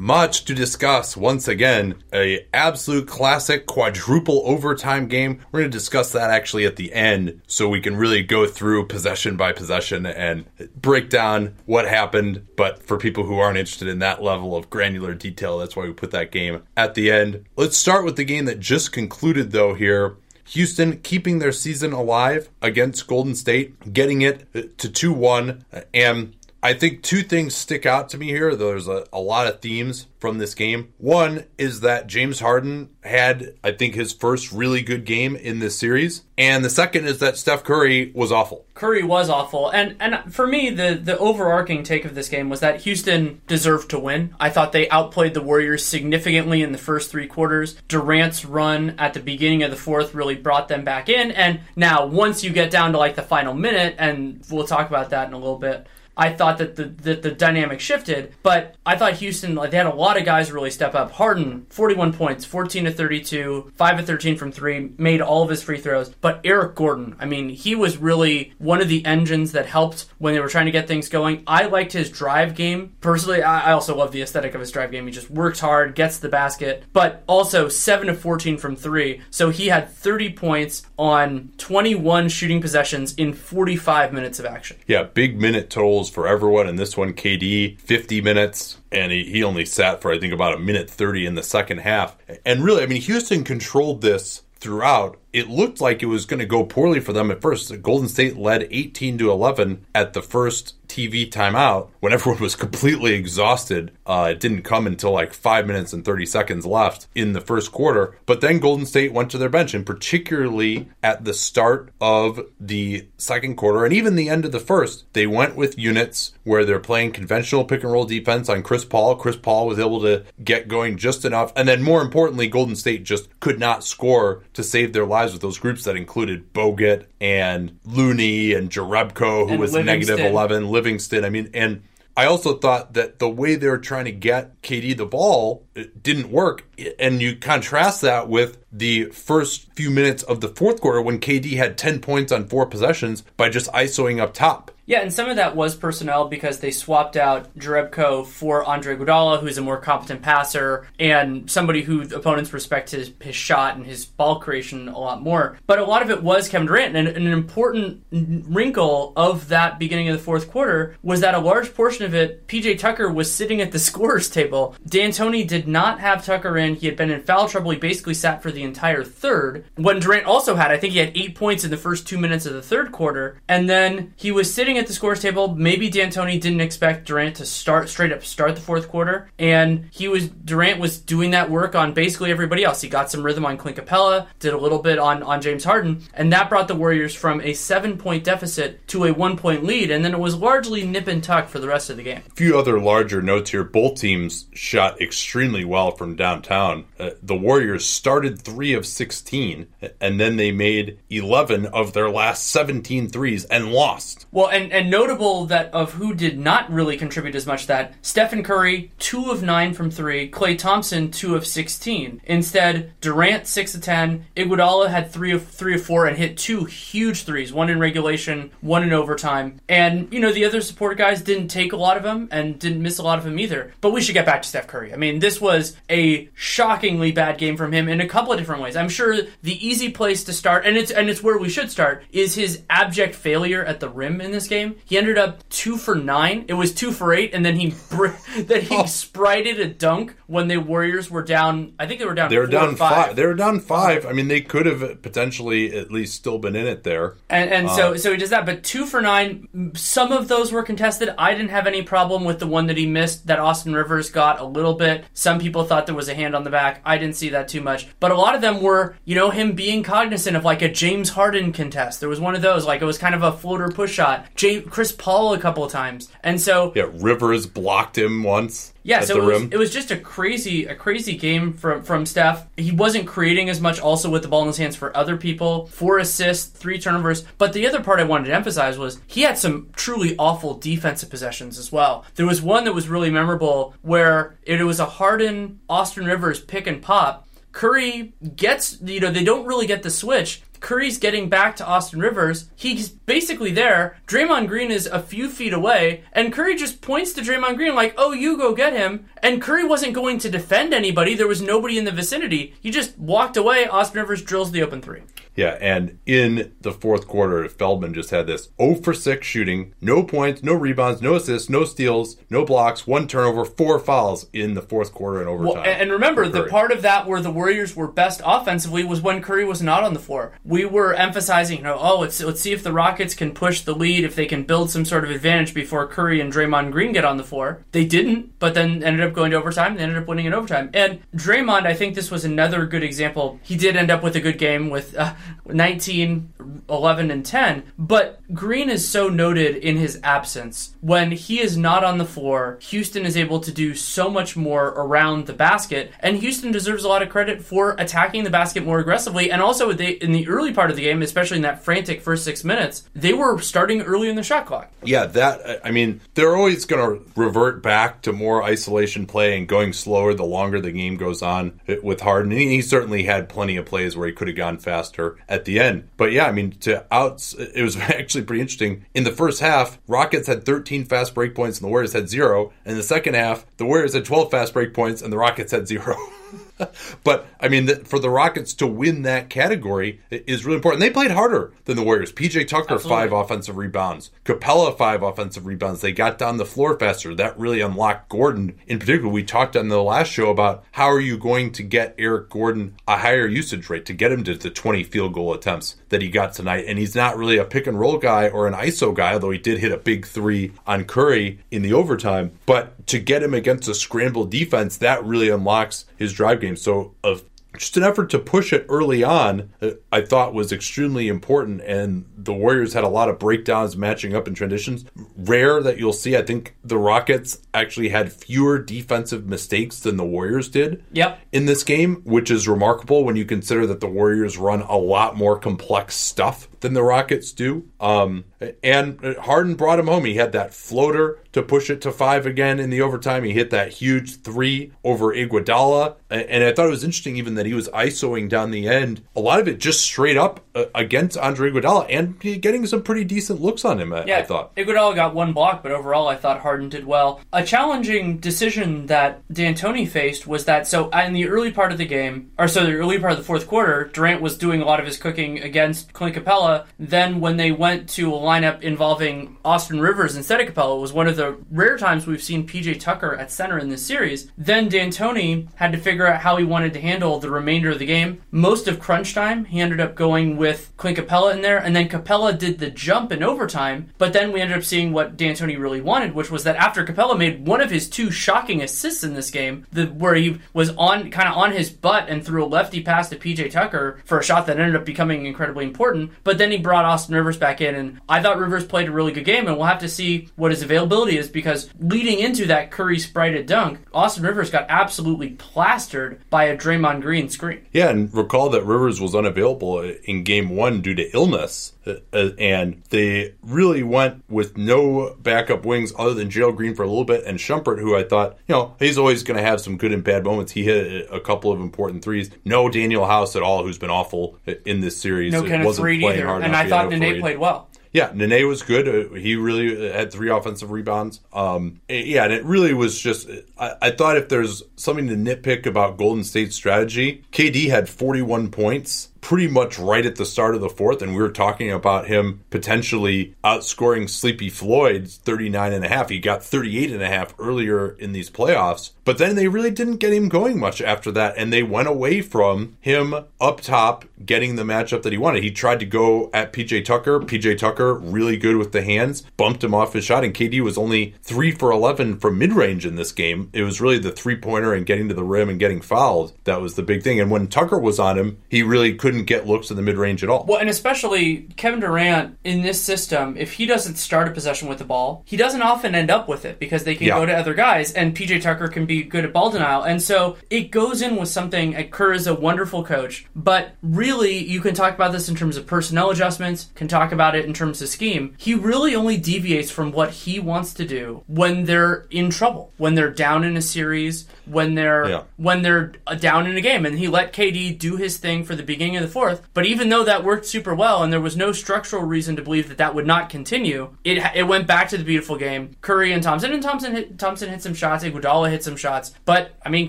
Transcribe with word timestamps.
Much 0.00 0.46
to 0.46 0.54
discuss 0.54 1.14
once 1.14 1.46
again. 1.46 2.02
A 2.10 2.46
absolute 2.54 3.06
classic 3.06 3.66
quadruple 3.66 4.40
overtime 4.46 5.08
game. 5.08 5.42
We're 5.52 5.60
going 5.60 5.70
to 5.70 5.76
discuss 5.76 6.12
that 6.12 6.30
actually 6.30 6.64
at 6.64 6.76
the 6.76 6.94
end 6.94 7.42
so 7.46 7.68
we 7.68 7.82
can 7.82 7.96
really 7.96 8.22
go 8.22 8.46
through 8.46 8.86
possession 8.86 9.36
by 9.36 9.52
possession 9.52 10.06
and 10.06 10.46
break 10.74 11.10
down 11.10 11.54
what 11.66 11.86
happened. 11.86 12.46
But 12.56 12.82
for 12.82 12.96
people 12.96 13.24
who 13.24 13.38
aren't 13.40 13.58
interested 13.58 13.88
in 13.88 13.98
that 13.98 14.22
level 14.22 14.56
of 14.56 14.70
granular 14.70 15.12
detail, 15.12 15.58
that's 15.58 15.76
why 15.76 15.84
we 15.84 15.92
put 15.92 16.12
that 16.12 16.32
game 16.32 16.62
at 16.78 16.94
the 16.94 17.10
end. 17.10 17.44
Let's 17.56 17.76
start 17.76 18.06
with 18.06 18.16
the 18.16 18.24
game 18.24 18.46
that 18.46 18.58
just 18.58 18.92
concluded 18.92 19.52
though 19.52 19.74
here. 19.74 20.16
Houston 20.46 20.98
keeping 20.98 21.38
their 21.38 21.52
season 21.52 21.92
alive 21.92 22.50
against 22.60 23.06
Golden 23.06 23.36
State, 23.36 23.92
getting 23.92 24.22
it 24.22 24.78
to 24.78 24.90
2 24.90 25.12
1. 25.12 25.64
And 25.94 26.34
I 26.62 26.74
think 26.74 27.02
two 27.02 27.22
things 27.22 27.54
stick 27.54 27.86
out 27.86 28.10
to 28.10 28.18
me 28.18 28.26
here. 28.26 28.54
There's 28.54 28.86
a, 28.86 29.06
a, 29.12 29.20
lot 29.20 29.46
of 29.46 29.60
themes 29.60 30.06
from 30.18 30.38
this 30.38 30.54
game. 30.54 30.92
One 30.98 31.44
is 31.56 31.80
that 31.80 32.06
James 32.06 32.40
Harden 32.40 32.90
had, 33.02 33.54
I 33.64 33.72
think, 33.72 33.94
his 33.94 34.12
first 34.12 34.52
really 34.52 34.82
good 34.82 35.06
game 35.06 35.36
in 35.36 35.60
this 35.60 35.78
series. 35.78 36.22
And 36.36 36.62
the 36.62 36.70
second 36.70 37.06
is 37.06 37.18
that 37.20 37.38
Steph 37.38 37.64
Curry 37.64 38.12
was 38.14 38.30
awful. 38.30 38.66
Curry 38.74 39.02
was 39.02 39.30
awful. 39.30 39.70
And 39.70 39.96
and 40.00 40.34
for 40.34 40.46
me, 40.46 40.70
the, 40.70 41.00
the 41.02 41.16
overarching 41.18 41.82
take 41.82 42.04
of 42.04 42.14
this 42.14 42.28
game 42.28 42.50
was 42.50 42.60
that 42.60 42.80
Houston 42.80 43.40
deserved 43.46 43.90
to 43.90 43.98
win. 43.98 44.34
I 44.38 44.50
thought 44.50 44.72
they 44.72 44.88
outplayed 44.90 45.34
the 45.34 45.42
Warriors 45.42 45.84
significantly 45.84 46.62
in 46.62 46.72
the 46.72 46.78
first 46.78 47.10
three 47.10 47.26
quarters. 47.26 47.74
Durant's 47.88 48.44
run 48.44 48.96
at 48.98 49.14
the 49.14 49.20
beginning 49.20 49.62
of 49.62 49.70
the 49.70 49.76
fourth 49.76 50.14
really 50.14 50.34
brought 50.34 50.68
them 50.68 50.84
back 50.84 51.08
in. 51.08 51.30
And 51.30 51.60
now, 51.76 52.06
once 52.06 52.44
you 52.44 52.50
get 52.50 52.70
down 52.70 52.92
to 52.92 52.98
like 52.98 53.16
the 53.16 53.22
final 53.22 53.54
minute, 53.54 53.94
and 53.98 54.42
we'll 54.50 54.66
talk 54.66 54.88
about 54.88 55.10
that 55.10 55.28
in 55.28 55.34
a 55.34 55.38
little 55.38 55.58
bit. 55.58 55.86
I 56.20 56.34
thought 56.34 56.58
that 56.58 56.76
the 56.76 56.84
that 56.84 57.22
the 57.22 57.30
dynamic 57.30 57.80
shifted, 57.80 58.34
but 58.42 58.76
I 58.84 58.94
thought 58.98 59.14
Houston 59.14 59.54
like 59.54 59.70
they 59.70 59.78
had 59.78 59.86
a 59.86 59.94
lot 59.94 60.18
of 60.18 60.26
guys 60.26 60.52
really 60.52 60.70
step 60.70 60.94
up. 60.94 61.12
Harden, 61.12 61.64
41 61.70 62.12
points, 62.12 62.44
14 62.44 62.84
to 62.84 62.92
32, 62.92 63.72
5 63.74 63.98
of 63.98 64.06
13 64.06 64.36
from 64.36 64.52
3, 64.52 64.92
made 64.98 65.22
all 65.22 65.42
of 65.42 65.48
his 65.48 65.62
free 65.62 65.78
throws. 65.78 66.10
But 66.10 66.42
Eric 66.44 66.74
Gordon, 66.74 67.16
I 67.18 67.24
mean, 67.24 67.48
he 67.48 67.74
was 67.74 67.96
really 67.96 68.52
one 68.58 68.82
of 68.82 68.88
the 68.88 69.02
engines 69.06 69.52
that 69.52 69.64
helped 69.64 70.10
when 70.18 70.34
they 70.34 70.40
were 70.40 70.48
trying 70.50 70.66
to 70.66 70.72
get 70.72 70.86
things 70.86 71.08
going. 71.08 71.42
I 71.46 71.64
liked 71.64 71.92
his 71.92 72.10
drive 72.10 72.54
game. 72.54 72.92
Personally, 73.00 73.42
I 73.42 73.72
also 73.72 73.96
love 73.96 74.12
the 74.12 74.20
aesthetic 74.20 74.54
of 74.54 74.60
his 74.60 74.70
drive 74.70 74.90
game. 74.90 75.06
He 75.06 75.12
just 75.12 75.30
works 75.30 75.60
hard, 75.60 75.94
gets 75.94 76.18
the 76.18 76.28
basket, 76.28 76.84
but 76.92 77.24
also 77.28 77.68
7 77.68 78.10
of 78.10 78.20
14 78.20 78.58
from 78.58 78.76
3. 78.76 79.22
So 79.30 79.48
he 79.48 79.68
had 79.68 79.88
30 79.88 80.34
points 80.34 80.82
on 80.98 81.50
21 81.56 82.28
shooting 82.28 82.60
possessions 82.60 83.14
in 83.14 83.32
45 83.32 84.12
minutes 84.12 84.38
of 84.38 84.44
action. 84.44 84.76
Yeah, 84.86 85.04
big 85.04 85.40
minute 85.40 85.70
totals 85.70 86.09
for 86.10 86.26
everyone. 86.26 86.66
And 86.66 86.78
this 86.78 86.96
one, 86.96 87.12
KD, 87.12 87.80
50 87.80 88.20
minutes. 88.20 88.78
And 88.92 89.12
he, 89.12 89.24
he 89.24 89.44
only 89.44 89.64
sat 89.64 90.02
for, 90.02 90.12
I 90.12 90.18
think, 90.18 90.32
about 90.32 90.54
a 90.54 90.58
minute 90.58 90.90
30 90.90 91.26
in 91.26 91.34
the 91.34 91.42
second 91.42 91.78
half. 91.78 92.16
And 92.44 92.62
really, 92.64 92.82
I 92.82 92.86
mean, 92.86 93.00
Houston 93.02 93.44
controlled 93.44 94.02
this 94.02 94.42
throughout. 94.60 95.18
It 95.32 95.48
looked 95.48 95.80
like 95.80 96.02
it 96.02 96.06
was 96.06 96.26
going 96.26 96.40
to 96.40 96.46
go 96.46 96.64
poorly 96.64 97.00
for 97.00 97.12
them 97.12 97.30
at 97.30 97.40
first. 97.40 97.80
Golden 97.82 98.08
State 98.08 98.36
led 98.36 98.68
18 98.70 99.18
to 99.18 99.30
11 99.30 99.86
at 99.94 100.12
the 100.12 100.22
first 100.22 100.74
TV 100.90 101.30
timeout 101.30 101.88
when 102.00 102.12
everyone 102.12 102.40
was 102.42 102.56
completely 102.56 103.14
exhausted. 103.14 103.92
Uh, 104.04 104.28
it 104.32 104.40
didn't 104.40 104.62
come 104.62 104.86
until 104.86 105.12
like 105.12 105.32
five 105.32 105.66
minutes 105.66 105.92
and 105.92 106.04
30 106.04 106.26
seconds 106.26 106.66
left 106.66 107.06
in 107.14 107.32
the 107.32 107.40
first 107.40 107.70
quarter. 107.72 108.16
But 108.26 108.40
then 108.40 108.58
Golden 108.58 108.84
State 108.86 109.12
went 109.12 109.30
to 109.30 109.38
their 109.38 109.48
bench, 109.48 109.72
and 109.72 109.86
particularly 109.86 110.88
at 111.02 111.24
the 111.24 111.32
start 111.34 111.92
of 112.00 112.40
the 112.58 113.06
second 113.16 113.54
quarter 113.56 113.84
and 113.84 113.94
even 113.94 114.16
the 114.16 114.28
end 114.28 114.44
of 114.44 114.52
the 114.52 114.60
first, 114.60 115.04
they 115.12 115.26
went 115.26 115.56
with 115.56 115.78
units 115.78 116.32
where 116.44 116.64
they're 116.64 116.80
playing 116.80 117.12
conventional 117.12 117.64
pick 117.64 117.82
and 117.82 117.92
roll 117.92 118.04
defense 118.04 118.48
on 118.48 118.62
Chris 118.62 118.84
Paul. 118.84 119.14
Chris 119.16 119.36
Paul 119.36 119.66
was 119.68 119.78
able 119.78 120.00
to 120.00 120.24
get 120.42 120.66
going 120.68 120.96
just 120.98 121.24
enough. 121.24 121.52
And 121.54 121.68
then 121.68 121.82
more 121.82 122.02
importantly, 122.02 122.48
Golden 122.48 122.74
State 122.76 123.04
just 123.04 123.28
could 123.40 123.58
not 123.60 123.84
score 123.84 124.42
to 124.54 124.64
save 124.64 124.92
their 124.92 125.06
lives 125.06 125.32
with 125.32 125.42
those 125.42 125.58
groups 125.58 125.84
that 125.84 125.96
included 125.96 126.52
Bogut 126.52 127.04
and 127.20 127.78
Looney 127.84 128.52
and 128.54 128.70
Jerebko, 128.70 129.46
who 129.46 129.50
And 129.52 129.60
was 129.60 129.72
Livingston. 129.74 130.16
negative 130.16 130.32
11, 130.32 130.68
Livingston. 130.80 131.24
I 131.24 131.30
mean, 131.30 131.50
and 131.52 131.82
I 132.16 132.26
also 132.26 132.56
thought 132.56 132.94
that 132.94 133.18
the 133.18 133.28
way 133.28 133.54
they 133.54 133.68
were 133.68 133.78
trying 133.78 134.06
to 134.06 134.12
get 134.12 134.60
KD 134.62 134.96
the 134.96 135.06
ball 135.06 135.66
didn't 136.02 136.30
work. 136.30 136.64
And 136.98 137.20
you 137.20 137.36
contrast 137.36 138.00
that 138.02 138.28
with 138.28 138.58
the 138.72 139.04
first 139.06 139.72
few 139.74 139.90
minutes 139.90 140.22
of 140.22 140.40
the 140.40 140.48
fourth 140.48 140.80
quarter 140.80 141.00
when 141.02 141.20
KD 141.20 141.56
had 141.56 141.78
10 141.78 142.00
points 142.00 142.32
on 142.32 142.48
four 142.48 142.66
possessions 142.66 143.22
by 143.36 143.48
just 143.48 143.70
ISOing 143.72 144.20
up 144.20 144.34
top. 144.34 144.70
Yeah, 144.90 145.02
and 145.02 145.12
some 145.12 145.30
of 145.30 145.36
that 145.36 145.54
was 145.54 145.76
personnel 145.76 146.26
because 146.26 146.58
they 146.58 146.72
swapped 146.72 147.16
out 147.16 147.56
Jerebko 147.56 148.26
for 148.26 148.64
Andre 148.64 148.96
Iguodala, 148.96 149.38
who's 149.38 149.56
a 149.56 149.62
more 149.62 149.76
competent 149.76 150.20
passer 150.20 150.88
and 150.98 151.48
somebody 151.48 151.82
who 151.82 152.02
opponents 152.12 152.52
respect 152.52 152.90
his, 152.90 153.12
his 153.20 153.36
shot 153.36 153.76
and 153.76 153.86
his 153.86 154.04
ball 154.04 154.40
creation 154.40 154.88
a 154.88 154.98
lot 154.98 155.22
more. 155.22 155.56
But 155.68 155.78
a 155.78 155.84
lot 155.84 156.02
of 156.02 156.10
it 156.10 156.24
was 156.24 156.48
Kevin 156.48 156.66
Durant, 156.66 156.96
and, 156.96 157.06
and 157.06 157.24
an 157.24 157.32
important 157.32 158.02
wrinkle 158.10 159.12
of 159.14 159.46
that 159.50 159.78
beginning 159.78 160.08
of 160.08 160.16
the 160.16 160.24
fourth 160.24 160.50
quarter 160.50 160.96
was 161.04 161.20
that 161.20 161.36
a 161.36 161.38
large 161.38 161.72
portion 161.72 162.04
of 162.04 162.12
it, 162.12 162.48
PJ 162.48 162.80
Tucker 162.80 163.08
was 163.12 163.32
sitting 163.32 163.60
at 163.60 163.70
the 163.70 163.78
scorer's 163.90 164.28
table. 164.28 164.74
D'Antoni 164.88 165.46
did 165.46 165.68
not 165.68 166.00
have 166.00 166.24
Tucker 166.24 166.58
in. 166.58 166.74
He 166.74 166.88
had 166.88 166.96
been 166.96 167.12
in 167.12 167.22
foul 167.22 167.46
trouble. 167.46 167.70
He 167.70 167.78
basically 167.78 168.14
sat 168.14 168.42
for 168.42 168.50
the 168.50 168.64
entire 168.64 169.04
third. 169.04 169.66
When 169.76 170.00
Durant 170.00 170.26
also 170.26 170.56
had, 170.56 170.72
I 170.72 170.78
think 170.78 170.94
he 170.94 170.98
had 170.98 171.12
eight 171.16 171.36
points 171.36 171.62
in 171.62 171.70
the 171.70 171.76
first 171.76 172.08
two 172.08 172.18
minutes 172.18 172.44
of 172.44 172.54
the 172.54 172.60
third 172.60 172.90
quarter, 172.90 173.40
and 173.46 173.70
then 173.70 174.14
he 174.16 174.32
was 174.32 174.52
sitting 174.52 174.79
at 174.80 174.86
the 174.86 174.92
scores 174.92 175.20
table. 175.20 175.54
Maybe 175.54 175.88
D'Antoni 175.88 176.40
didn't 176.40 176.60
expect 176.60 177.06
Durant 177.06 177.36
to 177.36 177.46
start 177.46 177.88
straight 177.88 178.12
up 178.12 178.24
start 178.24 178.54
the 178.54 178.60
fourth 178.60 178.88
quarter, 178.88 179.30
and 179.38 179.88
he 179.92 180.08
was 180.08 180.28
Durant 180.28 180.80
was 180.80 180.98
doing 180.98 181.30
that 181.30 181.50
work 181.50 181.74
on 181.74 181.92
basically 181.92 182.30
everybody 182.30 182.64
else. 182.64 182.80
He 182.80 182.88
got 182.88 183.10
some 183.10 183.22
rhythm 183.22 183.46
on 183.46 183.56
Clint 183.56 183.76
Capela, 183.76 184.26
did 184.38 184.52
a 184.52 184.58
little 184.58 184.80
bit 184.80 184.98
on 184.98 185.22
on 185.22 185.40
James 185.40 185.64
Harden, 185.64 186.02
and 186.14 186.32
that 186.32 186.48
brought 186.48 186.68
the 186.68 186.74
Warriors 186.74 187.14
from 187.14 187.40
a 187.42 187.52
seven 187.52 187.96
point 187.96 188.24
deficit 188.24 188.86
to 188.88 189.04
a 189.04 189.12
one 189.12 189.36
point 189.36 189.64
lead, 189.64 189.90
and 189.90 190.04
then 190.04 190.14
it 190.14 190.20
was 190.20 190.34
largely 190.34 190.86
nip 190.86 191.06
and 191.06 191.22
tuck 191.22 191.48
for 191.48 191.58
the 191.58 191.68
rest 191.68 191.90
of 191.90 191.96
the 191.96 192.02
game. 192.02 192.22
A 192.26 192.34
few 192.34 192.58
other 192.58 192.80
larger 192.80 193.22
notes 193.22 193.50
here. 193.50 193.64
Both 193.64 194.00
teams 194.00 194.46
shot 194.52 195.00
extremely 195.00 195.64
well 195.64 195.90
from 195.92 196.16
downtown. 196.16 196.86
Uh, 196.98 197.10
the 197.22 197.36
Warriors 197.36 197.86
started 197.86 198.40
3 198.40 198.74
of 198.74 198.86
16, 198.86 199.66
and 200.00 200.20
then 200.20 200.36
they 200.36 200.52
made 200.52 200.98
11 201.10 201.66
of 201.66 201.92
their 201.92 202.10
last 202.10 202.48
17 202.48 203.08
threes 203.08 203.44
and 203.44 203.72
lost. 203.72 204.26
Well, 204.32 204.48
and, 204.48 204.69
and 204.70 204.90
notable 204.90 205.46
that 205.46 205.72
of 205.72 205.94
who 205.94 206.14
did 206.14 206.38
not 206.38 206.70
really 206.72 206.96
contribute 206.96 207.34
as 207.34 207.46
much 207.46 207.66
that 207.66 207.94
Stephen 208.02 208.42
Curry, 208.42 208.92
2 208.98 209.30
of 209.30 209.42
9 209.42 209.74
from 209.74 209.90
3, 209.90 210.30
Klay 210.30 210.56
Thompson, 210.56 211.10
2 211.10 211.34
of 211.34 211.46
16. 211.46 212.20
Instead, 212.24 212.92
Durant, 213.00 213.46
6 213.46 213.74
of 213.74 213.82
10, 213.82 214.26
Iguodala 214.36 214.88
had 214.88 215.10
3 215.10 215.32
of 215.32 215.46
3 215.46 215.74
of 215.74 215.82
4 215.82 216.06
and 216.06 216.16
hit 216.16 216.36
two 216.36 216.64
huge 216.64 217.24
threes, 217.24 217.52
one 217.52 217.70
in 217.70 217.78
regulation, 217.78 218.50
one 218.60 218.82
in 218.82 218.92
overtime. 218.92 219.60
And, 219.68 220.12
you 220.12 220.20
know, 220.20 220.32
the 220.32 220.44
other 220.44 220.60
support 220.60 220.98
guys 220.98 221.22
didn't 221.22 221.48
take 221.48 221.72
a 221.72 221.76
lot 221.76 221.96
of 221.96 222.02
them 222.02 222.28
and 222.30 222.58
didn't 222.58 222.82
miss 222.82 222.98
a 222.98 223.02
lot 223.02 223.18
of 223.18 223.24
them 223.24 223.38
either. 223.38 223.72
But 223.80 223.90
we 223.90 224.00
should 224.00 224.14
get 224.14 224.26
back 224.26 224.42
to 224.42 224.48
Steph 224.48 224.66
Curry. 224.66 224.92
I 224.92 224.96
mean, 224.96 225.18
this 225.18 225.40
was 225.40 225.76
a 225.90 226.28
shockingly 226.34 227.12
bad 227.12 227.38
game 227.38 227.56
from 227.56 227.72
him 227.72 227.88
in 227.88 228.00
a 228.00 228.08
couple 228.08 228.32
of 228.32 228.38
different 228.38 228.62
ways. 228.62 228.76
I'm 228.76 228.88
sure 228.88 229.16
the 229.42 229.66
easy 229.66 229.90
place 229.90 230.24
to 230.24 230.32
start, 230.32 230.66
and 230.66 230.76
it's 230.76 230.90
and 230.90 231.08
it's 231.08 231.22
where 231.22 231.38
we 231.38 231.48
should 231.48 231.70
start, 231.70 232.04
is 232.12 232.34
his 232.34 232.62
abject 232.68 233.14
failure 233.14 233.64
at 233.64 233.80
the 233.80 233.88
rim 233.88 234.20
in 234.20 234.30
this 234.30 234.48
game. 234.50 234.76
He 234.84 234.98
ended 234.98 235.16
up 235.16 235.48
two 235.48 235.78
for 235.78 235.94
nine. 235.94 236.44
It 236.48 236.54
was 236.54 236.74
two 236.74 236.92
for 236.92 237.14
eight, 237.14 237.32
and 237.32 237.44
then 237.44 237.56
he 237.56 237.74
br- 237.88 238.08
then 238.38 238.60
he 238.60 238.76
oh. 238.76 238.84
sprited 238.84 239.58
a 239.58 239.66
dunk 239.66 240.14
when 240.26 240.48
the 240.48 240.58
Warriors 240.58 241.10
were 241.10 241.22
down. 241.22 241.72
I 241.78 241.86
think 241.86 242.00
they 242.00 242.06
were 242.06 242.14
down. 242.14 242.28
They 242.28 242.38
were 242.38 242.44
four 242.44 242.52
down 242.52 242.76
five. 242.76 243.06
five. 243.06 243.16
They 243.16 243.24
were 243.24 243.34
down 243.34 243.60
five. 243.60 244.04
I 244.04 244.12
mean, 244.12 244.28
they 244.28 244.42
could 244.42 244.66
have 244.66 245.00
potentially 245.00 245.74
at 245.74 245.90
least 245.90 246.14
still 246.14 246.38
been 246.38 246.54
in 246.54 246.66
it 246.66 246.84
there. 246.84 247.16
And, 247.30 247.50
and 247.50 247.70
so 247.70 247.92
um, 247.92 247.98
so 247.98 248.12
he 248.12 248.18
does 248.18 248.30
that, 248.30 248.44
but 248.44 248.62
two 248.62 248.84
for 248.84 249.00
nine. 249.00 249.72
Some 249.74 250.12
of 250.12 250.28
those 250.28 250.52
were 250.52 250.62
contested. 250.62 251.14
I 251.16 251.34
didn't 251.34 251.50
have 251.50 251.66
any 251.66 251.82
problem 251.82 252.24
with 252.24 252.38
the 252.38 252.46
one 252.46 252.66
that 252.66 252.76
he 252.76 252.86
missed 252.86 253.26
that 253.28 253.38
Austin 253.38 253.74
Rivers 253.74 254.10
got 254.10 254.40
a 254.40 254.44
little 254.44 254.74
bit. 254.74 255.04
Some 255.14 255.38
people 255.38 255.64
thought 255.64 255.86
there 255.86 255.94
was 255.94 256.08
a 256.08 256.14
hand 256.14 256.34
on 256.34 256.44
the 256.44 256.50
back. 256.50 256.80
I 256.84 256.98
didn't 256.98 257.16
see 257.16 257.30
that 257.30 257.48
too 257.48 257.60
much, 257.60 257.88
but 258.00 258.10
a 258.10 258.16
lot 258.16 258.34
of 258.34 258.40
them 258.40 258.60
were, 258.60 258.96
you 259.04 259.14
know, 259.14 259.30
him 259.30 259.52
being 259.52 259.82
cognizant 259.82 260.36
of 260.36 260.44
like 260.44 260.62
a 260.62 260.68
James 260.68 261.10
Harden 261.10 261.52
contest. 261.52 262.00
There 262.00 262.08
was 262.08 262.20
one 262.20 262.34
of 262.34 262.42
those, 262.42 262.66
like 262.66 262.82
it 262.82 262.86
was 262.86 262.98
kind 262.98 263.14
of 263.14 263.22
a 263.22 263.32
floater 263.32 263.68
push 263.68 263.92
shot. 263.92 264.26
James, 264.40 264.66
Chris 264.70 264.90
Paul 264.90 265.34
a 265.34 265.38
couple 265.38 265.62
of 265.62 265.70
times, 265.70 266.10
and 266.22 266.40
so 266.40 266.72
Yeah, 266.74 266.86
Rivers 266.94 267.46
blocked 267.46 267.98
him 267.98 268.22
once. 268.22 268.72
yeah, 268.82 269.00
at 269.00 269.06
so 269.06 269.14
the 269.14 269.20
it 269.20 269.24
was, 269.26 269.42
it 269.42 269.56
was 269.58 269.70
just 269.70 269.90
a 269.90 269.98
crazy, 269.98 270.64
a 270.64 270.74
crazy 270.74 271.14
game 271.14 271.52
from 271.52 271.82
from 271.82 272.06
Steph. 272.06 272.46
He 272.56 272.72
wasn't 272.72 273.06
creating 273.06 273.50
as 273.50 273.60
much, 273.60 273.78
also 273.78 274.08
with 274.08 274.22
the 274.22 274.28
ball 274.28 274.40
in 274.40 274.46
his 274.46 274.56
hands 274.56 274.76
for 274.76 274.96
other 274.96 275.18
people. 275.18 275.66
Four 275.66 275.98
assists, 275.98 276.46
three 276.46 276.78
turnovers. 276.80 277.20
But 277.36 277.52
the 277.52 277.66
other 277.66 277.82
part 277.82 278.00
I 278.00 278.04
wanted 278.04 278.28
to 278.28 278.34
emphasize 278.34 278.78
was 278.78 278.98
he 279.06 279.20
had 279.20 279.36
some 279.36 279.68
truly 279.76 280.16
awful 280.18 280.54
defensive 280.54 281.10
possessions 281.10 281.58
as 281.58 281.70
well. 281.70 282.06
There 282.14 282.26
was 282.26 282.40
one 282.40 282.64
that 282.64 282.72
was 282.72 282.88
really 282.88 283.10
memorable 283.10 283.74
where 283.82 284.38
it 284.44 284.64
was 284.64 284.80
a 284.80 284.86
Harden 284.86 285.60
Austin 285.68 286.06
Rivers 286.06 286.40
pick 286.40 286.66
and 286.66 286.80
pop. 286.80 287.26
Curry 287.52 288.14
gets, 288.36 288.80
you 288.80 289.00
know, 289.00 289.10
they 289.10 289.24
don't 289.24 289.44
really 289.44 289.66
get 289.66 289.82
the 289.82 289.90
switch. 289.90 290.40
Curry's 290.60 290.98
getting 290.98 291.28
back 291.28 291.56
to 291.56 291.66
Austin 291.66 292.00
Rivers. 292.00 292.48
He's 292.54 292.88
basically 292.88 293.50
there. 293.50 293.96
Draymond 294.06 294.48
Green 294.48 294.70
is 294.70 294.86
a 294.86 295.02
few 295.02 295.28
feet 295.28 295.52
away, 295.52 296.04
and 296.12 296.32
Curry 296.32 296.56
just 296.56 296.80
points 296.80 297.12
to 297.14 297.20
Draymond 297.20 297.56
Green 297.56 297.74
like, 297.74 297.94
"Oh, 297.96 298.12
you 298.12 298.36
go 298.36 298.54
get 298.54 298.72
him." 298.72 299.06
And 299.22 299.42
Curry 299.42 299.64
wasn't 299.64 299.92
going 299.92 300.18
to 300.18 300.30
defend 300.30 300.72
anybody. 300.72 301.14
There 301.14 301.28
was 301.28 301.42
nobody 301.42 301.76
in 301.76 301.84
the 301.84 301.92
vicinity. 301.92 302.54
He 302.60 302.70
just 302.70 302.98
walked 302.98 303.36
away. 303.36 303.66
Austin 303.66 304.00
Rivers 304.00 304.22
drills 304.22 304.50
the 304.50 304.62
open 304.62 304.80
three. 304.80 305.02
Yeah, 305.36 305.56
and 305.60 305.98
in 306.06 306.52
the 306.60 306.72
fourth 306.72 307.06
quarter, 307.06 307.48
Feldman 307.48 307.94
just 307.94 308.10
had 308.10 308.26
this 308.26 308.48
0 308.60 308.76
for 308.76 308.92
6 308.92 309.26
shooting, 309.26 309.74
no 309.80 310.02
points, 310.02 310.42
no 310.42 310.54
rebounds, 310.54 311.00
no 311.00 311.14
assists, 311.14 311.48
no 311.48 311.64
steals, 311.64 312.16
no 312.28 312.44
blocks, 312.44 312.86
one 312.86 313.06
turnover, 313.06 313.44
four 313.44 313.78
fouls 313.78 314.26
in 314.32 314.54
the 314.54 314.62
fourth 314.62 314.92
quarter 314.92 315.20
and 315.20 315.28
overtime. 315.28 315.62
Well, 315.62 315.64
and 315.64 315.90
and 315.90 315.92
remember, 315.92 316.28
the 316.28 316.44
part 316.44 316.72
of 316.72 316.82
that 316.82 317.06
where 317.06 317.20
the 317.20 317.30
Warriors 317.30 317.74
were 317.74 317.88
best 317.88 318.20
offensively 318.24 318.84
was 318.84 319.00
when 319.00 319.22
Curry 319.22 319.44
was 319.44 319.62
not 319.62 319.82
on 319.82 319.94
the 319.94 320.00
floor. 320.00 320.32
We 320.50 320.64
were 320.64 320.92
emphasizing, 320.92 321.58
you 321.58 321.62
know, 321.62 321.78
oh, 321.80 322.00
let's 322.00 322.20
let's 322.20 322.40
see 322.40 322.52
if 322.52 322.64
the 322.64 322.72
Rockets 322.72 323.14
can 323.14 323.30
push 323.32 323.60
the 323.60 323.72
lead, 323.72 324.02
if 324.02 324.16
they 324.16 324.26
can 324.26 324.42
build 324.42 324.68
some 324.68 324.84
sort 324.84 325.04
of 325.04 325.10
advantage 325.10 325.54
before 325.54 325.86
Curry 325.86 326.20
and 326.20 326.32
Draymond 326.32 326.72
Green 326.72 326.92
get 326.92 327.04
on 327.04 327.18
the 327.18 327.22
floor. 327.22 327.64
They 327.70 327.84
didn't, 327.84 328.36
but 328.40 328.54
then 328.54 328.82
ended 328.82 329.06
up 329.06 329.14
going 329.14 329.30
to 329.30 329.36
overtime. 329.36 329.76
They 329.76 329.84
ended 329.84 329.98
up 329.98 330.08
winning 330.08 330.26
in 330.26 330.34
overtime. 330.34 330.70
And 330.74 331.00
Draymond, 331.14 331.66
I 331.66 331.74
think 331.74 331.94
this 331.94 332.10
was 332.10 332.24
another 332.24 332.66
good 332.66 332.82
example. 332.82 333.38
He 333.44 333.56
did 333.56 333.76
end 333.76 333.92
up 333.92 334.02
with 334.02 334.16
a 334.16 334.20
good 334.20 334.38
game 334.38 334.70
with 334.70 334.96
uh, 334.96 335.14
19, 335.46 336.64
11, 336.68 337.10
and 337.10 337.24
10. 337.24 337.62
But 337.78 338.20
Green 338.34 338.70
is 338.70 338.88
so 338.88 339.08
noted 339.08 339.56
in 339.56 339.76
his 339.76 340.00
absence. 340.02 340.74
When 340.80 341.12
he 341.12 341.40
is 341.40 341.56
not 341.56 341.84
on 341.84 341.98
the 341.98 342.04
floor, 342.04 342.58
Houston 342.62 343.04
is 343.04 343.16
able 343.16 343.40
to 343.40 343.52
do 343.52 343.74
so 343.74 344.10
much 344.10 344.36
more 344.36 344.68
around 344.68 345.26
the 345.26 345.32
basket, 345.32 345.92
and 346.00 346.16
Houston 346.16 346.50
deserves 346.50 346.84
a 346.84 346.88
lot 346.88 347.02
of 347.02 347.08
credit 347.08 347.42
for 347.42 347.76
attacking 347.78 348.24
the 348.24 348.30
basket 348.30 348.64
more 348.64 348.78
aggressively. 348.78 349.30
And 349.30 349.42
also, 349.42 349.72
they, 349.72 349.90
in 349.90 350.12
the 350.12 350.26
early 350.26 350.39
part 350.52 350.70
of 350.70 350.76
the 350.76 350.82
game, 350.82 351.02
especially 351.02 351.36
in 351.36 351.42
that 351.42 351.64
frantic 351.64 352.00
first 352.00 352.24
six 352.24 352.42
minutes, 352.44 352.88
they 352.94 353.12
were 353.12 353.38
starting 353.40 353.82
early 353.82 354.08
in 354.08 354.16
the 354.16 354.22
shot 354.22 354.46
clock. 354.46 354.70
Yeah, 354.82 355.06
that 355.06 355.60
I 355.64 355.70
mean, 355.70 356.00
they're 356.14 356.36
always 356.36 356.64
going 356.64 356.98
to 356.98 357.04
revert 357.14 357.62
back 357.62 358.02
to 358.02 358.12
more 358.12 358.42
isolation 358.42 359.06
play 359.06 359.36
and 359.36 359.46
going 359.46 359.72
slower 359.72 360.14
the 360.14 360.24
longer 360.24 360.60
the 360.60 360.72
game 360.72 360.96
goes 360.96 361.22
on 361.22 361.60
with 361.82 362.00
Harden. 362.00 362.30
He 362.30 362.62
certainly 362.62 363.02
had 363.02 363.28
plenty 363.28 363.56
of 363.56 363.66
plays 363.66 363.96
where 363.96 364.06
he 364.06 364.14
could 364.14 364.28
have 364.28 364.36
gone 364.36 364.58
faster 364.58 365.16
at 365.28 365.44
the 365.44 365.60
end. 365.60 365.88
But 365.96 366.12
yeah, 366.12 366.26
I 366.26 366.32
mean, 366.32 366.52
to 366.60 366.84
outs, 366.90 367.34
it 367.34 367.62
was 367.62 367.76
actually 367.78 368.24
pretty 368.24 368.40
interesting. 368.40 368.86
In 368.94 369.04
the 369.04 369.12
first 369.12 369.40
half, 369.40 369.78
Rockets 369.86 370.26
had 370.26 370.44
13 370.44 370.84
fast 370.84 371.14
break 371.14 371.34
points 371.34 371.58
and 371.58 371.66
the 371.66 371.70
Warriors 371.70 371.92
had 371.92 372.08
zero. 372.08 372.52
In 372.64 372.76
the 372.76 372.82
second 372.82 373.14
half, 373.14 373.44
the 373.56 373.66
Warriors 373.66 373.94
had 373.94 374.04
12 374.04 374.30
fast 374.30 374.52
break 374.52 374.74
points 374.74 375.02
and 375.02 375.12
the 375.12 375.18
Rockets 375.18 375.52
had 375.52 375.68
zero. 375.68 375.96
but 377.04 377.26
I 377.40 377.48
mean, 377.48 377.66
the, 377.66 377.76
for 377.76 377.98
the 377.98 378.10
Rockets 378.10 378.54
to 378.54 378.66
win 378.66 379.02
that 379.02 379.30
category 379.30 380.00
is 380.10 380.44
really 380.44 380.56
important. 380.56 380.80
They 380.80 380.90
played 380.90 381.10
harder 381.10 381.52
than 381.64 381.76
the 381.76 381.82
Warriors. 381.82 382.12
PJ 382.12 382.48
Tucker 382.48 382.74
Absolutely. 382.74 382.88
five 382.88 383.12
offensive 383.12 383.56
rebounds, 383.56 384.10
Capela 384.24 384.76
five 384.76 385.02
offensive 385.02 385.46
rebounds. 385.46 385.80
They 385.80 385.92
got 385.92 386.18
down 386.18 386.36
the 386.36 386.46
floor 386.46 386.78
faster. 386.78 387.14
That 387.14 387.38
really 387.38 387.60
unlocked 387.60 388.08
Gordon. 388.08 388.58
In 388.66 388.78
particular, 388.78 389.10
we 389.10 389.22
talked 389.22 389.56
on 389.56 389.68
the 389.68 389.82
last 389.82 390.08
show 390.08 390.30
about 390.30 390.64
how 390.72 390.86
are 390.86 391.00
you 391.00 391.16
going 391.18 391.52
to 391.52 391.62
get 391.62 391.94
Eric 391.98 392.30
Gordon 392.30 392.76
a 392.86 392.98
higher 392.98 393.26
usage 393.26 393.68
rate 393.70 393.86
to 393.86 393.94
get 393.94 394.12
him 394.12 394.24
to 394.24 394.34
the 394.34 394.50
20 394.50 394.84
field 394.84 395.14
goal 395.14 395.32
attempts 395.32 395.76
that 395.90 396.02
he 396.02 396.08
got 396.08 396.32
tonight. 396.32 396.64
And 396.66 396.78
he's 396.78 396.94
not 396.94 397.16
really 397.16 397.36
a 397.36 397.44
pick 397.44 397.66
and 397.66 397.78
roll 397.78 397.98
guy 397.98 398.28
or 398.28 398.46
an 398.46 398.54
ISO 398.54 398.94
guy, 398.94 399.12
although 399.12 399.30
he 399.30 399.38
did 399.38 399.58
hit 399.58 399.70
a 399.70 399.76
big 399.76 400.06
three 400.06 400.52
on 400.66 400.84
Curry 400.84 401.38
in 401.50 401.62
the 401.62 401.72
overtime. 401.72 402.32
But 402.46 402.86
to 402.88 402.98
get 402.98 403.22
him 403.22 403.34
against 403.34 403.68
a 403.68 403.74
scramble 403.74 404.24
defense, 404.24 404.78
that 404.78 405.04
really 405.04 405.28
unlocks 405.28 405.84
his 405.96 406.12
drive 406.12 406.40
game. 406.40 406.56
So, 406.56 406.94
of 407.04 407.24
just 407.56 407.76
an 407.76 407.82
effort 407.82 408.10
to 408.10 408.18
push 408.18 408.52
it 408.52 408.66
early 408.68 409.02
on, 409.02 409.50
uh, 409.60 409.70
I 409.90 410.02
thought 410.02 410.34
was 410.34 410.52
extremely 410.52 411.08
important. 411.08 411.60
And 411.62 412.04
the 412.16 412.32
Warriors 412.32 412.74
had 412.74 412.84
a 412.84 412.88
lot 412.88 413.08
of 413.08 413.18
breakdowns 413.18 413.76
matching 413.76 414.14
up 414.14 414.28
in 414.28 414.34
transitions. 414.34 414.84
Rare 415.16 415.62
that 415.62 415.78
you'll 415.78 415.92
see. 415.92 416.16
I 416.16 416.22
think 416.22 416.56
the 416.62 416.78
Rockets 416.78 417.40
actually 417.54 417.88
had 417.88 418.12
fewer 418.12 418.58
defensive 418.58 419.26
mistakes 419.26 419.80
than 419.80 419.96
the 419.96 420.04
Warriors 420.04 420.48
did 420.48 420.84
Yep. 420.92 421.18
in 421.32 421.46
this 421.46 421.64
game, 421.64 422.02
which 422.04 422.30
is 422.30 422.46
remarkable 422.46 423.04
when 423.04 423.16
you 423.16 423.24
consider 423.24 423.66
that 423.66 423.80
the 423.80 423.88
Warriors 423.88 424.38
run 424.38 424.60
a 424.62 424.76
lot 424.76 425.16
more 425.16 425.38
complex 425.38 425.96
stuff 425.96 426.48
than 426.60 426.74
the 426.74 426.82
Rockets 426.82 427.32
do. 427.32 427.68
Um, 427.80 428.24
and 428.62 429.16
Harden 429.18 429.54
brought 429.54 429.78
him 429.78 429.86
home. 429.86 430.04
He 430.04 430.14
had 430.14 430.32
that 430.32 430.54
floater 430.54 431.18
to 431.32 431.42
push 431.42 431.70
it 431.70 431.80
to 431.82 431.92
five 431.92 432.26
again 432.26 432.58
in 432.58 432.70
the 432.70 432.80
overtime. 432.80 433.24
He 433.24 433.32
hit 433.32 433.50
that 433.50 433.72
huge 433.72 434.22
three 434.22 434.72
over 434.82 435.14
Iguodala, 435.14 435.96
and 436.10 436.44
I 436.44 436.52
thought 436.52 436.66
it 436.66 436.70
was 436.70 436.84
interesting 436.84 437.16
even 437.16 437.34
that 437.36 437.46
he 437.46 437.54
was 437.54 437.68
isoing 437.68 438.28
down 438.28 438.50
the 438.50 438.66
end. 438.66 439.02
A 439.14 439.20
lot 439.20 439.40
of 439.40 439.46
it 439.46 439.58
just 439.58 439.80
straight 439.80 440.16
up 440.16 440.40
uh, 440.54 440.64
against 440.74 441.16
Andre 441.18 441.50
Iguodala, 441.50 441.86
and 441.88 442.16
he 442.20 442.36
getting 442.36 442.66
some 442.66 442.82
pretty 442.82 443.04
decent 443.04 443.40
looks 443.40 443.64
on 443.64 443.80
him. 443.80 443.92
I, 443.92 444.04
Yeah, 444.06 444.18
I 444.18 444.22
thought. 444.22 444.54
Iguodala 444.56 444.94
got 444.94 445.14
one 445.14 445.32
block, 445.32 445.62
but 445.62 445.72
overall, 445.72 446.08
I 446.08 446.16
thought 446.16 446.40
Harden 446.40 446.68
did 446.68 446.84
well. 446.84 447.20
A 447.32 447.44
challenging 447.44 448.18
decision 448.18 448.86
that 448.86 449.22
D'Antoni 449.32 449.88
faced 449.88 450.26
was 450.26 450.46
that 450.46 450.66
so 450.66 450.88
in 450.90 451.12
the 451.12 451.28
early 451.28 451.52
part 451.52 451.72
of 451.72 451.78
the 451.78 451.86
game, 451.86 452.32
or 452.38 452.48
so 452.48 452.66
the 452.66 452.74
early 452.74 452.98
part 452.98 453.12
of 453.12 453.18
the 453.18 453.24
fourth 453.24 453.46
quarter, 453.46 453.84
Durant 453.92 454.20
was 454.20 454.36
doing 454.36 454.60
a 454.60 454.64
lot 454.64 454.80
of 454.80 454.86
his 454.86 454.98
cooking 454.98 455.38
against 455.38 455.92
Clint 455.92 456.16
Capela. 456.16 456.49
Then 456.78 457.20
when 457.20 457.36
they 457.36 457.52
went 457.52 457.88
to 457.90 458.14
a 458.14 458.18
lineup 458.18 458.62
involving 458.62 459.36
Austin 459.44 459.80
Rivers 459.80 460.16
instead 460.16 460.40
of 460.40 460.52
Capela, 460.52 460.76
it 460.76 460.80
was 460.80 460.92
one 460.92 461.08
of 461.08 461.16
the 461.16 461.38
rare 461.50 461.76
times 461.78 462.06
we've 462.06 462.22
seen 462.22 462.46
PJ 462.46 462.80
Tucker 462.80 463.14
at 463.14 463.30
center 463.30 463.58
in 463.58 463.68
this 463.68 463.84
series. 463.84 464.30
Then 464.36 464.68
D'Antoni 464.68 465.48
had 465.54 465.72
to 465.72 465.78
figure 465.78 466.06
out 466.06 466.20
how 466.20 466.36
he 466.36 466.44
wanted 466.44 466.72
to 466.74 466.80
handle 466.80 467.18
the 467.18 467.30
remainder 467.30 467.70
of 467.70 467.78
the 467.78 467.86
game. 467.86 468.22
Most 468.30 468.68
of 468.68 468.80
crunch 468.80 469.14
time, 469.14 469.44
he 469.44 469.60
ended 469.60 469.80
up 469.80 469.94
going 469.94 470.36
with 470.36 470.72
Clint 470.76 470.98
Capela 470.98 471.32
in 471.32 471.42
there, 471.42 471.58
and 471.58 471.74
then 471.74 471.88
Capela 471.88 472.36
did 472.36 472.58
the 472.58 472.70
jump 472.70 473.12
in 473.12 473.22
overtime. 473.22 473.90
But 473.98 474.12
then 474.12 474.32
we 474.32 474.40
ended 474.40 474.58
up 474.58 474.64
seeing 474.64 474.92
what 474.92 475.16
D'Antoni 475.16 475.58
really 475.58 475.80
wanted, 475.80 476.14
which 476.14 476.30
was 476.30 476.44
that 476.44 476.56
after 476.56 476.84
Capela 476.84 477.16
made 477.16 477.46
one 477.46 477.60
of 477.60 477.70
his 477.70 477.88
two 477.88 478.10
shocking 478.10 478.62
assists 478.62 479.04
in 479.04 479.14
this 479.14 479.30
game, 479.30 479.66
the, 479.72 479.86
where 479.86 480.14
he 480.14 480.38
was 480.52 480.70
on 480.70 481.10
kind 481.10 481.28
of 481.28 481.36
on 481.36 481.52
his 481.52 481.70
butt 481.70 482.08
and 482.08 482.24
threw 482.24 482.44
a 482.44 482.46
lefty 482.46 482.82
pass 482.82 483.08
to 483.08 483.16
PJ 483.16 483.50
Tucker 483.50 484.00
for 484.04 484.18
a 484.18 484.24
shot 484.24 484.46
that 484.46 484.58
ended 484.58 484.76
up 484.76 484.84
becoming 484.84 485.26
incredibly 485.26 485.64
important. 485.64 486.10
But 486.24 486.38
then 486.40 486.50
he 486.50 486.56
brought 486.56 486.84
Austin 486.84 487.14
Rivers 487.14 487.36
back 487.36 487.60
in, 487.60 487.74
and 487.74 488.00
I 488.08 488.22
thought 488.22 488.38
Rivers 488.38 488.64
played 488.64 488.88
a 488.88 488.92
really 488.92 489.12
good 489.12 489.24
game, 489.24 489.46
and 489.46 489.56
we'll 489.56 489.66
have 489.66 489.80
to 489.80 489.88
see 489.88 490.28
what 490.36 490.50
his 490.50 490.62
availability 490.62 491.18
is 491.18 491.28
because 491.28 491.70
leading 491.78 492.18
into 492.18 492.46
that 492.46 492.70
Curry 492.70 492.98
sprited 492.98 493.46
dunk, 493.46 493.80
Austin 493.92 494.24
Rivers 494.24 494.50
got 494.50 494.66
absolutely 494.68 495.30
plastered 495.30 496.20
by 496.30 496.44
a 496.44 496.56
Draymond 496.56 497.02
Green 497.02 497.28
screen. 497.28 497.66
Yeah, 497.72 497.90
and 497.90 498.12
recall 498.14 498.48
that 498.50 498.64
Rivers 498.64 499.00
was 499.00 499.14
unavailable 499.14 499.82
in 500.04 500.24
game 500.24 500.50
one 500.56 500.80
due 500.80 500.94
to 500.94 501.10
illness. 501.14 501.72
Uh, 502.12 502.16
uh, 502.16 502.30
and 502.38 502.82
they 502.90 503.34
really 503.42 503.82
went 503.82 504.22
with 504.28 504.56
no 504.56 505.16
backup 505.20 505.64
wings 505.64 505.92
other 505.98 506.14
than 506.14 506.30
Gerald 506.30 506.56
Green 506.56 506.74
for 506.74 506.82
a 506.82 506.86
little 506.86 507.04
bit, 507.04 507.24
and 507.24 507.38
Shumpert, 507.38 507.78
who 507.78 507.96
I 507.96 508.04
thought, 508.04 508.36
you 508.46 508.54
know, 508.54 508.74
he's 508.78 508.98
always 508.98 509.22
going 509.22 509.36
to 509.36 509.42
have 509.42 509.60
some 509.60 509.76
good 509.76 509.92
and 509.92 510.04
bad 510.04 510.24
moments. 510.24 510.52
He 510.52 510.64
hit 510.64 511.08
a 511.10 511.20
couple 511.20 511.52
of 511.52 511.60
important 511.60 512.04
threes. 512.04 512.30
No 512.44 512.68
Danuel 512.68 513.06
House 513.06 513.36
at 513.36 513.42
all, 513.42 513.62
who's 513.62 513.78
been 513.78 513.90
awful 513.90 514.38
in 514.64 514.80
this 514.80 514.96
series. 514.98 515.32
No 515.32 515.42
Kenneth 515.42 515.66
wasn't 515.66 515.84
Reed 515.86 516.00
playing 516.00 516.18
either, 516.18 516.26
hard 516.26 516.42
and. 516.42 516.56
I 516.60 516.68
thought 516.68 516.90
Nene 516.90 517.20
played 517.20 517.38
well. 517.38 517.68
Yeah, 517.92 518.12
Nene 518.14 518.46
was 518.46 518.62
good. 518.62 518.88
Uh, 518.88 519.14
he 519.14 519.34
really 519.36 519.90
had 519.90 520.12
three 520.12 520.30
offensive 520.30 520.70
rebounds. 520.70 521.20
Um, 521.32 521.80
eh, 521.88 522.02
yeah, 522.06 522.24
and 522.24 522.32
it 522.32 522.44
really 522.44 522.72
was 522.72 522.98
just. 522.98 523.28
I, 523.58 523.74
I 523.82 523.90
thought 523.90 524.16
if 524.16 524.28
there's 524.28 524.62
something 524.76 525.08
to 525.08 525.16
nitpick 525.16 525.66
about 525.66 525.96
Golden 525.96 526.22
State's 526.22 526.54
strategy, 526.54 527.24
KD 527.32 527.68
had 527.68 527.88
41 527.88 528.50
points, 528.50 529.08
pretty 529.20 529.48
much 529.48 529.78
right 529.78 530.04
at 530.06 530.16
the 530.16 530.24
start 530.24 530.54
of 530.54 530.60
the 530.60 530.68
fourth, 530.68 531.02
and 531.02 531.14
we 531.14 531.20
were 531.20 531.30
talking 531.30 531.70
about 531.70 532.06
him 532.06 532.42
potentially 532.50 533.34
outscoring 533.44 534.08
Sleepy 534.08 534.48
Floyd's 534.48 535.16
39 535.16 535.72
and 535.72 535.84
a 535.84 535.88
half. 535.88 536.08
He 536.08 536.18
got 536.18 536.42
38 536.42 536.92
and 536.92 537.02
a 537.02 537.08
half 537.08 537.34
earlier 537.38 537.90
in 537.90 538.12
these 538.12 538.30
playoffs, 538.30 538.92
but 539.04 539.18
then 539.18 539.36
they 539.36 539.48
really 539.48 539.70
didn't 539.70 539.96
get 539.96 540.12
him 540.12 540.28
going 540.28 540.58
much 540.58 540.80
after 540.80 541.10
that, 541.12 541.34
and 541.36 541.52
they 541.52 541.62
went 541.62 541.88
away 541.88 542.20
from 542.20 542.76
him 542.80 543.14
up 543.40 543.60
top 543.60 544.04
getting 544.24 544.56
the 544.56 544.62
matchup 544.62 545.02
that 545.02 545.12
he 545.12 545.18
wanted. 545.18 545.42
He 545.42 545.50
tried 545.50 545.80
to 545.80 545.86
go 545.86 546.30
at 546.32 546.52
PJ 546.52 546.84
Tucker. 546.84 547.20
PJ 547.20 547.58
Tucker, 547.58 547.94
really 547.94 548.36
good 548.36 548.56
with 548.56 548.72
the 548.72 548.82
hands, 548.82 549.22
bumped 549.36 549.64
him 549.64 549.74
off 549.74 549.92
his 549.92 550.04
shot, 550.04 550.24
and 550.24 550.34
KD 550.34 550.60
was 550.60 550.78
only 550.78 551.14
3 551.22 551.52
for 551.52 551.70
11 551.70 552.18
from 552.18 552.38
mid 552.38 552.52
range 552.52 552.86
in 552.86 552.96
this 552.96 553.12
game. 553.12 553.50
It 553.52 553.62
was 553.62 553.80
really 553.80 553.98
the 553.98 554.12
three 554.12 554.36
pointer 554.36 554.74
and 554.74 554.86
getting 554.86 555.08
to 555.08 555.14
the 555.14 555.24
rim 555.24 555.48
and 555.48 555.58
getting 555.58 555.80
fouled 555.80 556.32
that 556.44 556.60
was 556.60 556.74
the 556.74 556.82
big 556.82 557.02
thing. 557.02 557.20
And 557.20 557.30
when 557.30 557.46
Tucker 557.46 557.78
was 557.78 557.98
on 557.98 558.18
him, 558.18 558.38
he 558.48 558.62
really 558.62 558.94
couldn't 559.10 559.24
get 559.26 559.44
looks 559.46 559.70
in 559.70 559.76
the 559.76 559.82
mid 559.82 559.96
range 559.98 560.22
at 560.22 560.28
all. 560.28 560.44
Well, 560.46 560.60
and 560.60 560.70
especially 560.70 561.48
Kevin 561.56 561.80
Durant 561.80 562.38
in 562.44 562.62
this 562.62 562.80
system, 562.80 563.36
if 563.36 563.54
he 563.54 563.66
doesn't 563.66 563.96
start 563.96 564.28
a 564.28 564.30
possession 564.30 564.68
with 564.68 564.78
the 564.78 564.84
ball, 564.84 565.24
he 565.26 565.36
doesn't 565.36 565.62
often 565.62 565.96
end 565.96 566.10
up 566.12 566.28
with 566.28 566.44
it 566.44 566.60
because 566.60 566.84
they 566.84 566.94
can 566.94 567.08
Yeah. 567.08 567.18
go 567.18 567.26
to 567.26 567.32
other 567.36 567.54
guys, 567.54 567.92
and 567.92 568.14
PJ 568.14 568.38
Tucker 568.40 568.68
can 568.68 568.86
be 568.86 569.02
good 569.02 569.24
at 569.24 569.32
ball 569.32 569.50
denial. 569.50 569.82
And 569.82 570.00
so 570.00 570.36
it 570.48 570.70
goes 570.70 571.02
in 571.02 571.16
with 571.16 571.28
something. 571.28 571.74
and 571.74 571.90
Kerr 571.90 572.12
is 572.12 572.26
a 572.28 572.34
wonderful 572.34 572.84
coach, 572.84 573.24
but 573.34 573.72
really, 573.82 574.36
you 574.38 574.60
can 574.60 574.74
talk 574.74 574.94
about 574.94 575.10
this 575.12 575.28
in 575.28 575.34
terms 575.34 575.56
of 575.56 575.66
personnel 575.66 576.10
adjustments, 576.10 576.68
can 576.76 576.86
talk 576.86 577.10
about 577.12 577.34
it 577.34 577.44
in 577.44 577.52
terms 577.52 577.82
of 577.82 577.88
scheme. 577.88 578.34
He 578.38 578.54
really 578.54 578.94
only 578.94 579.16
deviates 579.16 579.70
from 579.70 579.90
what 579.90 580.10
he 580.10 580.38
wants 580.38 580.72
to 580.74 580.84
do 580.86 581.22
when 581.26 581.64
they're 581.64 582.06
in 582.10 582.30
trouble, 582.30 582.72
when 582.76 582.94
they're 582.94 583.10
down 583.10 583.42
in 583.42 583.56
a 583.56 583.62
series, 583.62 584.26
when 584.46 584.74
they're 584.76 585.08
Yeah. 585.08 585.22
when 585.36 585.62
they're 585.62 585.92
down 586.20 586.46
in 586.46 586.56
a 586.56 586.60
game. 586.60 586.86
And 586.86 586.98
he 586.98 587.08
let 587.08 587.32
KD 587.32 587.70
do 587.72 587.96
his 587.96 588.16
thing 588.18 588.44
for 588.44 588.54
the 588.54 588.62
beginning 588.62 588.96
the 589.00 589.08
fourth. 589.08 589.48
But 589.54 589.66
even 589.66 589.88
though 589.88 590.04
that 590.04 590.24
worked 590.24 590.46
super 590.46 590.74
well, 590.74 591.02
and 591.02 591.12
there 591.12 591.20
was 591.20 591.36
no 591.36 591.52
structural 591.52 592.02
reason 592.02 592.36
to 592.36 592.42
believe 592.42 592.68
that 592.68 592.78
that 592.78 592.94
would 592.94 593.06
not 593.06 593.30
continue, 593.30 593.96
it 594.04 594.18
it 594.34 594.46
went 594.46 594.66
back 594.66 594.88
to 594.90 594.98
the 594.98 595.04
beautiful 595.04 595.36
game. 595.36 595.76
Curry 595.80 596.12
and 596.12 596.22
Thompson 596.22 596.52
and 596.52 596.62
Thompson 596.62 596.94
hit, 596.94 597.18
Thompson 597.18 597.48
hit 597.48 597.62
some 597.62 597.74
shots. 597.74 598.04
Iguodala 598.04 598.50
hit 598.50 598.64
some 598.64 598.76
shots. 598.76 599.12
But 599.24 599.52
I 599.64 599.68
mean, 599.68 599.88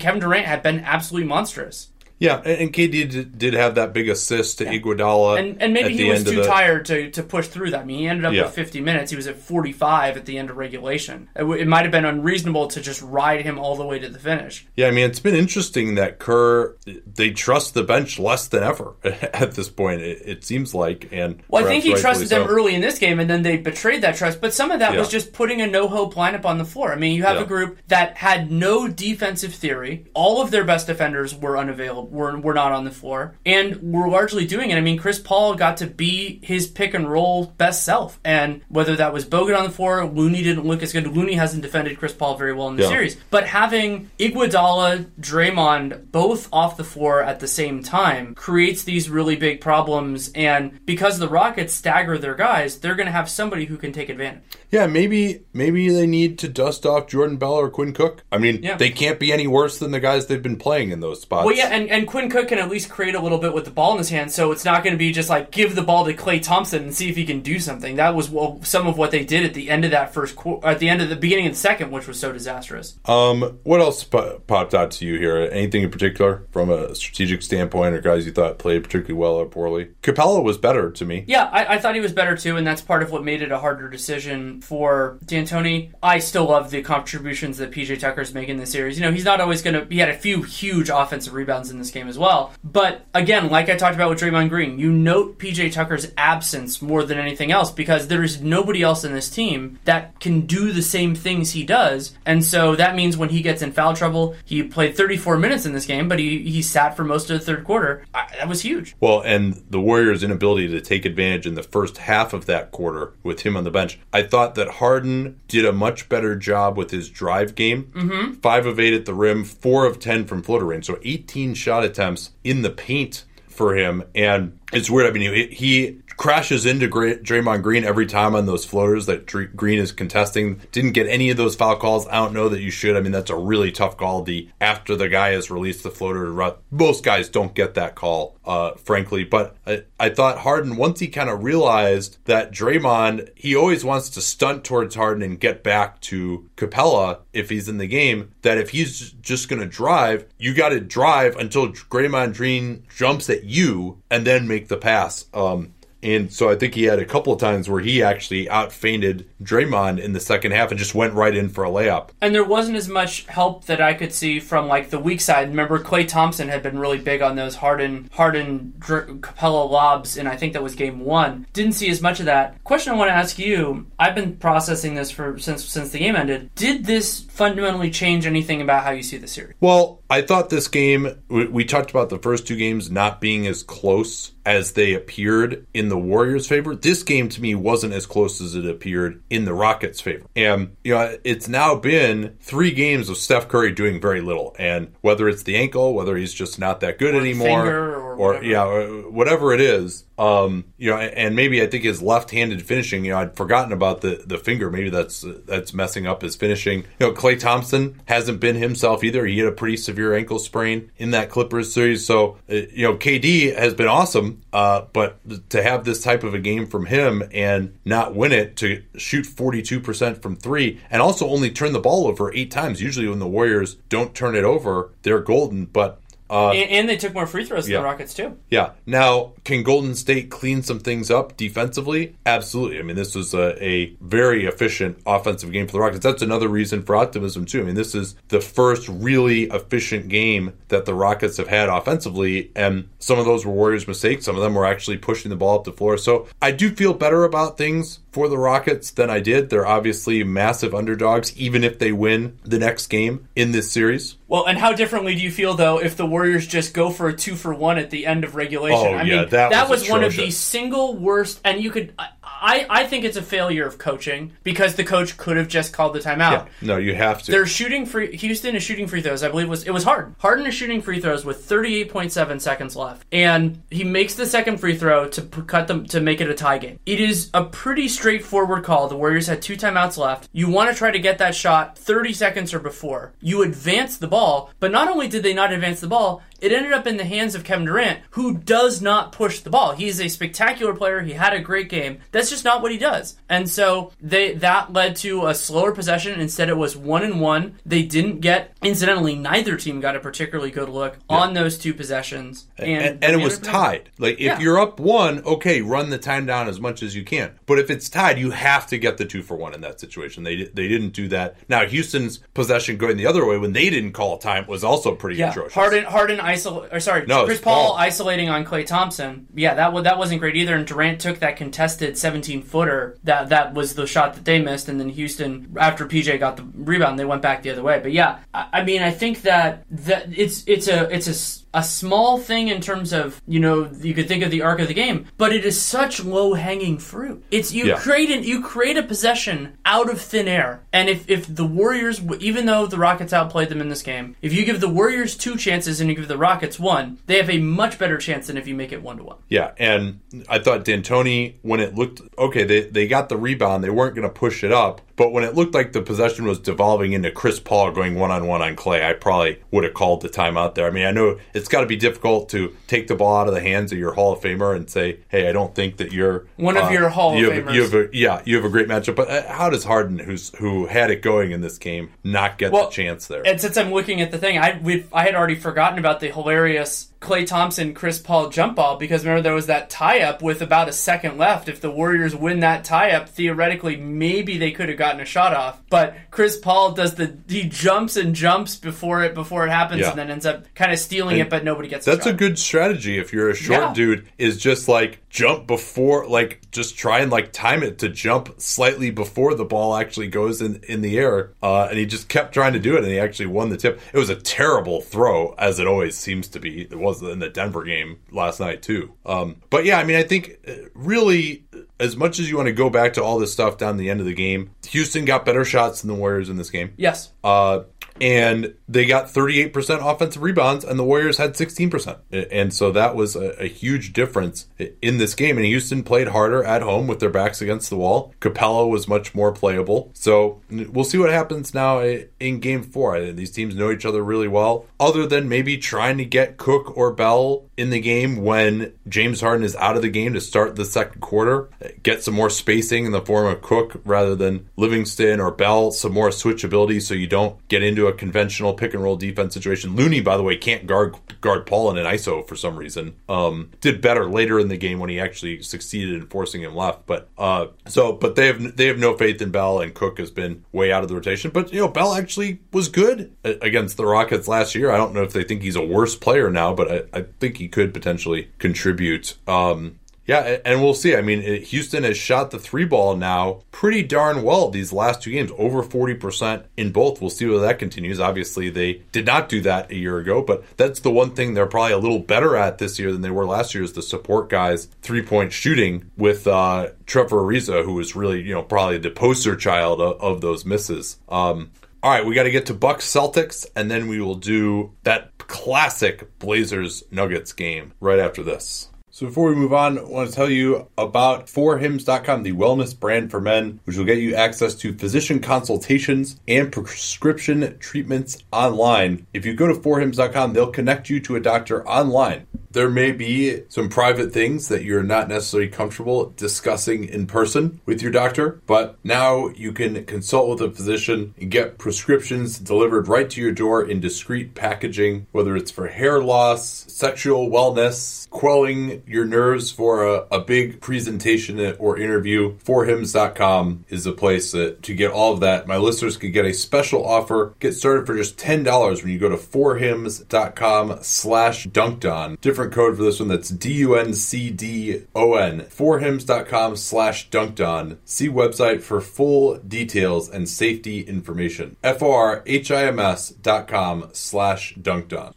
Kevin 0.00 0.20
Durant 0.20 0.46
had 0.46 0.62
been 0.62 0.80
absolutely 0.80 1.28
monstrous. 1.28 1.88
Yeah, 2.22 2.36
and, 2.44 2.72
KD 2.72 3.10
did, 3.10 3.38
did 3.38 3.54
have 3.54 3.74
that 3.74 3.92
big 3.92 4.08
assist 4.08 4.58
to 4.58 4.64
Iguodala. 4.64 5.38
And 5.40 5.60
and 5.60 5.72
maybe 5.74 5.94
he 5.96 6.08
was 6.08 6.22
too 6.22 6.36
the- 6.36 6.46
tired 6.46 6.84
to, 6.86 7.10
to 7.10 7.22
push 7.22 7.48
through 7.48 7.70
that. 7.72 7.80
I 7.80 7.84
mean, 7.84 7.98
he 7.98 8.06
ended 8.06 8.24
up 8.24 8.32
Yeah. 8.32 8.44
with 8.44 8.54
50 8.54 8.80
minutes. 8.80 9.10
He 9.10 9.16
was 9.16 9.26
at 9.26 9.36
45 9.38 10.16
at 10.16 10.24
the 10.24 10.38
end 10.38 10.48
of 10.48 10.56
regulation. 10.56 11.28
It, 11.34 11.40
w- 11.40 11.60
it 11.60 11.66
might 11.66 11.82
have 11.82 11.90
been 11.90 12.04
unreasonable 12.04 12.68
to 12.68 12.80
just 12.80 13.02
ride 13.02 13.42
him 13.42 13.58
all 13.58 13.74
the 13.76 13.84
way 13.84 13.98
to 13.98 14.08
the 14.08 14.18
finish. 14.20 14.66
Yeah, 14.76 14.86
I 14.86 14.90
mean, 14.92 15.04
it's 15.04 15.18
been 15.20 15.34
interesting 15.34 15.96
that 15.96 16.18
Kerr, 16.20 16.76
they 17.12 17.30
trust 17.30 17.74
the 17.74 17.82
bench 17.82 18.18
less 18.20 18.46
than 18.46 18.62
ever 18.62 18.94
at 19.04 19.52
this 19.52 19.68
point, 19.68 20.02
it, 20.02 20.22
it 20.24 20.44
seems 20.44 20.74
like. 20.74 21.08
And 21.10 21.42
Well, 21.48 21.64
I 21.64 21.68
think 21.68 21.82
he 21.84 21.90
trusted 21.90 22.30
rightfully 22.30 22.44
them 22.44 22.48
early 22.48 22.74
in 22.76 22.80
this 22.80 22.98
game, 22.98 23.18
and 23.18 23.28
then 23.28 23.42
they 23.42 23.56
betrayed 23.56 24.02
that 24.02 24.14
trust. 24.16 24.40
But 24.40 24.54
some 24.54 24.70
of 24.70 24.78
that 24.78 24.96
was 24.96 25.08
just 25.08 25.32
putting 25.32 25.60
a 25.60 25.66
no 25.66 25.88
hope 25.88 26.14
lineup 26.14 26.44
on 26.44 26.58
the 26.58 26.64
floor. 26.64 26.92
I 26.92 26.96
mean, 26.96 27.16
you 27.16 27.24
have 27.24 27.36
Yeah. 27.36 27.42
a 27.42 27.46
group 27.46 27.78
that 27.88 28.16
had 28.16 28.50
no 28.52 28.86
defensive 28.86 29.54
theory. 29.54 30.06
All 30.14 30.40
of 30.40 30.50
their 30.52 30.64
best 30.64 30.86
defenders 30.86 31.34
were 31.34 31.56
unavailable, 31.58 32.06
were, 32.12 32.38
were 32.38 32.54
not 32.54 32.72
on 32.72 32.84
the 32.84 32.90
floor, 32.90 33.34
and 33.46 33.92
were 33.92 34.08
largely 34.08 34.46
doing 34.46 34.70
it. 34.70 34.76
I 34.76 34.80
mean, 34.80 34.98
Chris 34.98 35.18
Paul 35.18 35.54
got 35.54 35.78
to 35.78 35.86
be 35.86 36.38
his 36.42 36.66
pick 36.66 36.94
and 36.94 37.10
roll 37.10 37.46
best 37.56 37.84
self, 37.84 38.20
and 38.24 38.60
whether 38.68 38.94
that 38.96 39.12
was 39.12 39.24
Bogut 39.24 39.56
on 39.58 39.64
the 39.64 39.70
floor, 39.70 40.04
Looney 40.04 40.42
didn't 40.42 40.66
look 40.66 40.82
as 40.82 40.92
good. 40.92 41.06
Looney 41.06 41.34
hasn't 41.34 41.62
defended 41.62 41.98
Chris 41.98 42.12
Paul 42.12 42.36
very 42.36 42.52
well 42.52 42.68
in 42.68 42.76
the 42.76 42.82
Yeah. 42.84 42.88
series, 42.90 43.16
but 43.30 43.46
having 43.46 44.10
Iguodala, 44.18 45.06
Draymond 45.20 46.10
both 46.12 46.48
off 46.52 46.76
the 46.76 46.84
floor 46.84 47.22
at 47.22 47.40
the 47.40 47.48
same 47.48 47.82
time 47.82 48.34
creates 48.34 48.84
these 48.84 49.08
really 49.10 49.36
big 49.36 49.60
problems. 49.60 50.30
And 50.34 50.84
because 50.84 51.18
the 51.18 51.28
Rockets 51.28 51.74
stagger 51.74 52.18
their 52.18 52.34
guys, 52.34 52.78
they're 52.78 52.94
going 52.94 53.06
to 53.06 53.12
have 53.12 53.28
somebody 53.30 53.64
who 53.64 53.76
can 53.76 53.92
take 53.92 54.08
advantage. 54.08 54.42
Yeah, 54.72 54.86
maybe 54.86 55.42
maybe 55.52 55.90
they 55.90 56.06
need 56.06 56.38
to 56.38 56.48
dust 56.48 56.86
off 56.86 57.06
Jordan 57.06 57.36
Bell 57.36 57.52
or 57.52 57.68
Quinn 57.68 57.92
Cook. 57.92 58.24
I 58.32 58.38
mean, 58.38 58.62
Yeah. 58.62 58.76
they 58.78 58.88
can't 58.88 59.20
be 59.20 59.30
any 59.30 59.46
worse 59.46 59.78
than 59.78 59.90
the 59.90 60.00
guys 60.00 60.26
they've 60.26 60.42
been 60.42 60.56
playing 60.56 60.90
in 60.90 61.00
those 61.00 61.20
spots. 61.20 61.44
Well, 61.44 61.54
yeah, 61.54 61.68
and, 61.68 61.90
and 61.90 62.06
Quinn 62.06 62.30
Cook 62.30 62.48
can 62.48 62.58
at 62.58 62.70
least 62.70 62.88
create 62.88 63.14
a 63.14 63.20
little 63.20 63.36
bit 63.36 63.52
with 63.52 63.66
the 63.66 63.70
ball 63.70 63.92
in 63.92 63.98
his 63.98 64.08
hand, 64.08 64.32
so 64.32 64.50
it's 64.50 64.64
not 64.64 64.82
going 64.82 64.94
to 64.94 64.98
be 64.98 65.12
just 65.12 65.28
like 65.28 65.50
give 65.50 65.74
the 65.74 65.82
ball 65.82 66.06
to 66.06 66.14
Klay 66.14 66.42
Thompson 66.42 66.84
and 66.84 66.94
see 66.94 67.10
if 67.10 67.16
he 67.16 67.26
can 67.26 67.40
do 67.40 67.58
something. 67.58 67.96
That 67.96 68.14
was 68.14 68.30
well, 68.30 68.60
some 68.62 68.86
of 68.86 68.96
what 68.96 69.10
they 69.10 69.24
did 69.24 69.44
at 69.44 69.52
the 69.52 69.68
end 69.68 69.84
of 69.84 69.90
that 69.90 70.14
first 70.14 70.36
quarter, 70.36 70.66
at 70.66 70.78
the 70.78 70.88
end 70.88 71.02
of 71.02 71.10
the 71.10 71.16
beginning 71.16 71.46
of 71.48 71.52
the 71.52 71.58
second, 71.58 71.90
which 71.90 72.08
was 72.08 72.18
so 72.18 72.32
disastrous. 72.32 72.98
Um, 73.04 73.58
what 73.64 73.80
else 73.80 74.02
po- 74.04 74.40
popped 74.46 74.72
out 74.74 74.90
to 74.92 75.04
you 75.04 75.18
here? 75.18 75.36
Anything 75.52 75.82
in 75.82 75.90
particular 75.90 76.46
from 76.50 76.70
a 76.70 76.94
strategic 76.94 77.42
standpoint, 77.42 77.94
or 77.94 78.00
guys 78.00 78.24
you 78.24 78.32
thought 78.32 78.58
played 78.58 78.82
particularly 78.84 79.12
well 79.20 79.34
or 79.34 79.44
poorly? 79.44 79.88
Capela 80.02 80.42
was 80.42 80.56
better 80.56 80.90
to 80.90 81.04
me. 81.04 81.24
Yeah, 81.26 81.50
I, 81.52 81.74
I 81.74 81.78
thought 81.78 81.94
he 81.94 82.00
was 82.00 82.12
better 82.14 82.38
too, 82.38 82.56
and 82.56 82.66
that's 82.66 82.80
part 82.80 83.02
of 83.02 83.10
what 83.10 83.22
made 83.22 83.42
it 83.42 83.52
a 83.52 83.58
harder 83.58 83.90
decision 83.90 84.61
for 84.62 85.18
D'Antoni. 85.24 85.92
I 86.02 86.18
still 86.18 86.46
love 86.46 86.70
the 86.70 86.82
contributions 86.82 87.58
that 87.58 87.72
PJ 87.72 87.98
Tucker's 87.98 88.32
making 88.32 88.58
this 88.58 88.70
series. 88.70 88.98
You 88.98 89.04
know, 89.04 89.12
he's 89.12 89.24
not 89.24 89.40
always 89.40 89.60
going 89.60 89.74
to. 89.74 89.92
He 89.92 89.98
had 89.98 90.08
a 90.08 90.16
few 90.16 90.42
huge 90.42 90.88
offensive 90.88 91.34
rebounds 91.34 91.70
in 91.70 91.78
this 91.78 91.90
game 91.90 92.08
as 92.08 92.18
well. 92.18 92.52
But 92.62 93.04
again, 93.12 93.50
like 93.50 93.68
I 93.68 93.76
talked 93.76 93.96
about 93.96 94.10
with 94.10 94.20
Draymond 94.20 94.48
Green, 94.48 94.78
you 94.78 94.92
note 94.92 95.38
PJ 95.38 95.72
Tucker's 95.72 96.12
absence 96.16 96.80
more 96.80 97.02
than 97.04 97.18
anything 97.18 97.50
else 97.50 97.70
because 97.70 98.08
there 98.08 98.22
is 98.22 98.40
nobody 98.40 98.82
else 98.82 99.04
in 99.04 99.12
this 99.12 99.28
team 99.28 99.78
that 99.84 100.18
can 100.20 100.42
do 100.42 100.72
the 100.72 100.82
same 100.82 101.14
things 101.14 101.52
he 101.52 101.64
does, 101.64 102.16
and 102.24 102.44
so 102.44 102.76
that 102.76 102.94
means 102.94 103.16
when 103.16 103.30
he 103.30 103.42
gets 103.42 103.62
in 103.62 103.72
foul 103.72 103.94
trouble, 103.94 104.36
he 104.44 104.62
played 104.62 104.96
34 104.96 105.38
minutes 105.38 105.66
in 105.66 105.72
this 105.72 105.86
game, 105.86 106.08
but 106.08 106.18
he 106.18 106.38
he 106.38 106.62
sat 106.62 106.96
for 106.96 107.04
most 107.04 107.30
of 107.30 107.38
the 107.38 107.44
third 107.44 107.64
quarter. 107.64 108.04
I, 108.14 108.26
that 108.38 108.48
was 108.48 108.62
huge. 108.62 108.94
Well, 109.00 109.20
and 109.20 109.62
the 109.70 109.80
Warriors' 109.80 110.22
inability 110.22 110.68
to 110.68 110.80
take 110.80 111.04
advantage 111.04 111.46
in 111.46 111.54
the 111.54 111.62
first 111.62 111.98
half 111.98 112.32
of 112.32 112.46
that 112.46 112.70
quarter 112.70 113.12
with 113.22 113.42
him 113.42 113.56
on 113.56 113.64
the 113.64 113.70
bench. 113.70 113.98
I 114.12 114.22
thought 114.22 114.51
that 114.54 114.68
Harden 114.68 115.40
did 115.48 115.64
a 115.64 115.72
much 115.72 116.08
better 116.08 116.36
job 116.36 116.76
with 116.76 116.90
his 116.90 117.08
drive 117.08 117.54
game. 117.54 117.90
Mm-hmm. 117.94 118.32
Five 118.34 118.66
of 118.66 118.78
eight 118.78 118.94
at 118.94 119.04
the 119.04 119.14
rim, 119.14 119.44
four 119.44 119.86
of 119.86 119.98
ten 119.98 120.26
from 120.26 120.42
floater 120.42 120.64
range, 120.64 120.86
so 120.86 120.98
18 121.02 121.54
shot 121.54 121.84
attempts 121.84 122.30
in 122.44 122.62
the 122.62 122.70
paint 122.70 123.24
for 123.48 123.76
him. 123.76 124.02
And 124.14 124.58
it's 124.72 124.90
weird. 124.90 125.08
I 125.08 125.12
mean, 125.12 125.32
he, 125.32 125.46
he 125.46 126.01
crashes 126.16 126.66
into 126.66 126.88
Gra- 126.88 127.18
Draymond 127.18 127.62
Green 127.62 127.84
every 127.84 128.06
time 128.06 128.34
on 128.34 128.46
those 128.46 128.64
floaters 128.64 129.06
that 129.06 129.26
Dr- 129.26 129.56
Green 129.56 129.78
is 129.78 129.92
contesting. 129.92 130.60
Didn't 130.72 130.92
get 130.92 131.06
any 131.06 131.30
of 131.30 131.36
those 131.36 131.54
foul 131.54 131.76
calls. 131.76 132.06
I 132.08 132.14
don't 132.14 132.34
know 132.34 132.48
that 132.48 132.60
you 132.60 132.70
should. 132.70 132.96
I 132.96 133.00
mean, 133.00 133.12
that's 133.12 133.30
a 133.30 133.36
really 133.36 133.72
tough 133.72 133.96
call. 133.96 134.22
The 134.22 134.48
after 134.60 134.96
the 134.96 135.08
guy 135.08 135.30
has 135.30 135.50
released 135.50 135.82
the 135.82 135.90
floater, 135.90 136.32
most 136.70 137.04
guys 137.04 137.28
don't 137.28 137.54
get 137.54 137.74
that 137.74 137.94
call, 137.94 138.36
uh, 138.44 138.72
frankly. 138.74 139.24
But 139.24 139.56
I, 139.66 139.84
I 139.98 140.10
thought 140.10 140.38
Harden 140.38 140.76
once 140.76 141.00
he 141.00 141.08
kind 141.08 141.30
of 141.30 141.44
realized 141.44 142.18
that 142.24 142.52
Draymond, 142.52 143.30
he 143.36 143.54
always 143.56 143.84
wants 143.84 144.10
to 144.10 144.20
stunt 144.20 144.64
towards 144.64 144.94
Harden 144.94 145.22
and 145.22 145.40
get 145.40 145.62
back 145.62 146.00
to 146.02 146.48
Capela 146.56 147.20
if 147.32 147.50
he's 147.50 147.68
in 147.68 147.78
the 147.78 147.86
game. 147.86 148.32
That 148.42 148.58
if 148.58 148.70
he's 148.70 149.12
just 149.12 149.48
going 149.48 149.60
to 149.60 149.68
drive, 149.68 150.26
you 150.38 150.54
got 150.54 150.70
to 150.70 150.80
drive 150.80 151.36
until 151.36 151.68
Draymond 151.68 152.36
Green 152.36 152.84
jumps 152.94 153.30
at 153.30 153.44
you 153.44 154.02
and 154.10 154.26
then 154.26 154.48
make 154.48 154.68
the 154.68 154.76
pass. 154.76 155.26
Um, 155.32 155.74
and 156.02 156.32
so 156.32 156.50
I 156.50 156.56
think 156.56 156.74
he 156.74 156.84
had 156.84 156.98
a 156.98 157.04
couple 157.04 157.32
of 157.32 157.40
times 157.40 157.68
where 157.68 157.80
he 157.80 158.02
actually 158.02 158.48
out 158.48 158.72
feinted 158.72 159.26
Draymond 159.42 160.00
in 160.00 160.12
the 160.12 160.20
second 160.20 160.52
half 160.52 160.70
and 160.70 160.78
just 160.78 160.94
went 160.94 161.14
right 161.14 161.34
in 161.34 161.48
for 161.48 161.64
a 161.64 161.70
layup. 161.70 162.10
And 162.20 162.34
there 162.34 162.44
wasn't 162.44 162.76
as 162.76 162.88
much 162.88 163.26
help 163.26 163.66
that 163.66 163.80
I 163.80 163.94
could 163.94 164.12
see 164.12 164.40
from 164.40 164.68
like 164.68 164.90
the 164.90 164.98
weak 164.98 165.20
side. 165.20 165.48
Remember, 165.48 165.78
Klay 165.78 166.06
Thompson 166.06 166.48
had 166.48 166.62
been 166.62 166.78
really 166.78 166.98
big 166.98 167.22
on 167.22 167.36
those 167.36 167.56
Harden, 167.56 168.10
Harden, 168.12 168.74
Dr- 168.78 169.20
Capela 169.20 169.68
lobs, 169.68 170.16
and 170.16 170.28
I 170.28 170.36
think 170.36 170.52
that 170.52 170.62
was 170.62 170.74
game 170.74 171.00
one. 171.00 171.46
Didn't 171.52 171.72
see 171.72 171.90
as 171.90 172.02
much 172.02 172.20
of 172.20 172.26
that. 172.26 172.62
Question 172.64 172.92
I 172.92 172.96
want 172.96 173.08
to 173.08 173.14
ask 173.14 173.38
you: 173.38 173.86
I've 173.98 174.14
been 174.14 174.36
processing 174.36 174.94
this 174.94 175.10
for 175.10 175.38
since 175.38 175.64
since 175.64 175.90
the 175.90 175.98
game 175.98 176.16
ended. 176.16 176.50
Did 176.54 176.84
this 176.84 177.20
fundamentally 177.20 177.90
change 177.90 178.26
anything 178.26 178.60
about 178.60 178.84
how 178.84 178.90
you 178.90 179.02
see 179.02 179.16
the 179.16 179.28
series? 179.28 179.54
Well, 179.60 180.01
I 180.12 180.20
thought 180.20 180.50
this 180.50 180.68
game, 180.68 181.22
we, 181.30 181.64
talked 181.64 181.90
about 181.90 182.10
the 182.10 182.18
first 182.18 182.46
two 182.46 182.54
games 182.54 182.90
not 182.90 183.18
being 183.18 183.46
as 183.46 183.62
close 183.62 184.32
as 184.44 184.72
they 184.72 184.92
appeared 184.92 185.66
in 185.72 185.88
the 185.88 185.96
Warriors' 185.96 186.46
favor. 186.46 186.74
This 186.74 187.02
game 187.02 187.30
to 187.30 187.40
me 187.40 187.54
wasn't 187.54 187.94
as 187.94 188.04
close 188.04 188.38
as 188.42 188.54
it 188.54 188.66
appeared 188.66 189.22
in 189.30 189.46
the 189.46 189.54
Rockets' 189.54 190.02
favor. 190.02 190.26
And, 190.36 190.76
you 190.84 190.92
know, 190.92 191.16
it's 191.24 191.48
now 191.48 191.76
been 191.76 192.36
three 192.42 192.72
games 192.72 193.08
of 193.08 193.16
Steph 193.16 193.48
Curry 193.48 193.72
doing 193.72 194.02
very 194.02 194.20
little. 194.20 194.54
And 194.58 194.92
whether 195.00 195.30
it's 195.30 195.44
the 195.44 195.56
ankle, 195.56 195.94
whether 195.94 196.14
he's 196.14 196.34
just 196.34 196.58
not 196.58 196.80
that 196.80 196.98
good 196.98 197.14
Or 197.14 197.20
anymore, 197.20 197.64
or 198.12 198.34
whatever. 198.34 198.44
yeah, 198.44 198.64
whatever 199.08 199.52
it 199.52 199.60
is, 199.60 200.04
um, 200.18 200.66
you 200.76 200.90
know, 200.90 200.98
and 200.98 201.34
maybe 201.34 201.62
I 201.62 201.66
think 201.66 201.84
his 201.84 202.02
left-handed 202.02 202.62
finishing, 202.62 203.04
you 203.04 203.12
know, 203.12 203.18
I'd 203.18 203.36
forgotten 203.36 203.72
about 203.72 204.02
the 204.02 204.22
the 204.26 204.38
finger. 204.38 204.70
Maybe 204.70 204.90
that's 204.90 205.24
that's 205.46 205.72
messing 205.72 206.06
up 206.06 206.22
his 206.22 206.36
finishing. 206.36 206.84
You 207.00 207.08
know, 207.08 207.12
Klay 207.12 207.38
Thompson 207.38 208.00
hasn't 208.06 208.38
been 208.38 208.56
himself 208.56 209.02
either. 209.02 209.26
He 209.26 209.38
had 209.38 209.48
a 209.48 209.52
pretty 209.52 209.76
severe 209.76 210.14
ankle 210.14 210.38
sprain 210.38 210.90
in 210.96 211.10
that 211.12 211.30
Clippers 211.30 211.72
series. 211.72 212.06
So, 212.06 212.36
uh, 212.50 212.54
you 212.72 212.86
know, 212.86 212.94
KD 212.96 213.56
has 213.56 213.74
been 213.74 213.88
awesome, 213.88 214.42
uh, 214.52 214.82
but 214.92 215.18
to 215.50 215.62
have 215.62 215.84
this 215.84 216.02
type 216.02 216.24
of 216.24 216.34
a 216.34 216.38
game 216.38 216.66
from 216.66 216.86
him 216.86 217.22
and 217.32 217.76
not 217.84 218.14
win 218.14 218.32
it, 218.32 218.56
to 218.58 218.82
shoot 218.96 219.24
42% 219.26 220.20
from 220.22 220.36
three, 220.36 220.80
and 220.90 221.00
also 221.00 221.28
only 221.28 221.50
turn 221.50 221.72
the 221.72 221.80
ball 221.80 222.06
over 222.06 222.32
eight 222.34 222.50
times. 222.50 222.82
Usually, 222.82 223.08
when 223.08 223.18
the 223.18 223.26
Warriors 223.26 223.76
don't 223.88 224.14
turn 224.14 224.36
it 224.36 224.44
over, 224.44 224.90
they're 225.02 225.20
golden. 225.20 225.64
But 225.64 226.01
Uh, 226.32 226.52
and, 226.52 226.70
and 226.70 226.88
they 226.88 226.96
took 226.96 227.12
more 227.12 227.26
free 227.26 227.44
throws 227.44 227.68
yeah. 227.68 227.76
than 227.76 227.82
the 227.82 227.88
Rockets 227.90 228.14
too. 228.14 228.38
Yeah. 228.48 228.70
Now, 228.86 229.34
can 229.44 229.62
Golden 229.62 229.94
State 229.94 230.30
clean 230.30 230.62
some 230.62 230.80
things 230.80 231.10
up 231.10 231.36
defensively? 231.36 232.16
Absolutely. 232.24 232.78
I 232.78 232.82
mean, 232.82 232.96
this 232.96 233.14
was 233.14 233.34
a, 233.34 233.62
a, 233.62 233.94
very 234.00 234.46
efficient 234.46 234.98
offensive 235.06 235.52
game 235.52 235.66
for 235.66 235.72
the 235.72 235.80
Rockets. 235.80 236.02
That's 236.02 236.22
another 236.22 236.48
reason 236.48 236.84
for 236.84 236.96
optimism, 236.96 237.44
too. 237.44 237.60
I 237.60 237.64
mean, 237.64 237.74
this 237.74 237.94
is 237.94 238.14
the 238.28 238.40
first 238.40 238.88
really 238.88 239.44
efficient 239.44 240.08
game 240.08 240.54
that 240.68 240.86
the 240.86 240.94
Rockets 240.94 241.36
have 241.36 241.48
had 241.48 241.68
offensively, 241.68 242.50
and 242.56 242.88
some 242.98 243.18
of 243.18 243.26
those 243.26 243.44
were 243.44 243.52
Warriors' 243.52 243.86
mistakes. 243.86 244.24
Some 244.24 244.36
of 244.36 244.42
them 244.42 244.54
were 244.54 244.64
actually 244.64 244.96
pushing 244.96 245.28
the 245.28 245.36
ball 245.36 245.58
up 245.58 245.64
the 245.64 245.72
floor. 245.72 245.98
So 245.98 246.28
I 246.40 246.52
do 246.52 246.70
feel 246.70 246.94
better 246.94 247.24
about 247.24 247.58
things 247.58 247.98
for 248.12 248.28
the 248.28 248.38
Rockets 248.38 248.90
than 248.90 249.10
I 249.10 249.20
did. 249.20 249.50
They're 249.50 249.66
obviously 249.66 250.22
massive 250.22 250.74
underdogs, 250.74 251.36
even 251.36 251.64
if 251.64 251.78
they 251.78 251.92
win 251.92 252.38
the 252.44 252.58
next 252.58 252.88
game 252.88 253.28
in 253.34 253.52
this 253.52 253.72
series. 253.72 254.18
Well, 254.28 254.46
and 254.46 254.58
how 254.58 254.72
differently 254.72 255.14
do 255.14 255.22
you 255.22 255.30
feel 255.30 255.54
though 255.54 255.78
if 255.78 255.96
the 255.96 256.06
Warriors 256.06 256.46
just 256.46 256.74
go 256.74 256.90
for 256.90 257.08
a 257.08 257.16
two 257.16 257.34
for 257.34 257.52
one 257.52 257.78
at 257.78 257.90
the 257.90 258.06
end 258.06 258.24
of 258.24 258.34
regulation? 258.34 258.78
Oh, 258.78 258.94
I 258.94 259.02
yeah, 259.02 259.20
mean, 259.22 259.30
that 259.30 259.68
was 259.68 259.80
was, 259.80 259.90
one 259.90 260.04
of 260.04 260.14
the 260.14 260.30
single 260.30 260.96
worst. 260.96 261.40
And 261.44 261.62
you 261.62 261.70
could, 261.70 261.94
I, 262.42 262.66
I 262.68 262.86
think 262.86 263.04
it's 263.04 263.16
a 263.16 263.22
failure 263.22 263.64
of 263.64 263.78
coaching 263.78 264.32
because 264.42 264.74
the 264.74 264.82
coach 264.82 265.16
could 265.16 265.36
have 265.36 265.46
just 265.46 265.72
called 265.72 265.94
the 265.94 266.00
timeout. 266.00 266.48
No, 266.60 266.76
you 266.76 266.94
have 266.94 267.22
to. 267.22 267.30
They're 267.30 267.46
shooting 267.46 267.86
free. 267.86 268.16
Houston 268.16 268.56
is 268.56 268.64
shooting 268.64 268.88
free 268.88 269.00
throws. 269.00 269.22
I 269.22 269.28
believe 269.28 269.46
it 269.46 269.50
was 269.50 269.64
it 269.64 269.70
was 269.70 269.84
hard. 269.84 270.14
Harden 270.18 270.44
is 270.46 270.54
shooting 270.54 270.82
free 270.82 271.00
throws 271.00 271.24
with 271.24 271.48
38.7 271.48 272.40
seconds 272.40 272.74
left, 272.74 273.06
and 273.12 273.62
he 273.70 273.84
makes 273.84 274.14
the 274.14 274.26
second 274.26 274.58
free 274.58 274.76
throw 274.76 275.08
to 275.10 275.22
cut 275.22 275.68
them 275.68 275.86
to 275.86 276.00
make 276.00 276.20
it 276.20 276.28
a 276.28 276.34
tie 276.34 276.58
game. 276.58 276.80
It 276.84 277.00
is 277.00 277.30
a 277.32 277.44
pretty 277.44 277.86
straightforward 277.86 278.64
call. 278.64 278.88
The 278.88 278.96
Warriors 278.96 279.28
had 279.28 279.40
two 279.40 279.56
timeouts 279.56 279.96
left. 279.96 280.28
You 280.32 280.50
want 280.50 280.68
to 280.70 280.76
try 280.76 280.90
to 280.90 280.98
get 280.98 281.18
that 281.18 281.36
shot 281.36 281.78
30 281.78 282.12
seconds 282.12 282.52
or 282.52 282.58
before. 282.58 283.12
You 283.20 283.42
advance 283.42 283.96
the 283.98 284.08
ball, 284.08 284.50
but 284.58 284.72
not 284.72 284.88
only 284.88 285.06
did 285.06 285.22
they 285.22 285.34
not 285.34 285.52
advance 285.52 285.80
the 285.80 285.86
ball, 285.86 286.22
it 286.42 286.52
ended 286.52 286.72
up 286.72 286.86
in 286.86 286.96
the 286.98 287.04
hands 287.04 287.34
of 287.34 287.44
Kevin 287.44 287.64
Durant, 287.66 288.00
who 288.10 288.36
does 288.36 288.82
not 288.82 289.12
push 289.12 289.40
the 289.40 289.50
ball. 289.50 289.72
He's 289.72 290.00
a 290.00 290.08
spectacular 290.08 290.74
player. 290.74 291.00
He 291.00 291.12
had 291.12 291.32
a 291.32 291.40
great 291.40 291.68
game. 291.68 291.98
That's 292.10 292.28
just 292.30 292.44
not 292.44 292.60
what 292.60 292.72
he 292.72 292.78
does. 292.78 293.16
And 293.28 293.48
so 293.48 293.92
they 294.00 294.34
that 294.34 294.72
led 294.72 294.96
to 294.96 295.26
a 295.28 295.34
slower 295.34 295.72
possession. 295.72 296.20
Instead, 296.20 296.48
it 296.48 296.56
was 296.56 296.76
one 296.76 297.02
and 297.02 297.20
one. 297.20 297.58
They 297.64 297.82
didn't 297.82 298.20
get. 298.20 298.56
Incidentally, 298.62 299.14
neither 299.14 299.56
team 299.56 299.80
got 299.80 299.96
a 299.96 300.00
particularly 300.00 300.50
good 300.50 300.68
look 300.68 300.98
on 301.08 301.34
those 301.34 301.58
two 301.58 301.72
possessions. 301.74 302.46
And, 302.58 302.68
and, 302.70 303.04
and 303.04 303.20
it 303.20 303.24
was 303.24 303.38
tied. 303.38 303.90
Like 303.98 304.14
if 304.14 304.20
Yeah. 304.20 304.40
you're 304.40 304.58
up 304.60 304.80
one, 304.80 305.20
okay, 305.24 305.62
run 305.62 305.90
the 305.90 305.98
time 305.98 306.26
down 306.26 306.48
as 306.48 306.60
much 306.60 306.82
as 306.82 306.94
you 306.96 307.04
can. 307.04 307.38
But 307.46 307.58
if 307.58 307.70
it's 307.70 307.88
tied, 307.88 308.18
you 308.18 308.30
have 308.30 308.66
to 308.68 308.78
get 308.78 308.98
the 308.98 309.04
two 309.04 309.22
for 309.22 309.36
one 309.36 309.54
in 309.54 309.60
that 309.62 309.80
situation. 309.80 310.24
They 310.24 310.44
they 310.44 310.68
didn't 310.68 310.90
do 310.90 311.08
that. 311.08 311.36
Now 311.48 311.66
Houston's 311.66 312.18
possession 312.34 312.76
going 312.76 312.96
the 312.96 313.06
other 313.06 313.24
way 313.26 313.38
when 313.38 313.52
they 313.52 313.70
didn't 313.70 313.92
call 313.92 314.18
time 314.18 314.46
was 314.46 314.64
also 314.64 314.94
pretty 314.94 315.16
Yeah, 315.18 315.30
atrocious. 315.30 315.54
Harden, 315.54 315.84
Harden 315.84 316.20
or 316.46 316.80
sorry, 316.80 317.06
No, 317.06 317.24
Chris 317.26 317.40
Paul, 317.40 317.68
Paul. 317.70 317.76
isolating 317.78 318.28
on 318.28 318.44
Klay 318.44 318.66
Thompson. 318.66 319.26
Yeah, 319.34 319.54
that 319.54 319.72
wa- 319.72 319.82
that 319.82 319.98
wasn't 319.98 320.20
great 320.20 320.36
either. 320.36 320.54
And 320.54 320.66
Durant 320.66 321.00
took 321.00 321.18
that 321.20 321.36
contested 321.36 321.96
17 321.98 322.42
footer. 322.42 322.96
That 323.04 323.28
that 323.30 323.54
was 323.54 323.74
the 323.74 323.86
shot 323.86 324.14
that 324.14 324.24
they 324.24 324.40
missed. 324.40 324.68
And 324.68 324.78
then 324.80 324.88
Houston, 324.90 325.54
after 325.58 325.86
PJ 325.86 326.18
got 326.18 326.36
the 326.36 326.46
rebound, 326.54 326.98
they 326.98 327.04
went 327.04 327.22
back 327.22 327.42
the 327.42 327.50
other 327.50 327.62
way. 327.62 327.78
But 327.82 327.92
yeah, 327.92 328.18
I, 328.34 328.46
I 328.54 328.64
mean, 328.64 328.82
I 328.82 328.90
think 328.90 329.22
that 329.22 329.64
that 329.70 330.06
it's 330.16 330.44
it's 330.46 330.68
a 330.68 330.88
it's 330.94 331.08
a 331.08 331.42
a 331.54 331.62
small 331.62 332.16
thing 332.16 332.48
in 332.48 332.62
terms 332.62 332.94
of 332.94 333.20
you 333.28 333.38
know 333.38 333.68
you 333.80 333.92
could 333.92 334.08
think 334.08 334.22
of 334.22 334.30
the 334.30 334.40
arc 334.40 334.58
of 334.60 334.68
the 334.68 334.74
game, 334.74 335.06
but 335.18 335.34
it 335.34 335.44
is 335.44 335.60
such 335.60 336.02
low 336.02 336.32
hanging 336.32 336.78
fruit. 336.78 337.22
It's 337.30 337.52
you 337.52 337.66
Yeah. 337.66 337.76
create 337.78 338.10
an, 338.10 338.24
you 338.24 338.40
create 338.42 338.78
a 338.78 338.82
possession 338.82 339.58
out 339.66 339.90
of 339.90 340.00
thin 340.00 340.28
air, 340.28 340.62
and 340.72 340.88
if 340.88 341.10
if 341.10 341.26
the 341.34 341.44
Warriors, 341.44 342.00
even 342.20 342.46
though 342.46 342.66
the 342.66 342.78
Rockets 342.78 343.12
outplayed 343.12 343.50
them 343.50 343.60
in 343.60 343.68
this 343.68 343.82
game, 343.82 344.16
if 344.22 344.32
you 344.32 344.46
give 344.46 344.60
the 344.60 344.68
Warriors 344.68 345.14
two 345.14 345.36
chances 345.36 345.78
and 345.80 345.90
you 345.90 345.96
give 345.96 346.08
the 346.08 346.16
Rockets 346.22 346.56
one, 346.56 346.98
they 347.06 347.16
have 347.16 347.28
a 347.28 347.38
much 347.38 347.80
better 347.80 347.98
chance 347.98 348.28
than 348.28 348.36
if 348.36 348.46
you 348.46 348.54
make 348.54 348.70
it 348.70 348.80
one 348.80 348.96
to 348.98 349.02
one. 349.02 349.16
Yeah, 349.28 349.50
and 349.58 349.98
I 350.28 350.38
thought 350.38 350.64
D'Antoni 350.64 351.34
when 351.42 351.58
it 351.58 351.74
looked 351.74 352.00
okay, 352.16 352.44
they 352.44 352.60
they 352.62 352.86
got 352.86 353.08
the 353.08 353.16
rebound. 353.16 353.64
They 353.64 353.70
weren't 353.70 353.96
going 353.96 354.06
to 354.06 354.14
push 354.14 354.44
it 354.44 354.52
up, 354.52 354.80
but 354.96 355.12
when 355.12 355.24
it 355.24 355.34
looked 355.34 355.54
like 355.54 355.72
the 355.72 355.82
possession 355.82 356.24
was 356.24 356.38
devolving 356.38 356.92
into 356.92 357.10
Chris 357.10 357.40
Paul 357.40 357.70
going 357.72 357.94
one 357.94 358.10
on 358.10 358.26
one 358.26 358.42
on 358.42 358.56
Klay, 358.56 358.84
I 358.84 358.92
probably 358.92 359.40
would 359.50 359.64
have 359.64 359.74
called 359.74 360.02
the 360.02 360.08
timeout 360.08 360.54
there. 360.54 360.66
I 360.66 360.70
mean, 360.70 360.84
I 360.84 360.90
know 360.90 361.18
it's 361.34 361.48
got 361.48 361.60
to 361.60 361.66
be 361.66 361.76
difficult 361.76 362.28
to 362.30 362.54
take 362.66 362.88
the 362.88 362.94
ball 362.94 363.16
out 363.16 363.28
of 363.28 363.34
the 363.34 363.40
hands 363.40 363.72
of 363.72 363.78
your 363.78 363.92
Hall 363.94 364.12
of 364.12 364.20
Famer 364.20 364.54
and 364.54 364.68
say, 364.68 364.98
"Hey, 365.08 365.28
I 365.28 365.32
don't 365.32 365.54
think 365.54 365.78
that 365.78 365.92
you're 365.92 366.26
One 366.36 366.56
of 366.56 366.70
your 366.70 366.88
Hall 366.88 367.14
of 367.14 367.18
you 367.18 367.30
have, 367.30 367.44
Famers. 367.44 367.54
You 367.54 367.62
have 367.62 367.74
a, 367.74 367.88
yeah, 367.92 368.22
you 368.24 368.36
have 368.36 368.44
a 368.44 368.50
great 368.50 368.68
matchup." 368.68 368.96
But 368.96 369.10
uh, 369.10 369.32
how 369.32 369.50
does 369.50 369.64
Harden, 369.64 369.98
who's 369.98 370.34
who 370.36 370.66
had 370.66 370.90
it 370.90 371.02
going 371.02 371.32
in 371.32 371.40
this 371.40 371.58
game, 371.58 371.90
not 372.04 372.38
get 372.38 372.52
Well, 372.52 372.66
the 372.66 372.70
chance 372.70 373.06
there? 373.06 373.26
And 373.26 373.40
since 373.40 373.56
I'm 373.56 373.72
looking 373.72 374.00
at 374.00 374.10
the 374.10 374.18
thing, 374.18 374.38
I 374.38 374.58
we 374.62 374.84
I 374.92 375.04
had 375.04 375.14
already 375.14 375.36
forgotten 375.36 375.78
about 375.78 376.00
the 376.00 376.08
hilarious 376.08 376.91
Klay 377.02 377.26
Thompson 377.26 377.74
Chris 377.74 377.98
Paul 377.98 378.28
jump 378.28 378.56
ball 378.56 378.76
because 378.76 379.04
remember 379.04 379.20
there 379.22 379.34
was 379.34 379.46
that 379.46 379.68
tie 379.68 380.00
up 380.00 380.22
with 380.22 380.40
about 380.40 380.68
a 380.68 380.72
second 380.72 381.18
left. 381.18 381.48
If 381.48 381.60
the 381.60 381.70
Warriors 381.70 382.14
win 382.14 382.40
that 382.40 382.64
tie 382.64 382.92
up, 382.92 383.08
theoretically 383.08 383.76
maybe 383.76 384.38
they 384.38 384.52
could 384.52 384.68
have 384.68 384.78
gotten 384.78 385.00
a 385.00 385.04
shot 385.04 385.34
off. 385.34 385.60
But 385.68 385.94
Chris 386.10 386.38
Paul 386.38 386.72
does 386.72 386.94
the 386.94 387.18
he 387.28 387.44
jumps 387.44 387.96
and 387.96 388.14
jumps 388.14 388.56
before 388.56 389.02
it 389.02 389.14
before 389.14 389.46
it 389.46 389.50
happens 389.50 389.80
Yeah. 389.80 389.90
and 389.90 389.98
then 389.98 390.10
ends 390.10 390.24
up 390.24 390.46
kind 390.54 390.72
of 390.72 390.78
stealing 390.78 391.18
it, 391.18 391.28
but 391.28 391.44
nobody 391.44 391.68
gets. 391.68 391.86
It. 391.86 391.90
That's 391.90 392.06
a, 392.06 392.10
a 392.10 392.14
good 392.14 392.38
strategy 392.38 392.98
if 392.98 393.12
you're 393.12 393.28
a 393.30 393.34
short 393.34 393.60
Yeah. 393.60 393.74
dude. 393.74 394.08
Is 394.18 394.38
just 394.38 394.68
like 394.68 395.01
jump 395.12 395.46
before, 395.46 396.08
like 396.08 396.40
just 396.50 396.76
try 396.76 397.00
and 397.00 397.12
like 397.12 397.32
time 397.32 397.62
it 397.62 397.78
to 397.78 397.88
jump 397.88 398.40
slightly 398.40 398.90
before 398.90 399.34
the 399.34 399.44
ball 399.44 399.76
actually 399.76 400.08
goes 400.08 400.40
in 400.40 400.56
in 400.66 400.80
the 400.80 400.98
air. 400.98 401.34
Uh, 401.42 401.66
and 401.68 401.78
he 401.78 401.84
just 401.84 402.08
kept 402.08 402.32
trying 402.32 402.54
to 402.54 402.58
do 402.58 402.74
it, 402.74 402.82
and 402.82 402.88
he 402.88 402.98
actually 402.98 403.26
won 403.26 403.50
the 403.50 403.56
tip. 403.56 403.78
It 403.92 403.98
was 403.98 404.08
a 404.08 404.16
terrible 404.16 404.80
throw, 404.80 405.34
as 405.38 405.60
it 405.60 405.66
always 405.66 405.96
seems 405.96 406.28
to 406.28 406.40
be. 406.40 406.62
It 406.62 406.78
was 406.78 407.02
in 407.02 407.18
the 407.18 407.28
Denver 407.28 407.62
game 407.62 408.00
last 408.10 408.40
night 408.40 408.62
too. 408.62 408.94
Um, 409.04 409.36
but 409.50 409.66
yeah, 409.66 409.78
I 409.78 409.84
mean, 409.84 409.96
I 409.96 410.02
think 410.02 410.38
uh, 410.48 410.68
really. 410.74 411.44
As 411.80 411.96
much 411.96 412.20
as 412.20 412.30
you 412.30 412.36
want 412.36 412.46
to 412.46 412.52
go 412.52 412.70
back 412.70 412.92
to 412.92 413.02
all 413.02 413.18
this 413.18 413.32
stuff 413.32 413.58
down 413.58 413.76
the 413.76 413.90
end 413.90 413.98
of 413.98 414.06
the 414.06 414.14
game, 414.14 414.52
Houston 414.68 415.04
got 415.04 415.26
better 415.26 415.44
shots 415.44 415.80
than 415.80 415.88
the 415.88 415.96
Warriors 415.96 416.28
in 416.28 416.36
this 416.36 416.48
game. 416.48 416.74
Yes. 416.76 417.10
Uh, 417.24 417.62
and 418.02 418.52
they 418.68 418.84
got 418.84 419.06
38% 419.06 419.52
offensive 419.80 420.22
rebounds, 420.22 420.64
and 420.64 420.76
the 420.76 420.82
Warriors 420.82 421.18
had 421.18 421.34
16%. 421.34 421.98
And 422.32 422.52
so 422.52 422.72
that 422.72 422.96
was 422.96 423.14
a, 423.14 423.40
a 423.40 423.46
huge 423.46 423.92
difference 423.92 424.48
in 424.58 424.98
this 424.98 425.14
game. 425.14 425.36
And 425.36 425.46
Houston 425.46 425.84
played 425.84 426.08
harder 426.08 426.42
at 426.42 426.62
home 426.62 426.88
with 426.88 426.98
their 426.98 427.10
backs 427.10 427.40
against 427.40 427.70
the 427.70 427.76
wall. 427.76 428.12
Capela 428.20 428.68
was 428.68 428.88
much 428.88 429.14
more 429.14 429.30
playable. 429.30 429.92
So 429.94 430.40
we'll 430.50 430.84
see 430.84 430.98
what 430.98 431.10
happens 431.10 431.54
now 431.54 431.80
in 431.80 432.40
game 432.40 432.64
four. 432.64 433.12
These 433.12 433.30
teams 433.30 433.54
know 433.54 433.70
each 433.70 433.86
other 433.86 434.02
really 434.02 434.28
well, 434.28 434.66
other 434.80 435.06
than 435.06 435.28
maybe 435.28 435.56
trying 435.56 435.98
to 435.98 436.04
get 436.04 436.38
Cook 436.38 436.76
or 436.76 436.92
Bell 436.92 437.44
in 437.56 437.70
the 437.70 437.80
game 437.80 438.16
when 438.16 438.72
James 438.88 439.20
Harden 439.20 439.44
is 439.44 439.54
out 439.54 439.76
of 439.76 439.82
the 439.82 439.88
game 439.88 440.14
to 440.14 440.20
start 440.20 440.56
the 440.56 440.64
second 440.64 441.00
quarter. 441.00 441.50
Eh, 441.60 441.70
get 441.84 442.02
some 442.02 442.14
more 442.14 442.30
spacing 442.30 442.84
in 442.84 442.90
the 442.90 443.00
form 443.00 443.28
of 443.28 443.42
Cook 443.42 443.80
rather 443.84 444.16
than 444.16 444.48
Livingston 444.56 445.20
or 445.20 445.30
Bell, 445.30 445.70
some 445.70 445.92
more 445.92 446.08
switchability 446.08 446.82
so 446.82 446.94
you 446.94 447.06
don't 447.06 447.46
get 447.46 447.62
into 447.62 447.86
a 447.86 447.91
conventional 447.92 448.54
pick 448.54 448.74
and 448.74 448.82
roll 448.82 448.96
defense 448.96 449.34
situation. 449.34 449.74
Looney, 449.74 450.00
by 450.00 450.16
the 450.16 450.22
way, 450.22 450.36
can't 450.36 450.66
guard 450.66 450.96
guard 451.20 451.46
Paul 451.46 451.70
in 451.70 451.78
an 451.78 451.86
ISO 451.86 452.26
for 452.26 452.36
some 452.36 452.56
reason. 452.56 452.94
Um, 453.08 453.50
did 453.60 453.80
better 453.80 454.08
later 454.08 454.38
in 454.38 454.48
the 454.48 454.56
game 454.56 454.78
when 454.78 454.90
he 454.90 455.00
actually 455.00 455.42
succeeded 455.42 455.94
in 455.94 456.06
forcing 456.06 456.42
him 456.42 456.54
left. 456.54 456.86
But 456.86 457.08
uh, 457.18 457.46
so, 457.66 457.92
but 457.92 458.16
they 458.16 458.26
have 458.26 458.56
they 458.56 458.66
have 458.66 458.78
no 458.78 458.96
faith 458.96 459.20
in 459.22 459.30
Bell, 459.30 459.60
and 459.60 459.74
Cook 459.74 459.98
has 459.98 460.10
been 460.10 460.44
way 460.52 460.72
out 460.72 460.82
of 460.82 460.88
the 460.88 460.94
rotation. 460.94 461.30
But 461.30 461.52
you 461.52 461.60
know, 461.60 461.68
Bell 461.68 461.94
actually 461.94 462.40
was 462.52 462.68
good 462.68 463.12
against 463.24 463.76
the 463.76 463.86
Rockets 463.86 464.28
last 464.28 464.54
year. 464.54 464.70
I 464.70 464.76
don't 464.76 464.94
know 464.94 465.02
if 465.02 465.12
they 465.12 465.24
think 465.24 465.42
he's 465.42 465.56
a 465.56 465.64
worse 465.64 465.96
player 465.96 466.30
now, 466.30 466.54
but 466.54 466.70
I, 466.70 466.98
I 466.98 467.04
think 467.20 467.36
he 467.36 467.48
could 467.48 467.72
potentially 467.72 468.30
contribute. 468.38 469.16
Um, 469.26 469.78
yeah, 470.04 470.38
and 470.44 470.60
we'll 470.60 470.74
see. 470.74 470.96
I 470.96 471.00
mean, 471.00 471.22
Houston 471.42 471.84
has 471.84 471.96
shot 471.96 472.32
the 472.32 472.38
three 472.38 472.64
ball 472.64 472.96
now 472.96 473.42
pretty 473.52 473.84
darn 473.84 474.22
well 474.22 474.50
these 474.50 474.72
last 474.72 475.02
two 475.02 475.12
games, 475.12 475.30
over 475.38 475.62
40% 475.62 476.44
in 476.56 476.72
both. 476.72 477.00
We'll 477.00 477.10
see 477.10 477.26
whether 477.26 477.46
that 477.46 477.60
continues. 477.60 478.00
Obviously, 478.00 478.50
they 478.50 478.82
did 478.90 479.06
not 479.06 479.28
do 479.28 479.40
that 479.42 479.70
a 479.70 479.76
year 479.76 479.98
ago, 479.98 480.20
but 480.20 480.44
that's 480.56 480.80
the 480.80 480.90
one 480.90 481.10
thing 481.12 481.34
they're 481.34 481.46
probably 481.46 481.72
a 481.72 481.78
little 481.78 482.00
better 482.00 482.36
at 482.36 482.58
this 482.58 482.80
year 482.80 482.90
than 482.90 483.02
they 483.02 483.10
were 483.10 483.26
last 483.26 483.54
year 483.54 483.62
is 483.62 483.74
the 483.74 483.82
support 483.82 484.28
guys 484.28 484.66
three 484.82 485.02
point 485.02 485.32
shooting 485.32 485.90
with 485.96 486.26
uh, 486.26 486.70
Trevor 486.86 487.18
Ariza, 487.18 487.64
who 487.64 487.78
is 487.78 487.94
really, 487.94 488.22
you 488.22 488.34
know, 488.34 488.42
probably 488.42 488.78
the 488.78 488.90
poster 488.90 489.36
child 489.36 489.80
of, 489.80 490.00
of 490.00 490.20
those 490.20 490.44
misses. 490.44 490.98
Um, 491.08 491.52
all 491.80 491.90
right, 491.90 492.04
we 492.04 492.14
got 492.14 492.24
to 492.24 492.30
get 492.30 492.46
to 492.46 492.54
Bucks 492.54 492.86
Celtics, 492.86 493.46
and 493.56 493.70
then 493.70 493.88
we 493.88 494.00
will 494.00 494.14
do 494.14 494.72
that 494.82 495.16
classic 495.18 496.18
Blazers 496.18 496.82
Nuggets 496.90 497.32
game 497.32 497.72
right 497.80 497.98
after 497.98 498.22
this. 498.22 498.68
So 498.94 499.06
before 499.06 499.30
we 499.30 499.36
move 499.36 499.54
on, 499.54 499.78
I 499.78 499.82
want 499.84 500.10
to 500.10 500.14
tell 500.14 500.28
you 500.28 500.68
about 500.76 501.26
forhims.com, 501.26 502.24
the 502.24 502.34
wellness 502.34 502.78
brand 502.78 503.10
for 503.10 503.22
men, 503.22 503.58
which 503.64 503.78
will 503.78 503.86
get 503.86 503.96
you 503.96 504.14
access 504.14 504.54
to 504.56 504.74
physician 504.74 505.18
consultations 505.18 506.20
and 506.28 506.52
prescription 506.52 507.56
treatments 507.58 508.18
online. 508.30 509.06
If 509.14 509.24
you 509.24 509.32
go 509.32 509.46
to 509.46 509.54
forhims.com, 509.54 510.34
they'll 510.34 510.50
connect 510.50 510.90
you 510.90 511.00
to 511.00 511.16
a 511.16 511.20
doctor 511.20 511.66
online. 511.66 512.26
there 512.52 512.68
may 512.68 512.92
be 512.92 513.42
some 513.48 513.68
private 513.68 514.12
things 514.12 514.48
that 514.48 514.62
you're 514.62 514.82
not 514.82 515.08
necessarily 515.08 515.48
comfortable 515.48 516.12
discussing 516.16 516.84
in 516.84 517.06
person 517.06 517.60
with 517.66 517.82
your 517.82 517.90
doctor, 517.90 518.40
but 518.46 518.78
now 518.84 519.28
you 519.28 519.52
can 519.52 519.84
consult 519.86 520.28
with 520.28 520.50
a 520.50 520.54
physician 520.54 521.14
and 521.18 521.30
get 521.30 521.58
prescriptions 521.58 522.38
delivered 522.38 522.88
right 522.88 523.08
to 523.10 523.20
your 523.20 523.32
door 523.32 523.64
in 523.64 523.80
discreet 523.80 524.34
packaging, 524.34 525.06
whether 525.12 525.36
it's 525.36 525.50
for 525.50 525.68
hair 525.68 526.02
loss, 526.02 526.66
sexual 526.68 527.30
wellness, 527.30 528.08
quelling 528.10 528.81
your 528.86 529.04
nerves 529.04 529.50
for 529.50 529.86
a, 529.86 530.06
a 530.10 530.20
big 530.20 530.60
presentation 530.60 531.54
or 531.58 531.78
interview. 531.78 532.36
Forhims.com 532.38 533.64
is 533.68 533.84
the 533.84 533.92
place 533.92 534.32
that, 534.32 534.62
to 534.62 534.74
get 534.74 534.90
all 534.90 535.12
of 535.12 535.20
that. 535.20 535.46
My 535.46 535.56
listeners 535.56 535.96
could 535.96 536.12
get 536.12 536.24
a 536.24 536.32
special 536.32 536.84
offer. 536.84 537.34
Get 537.40 537.54
started 537.54 537.86
for 537.86 537.96
just 537.96 538.18
$10 538.18 538.82
when 538.82 538.92
you 538.92 538.98
go 538.98 539.08
to 539.08 539.16
forhims.com 539.16 540.78
slash 540.82 541.46
dunked 541.46 541.90
on. 541.90 542.18
Different 542.20 542.52
code 542.52 542.76
for 542.76 542.82
this 542.82 542.98
one. 542.98 543.08
That's 543.08 543.28
D-U-N-C-D-O-N. 543.28 545.40
Forhims.com 545.42 546.56
slash 546.56 547.10
dunked 547.10 547.46
on. 547.46 547.78
See 547.84 548.08
website 548.08 548.62
for 548.62 548.80
full 548.80 549.38
details 549.38 550.08
and 550.08 550.28
safety 550.28 550.80
information. 550.80 551.56
F-O-R-H-I-M-S 551.62 553.10
dot 553.10 553.48
com 553.48 553.90
slash. 553.92 554.54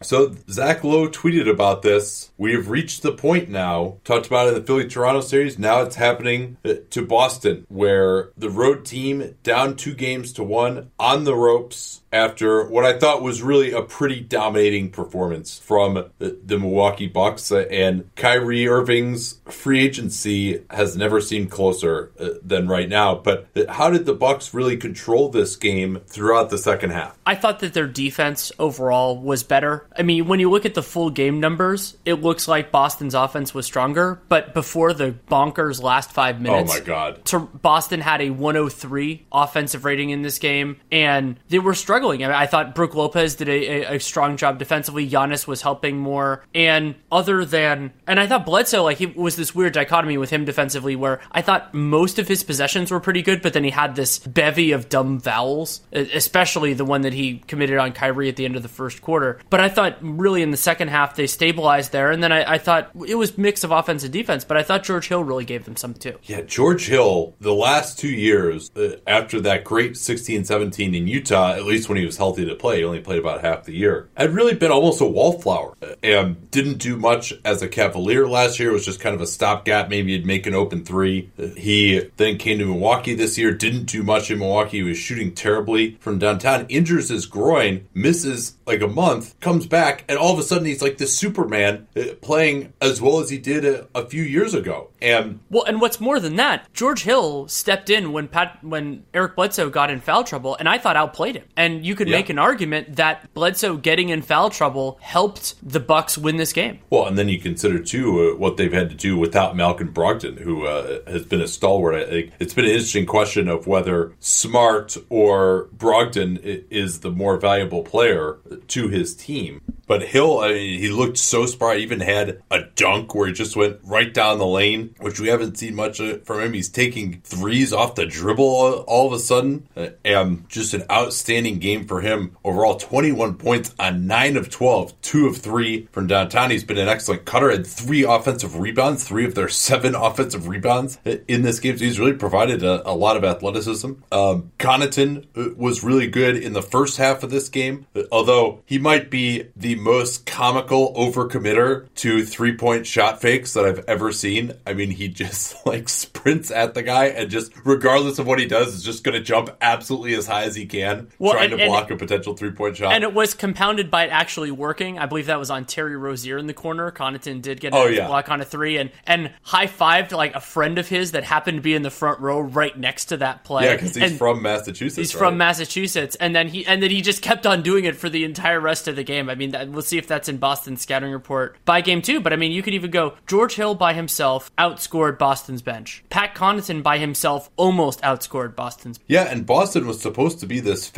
So 0.02 0.34
Zach 0.50 0.84
Lowe 0.84 1.08
tweeted 1.08 1.48
about 1.48 1.82
this. 1.82 2.30
We 2.36 2.52
have 2.52 2.68
reached 2.68 3.02
the 3.02 3.12
point 3.12 3.48
now, 3.48 3.55
talked 4.04 4.26
about 4.26 4.46
it 4.46 4.50
in 4.50 4.54
the 4.54 4.66
Philly 4.66 4.88
Toronto 4.88 5.20
series. 5.20 5.58
Now 5.58 5.82
it's 5.82 5.96
happening 5.96 6.56
uh, 6.64 6.74
to 6.90 7.06
Boston, 7.06 7.66
where 7.68 8.30
the 8.36 8.50
road 8.50 8.84
team 8.84 9.36
down 9.42 9.76
two 9.76 9.94
games 9.94 10.32
to 10.34 10.42
one 10.42 10.90
on 10.98 11.24
the 11.24 11.34
ropes 11.34 12.02
after 12.16 12.66
what 12.66 12.84
I 12.84 12.98
thought 12.98 13.22
was 13.22 13.42
really 13.42 13.72
a 13.72 13.82
pretty 13.82 14.20
dominating 14.20 14.90
performance 14.90 15.58
from 15.58 16.10
the, 16.18 16.38
the, 16.44 16.58
Milwaukee 16.58 17.06
Bucks. 17.06 17.52
And 17.52 18.08
Kyrie 18.16 18.66
Irving's 18.66 19.40
free 19.44 19.84
agency 19.84 20.64
has 20.70 20.96
never 20.96 21.20
seemed 21.20 21.50
closer 21.50 22.10
uh, 22.18 22.30
than 22.42 22.68
right 22.68 22.88
now. 22.88 23.14
But 23.14 23.48
how 23.68 23.90
did 23.90 24.06
the 24.06 24.14
Bucks 24.14 24.54
really 24.54 24.76
control 24.76 25.28
this 25.28 25.54
game 25.56 26.00
throughout 26.06 26.50
the 26.50 26.58
second 26.58 26.90
half? 26.90 27.16
I 27.26 27.34
thought 27.34 27.60
that 27.60 27.74
their 27.74 27.86
defense 27.86 28.50
overall 28.58 29.18
was 29.18 29.42
better. 29.42 29.86
I 29.96 30.02
mean, 30.02 30.26
when 30.26 30.40
you 30.40 30.50
look 30.50 30.64
at 30.64 30.74
the 30.74 30.82
full 30.82 31.10
game 31.10 31.40
numbers, 31.40 31.96
it 32.04 32.14
looks 32.14 32.48
like 32.48 32.70
Boston's 32.70 33.14
offense 33.14 33.52
was 33.52 33.66
stronger. 33.66 34.22
But 34.28 34.54
before 34.54 34.94
the 34.94 35.14
bonkers 35.30 35.82
last 35.82 36.10
five 36.10 36.40
minutes, 36.40 36.72
oh 36.72 36.78
my 36.78 36.84
god, 36.84 37.60
Boston 37.60 38.00
had 38.00 38.22
a 38.22 38.30
103 38.30 39.26
offensive 39.30 39.84
rating 39.84 40.10
in 40.10 40.22
this 40.22 40.38
game, 40.38 40.80
and 40.90 41.38
they 41.48 41.58
were 41.58 41.74
struggling 41.74 42.05
struggling. 42.06 42.24
I, 42.24 42.28
mean, 42.28 42.36
I 42.36 42.46
thought 42.46 42.74
Brook 42.74 42.94
Lopez 42.94 43.34
did 43.34 43.48
a, 43.48 43.52
a, 43.52 43.96
a, 43.96 44.00
strong 44.00 44.36
job 44.36 44.58
defensively. 44.58 45.08
Giannis 45.08 45.46
was 45.46 45.62
helping 45.62 45.98
more. 45.98 46.44
And 46.54 46.94
other 47.10 47.44
than, 47.44 47.92
and 48.06 48.20
I 48.20 48.26
thought 48.26 48.46
Bledsoe, 48.46 48.84
like, 48.84 48.98
he 48.98 49.06
was 49.06 49.36
this 49.36 49.54
weird 49.54 49.72
dichotomy 49.72 50.18
with 50.18 50.30
him 50.30 50.44
defensively 50.44 50.96
where 50.96 51.20
I 51.32 51.42
thought 51.42 51.74
most 51.74 52.18
of 52.18 52.28
his 52.28 52.42
possessions 52.44 52.90
were 52.90 53.00
pretty 53.00 53.22
good, 53.22 53.42
but 53.42 53.52
then 53.52 53.64
he 53.64 53.70
had 53.70 53.96
this 53.96 54.18
bevy 54.18 54.72
of 54.72 54.88
dumb 54.88 55.20
fouls, 55.20 55.80
especially 55.92 56.74
the 56.74 56.84
one 56.84 57.02
that 57.02 57.12
he 57.12 57.38
committed 57.46 57.78
on 57.78 57.92
Kyrie 57.92 58.28
at 58.28 58.36
the 58.36 58.44
end 58.44 58.56
of 58.56 58.62
the 58.62 58.68
first 58.68 59.02
quarter. 59.02 59.38
But 59.50 59.60
I 59.60 59.68
thought 59.68 59.98
really 60.00 60.42
in 60.42 60.50
the 60.50 60.56
second 60.56 60.88
half 60.88 61.16
they 61.16 61.26
stabilized 61.26 61.92
there. 61.92 62.10
And 62.10 62.22
then 62.22 62.32
I, 62.32 62.54
I 62.54 62.58
thought 62.58 62.90
it 63.06 63.16
was 63.16 63.36
mix 63.36 63.64
of 63.64 63.70
offense 63.70 64.04
and 64.04 64.12
defense, 64.12 64.44
but 64.44 64.56
I 64.56 64.62
thought 64.62 64.84
George 64.84 65.08
Hill 65.08 65.24
really 65.24 65.44
gave 65.44 65.64
them 65.64 65.76
some 65.76 65.94
too. 65.94 66.18
Yeah, 66.24 66.42
George 66.42 66.86
Hill, 66.86 67.34
the 67.40 67.54
last 67.54 67.98
two 67.98 68.08
years 68.08 68.70
uh, 68.76 68.96
after 69.06 69.40
that 69.42 69.64
great 69.64 69.96
16 69.96 70.44
17 70.44 70.94
in 70.94 71.06
Utah, 71.06 71.52
at 71.52 71.64
least 71.64 71.88
when 71.88 71.95
when 71.96 72.02
he 72.02 72.06
was 72.06 72.18
healthy 72.18 72.44
to 72.44 72.54
play. 72.54 72.78
He 72.78 72.84
only 72.84 73.00
played 73.00 73.18
about 73.18 73.40
half 73.40 73.64
the 73.64 73.72
year. 73.72 74.10
Had 74.18 74.34
really 74.34 74.54
been 74.54 74.70
almost 74.70 75.00
a 75.00 75.06
wallflower 75.06 75.74
and 76.02 76.50
didn't 76.50 76.76
do 76.76 76.98
much 76.98 77.32
as 77.42 77.62
a 77.62 77.68
Cavalier 77.68 78.28
last 78.28 78.60
year. 78.60 78.68
It 78.68 78.74
was 78.74 78.84
just 78.84 79.00
kind 79.00 79.14
of 79.14 79.22
a 79.22 79.26
stopgap. 79.26 79.88
Maybe 79.88 80.12
he'd 80.12 80.26
make 80.26 80.46
an 80.46 80.52
open 80.54 80.84
three. 80.84 81.30
He 81.56 82.10
then 82.18 82.36
came 82.36 82.58
to 82.58 82.66
Milwaukee 82.66 83.14
this 83.14 83.38
year. 83.38 83.54
Didn't 83.54 83.84
do 83.84 84.02
much 84.02 84.30
in 84.30 84.38
Milwaukee. 84.38 84.78
He 84.78 84.82
was 84.82 84.98
shooting 84.98 85.34
terribly 85.34 85.96
from 86.00 86.18
downtown. 86.18 86.66
Injures 86.68 87.08
his 87.08 87.24
groin. 87.24 87.88
Misses 87.94 88.56
like 88.66 88.82
a 88.82 88.88
month. 88.88 89.38
Comes 89.40 89.66
back 89.66 90.04
and 90.08 90.18
all 90.18 90.32
of 90.32 90.38
a 90.38 90.42
sudden 90.42 90.66
he's 90.66 90.82
like 90.82 90.98
the 90.98 91.06
Superman 91.06 91.86
uh, 91.96 92.14
playing 92.20 92.74
as 92.80 93.00
well 93.00 93.20
as 93.20 93.30
he 93.30 93.38
did 93.38 93.64
a, 93.64 93.86
a 93.94 94.06
few 94.06 94.22
years 94.22 94.52
ago. 94.52 94.90
And 95.00 95.40
well, 95.50 95.64
and 95.64 95.80
what's 95.80 96.00
more 96.00 96.20
than 96.20 96.36
that, 96.36 96.72
George 96.72 97.02
Hill 97.02 97.48
stepped 97.48 97.90
in 97.90 98.12
when 98.12 98.28
Pat 98.28 98.58
when 98.62 99.04
Eric 99.14 99.36
Bledsoe 99.36 99.70
got 99.70 99.90
in 99.90 100.00
foul 100.00 100.24
trouble, 100.24 100.56
and 100.56 100.68
I 100.68 100.78
thought 100.78 100.96
outplayed 100.96 101.36
him. 101.36 101.44
And 101.56 101.75
you 101.84 101.94
could 101.94 102.08
yeah. 102.08 102.16
make 102.16 102.30
an 102.30 102.38
argument 102.38 102.96
that 102.96 103.32
Bledsoe 103.34 103.76
getting 103.76 104.08
in 104.08 104.22
foul 104.22 104.50
trouble 104.50 104.98
helped 105.00 105.54
the 105.62 105.80
Bucks 105.80 106.16
win 106.18 106.36
this 106.36 106.52
game. 106.52 106.80
Well, 106.90 107.06
and 107.06 107.16
then 107.16 107.28
you 107.28 107.40
consider 107.40 107.78
too 107.78 108.32
uh, 108.32 108.36
what 108.36 108.56
they've 108.56 108.72
had 108.72 108.90
to 108.90 108.96
do 108.96 109.16
without 109.16 109.56
Malcolm 109.56 109.92
Brogdon, 109.92 110.38
who 110.38 110.66
uh, 110.66 111.00
has 111.06 111.24
been 111.24 111.40
a 111.40 111.48
stalwart. 111.48 111.94
It's 112.38 112.54
been 112.54 112.64
an 112.64 112.70
interesting 112.70 113.06
question 113.06 113.48
of 113.48 113.66
whether 113.66 114.12
Smart 114.20 114.96
or 115.08 115.68
Brogdon 115.76 116.64
is 116.70 117.00
the 117.00 117.10
more 117.10 117.36
valuable 117.36 117.82
player 117.82 118.38
to 118.68 118.88
his 118.88 119.14
team. 119.14 119.60
But 119.86 120.02
Hill, 120.02 120.40
I 120.40 120.48
mean, 120.48 120.80
he 120.80 120.88
looked 120.90 121.16
so 121.16 121.46
smart. 121.46 121.76
He 121.76 121.84
even 121.84 122.00
had 122.00 122.42
a 122.50 122.62
dunk 122.74 123.14
where 123.14 123.28
he 123.28 123.32
just 123.32 123.54
went 123.54 123.78
right 123.84 124.12
down 124.12 124.38
the 124.38 124.46
lane, 124.46 124.96
which 124.98 125.20
we 125.20 125.28
haven't 125.28 125.58
seen 125.58 125.76
much 125.76 126.00
from 126.24 126.40
him. 126.40 126.52
He's 126.52 126.68
taking 126.68 127.20
threes 127.20 127.72
off 127.72 127.94
the 127.94 128.04
dribble 128.04 128.84
all 128.88 129.06
of 129.06 129.12
a 129.12 129.20
sudden, 129.20 129.68
uh, 129.76 129.90
and 130.04 130.48
just 130.48 130.74
an 130.74 130.82
outstanding 130.90 131.60
game 131.60 131.65
for 131.86 132.00
him. 132.00 132.36
Overall, 132.44 132.76
21 132.76 133.34
points 133.34 133.74
on 133.78 134.06
9 134.06 134.36
of 134.36 134.50
12, 134.50 135.00
2 135.00 135.26
of 135.26 135.36
3 135.38 135.88
from 135.92 136.06
downtown. 136.06 136.50
He's 136.50 136.64
been 136.64 136.78
an 136.78 136.88
excellent 136.88 137.24
cutter, 137.24 137.50
had 137.50 137.66
three 137.66 138.04
offensive 138.04 138.58
rebounds, 138.58 139.06
three 139.06 139.24
of 139.24 139.34
their 139.34 139.48
seven 139.48 139.94
offensive 140.06 140.48
rebounds 140.48 140.98
in 141.04 141.42
this 141.42 141.60
game. 141.60 141.76
So 141.76 141.84
he's 141.84 141.98
really 141.98 142.14
provided 142.14 142.62
a, 142.62 142.88
a 142.88 142.94
lot 142.94 143.16
of 143.16 143.24
athleticism. 143.24 143.92
Um, 144.12 144.52
Connaughton 144.58 145.26
uh, 145.36 145.54
was 145.56 145.82
really 145.82 146.06
good 146.06 146.36
in 146.36 146.52
the 146.52 146.62
first 146.62 146.98
half 146.98 147.22
of 147.22 147.30
this 147.30 147.48
game, 147.48 147.86
although 148.12 148.62
he 148.66 148.78
might 148.78 149.10
be 149.10 149.48
the 149.56 149.74
most 149.76 150.26
comical 150.26 150.94
overcommitter 150.94 151.92
to 151.96 152.24
three 152.24 152.56
point 152.56 152.86
shot 152.86 153.20
fakes 153.20 153.54
that 153.54 153.64
I've 153.64 153.84
ever 153.86 154.12
seen. 154.12 154.52
I 154.66 154.74
mean, 154.74 154.90
he 154.90 155.08
just 155.16 155.66
like 155.66 155.88
sprints 155.88 156.50
at 156.50 156.74
the 156.74 156.82
guy 156.82 157.06
and 157.06 157.30
just, 157.30 157.52
regardless 157.64 158.18
of 158.18 158.26
what 158.26 158.38
he 158.38 158.46
does, 158.46 158.74
is 158.74 158.82
just 158.82 159.04
going 159.04 159.14
to 159.14 159.20
jump 159.20 159.50
absolutely 159.60 160.14
as 160.14 160.26
high 160.26 160.44
as 160.44 160.54
he 160.54 160.66
can, 160.66 161.08
well, 161.18 161.32
trying 161.32 161.52
and, 161.52 161.55
to 161.58 161.66
block 161.66 161.90
a 161.90 161.96
potential 161.96 162.34
three 162.34 162.50
point 162.50 162.76
shot. 162.76 162.92
And 162.92 163.04
it 163.04 163.12
was 163.12 163.34
compounded 163.34 163.90
by 163.90 164.04
it 164.04 164.10
actually 164.10 164.50
working. 164.50 164.98
I 164.98 165.06
believe 165.06 165.26
that 165.26 165.38
was 165.38 165.50
on 165.50 165.64
Terry 165.64 165.96
Rozier 165.96 166.38
in 166.38 166.46
the 166.46 166.54
corner. 166.54 166.90
Connaughton 166.90 167.42
did 167.42 167.60
get 167.60 167.72
a 167.72 167.76
oh, 167.76 167.86
yeah. 167.86 168.06
block 168.06 168.28
on 168.28 168.40
a 168.40 168.44
three 168.44 168.78
and, 168.78 168.90
and 169.06 169.32
high 169.42 169.66
fived 169.66 170.12
like 170.12 170.34
a 170.34 170.40
friend 170.40 170.78
of 170.78 170.88
his 170.88 171.12
that 171.12 171.24
happened 171.24 171.58
to 171.58 171.62
be 171.62 171.74
in 171.74 171.82
the 171.82 171.90
front 171.90 172.20
row 172.20 172.40
right 172.40 172.76
next 172.78 173.06
to 173.06 173.16
that 173.18 173.44
play. 173.44 173.64
Yeah, 173.64 173.74
because 173.74 173.94
he's 173.94 174.10
and 174.10 174.18
from 174.18 174.42
Massachusetts. 174.42 174.96
He's 174.96 175.14
right? 175.14 175.18
from 175.18 175.36
Massachusetts, 175.38 176.16
and 176.16 176.34
then 176.34 176.48
he 176.48 176.66
and 176.66 176.82
then 176.82 176.90
he 176.90 177.02
just 177.02 177.22
kept 177.22 177.46
on 177.46 177.62
doing 177.62 177.84
it 177.84 177.96
for 177.96 178.08
the 178.08 178.24
entire 178.24 178.60
rest 178.60 178.88
of 178.88 178.96
the 178.96 179.04
game. 179.04 179.28
I 179.28 179.34
mean, 179.34 179.50
that, 179.52 179.68
we'll 179.68 179.82
see 179.82 179.98
if 179.98 180.06
that's 180.06 180.28
in 180.28 180.38
Boston's 180.38 180.82
scattering 180.82 181.12
report 181.12 181.56
by 181.64 181.80
game 181.80 182.02
two. 182.02 182.20
But 182.20 182.32
I 182.32 182.36
mean, 182.36 182.52
you 182.52 182.62
could 182.62 182.74
even 182.74 182.90
go 182.90 183.14
George 183.26 183.54
Hill 183.54 183.74
by 183.74 183.92
himself 183.92 184.54
outscored 184.56 185.18
Boston's 185.18 185.62
bench. 185.62 186.04
Pat 186.10 186.34
Connaughton 186.34 186.82
by 186.82 186.98
himself 186.98 187.50
almost 187.56 188.00
outscored 188.02 188.54
Boston's. 188.54 189.00
Yeah, 189.06 189.24
and 189.24 189.46
Boston 189.46 189.86
was 189.86 190.00
supposed 190.00 190.40
to 190.40 190.46
be 190.46 190.60
this 190.60 190.88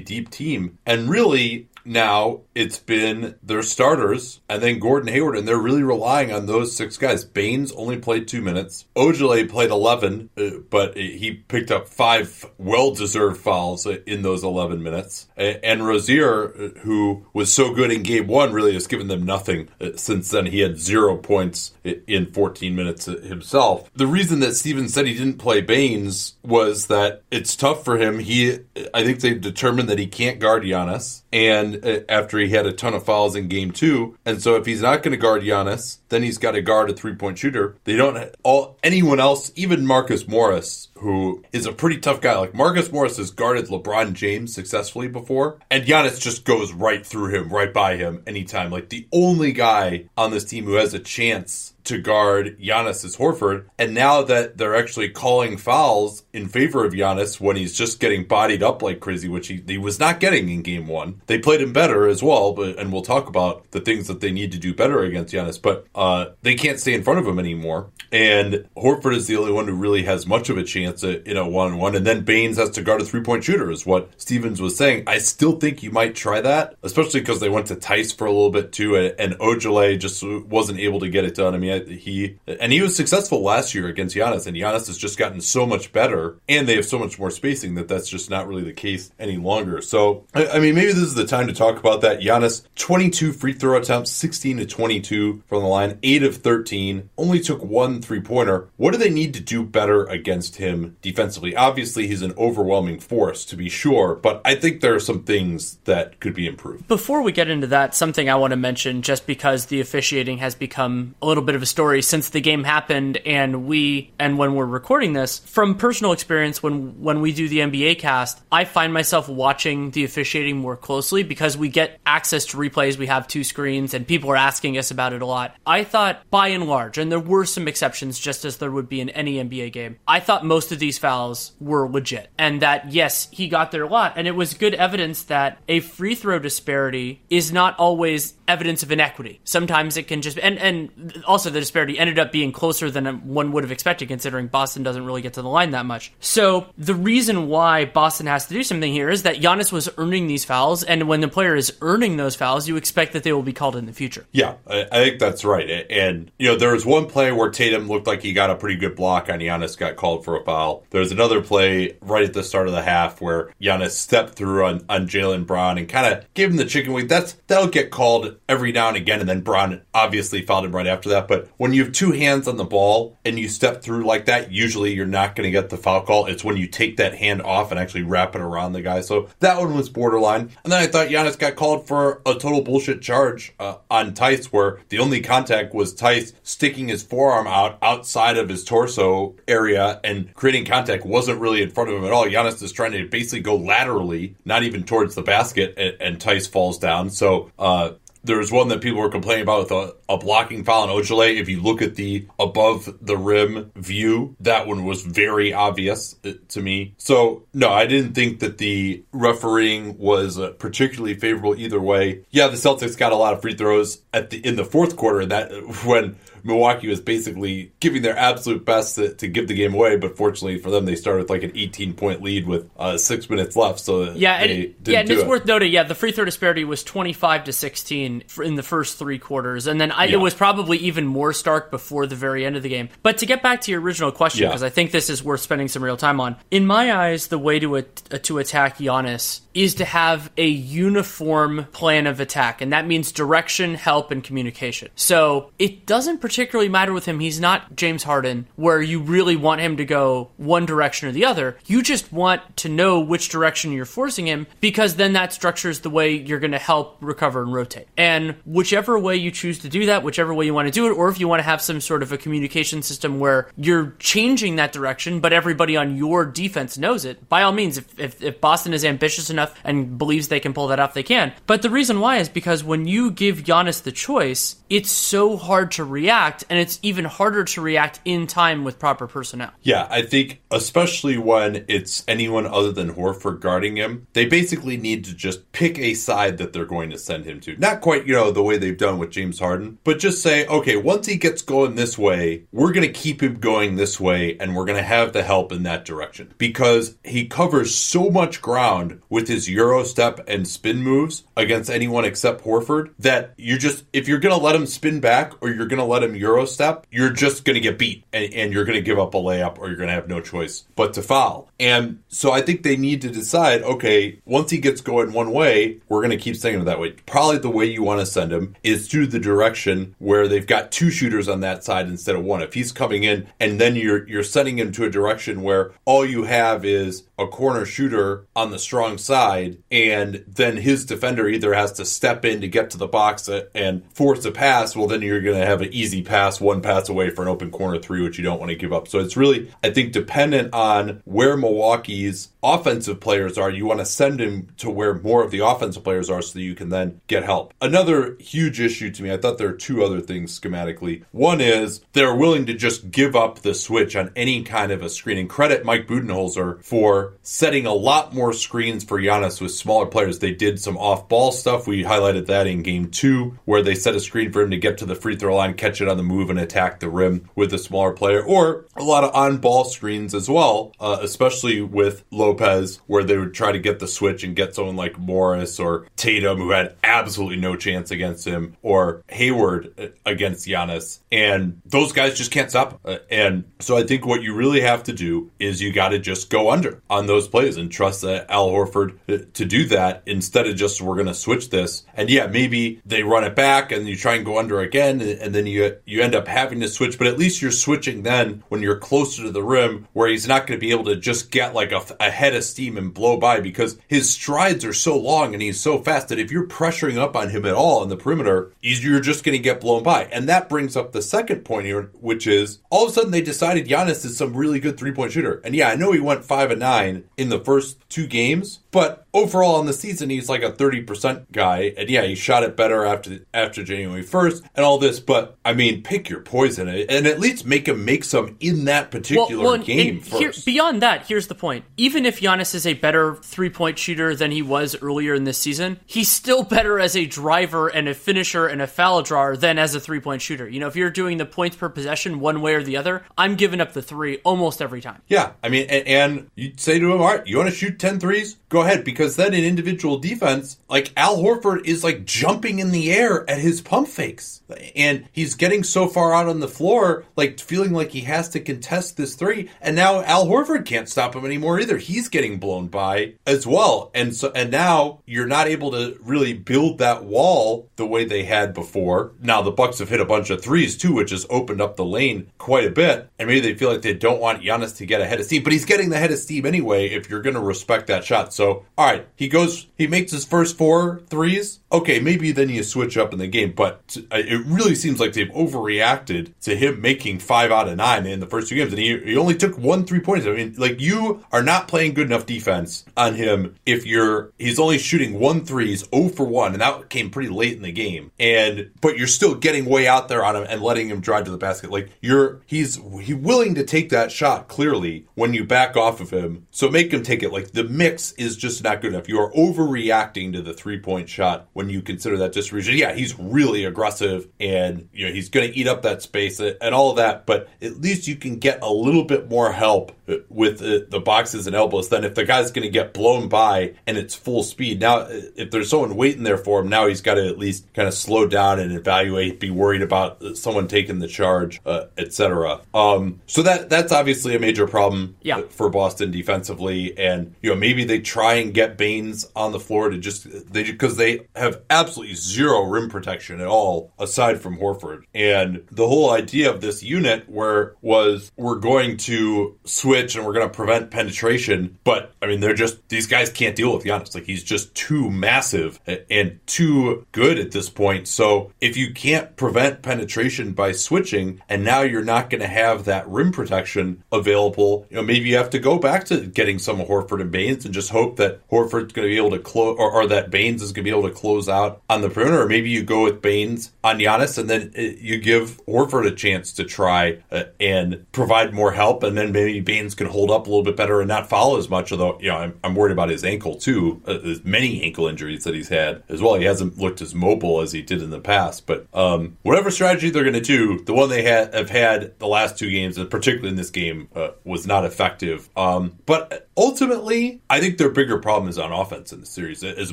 deep 0.00 0.30
team, 0.30 0.78
and 0.86 1.08
really 1.08 1.68
now 1.84 2.40
it's 2.54 2.78
been 2.78 3.34
their 3.42 3.62
starters 3.62 4.40
and 4.48 4.62
then 4.62 4.78
Gordon 4.78 5.12
Hayward, 5.12 5.36
and 5.36 5.46
they're 5.46 5.58
really 5.58 5.82
relying 5.82 6.32
on 6.32 6.46
those 6.46 6.76
six 6.76 6.96
guys. 6.96 7.24
Baynes 7.24 7.72
only 7.72 7.98
played 7.98 8.28
two 8.28 8.40
minutes. 8.40 8.86
Ojeleye 8.96 9.48
played 9.48 9.70
11, 9.70 10.30
uh, 10.36 10.50
but 10.70 10.96
he 10.96 11.32
picked 11.48 11.70
up 11.70 11.88
five 11.88 12.46
well 12.58 12.92
deserved 12.92 13.40
fouls 13.40 13.86
in 13.86 14.22
those 14.22 14.44
11 14.44 14.82
minutes. 14.82 15.28
And 15.36 15.86
Rozier, 15.86 16.54
uh, 16.54 16.80
who 16.80 17.26
was 17.32 17.52
so 17.52 17.74
good 17.74 17.90
in 17.90 18.02
game 18.02 18.26
one, 18.26 18.52
really 18.52 18.74
has 18.74 18.86
given 18.86 19.08
them 19.08 19.24
nothing 19.24 19.68
uh, 19.80 19.90
since 19.96 20.30
then. 20.30 20.46
He 20.46 20.60
had 20.60 20.78
zero 20.78 21.16
points 21.16 21.72
in 21.84 22.32
14 22.32 22.74
minutes 22.74 23.06
himself. 23.06 23.90
The 23.94 24.06
reason 24.06 24.40
that 24.40 24.54
Steven 24.54 24.88
said 24.88 25.06
he 25.06 25.14
didn't 25.14 25.38
play 25.38 25.60
Baynes 25.60 26.34
was 26.42 26.86
that 26.86 27.22
it's 27.30 27.56
tough 27.56 27.84
for 27.84 27.98
him. 27.98 28.18
He, 28.18 28.58
I 28.92 29.04
think 29.04 29.20
they've 29.20 29.40
determined 29.40 29.88
that 29.88 29.98
he 29.98 30.06
can't 30.06 30.38
guard 30.38 30.62
Giannis 30.62 31.22
and 31.34 31.84
uh, 31.84 32.00
after 32.08 32.38
he 32.38 32.50
had 32.50 32.64
a 32.64 32.72
ton 32.72 32.94
of 32.94 33.04
fouls 33.04 33.34
in 33.34 33.48
game 33.48 33.72
two. 33.72 34.16
And 34.24 34.40
so 34.40 34.54
if 34.54 34.64
he's 34.64 34.80
not 34.80 35.02
going 35.02 35.10
to 35.10 35.18
guard 35.18 35.42
Giannis, 35.42 35.98
then 36.08 36.22
he's 36.22 36.38
got 36.38 36.52
to 36.52 36.62
guard 36.62 36.88
a 36.88 36.94
three 36.94 37.16
point 37.16 37.38
shooter. 37.38 37.76
They 37.82 37.96
don't 37.96 38.32
all 38.44 38.78
anyone 38.84 39.18
else, 39.18 39.50
even 39.56 39.84
Marcus 39.84 40.28
Morris, 40.28 40.88
who 40.98 41.42
is 41.52 41.66
a 41.66 41.72
pretty 41.72 41.98
tough 41.98 42.20
guy. 42.20 42.36
Like 42.38 42.54
Marcus 42.54 42.90
Morris 42.90 43.16
has 43.16 43.30
guarded 43.30 43.66
LeBron 43.66 44.12
James 44.12 44.54
successfully 44.54 45.08
before, 45.08 45.58
and 45.70 45.84
Giannis 45.84 46.20
just 46.20 46.44
goes 46.44 46.72
right 46.72 47.04
through 47.04 47.34
him, 47.34 47.50
right 47.50 47.72
by 47.72 47.96
him 47.96 48.22
anytime. 48.26 48.70
Like 48.70 48.88
the 48.88 49.06
only 49.12 49.52
guy 49.52 50.06
on 50.16 50.30
this 50.30 50.44
team 50.44 50.64
who 50.64 50.74
has 50.74 50.94
a 50.94 50.98
chance 50.98 51.74
to 51.84 51.98
guard 51.98 52.58
Giannis 52.58 53.04
is 53.04 53.16
Horford. 53.16 53.66
And 53.78 53.94
now 53.94 54.22
that 54.22 54.58
they're 54.58 54.74
actually 54.74 55.10
calling 55.10 55.56
fouls 55.56 56.24
in 56.32 56.48
favor 56.48 56.84
of 56.84 56.92
Giannis 56.92 57.40
when 57.40 57.56
he's 57.56 57.76
just 57.76 58.00
getting 58.00 58.24
bodied 58.24 58.62
up 58.62 58.82
like 58.82 59.00
crazy, 59.00 59.28
which 59.28 59.48
he, 59.48 59.62
he 59.66 59.78
was 59.78 60.00
not 60.00 60.20
getting 60.20 60.48
in 60.48 60.62
game 60.62 60.86
one, 60.86 61.20
they 61.26 61.38
played 61.38 61.60
him 61.60 61.72
better 61.72 62.08
as 62.08 62.22
well. 62.22 62.52
But 62.52 62.78
and 62.78 62.92
we'll 62.92 63.02
talk 63.02 63.28
about 63.28 63.70
the 63.70 63.80
things 63.80 64.06
that 64.08 64.20
they 64.20 64.32
need 64.32 64.52
to 64.52 64.58
do 64.58 64.74
better 64.74 65.02
against 65.02 65.34
Giannis. 65.34 65.60
But 65.60 65.86
uh, 65.94 66.26
they 66.42 66.54
can't 66.54 66.80
stay 66.80 66.94
in 66.94 67.02
front 67.02 67.20
of 67.20 67.26
him 67.26 67.38
anymore. 67.38 67.90
And 68.10 68.66
Horford 68.76 69.14
is 69.14 69.26
the 69.26 69.36
only 69.36 69.52
one 69.52 69.66
who 69.66 69.74
really 69.74 70.04
has 70.04 70.26
much 70.26 70.48
of 70.48 70.56
a 70.56 70.64
chance 70.64 70.83
in 70.86 71.36
a 71.36 71.48
one 71.48 71.72
on 71.72 71.78
one. 71.78 71.94
And 71.94 72.06
then 72.06 72.22
Baynes 72.22 72.56
has 72.56 72.70
to 72.70 72.82
guard 72.82 73.00
a 73.00 73.04
three 73.04 73.22
point 73.22 73.44
shooter, 73.44 73.70
is 73.70 73.86
what 73.86 74.10
Stevens 74.20 74.60
was 74.60 74.76
saying. 74.76 75.04
I 75.06 75.18
still 75.18 75.52
think 75.52 75.82
you 75.82 75.90
might 75.90 76.14
try 76.14 76.40
that, 76.40 76.76
especially 76.82 77.20
because 77.20 77.40
they 77.40 77.48
went 77.48 77.66
to 77.68 77.76
Theis 77.76 78.16
for 78.16 78.26
a 78.26 78.32
little 78.32 78.50
bit 78.50 78.72
too, 78.72 78.96
and 78.96 79.34
Ojeleye 79.38 79.98
just 79.98 80.22
wasn't 80.22 80.80
able 80.80 81.00
to 81.00 81.08
get 81.08 81.24
it 81.24 81.34
done. 81.34 81.54
I 81.54 81.58
mean, 81.58 81.86
he 81.86 82.38
and 82.46 82.72
he 82.72 82.82
was 82.82 82.96
successful 82.96 83.42
last 83.42 83.74
year 83.74 83.88
against 83.88 84.16
Giannis, 84.16 84.46
and 84.46 84.56
Giannis 84.56 84.86
has 84.86 84.98
just 84.98 85.18
gotten 85.18 85.40
so 85.40 85.66
much 85.66 85.92
better, 85.92 86.36
and 86.48 86.68
they 86.68 86.76
have 86.76 86.86
so 86.86 86.98
much 86.98 87.18
more 87.18 87.30
spacing 87.30 87.74
that 87.76 87.88
that's 87.88 88.08
just 88.08 88.30
not 88.30 88.48
really 88.48 88.62
the 88.62 88.72
case 88.72 89.12
any 89.18 89.36
longer. 89.36 89.80
So, 89.80 90.24
I 90.34 90.58
mean, 90.58 90.74
maybe 90.74 90.92
this 90.92 91.02
is 91.02 91.14
the 91.14 91.26
time 91.26 91.46
to 91.46 91.52
talk 91.52 91.78
about 91.78 92.00
that. 92.02 92.20
Giannis, 92.20 92.64
22 92.76 93.32
free 93.32 93.52
throw 93.52 93.78
attempts, 93.78 94.10
16 94.10 94.58
to 94.58 94.66
22 94.66 95.42
from 95.46 95.62
the 95.62 95.68
line, 95.68 95.98
8 96.02 96.22
of 96.22 96.36
13, 96.36 97.10
only 97.16 97.40
took 97.40 97.62
one 97.62 98.00
three 98.02 98.20
pointer. 98.20 98.68
What 98.76 98.92
do 98.92 98.98
they 98.98 99.10
need 99.10 99.34
to 99.34 99.40
do 99.40 99.64
better 99.64 100.04
against 100.04 100.56
him 100.56 100.73
defensively? 101.02 101.54
Obviously, 101.56 102.06
he's 102.06 102.22
an 102.22 102.34
overwhelming 102.38 103.00
force 103.00 103.44
to 103.46 103.56
be 103.56 103.68
sure, 103.68 104.14
but 104.14 104.40
I 104.44 104.54
think 104.54 104.80
there 104.80 104.94
are 104.94 105.00
some 105.00 105.24
things 105.24 105.76
that 105.84 106.20
could 106.20 106.34
be 106.34 106.46
improved. 106.46 106.88
Before 106.88 107.22
we 107.22 107.32
get 107.32 107.48
into 107.48 107.66
that, 107.68 107.94
something 107.94 108.28
I 108.28 108.36
want 108.36 108.52
to 108.52 108.56
mention 108.56 109.02
just 109.02 109.26
because 109.26 109.66
the 109.66 109.80
officiating 109.80 110.38
has 110.38 110.54
become 110.54 111.14
a 111.22 111.26
little 111.26 111.42
bit 111.42 111.54
of 111.54 111.62
a 111.62 111.66
story 111.66 112.02
since 112.02 112.30
the 112.30 112.40
game 112.40 112.64
happened 112.64 113.18
and 113.18 113.66
we 113.66 114.12
and 114.18 114.38
when 114.38 114.54
we're 114.54 114.64
recording 114.64 115.12
this, 115.12 115.38
from 115.38 115.76
personal 115.76 116.12
experience 116.12 116.62
when 116.62 117.02
when 117.02 117.20
we 117.20 117.32
do 117.32 117.48
the 117.48 117.58
NBA 117.58 117.98
cast, 117.98 118.42
I 118.50 118.64
find 118.64 118.92
myself 118.92 119.28
watching 119.28 119.90
the 119.90 120.04
officiating 120.04 120.58
more 120.58 120.76
closely 120.76 121.22
because 121.22 121.56
we 121.56 121.68
get 121.68 122.00
access 122.06 122.46
to 122.46 122.56
replays, 122.56 122.98
we 122.98 123.06
have 123.06 123.28
two 123.28 123.44
screens 123.44 123.94
and 123.94 124.06
people 124.06 124.30
are 124.30 124.36
asking 124.36 124.78
us 124.78 124.90
about 124.90 125.12
it 125.12 125.22
a 125.22 125.26
lot. 125.26 125.56
I 125.66 125.84
thought 125.84 126.22
by 126.30 126.48
and 126.48 126.66
large, 126.66 126.98
and 126.98 127.10
there 127.10 127.20
were 127.20 127.44
some 127.44 127.68
exceptions 127.68 128.18
just 128.18 128.44
as 128.44 128.58
there 128.58 128.70
would 128.70 128.88
be 128.88 129.00
in 129.00 129.10
any 129.10 129.34
NBA 129.36 129.72
game. 129.72 129.98
I 130.06 130.20
thought 130.20 130.44
most 130.44 130.63
of 130.72 130.78
these 130.78 130.98
fouls 130.98 131.52
were 131.60 131.88
legit 131.88 132.30
and 132.38 132.62
that 132.62 132.92
yes, 132.92 133.28
he 133.30 133.48
got 133.48 133.70
there 133.70 133.82
a 133.82 133.88
lot 133.88 134.14
and 134.16 134.26
it 134.26 134.34
was 134.34 134.54
good 134.54 134.74
evidence 134.74 135.24
that 135.24 135.58
a 135.68 135.80
free 135.80 136.14
throw 136.14 136.38
disparity 136.38 137.22
is 137.30 137.52
not 137.52 137.78
always 137.78 138.34
evidence 138.46 138.82
of 138.82 138.92
inequity. 138.92 139.40
Sometimes 139.44 139.96
it 139.96 140.08
can 140.08 140.22
just 140.22 140.38
and 140.38 140.58
and 140.58 141.22
also 141.26 141.50
the 141.50 141.60
disparity 141.60 141.98
ended 141.98 142.18
up 142.18 142.32
being 142.32 142.52
closer 142.52 142.90
than 142.90 143.06
one 143.26 143.52
would 143.52 143.64
have 143.64 143.72
expected 143.72 144.08
considering 144.08 144.48
Boston 144.48 144.82
doesn't 144.82 145.04
really 145.04 145.22
get 145.22 145.34
to 145.34 145.42
the 145.42 145.48
line 145.48 145.70
that 145.70 145.86
much. 145.86 146.12
So 146.20 146.66
the 146.76 146.94
reason 146.94 147.48
why 147.48 147.84
Boston 147.84 148.26
has 148.26 148.46
to 148.46 148.54
do 148.54 148.62
something 148.62 148.92
here 148.92 149.10
is 149.10 149.22
that 149.22 149.36
Giannis 149.36 149.72
was 149.72 149.88
earning 149.98 150.26
these 150.26 150.44
fouls 150.44 150.82
and 150.84 151.08
when 151.08 151.20
the 151.20 151.28
player 151.28 151.56
is 151.56 151.72
earning 151.80 152.16
those 152.16 152.36
fouls, 152.36 152.68
you 152.68 152.76
expect 152.76 153.12
that 153.12 153.22
they 153.22 153.32
will 153.32 153.42
be 153.42 153.52
called 153.52 153.76
in 153.76 153.86
the 153.86 153.92
future. 153.92 154.26
Yeah, 154.32 154.54
I, 154.66 154.84
think 155.04 155.20
that's 155.20 155.44
right. 155.44 155.86
And 155.90 156.30
you 156.38 156.48
know, 156.48 156.56
there 156.56 156.72
was 156.72 156.84
one 156.84 157.06
play 157.06 157.32
where 157.32 157.50
Tatum 157.50 157.88
looked 157.88 158.06
like 158.06 158.22
he 158.22 158.32
got 158.32 158.50
a 158.50 158.54
pretty 158.54 158.76
good 158.76 158.96
block 158.96 159.28
on 159.28 159.38
Giannis 159.38 159.76
got 159.76 159.96
called 159.96 160.24
for 160.24 160.36
a 160.36 160.44
foul. 160.44 160.53
There 160.90 161.00
was 161.00 161.12
another 161.12 161.42
play 161.42 161.96
right 162.00 162.24
at 162.24 162.32
the 162.32 162.42
start 162.42 162.68
of 162.68 162.74
the 162.74 162.82
half 162.82 163.20
where 163.20 163.52
Giannis 163.60 163.90
stepped 163.90 164.34
through 164.34 164.64
on, 164.64 164.84
on 164.88 165.08
Jaylen 165.08 165.46
Brown 165.46 165.78
and 165.78 165.88
kind 165.88 166.12
of 166.12 166.32
gave 166.34 166.50
him 166.50 166.56
the 166.56 166.64
chicken 166.64 166.92
wing. 166.92 167.06
That's 167.06 167.36
that'll 167.46 167.68
get 167.68 167.90
called 167.90 168.36
every 168.48 168.72
now 168.72 168.88
and 168.88 168.96
again, 168.96 169.20
and 169.20 169.28
then 169.28 169.40
Brown 169.40 169.82
obviously 169.92 170.42
fouled 170.42 170.64
him 170.64 170.74
right 170.74 170.86
after 170.86 171.08
that. 171.10 171.28
But 171.28 171.48
when 171.56 171.72
you 171.72 171.84
have 171.84 171.92
two 171.92 172.12
hands 172.12 172.48
on 172.48 172.56
the 172.56 172.64
ball 172.64 173.18
and 173.24 173.38
you 173.38 173.48
step 173.48 173.82
through 173.82 174.04
like 174.04 174.26
that, 174.26 174.52
usually 174.52 174.94
you're 174.94 175.06
not 175.06 175.36
going 175.36 175.46
to 175.46 175.50
get 175.50 175.70
the 175.70 175.76
foul 175.76 176.02
call. 176.02 176.26
It's 176.26 176.44
when 176.44 176.56
you 176.56 176.66
take 176.66 176.96
that 176.96 177.14
hand 177.14 177.42
off 177.42 177.70
and 177.70 177.80
actually 177.80 178.02
wrap 178.02 178.34
it 178.34 178.40
around 178.40 178.72
the 178.72 178.82
guy. 178.82 179.00
So 179.00 179.28
that 179.40 179.58
one 179.58 179.74
was 179.74 179.88
borderline. 179.88 180.50
And 180.62 180.72
then 180.72 180.82
I 180.82 180.86
thought 180.86 181.08
Giannis 181.08 181.38
got 181.38 181.56
called 181.56 181.86
for 181.86 182.22
a 182.26 182.34
total 182.34 182.62
bullshit 182.62 183.02
charge 183.02 183.54
uh, 183.58 183.76
on 183.90 184.14
Theis, 184.14 184.46
where 184.46 184.80
the 184.88 184.98
only 184.98 185.20
contact 185.20 185.74
was 185.74 185.94
Theis 185.94 186.32
sticking 186.42 186.88
his 186.88 187.02
forearm 187.02 187.46
out 187.46 187.78
outside 187.82 188.36
of 188.36 188.48
his 188.48 188.64
torso 188.64 189.34
area 189.48 190.00
and 190.04 190.32
creating 190.44 190.66
contact 190.66 191.06
wasn't 191.06 191.40
really 191.40 191.62
in 191.62 191.70
front 191.70 191.88
of 191.88 191.96
him 191.96 192.04
at 192.04 192.12
all. 192.12 192.26
Giannis 192.26 192.62
is 192.62 192.70
trying 192.70 192.92
to 192.92 193.08
basically 193.08 193.40
go 193.40 193.56
laterally, 193.56 194.36
not 194.44 194.62
even 194.62 194.84
towards 194.84 195.14
the 195.14 195.22
basket, 195.22 195.72
and, 195.78 195.96
and 196.02 196.20
Theis 196.20 196.46
falls 196.46 196.78
down. 196.78 197.08
So 197.08 197.50
uh, 197.58 197.92
one 198.26 198.68
that 198.68 198.82
people 198.82 199.00
were 199.00 199.08
complaining 199.08 199.44
about 199.44 199.62
with 199.62 199.70
a, 199.72 199.94
a 200.08 200.18
blocking 200.18 200.62
foul 200.62 200.82
on 200.82 200.88
Ojeleye. 200.90 201.40
If 201.40 201.48
you 201.48 201.62
look 201.62 201.80
at 201.80 201.94
the 201.94 202.26
above 202.38 202.94
the 203.00 203.16
rim 203.16 203.72
view, 203.74 204.36
that 204.40 204.66
one 204.66 204.84
was 204.84 205.00
very 205.00 205.54
obvious 205.54 206.16
uh, 206.26 206.32
to 206.48 206.60
me. 206.60 206.94
So, 206.98 207.44
no, 207.54 207.70
I 207.70 207.86
didn't 207.86 208.12
think 208.12 208.40
that 208.40 208.58
the 208.58 209.02
refereeing 209.12 209.96
was 209.96 210.38
uh, 210.38 210.50
particularly 210.50 211.14
favorable 211.14 211.54
either 211.56 211.80
way. 211.80 212.24
Yeah, 212.30 212.48
the 212.48 212.56
Celtics 212.56 212.98
got 212.98 213.12
a 213.12 213.16
lot 213.16 213.32
of 213.32 213.40
free 213.40 213.54
throws 213.54 214.02
at 214.12 214.28
the 214.28 214.46
in 214.46 214.56
the 214.56 214.64
fourth 214.64 214.96
quarter. 214.96 215.24
That 215.24 215.50
when 215.86 216.16
Milwaukee 216.44 216.88
was 216.88 217.00
basically 217.00 217.72
giving 217.80 218.02
their 218.02 218.16
absolute 218.16 218.64
best 218.64 218.96
to, 218.96 219.14
to, 219.14 219.28
give 219.28 219.48
the 219.48 219.54
game 219.54 219.72
away, 219.72 219.96
but 219.96 220.16
fortunately 220.16 220.58
for 220.58 220.70
them, 220.70 220.84
they 220.84 220.94
started 220.94 221.20
with 221.20 221.30
like 221.30 221.42
an 221.42 221.52
18 221.54 221.94
point 221.94 222.22
lead 222.22 222.46
with 222.46 222.70
uh, 222.76 222.98
six 222.98 223.30
minutes 223.30 223.56
left. 223.56 223.80
So 223.80 224.12
yeah, 224.12 224.34
and, 224.34 224.74
yeah, 224.84 225.00
and 225.00 225.10
it's 225.10 225.22
it. 225.22 225.26
worth 225.26 225.46
noting. 225.46 225.72
Yeah, 225.72 225.84
the 225.84 225.94
free 225.94 226.12
throw 226.12 226.26
disparity 226.26 226.64
was 226.64 226.84
25 226.84 227.44
to 227.44 227.52
16 227.52 228.24
in 228.44 228.54
the 228.54 228.62
first 228.62 228.98
three 228.98 229.18
quarters, 229.18 229.66
and 229.66 229.80
then 229.80 229.90
I, 229.90 230.04
yeah. 230.04 230.14
it 230.14 230.20
was 230.20 230.34
probably 230.34 230.78
even 230.78 231.06
more 231.06 231.32
stark 231.32 231.70
before 231.70 232.06
the 232.06 232.14
very 232.14 232.44
end 232.44 232.56
of 232.56 232.62
the 232.62 232.68
game. 232.68 232.90
But 233.02 233.18
to 233.18 233.26
get 233.26 233.42
back 233.42 233.62
to 233.62 233.70
your 233.70 233.80
original 233.80 234.12
question, 234.12 234.46
because 234.46 234.60
yeah. 234.60 234.66
I 234.66 234.70
think 234.70 234.90
this 234.90 235.08
is 235.08 235.24
worth 235.24 235.40
spending 235.40 235.68
some 235.68 235.82
real 235.82 235.96
time 235.96 236.20
on. 236.20 236.36
In 236.50 236.66
my 236.66 236.92
eyes, 236.94 237.28
the 237.28 237.38
way 237.38 237.58
to 237.58 237.76
a 237.76 237.82
to 237.82 238.38
attack 238.38 238.78
Giannis 238.78 239.40
is 239.54 239.76
to 239.76 239.84
have 239.84 240.30
a 240.36 240.46
uniform 240.46 241.66
plan 241.72 242.06
of 242.06 242.20
attack, 242.20 242.60
and 242.60 242.72
that 242.74 242.86
means 242.86 243.12
direction, 243.12 243.74
help, 243.74 244.10
and 244.10 244.22
communication. 244.22 244.90
So 244.94 245.50
it 245.58 245.86
doesn't 245.86 246.18
particularly 246.18 246.33
matter 246.68 246.92
with 246.92 247.06
him. 247.06 247.20
He's 247.20 247.40
not 247.40 247.76
James 247.76 248.02
Harden, 248.02 248.46
where 248.56 248.80
you 248.80 249.00
really 249.00 249.36
want 249.36 249.60
him 249.60 249.76
to 249.76 249.84
go 249.84 250.30
one 250.36 250.66
direction 250.66 251.08
or 251.08 251.12
the 251.12 251.24
other. 251.24 251.56
You 251.66 251.82
just 251.82 252.12
want 252.12 252.56
to 252.58 252.68
know 252.68 253.00
which 253.00 253.28
direction 253.28 253.72
you're 253.72 253.84
forcing 253.84 254.26
him 254.26 254.46
because 254.60 254.96
then 254.96 255.14
that 255.14 255.32
structures 255.32 255.80
the 255.80 255.90
way 255.90 256.12
you're 256.12 256.40
going 256.40 256.52
to 256.52 256.58
help 256.58 256.96
recover 257.00 257.42
and 257.42 257.52
rotate. 257.52 257.88
And 257.96 258.36
whichever 258.44 258.98
way 258.98 259.16
you 259.16 259.30
choose 259.30 259.60
to 259.60 259.68
do 259.68 259.86
that, 259.86 260.02
whichever 260.02 260.32
way 260.32 260.46
you 260.46 260.54
want 260.54 260.66
to 260.66 260.72
do 260.72 260.86
it, 260.86 260.96
or 260.96 261.08
if 261.08 261.20
you 261.20 261.28
want 261.28 261.40
to 261.40 261.44
have 261.44 261.60
some 261.60 261.80
sort 261.80 262.02
of 262.02 262.12
a 262.12 262.18
communication 262.18 262.82
system 262.82 263.20
where 263.20 263.48
you're 263.56 263.94
changing 263.98 264.56
that 264.56 264.72
direction, 264.72 265.20
but 265.20 265.32
everybody 265.32 265.76
on 265.76 265.96
your 265.96 266.24
defense 266.24 266.78
knows 266.78 267.04
it, 267.04 267.28
by 267.28 267.42
all 267.42 267.52
means, 267.52 267.78
if, 267.78 267.98
if, 267.98 268.22
if 268.22 268.40
Boston 268.40 268.72
is 268.72 268.84
ambitious 268.84 269.30
enough 269.30 269.54
and 269.64 269.98
believes 269.98 270.28
they 270.28 270.40
can 270.40 270.54
pull 270.54 270.68
that 270.68 270.80
off, 270.80 270.94
they 270.94 271.02
can. 271.02 271.32
But 271.46 271.62
the 271.62 271.70
reason 271.70 272.00
why 272.00 272.18
is 272.18 272.28
because 272.28 272.64
when 272.64 272.86
you 272.86 273.10
give 273.10 273.44
Giannis 273.44 273.82
the 273.82 273.92
choice, 273.92 274.56
it's 274.70 274.90
so 274.90 275.36
hard 275.36 275.70
to 275.72 275.84
react, 275.84 276.23
and 276.48 276.58
it's 276.58 276.78
even 276.82 277.04
harder 277.04 277.44
to 277.44 277.60
react 277.60 278.00
in 278.04 278.26
time 278.26 278.64
with 278.64 278.78
proper 278.78 279.06
personnel. 279.06 279.50
Yeah, 279.62 279.86
I 279.90 280.02
think 280.02 280.42
especially 280.50 281.18
when 281.18 281.64
it's 281.68 282.04
anyone 282.08 282.46
other 282.46 282.72
than 282.72 282.94
Horford 282.94 283.40
guarding 283.40 283.76
him, 283.76 284.06
they 284.12 284.26
basically 284.26 284.76
need 284.76 285.04
to 285.04 285.14
just 285.14 285.50
pick 285.52 285.78
a 285.78 285.94
side 285.94 286.38
that 286.38 286.52
they're 286.52 286.64
going 286.64 286.90
to 286.90 286.98
send 286.98 287.24
him 287.24 287.40
to. 287.40 287.56
Not 287.56 287.80
quite, 287.80 288.06
you 288.06 288.14
know, 288.14 288.30
the 288.30 288.42
way 288.42 288.58
they've 288.58 288.76
done 288.76 288.98
with 288.98 289.10
James 289.10 289.38
Harden, 289.38 289.78
but 289.84 289.98
just 289.98 290.22
say, 290.22 290.46
okay, 290.46 290.76
once 290.76 291.06
he 291.06 291.16
gets 291.16 291.42
going 291.42 291.74
this 291.74 291.98
way, 291.98 292.44
we're 292.52 292.72
going 292.72 292.86
to 292.86 292.92
keep 292.92 293.22
him 293.22 293.38
going 293.38 293.76
this 293.76 294.00
way, 294.00 294.36
and 294.38 294.54
we're 294.54 294.64
going 294.64 294.78
to 294.78 294.82
have 294.82 295.12
the 295.12 295.22
help 295.22 295.52
in 295.52 295.64
that 295.64 295.84
direction 295.84 296.32
because 296.38 296.96
he 297.04 297.26
covers 297.26 297.74
so 297.74 298.10
much 298.10 298.40
ground 298.40 299.00
with 299.08 299.28
his 299.28 299.48
Euro 299.48 299.84
step 299.84 300.20
and 300.28 300.46
spin 300.46 300.82
moves 300.82 301.24
against 301.36 301.70
anyone 301.70 302.04
except 302.04 302.44
Horford 302.44 302.92
that 302.98 303.34
you 303.36 303.58
just, 303.58 303.84
if 303.92 304.08
you're 304.08 304.18
going 304.18 304.36
to 304.36 304.42
let 304.42 304.54
him 304.54 304.66
spin 304.66 305.00
back 305.00 305.32
or 305.42 305.48
you're 305.50 305.66
going 305.66 305.78
to 305.78 305.84
let 305.84 306.02
him 306.02 306.13
Euro 306.16 306.44
step, 306.44 306.86
you're 306.90 307.10
just 307.10 307.44
going 307.44 307.54
to 307.54 307.60
get 307.60 307.78
beat 307.78 308.04
and, 308.12 308.32
and 308.32 308.52
you're 308.52 308.64
going 308.64 308.76
to 308.76 308.82
give 308.82 308.98
up 308.98 309.14
a 309.14 309.18
layup 309.18 309.58
or 309.58 309.68
you're 309.68 309.76
going 309.76 309.88
to 309.88 309.94
have 309.94 310.08
no 310.08 310.20
choice 310.20 310.64
but 310.76 310.94
to 310.94 311.02
foul. 311.02 311.48
And 311.58 312.02
so 312.08 312.32
I 312.32 312.42
think 312.42 312.62
they 312.62 312.76
need 312.76 313.02
to 313.02 313.10
decide 313.10 313.62
okay, 313.62 314.20
once 314.24 314.50
he 314.50 314.58
gets 314.58 314.80
going 314.80 315.12
one 315.12 315.30
way, 315.30 315.80
we're 315.88 316.00
going 316.00 316.10
to 316.10 316.16
keep 316.16 316.36
sending 316.36 316.60
him 316.60 316.66
that 316.66 316.80
way. 316.80 316.92
Probably 317.06 317.38
the 317.38 317.50
way 317.50 317.66
you 317.66 317.82
want 317.82 318.00
to 318.00 318.06
send 318.06 318.32
him 318.32 318.54
is 318.62 318.88
through 318.88 319.08
the 319.08 319.18
direction 319.18 319.94
where 319.98 320.28
they've 320.28 320.46
got 320.46 320.72
two 320.72 320.90
shooters 320.90 321.28
on 321.28 321.40
that 321.40 321.64
side 321.64 321.88
instead 321.88 322.16
of 322.16 322.24
one. 322.24 322.42
If 322.42 322.54
he's 322.54 322.72
coming 322.72 323.04
in 323.04 323.28
and 323.40 323.60
then 323.60 323.76
you're 323.76 324.06
you're 324.08 324.22
sending 324.22 324.58
him 324.58 324.72
to 324.72 324.84
a 324.84 324.90
direction 324.90 325.42
where 325.42 325.72
all 325.84 326.04
you 326.04 326.24
have 326.24 326.64
is 326.64 327.04
a 327.18 327.26
corner 327.26 327.64
shooter 327.64 328.26
on 328.34 328.50
the 328.50 328.58
strong 328.58 328.98
side 328.98 329.58
and 329.70 330.24
then 330.26 330.56
his 330.56 330.84
defender 330.84 331.28
either 331.28 331.54
has 331.54 331.72
to 331.72 331.84
step 331.84 332.24
in 332.24 332.40
to 332.40 332.48
get 332.48 332.70
to 332.70 332.78
the 332.78 332.88
box 332.88 333.28
uh, 333.28 333.44
and 333.54 333.84
force 333.92 334.24
a 334.24 334.30
pass, 334.30 334.74
well 334.74 334.86
then 334.86 335.02
you're 335.02 335.20
going 335.20 335.38
to 335.38 335.46
have 335.46 335.62
an 335.62 335.72
easy 335.72 336.02
pass, 336.04 336.40
one 336.40 336.60
pass 336.62 336.88
away 336.88 337.10
for 337.10 337.22
an 337.22 337.28
open 337.28 337.50
corner 337.50 337.78
three, 337.78 338.02
which 338.02 338.18
you 338.18 338.24
don't 338.24 338.38
want 338.38 338.50
to 338.50 338.56
give 338.56 338.72
up. 338.72 338.88
So 338.88 338.98
it's 338.98 339.16
really, 339.16 339.50
I 339.62 339.70
think, 339.70 339.92
dependent 339.92 340.54
on 340.54 341.02
where 341.04 341.36
Milwaukee's 341.36 342.28
offensive 342.44 343.00
players 343.00 343.38
are. 343.38 343.50
You 343.50 343.66
want 343.66 343.80
to 343.80 343.86
send 343.86 344.20
him 344.20 344.48
to 344.58 344.70
where 344.70 344.94
more 344.94 345.24
of 345.24 345.30
the 345.30 345.44
offensive 345.44 345.82
players 345.82 346.10
are 346.10 346.22
so 346.22 346.34
that 346.34 346.44
you 346.44 346.54
can 346.54 346.68
then 346.68 347.00
get 347.06 347.24
help. 347.24 347.54
Another 347.60 348.16
huge 348.20 348.60
issue 348.60 348.90
to 348.90 349.02
me, 349.02 349.12
I 349.12 349.16
thought 349.16 349.38
there 349.38 349.48
are 349.48 349.56
two 349.56 349.82
other 349.82 350.00
things 350.00 350.38
schematically. 350.38 351.04
One 351.10 351.40
is 351.40 351.80
they're 351.92 352.14
willing 352.14 352.46
to 352.46 352.54
just 352.54 352.90
give 352.90 353.16
up 353.16 353.40
the 353.40 353.54
switch 353.54 353.96
on 353.96 354.12
any 354.14 354.42
kind 354.42 354.70
of 354.70 354.82
a 354.82 354.90
screen. 354.90 355.18
And 355.18 355.28
credit 355.28 355.64
Mike 355.64 355.86
Budenholzer 355.86 356.62
for 356.64 357.14
setting 357.22 357.66
a 357.66 357.74
lot 357.74 358.14
more 358.14 358.32
screens 358.32 358.84
for 358.84 359.00
Giannis 359.00 359.40
with 359.40 359.52
smaller 359.52 359.86
players. 359.86 360.18
They 360.18 360.32
did 360.32 360.60
some 360.60 360.76
off 360.76 361.08
ball 361.08 361.32
stuff. 361.32 361.66
We 361.66 361.84
highlighted 361.84 362.26
that 362.26 362.46
in 362.46 362.62
game 362.62 362.90
two, 362.90 363.38
where 363.44 363.62
they 363.62 363.74
set 363.74 363.94
a 363.94 364.00
screen 364.00 364.32
for 364.32 364.42
him 364.42 364.50
to 364.50 364.58
get 364.58 364.78
to 364.78 364.86
the 364.86 364.94
free 364.94 365.16
throw 365.16 365.36
line, 365.36 365.54
catch 365.54 365.80
it 365.80 365.88
on 365.88 365.96
the 365.96 366.02
move, 366.02 366.30
and 366.30 366.38
attack 366.38 366.80
the 366.80 366.88
rim 366.88 367.28
with 367.34 367.52
a 367.54 367.58
smaller 367.58 367.92
player, 367.92 368.22
or 368.22 368.66
a 368.76 368.82
lot 368.82 369.04
of 369.04 369.14
on 369.14 369.38
ball 369.38 369.64
screens 369.64 370.14
as 370.14 370.28
well, 370.28 370.72
uh, 370.80 370.98
especially 371.00 371.60
with 371.60 372.04
Lopez, 372.34 372.80
where 372.86 373.04
they 373.04 373.16
would 373.16 373.34
try 373.34 373.52
to 373.52 373.58
get 373.58 373.78
the 373.78 373.86
switch 373.86 374.24
and 374.24 374.36
get 374.36 374.54
someone 374.54 374.76
like 374.76 374.98
Morris 374.98 375.60
or 375.60 375.86
Tatum, 375.96 376.38
who 376.38 376.50
had 376.50 376.76
absolutely 376.82 377.36
no 377.36 377.56
chance 377.56 377.90
against 377.90 378.26
him, 378.26 378.56
or 378.62 379.02
Hayward 379.08 379.72
uh, 379.78 379.86
against 380.04 380.46
Giannis. 380.46 381.00
And 381.12 381.60
those 381.64 381.92
guys 381.92 382.18
just 382.18 382.30
can't 382.30 382.50
stop 382.50 382.72
him. 382.72 382.78
Uh, 382.84 382.98
and 383.10 383.44
so 383.60 383.76
I 383.76 383.84
think 383.84 384.04
what 384.04 384.22
you 384.22 384.34
really 384.34 384.60
have 384.60 384.84
to 384.84 384.92
do 384.92 385.30
is 385.38 385.62
you 385.62 385.72
got 385.72 385.90
to 385.90 385.98
just 385.98 386.30
go 386.30 386.50
under 386.50 386.82
on 386.90 387.06
those 387.06 387.28
plays 387.28 387.56
and 387.56 387.70
trust 387.70 388.04
Al 388.04 388.48
Horford 388.48 388.98
uh, 389.08 389.24
to 389.34 389.44
do 389.44 389.66
that 389.66 390.02
instead 390.06 390.46
of 390.46 390.56
just 390.56 390.80
we're 390.80 390.94
going 390.94 391.06
to 391.06 391.14
switch 391.14 391.50
this. 391.50 391.84
And 391.94 392.10
yeah, 392.10 392.26
maybe 392.26 392.80
they 392.84 393.02
run 393.02 393.24
it 393.24 393.36
back 393.36 393.72
and 393.72 393.88
you 393.88 393.96
try 393.96 394.14
and 394.14 394.24
go 394.24 394.38
under 394.38 394.60
again, 394.60 395.00
and 395.00 395.34
then 395.34 395.46
you 395.46 395.76
you 395.84 396.02
end 396.02 396.14
up 396.14 396.26
having 396.26 396.60
to 396.60 396.68
switch. 396.68 396.98
But 396.98 397.06
at 397.06 397.18
least 397.18 397.40
you're 397.40 397.50
switching 397.50 398.02
then 398.02 398.42
when 398.48 398.62
you're 398.62 398.78
closer 398.78 399.22
to 399.22 399.30
the 399.30 399.42
rim, 399.42 399.86
where 399.92 400.08
he's 400.08 400.28
not 400.28 400.46
going 400.46 400.58
to 400.58 400.66
be 400.66 400.72
able 400.72 400.84
to 400.84 400.96
just 400.96 401.30
get 401.30 401.54
like 401.54 401.72
a, 401.72 401.82
a 402.00 402.10
head 402.24 402.34
of 402.34 402.44
steam 402.44 402.76
and 402.76 402.92
blow 402.92 403.16
by 403.16 403.40
because 403.40 403.78
his 403.86 404.10
strides 404.10 404.64
are 404.64 404.72
so 404.72 404.98
long 404.98 405.32
and 405.32 405.42
he's 405.42 405.60
so 405.60 405.78
fast 405.78 406.08
that 406.08 406.18
if 406.18 406.30
you're 406.30 406.46
pressuring 406.46 406.96
up 406.96 407.14
on 407.14 407.30
him 407.30 407.44
at 407.44 407.54
all 407.54 407.82
in 407.82 407.88
the 407.88 407.96
perimeter, 407.96 408.52
you're 408.60 409.00
just 409.00 409.24
going 409.24 409.36
to 409.36 409.42
get 409.42 409.60
blown 409.60 409.82
by. 409.82 410.04
And 410.04 410.28
that 410.28 410.48
brings 410.48 410.76
up 410.76 410.92
the 410.92 411.02
second 411.02 411.44
point 411.44 411.66
here, 411.66 411.90
which 412.00 412.26
is 412.26 412.60
all 412.70 412.84
of 412.84 412.90
a 412.90 412.92
sudden 412.92 413.10
they 413.10 413.22
decided 413.22 413.66
Giannis 413.66 414.04
is 414.04 414.16
some 414.16 414.36
really 414.36 414.60
good 414.60 414.78
three 414.78 414.92
point 414.92 415.12
shooter. 415.12 415.40
And 415.44 415.54
yeah, 415.54 415.68
I 415.68 415.76
know 415.76 415.92
he 415.92 416.00
went 416.00 416.24
five 416.24 416.50
and 416.50 416.60
nine 416.60 417.04
in 417.16 417.28
the 417.28 417.40
first 417.40 417.78
two 417.88 418.06
games, 418.06 418.60
but 418.74 419.06
overall 419.14 419.60
in 419.60 419.66
the 419.66 419.72
season 419.72 420.10
he's 420.10 420.28
like 420.28 420.42
a 420.42 420.50
30% 420.50 421.26
guy. 421.30 421.72
And 421.78 421.88
yeah 421.88 422.02
he 422.02 422.16
shot 422.16 422.42
it 422.42 422.56
better 422.56 422.84
after 422.84 423.20
after 423.32 423.62
january 423.62 424.02
1st 424.02 424.42
and 424.56 424.66
all 424.66 424.78
this. 424.78 424.98
But 424.98 425.38
i 425.44 425.54
mean 425.54 425.82
pick 425.84 426.10
your 426.10 426.20
poison. 426.20 426.68
And 426.68 427.06
at 427.06 427.20
least 427.20 427.46
make 427.46 427.68
him 427.68 427.84
make 427.84 428.02
some 428.02 428.36
in 428.40 428.64
that 428.64 428.90
particular 428.90 429.42
well, 429.42 429.52
well, 429.52 429.62
game 429.62 430.00
first. 430.00 430.18
Here, 430.18 430.32
beyond 430.44 430.82
that 430.82 431.06
here's 431.06 431.28
the 431.28 431.36
point. 431.36 431.64
Even 431.76 432.04
if 432.04 432.20
Giannis 432.20 432.52
is 432.52 432.66
a 432.66 432.74
better 432.74 433.14
three-point 433.14 433.78
shooter 433.78 434.16
than 434.16 434.32
he 434.32 434.42
was 434.42 434.74
earlier 434.82 435.14
in 435.14 435.22
this 435.22 435.38
season 435.38 435.78
he's 435.86 436.10
still 436.10 436.42
better 436.42 436.80
as 436.80 436.96
a 436.96 437.06
driver 437.06 437.68
and 437.68 437.88
a 437.88 437.94
finisher 437.94 438.48
and 438.48 438.60
a 438.60 438.66
foul 438.66 439.02
drawer 439.02 439.36
than 439.36 439.56
as 439.56 439.76
a 439.76 439.80
three-point 439.80 440.20
shooter. 440.20 440.48
You 440.48 440.58
know 440.58 440.66
if 440.66 440.74
you're 440.74 440.90
doing 440.90 441.18
the 441.18 441.26
points 441.26 441.56
per 441.56 441.68
possession 441.68 442.18
one 442.18 442.40
way 442.40 442.54
or 442.54 442.64
the 442.64 442.76
other 442.76 443.04
i'm 443.16 443.36
giving 443.36 443.60
up 443.60 443.72
the 443.72 443.82
three 443.82 444.18
almost 444.24 444.60
every 444.60 444.80
time. 444.80 445.00
Yeah 445.06 445.30
i 445.44 445.48
mean 445.48 445.68
and, 445.70 445.86
and 445.86 446.30
you 446.34 446.54
say 446.56 446.80
to 446.80 446.92
him 446.92 447.00
all 447.00 447.06
right 447.06 447.24
you 447.24 447.36
want 447.36 447.48
to 447.48 447.54
shoot 447.54 447.78
10 447.78 448.00
threes? 448.00 448.36
Go 448.48 448.63
ahead 448.64 448.84
because 448.84 449.16
then 449.16 449.34
in 449.34 449.44
individual 449.44 449.98
defense, 449.98 450.58
like 450.68 450.92
Al 450.96 451.18
Horford 451.18 451.66
is 451.66 451.84
like 451.84 452.04
jumping 452.04 452.58
in 452.58 452.70
the 452.70 452.92
air 452.92 453.28
at 453.28 453.38
his 453.38 453.60
pump 453.60 453.88
fakes. 453.88 454.42
And 454.76 455.08
he's 455.12 455.34
getting 455.34 455.62
so 455.62 455.88
far 455.88 456.14
out 456.14 456.28
on 456.28 456.40
the 456.40 456.48
floor, 456.48 457.04
like 457.16 457.40
feeling 457.40 457.72
like 457.72 457.90
he 457.90 458.02
has 458.02 458.28
to 458.30 458.40
contest 458.40 458.96
this 458.96 459.14
three. 459.14 459.50
And 459.60 459.76
now 459.76 460.02
Al 460.02 460.26
Horford 460.26 460.64
can't 460.64 460.88
stop 460.88 461.14
him 461.14 461.24
anymore 461.24 461.60
either. 461.60 461.78
He's 461.78 462.08
getting 462.08 462.38
blown 462.38 462.68
by 462.68 463.14
as 463.26 463.46
well. 463.46 463.90
And 463.94 464.14
so, 464.14 464.30
and 464.34 464.50
now 464.50 465.00
you're 465.06 465.26
not 465.26 465.48
able 465.48 465.70
to 465.72 465.98
really 466.02 466.32
build 466.32 466.78
that 466.78 467.04
wall 467.04 467.68
the 467.76 467.86
way 467.86 468.04
they 468.04 468.24
had 468.24 468.54
before. 468.54 469.12
Now 469.20 469.42
the 469.42 469.50
Bucks 469.50 469.78
have 469.78 469.88
hit 469.88 470.00
a 470.00 470.04
bunch 470.04 470.30
of 470.30 470.42
threes 470.42 470.76
too, 470.76 470.94
which 470.94 471.10
has 471.10 471.26
opened 471.30 471.60
up 471.60 471.76
the 471.76 471.84
lane 471.84 472.30
quite 472.38 472.66
a 472.66 472.70
bit. 472.70 473.08
And 473.18 473.28
maybe 473.28 473.40
they 473.40 473.54
feel 473.54 473.70
like 473.70 473.82
they 473.82 473.94
don't 473.94 474.20
want 474.20 474.42
Giannis 474.42 474.76
to 474.76 474.86
get 474.86 475.00
ahead 475.00 475.20
of 475.20 475.26
steam, 475.26 475.42
but 475.42 475.52
he's 475.52 475.64
getting 475.64 475.90
the 475.90 475.98
head 475.98 476.12
of 476.12 476.18
steam 476.18 476.46
anyway 476.46 476.88
if 476.88 477.10
you're 477.10 477.22
going 477.22 477.34
to 477.34 477.40
respect 477.40 477.88
that 477.88 478.04
shot. 478.04 478.32
So, 478.32 478.53
all 478.76 478.86
right 478.86 479.06
he 479.16 479.28
goes, 479.28 479.68
he 479.78 479.86
makes 479.86 480.12
his 480.12 480.24
first 480.24 480.58
four 480.58 481.00
threes. 481.08 481.60
Okay, 481.70 482.00
maybe 482.00 482.32
then 482.32 482.48
you 482.48 482.62
switch 482.62 482.96
up 482.96 483.12
in 483.12 483.18
the 483.18 483.26
game, 483.26 483.52
but 483.52 483.96
uh, 484.12 484.16
it 484.16 484.44
really 484.46 484.74
seems 484.74 485.00
like 485.00 485.12
they've 485.12 485.28
overreacted 485.28 486.32
to 486.42 486.56
him 486.56 486.80
making 486.80 487.18
five 487.20 487.50
out 487.50 487.68
of 487.68 487.76
nine 487.76 488.06
in 488.06 488.20
the 488.20 488.26
first 488.26 488.48
two 488.48 488.56
games, 488.56 488.72
and 488.72 488.80
he, 488.80 488.98
he 488.98 489.16
only 489.16 489.34
took 489.36 489.56
one 489.56 489.84
three 489.84 490.00
points. 490.00 490.26
I 490.26 490.32
mean, 490.32 490.54
like 490.58 490.80
you 490.80 491.24
are 491.32 491.42
not 491.42 491.68
playing 491.68 491.94
good 491.94 492.06
enough 492.06 492.26
defense 492.26 492.84
on 492.96 493.14
him 493.14 493.54
if 493.66 493.86
you're 493.86 494.32
he's 494.38 494.58
only 494.58 494.78
shooting 494.78 495.18
one 495.18 495.44
threes, 495.44 495.88
0 495.94 496.08
for 496.10 496.26
one, 496.26 496.52
and 496.52 496.60
that 496.60 496.88
came 496.88 497.10
pretty 497.10 497.30
late 497.30 497.56
in 497.56 497.62
the 497.62 497.72
game. 497.72 498.10
And 498.18 498.70
but 498.80 498.98
you're 498.98 499.06
still 499.06 499.34
getting 499.34 499.64
way 499.64 499.86
out 499.86 500.08
there 500.08 500.24
on 500.24 500.36
him 500.36 500.46
and 500.48 500.60
letting 500.60 500.88
him 500.88 501.00
drive 501.00 501.24
to 501.24 501.30
the 501.30 501.38
basket. 501.38 501.70
Like 501.70 501.90
you're 502.00 502.40
he's 502.46 502.80
he 503.00 503.14
willing 503.14 503.54
to 503.54 503.64
take 503.64 503.90
that 503.90 504.12
shot 504.12 504.48
clearly 504.48 505.06
when 505.14 505.34
you 505.34 505.44
back 505.44 505.76
off 505.76 506.00
of 506.00 506.10
him. 506.10 506.46
So 506.50 506.68
make 506.68 506.92
him 506.92 507.02
take 507.02 507.22
it. 507.22 507.32
Like 507.32 507.52
the 507.52 507.64
mix 507.64 508.12
is 508.12 508.36
just 508.44 508.62
not 508.62 508.80
good 508.80 508.92
enough. 508.92 509.08
You 509.08 509.18
are 509.20 509.32
overreacting 509.32 510.34
to 510.34 510.42
the 510.42 510.52
three 510.52 510.78
point 510.78 511.08
shot 511.08 511.48
when 511.54 511.70
you 511.70 511.82
consider 511.82 512.16
that 512.18 512.32
distribution. 512.32 512.76
Yeah, 512.76 512.92
he's 512.92 513.18
really 513.18 513.64
aggressive 513.64 514.28
and 514.38 514.88
you 514.92 515.06
know 515.06 515.12
he's 515.12 515.30
going 515.30 515.50
to 515.50 515.58
eat 515.58 515.66
up 515.66 515.82
that 515.82 516.02
space 516.02 516.40
and 516.40 516.74
all 516.74 516.90
of 516.90 516.96
that. 516.96 517.26
But 517.26 517.48
at 517.62 517.80
least 517.80 518.06
you 518.06 518.16
can 518.16 518.38
get 518.38 518.62
a 518.62 518.70
little 518.70 519.04
bit 519.04 519.28
more 519.28 519.52
help 519.52 519.92
with 520.28 520.58
the, 520.58 521.04
boxes 521.04 521.46
and 521.46 521.54
elbows 521.54 521.90
than 521.90 522.02
if 522.02 522.14
the 522.14 522.24
guy's 522.24 522.50
going 522.50 522.62
to 522.62 522.70
get 522.70 522.94
blown 522.94 523.28
by 523.28 523.74
and 523.86 523.98
it's 523.98 524.14
full 524.14 524.42
speed. 524.42 524.80
Now, 524.80 525.06
if 525.10 525.50
there's 525.50 525.68
someone 525.68 525.96
waiting 525.96 526.22
there 526.22 526.38
for 526.38 526.60
him, 526.60 526.68
now 526.68 526.86
he's 526.86 527.02
got 527.02 527.14
to 527.14 527.28
at 527.28 527.38
least 527.38 527.70
kind 527.74 527.86
of 527.86 527.92
slow 527.92 528.26
down 528.26 528.58
and 528.58 528.72
evaluate, 528.72 529.38
be 529.38 529.50
worried 529.50 529.82
about 529.82 530.22
someone 530.36 530.66
taking 530.66 530.98
the 530.98 531.08
charge, 531.08 531.60
uh, 531.66 531.86
etc. 531.98 532.60
Um, 532.72 533.20
so 533.26 533.42
that 533.42 533.68
that's 533.68 533.92
obviously 533.92 534.34
a 534.34 534.38
major 534.38 534.66
problem 534.66 535.16
yeah. 535.20 535.42
for 535.50 535.68
Boston 535.68 536.10
defensively, 536.10 536.96
and 536.96 537.34
you 537.42 537.50
know 537.50 537.56
maybe 537.56 537.84
they 537.84 538.00
try 538.00 538.23
and 538.32 538.52
get 538.52 538.76
Baynes 538.76 539.26
on 539.36 539.52
the 539.52 539.60
floor 539.60 539.90
to 539.90 539.98
just 539.98 540.52
they 540.52 540.64
because 540.64 540.96
they 540.96 541.26
have 541.36 541.62
absolutely 541.70 542.14
zero 542.14 542.64
rim 542.64 542.88
protection 542.88 543.40
at 543.40 543.46
all 543.46 543.92
aside 543.98 544.40
from 544.40 544.58
Horford, 544.58 545.04
and 545.14 545.66
the 545.70 545.86
whole 545.86 546.10
idea 546.10 546.50
of 546.50 546.60
this 546.60 546.82
unit 546.82 547.28
where 547.28 547.74
was 547.80 548.32
we're 548.36 548.58
going 548.58 548.96
to 548.96 549.56
switch 549.64 549.94
switch 549.94 550.16
and 550.16 550.26
we're 550.26 550.32
going 550.32 550.48
to 550.48 550.54
prevent 550.54 550.90
penetration. 550.90 551.78
But 551.84 552.12
I 552.20 552.26
mean, 552.26 552.40
they're 552.40 552.54
just 552.54 552.88
these 552.88 553.06
guys 553.06 553.30
can't 553.30 553.56
deal 553.56 553.74
with 553.74 553.84
Giannis. 553.84 554.14
Like 554.14 554.24
he's 554.24 554.42
just 554.42 554.74
too 554.74 555.10
massive 555.10 555.80
and 556.10 556.40
too 556.46 557.06
good 557.12 557.38
at 557.38 557.52
this 557.52 557.68
point. 557.68 558.08
So 558.08 558.52
if 558.60 558.76
you 558.76 558.92
can't 558.92 559.36
prevent 559.36 559.82
penetration 559.82 560.52
by 560.52 560.72
switching, 560.72 561.40
and 561.48 561.64
now 561.64 561.82
you're 561.82 562.04
not 562.04 562.30
going 562.30 562.40
to 562.40 562.46
have 562.46 562.84
that 562.84 563.08
rim 563.08 563.32
protection 563.32 564.02
available, 564.12 564.86
you 564.90 564.96
know, 564.96 565.02
maybe 565.02 565.28
you 565.28 565.36
have 565.36 565.50
to 565.50 565.58
go 565.58 565.78
back 565.78 566.04
to 566.06 566.26
getting 566.26 566.58
some 566.58 566.78
Horford 566.78 567.20
and 567.20 567.30
Baynes 567.30 567.64
and 567.64 567.74
just 567.74 567.90
hope 567.90 568.13
that 568.16 568.46
Horford's 568.48 568.92
going 568.92 569.08
to 569.08 569.12
be 569.12 569.16
able 569.16 569.30
to 569.30 569.38
close, 569.38 569.76
or, 569.78 569.90
or, 569.90 570.06
that 570.06 570.30
Baynes 570.30 570.62
is 570.62 570.72
going 570.72 570.84
to 570.84 570.90
be 570.90 570.96
able 570.96 571.08
to 571.08 571.14
close 571.14 571.48
out 571.48 571.82
on 571.88 572.00
the 572.00 572.10
perimeter. 572.10 572.42
Or 572.42 572.48
maybe 572.48 572.70
you 572.70 572.82
go 572.82 573.04
with 573.04 573.22
Baynes 573.22 573.72
on 573.82 573.98
Giannis, 573.98 574.38
and 574.38 574.48
then 574.48 574.72
uh, 574.76 574.80
you 574.80 575.18
give 575.18 575.64
Horford 575.66 576.06
a 576.06 576.14
chance 576.14 576.52
to 576.54 576.64
try 576.64 577.22
uh, 577.30 577.44
and 577.60 578.06
provide 578.12 578.54
more 578.54 578.72
help, 578.72 579.02
and 579.02 579.16
then 579.16 579.32
maybe 579.32 579.60
Baynes 579.60 579.94
can 579.94 580.06
hold 580.06 580.30
up 580.30 580.46
a 580.46 580.50
little 580.50 580.64
bit 580.64 580.76
better 580.76 581.00
and 581.00 581.08
not 581.08 581.28
follow 581.28 581.58
as 581.58 581.68
much. 581.68 581.92
Although, 581.92 582.18
you 582.20 582.28
know, 582.28 582.36
I'm, 582.36 582.58
I'm 582.62 582.74
worried 582.74 582.92
about 582.92 583.10
his 583.10 583.24
ankle 583.24 583.56
too. 583.56 584.02
Uh, 584.06 584.18
many 584.44 584.82
ankle 584.82 585.06
injuries 585.06 585.44
that 585.44 585.54
he's 585.54 585.68
had 585.68 586.02
as 586.08 586.20
well. 586.20 586.34
He 586.34 586.44
hasn't 586.44 586.78
looked 586.78 587.00
as 587.00 587.14
mobile 587.14 587.60
as 587.60 587.72
he 587.72 587.82
did 587.82 588.02
in 588.02 588.10
the 588.10 588.20
past. 588.20 588.66
But 588.66 588.86
um, 588.94 589.36
whatever 589.42 589.70
strategy 589.70 590.10
they're 590.10 590.22
going 590.22 590.34
to 590.34 590.40
do, 590.40 590.82
the 590.84 590.94
one 590.94 591.08
they 591.08 591.24
ha- 591.24 591.50
have 591.52 591.70
had 591.70 592.18
the 592.18 592.26
last 592.26 592.58
two 592.58 592.70
games, 592.70 592.98
and 592.98 593.10
particularly 593.10 593.50
in 593.50 593.56
this 593.56 593.70
game, 593.70 594.08
uh, 594.14 594.30
was 594.44 594.66
not 594.66 594.84
effective. 594.84 595.48
Um, 595.56 595.98
but 596.06 596.48
ultimately, 596.56 597.40
I 597.50 597.60
think 597.60 597.78
their 597.78 597.90
bigger 598.06 598.18
problem 598.18 598.48
is 598.48 598.58
on 598.58 598.72
offense 598.72 599.12
in 599.12 599.20
the 599.20 599.26
series. 599.26 599.62
As 599.62 599.92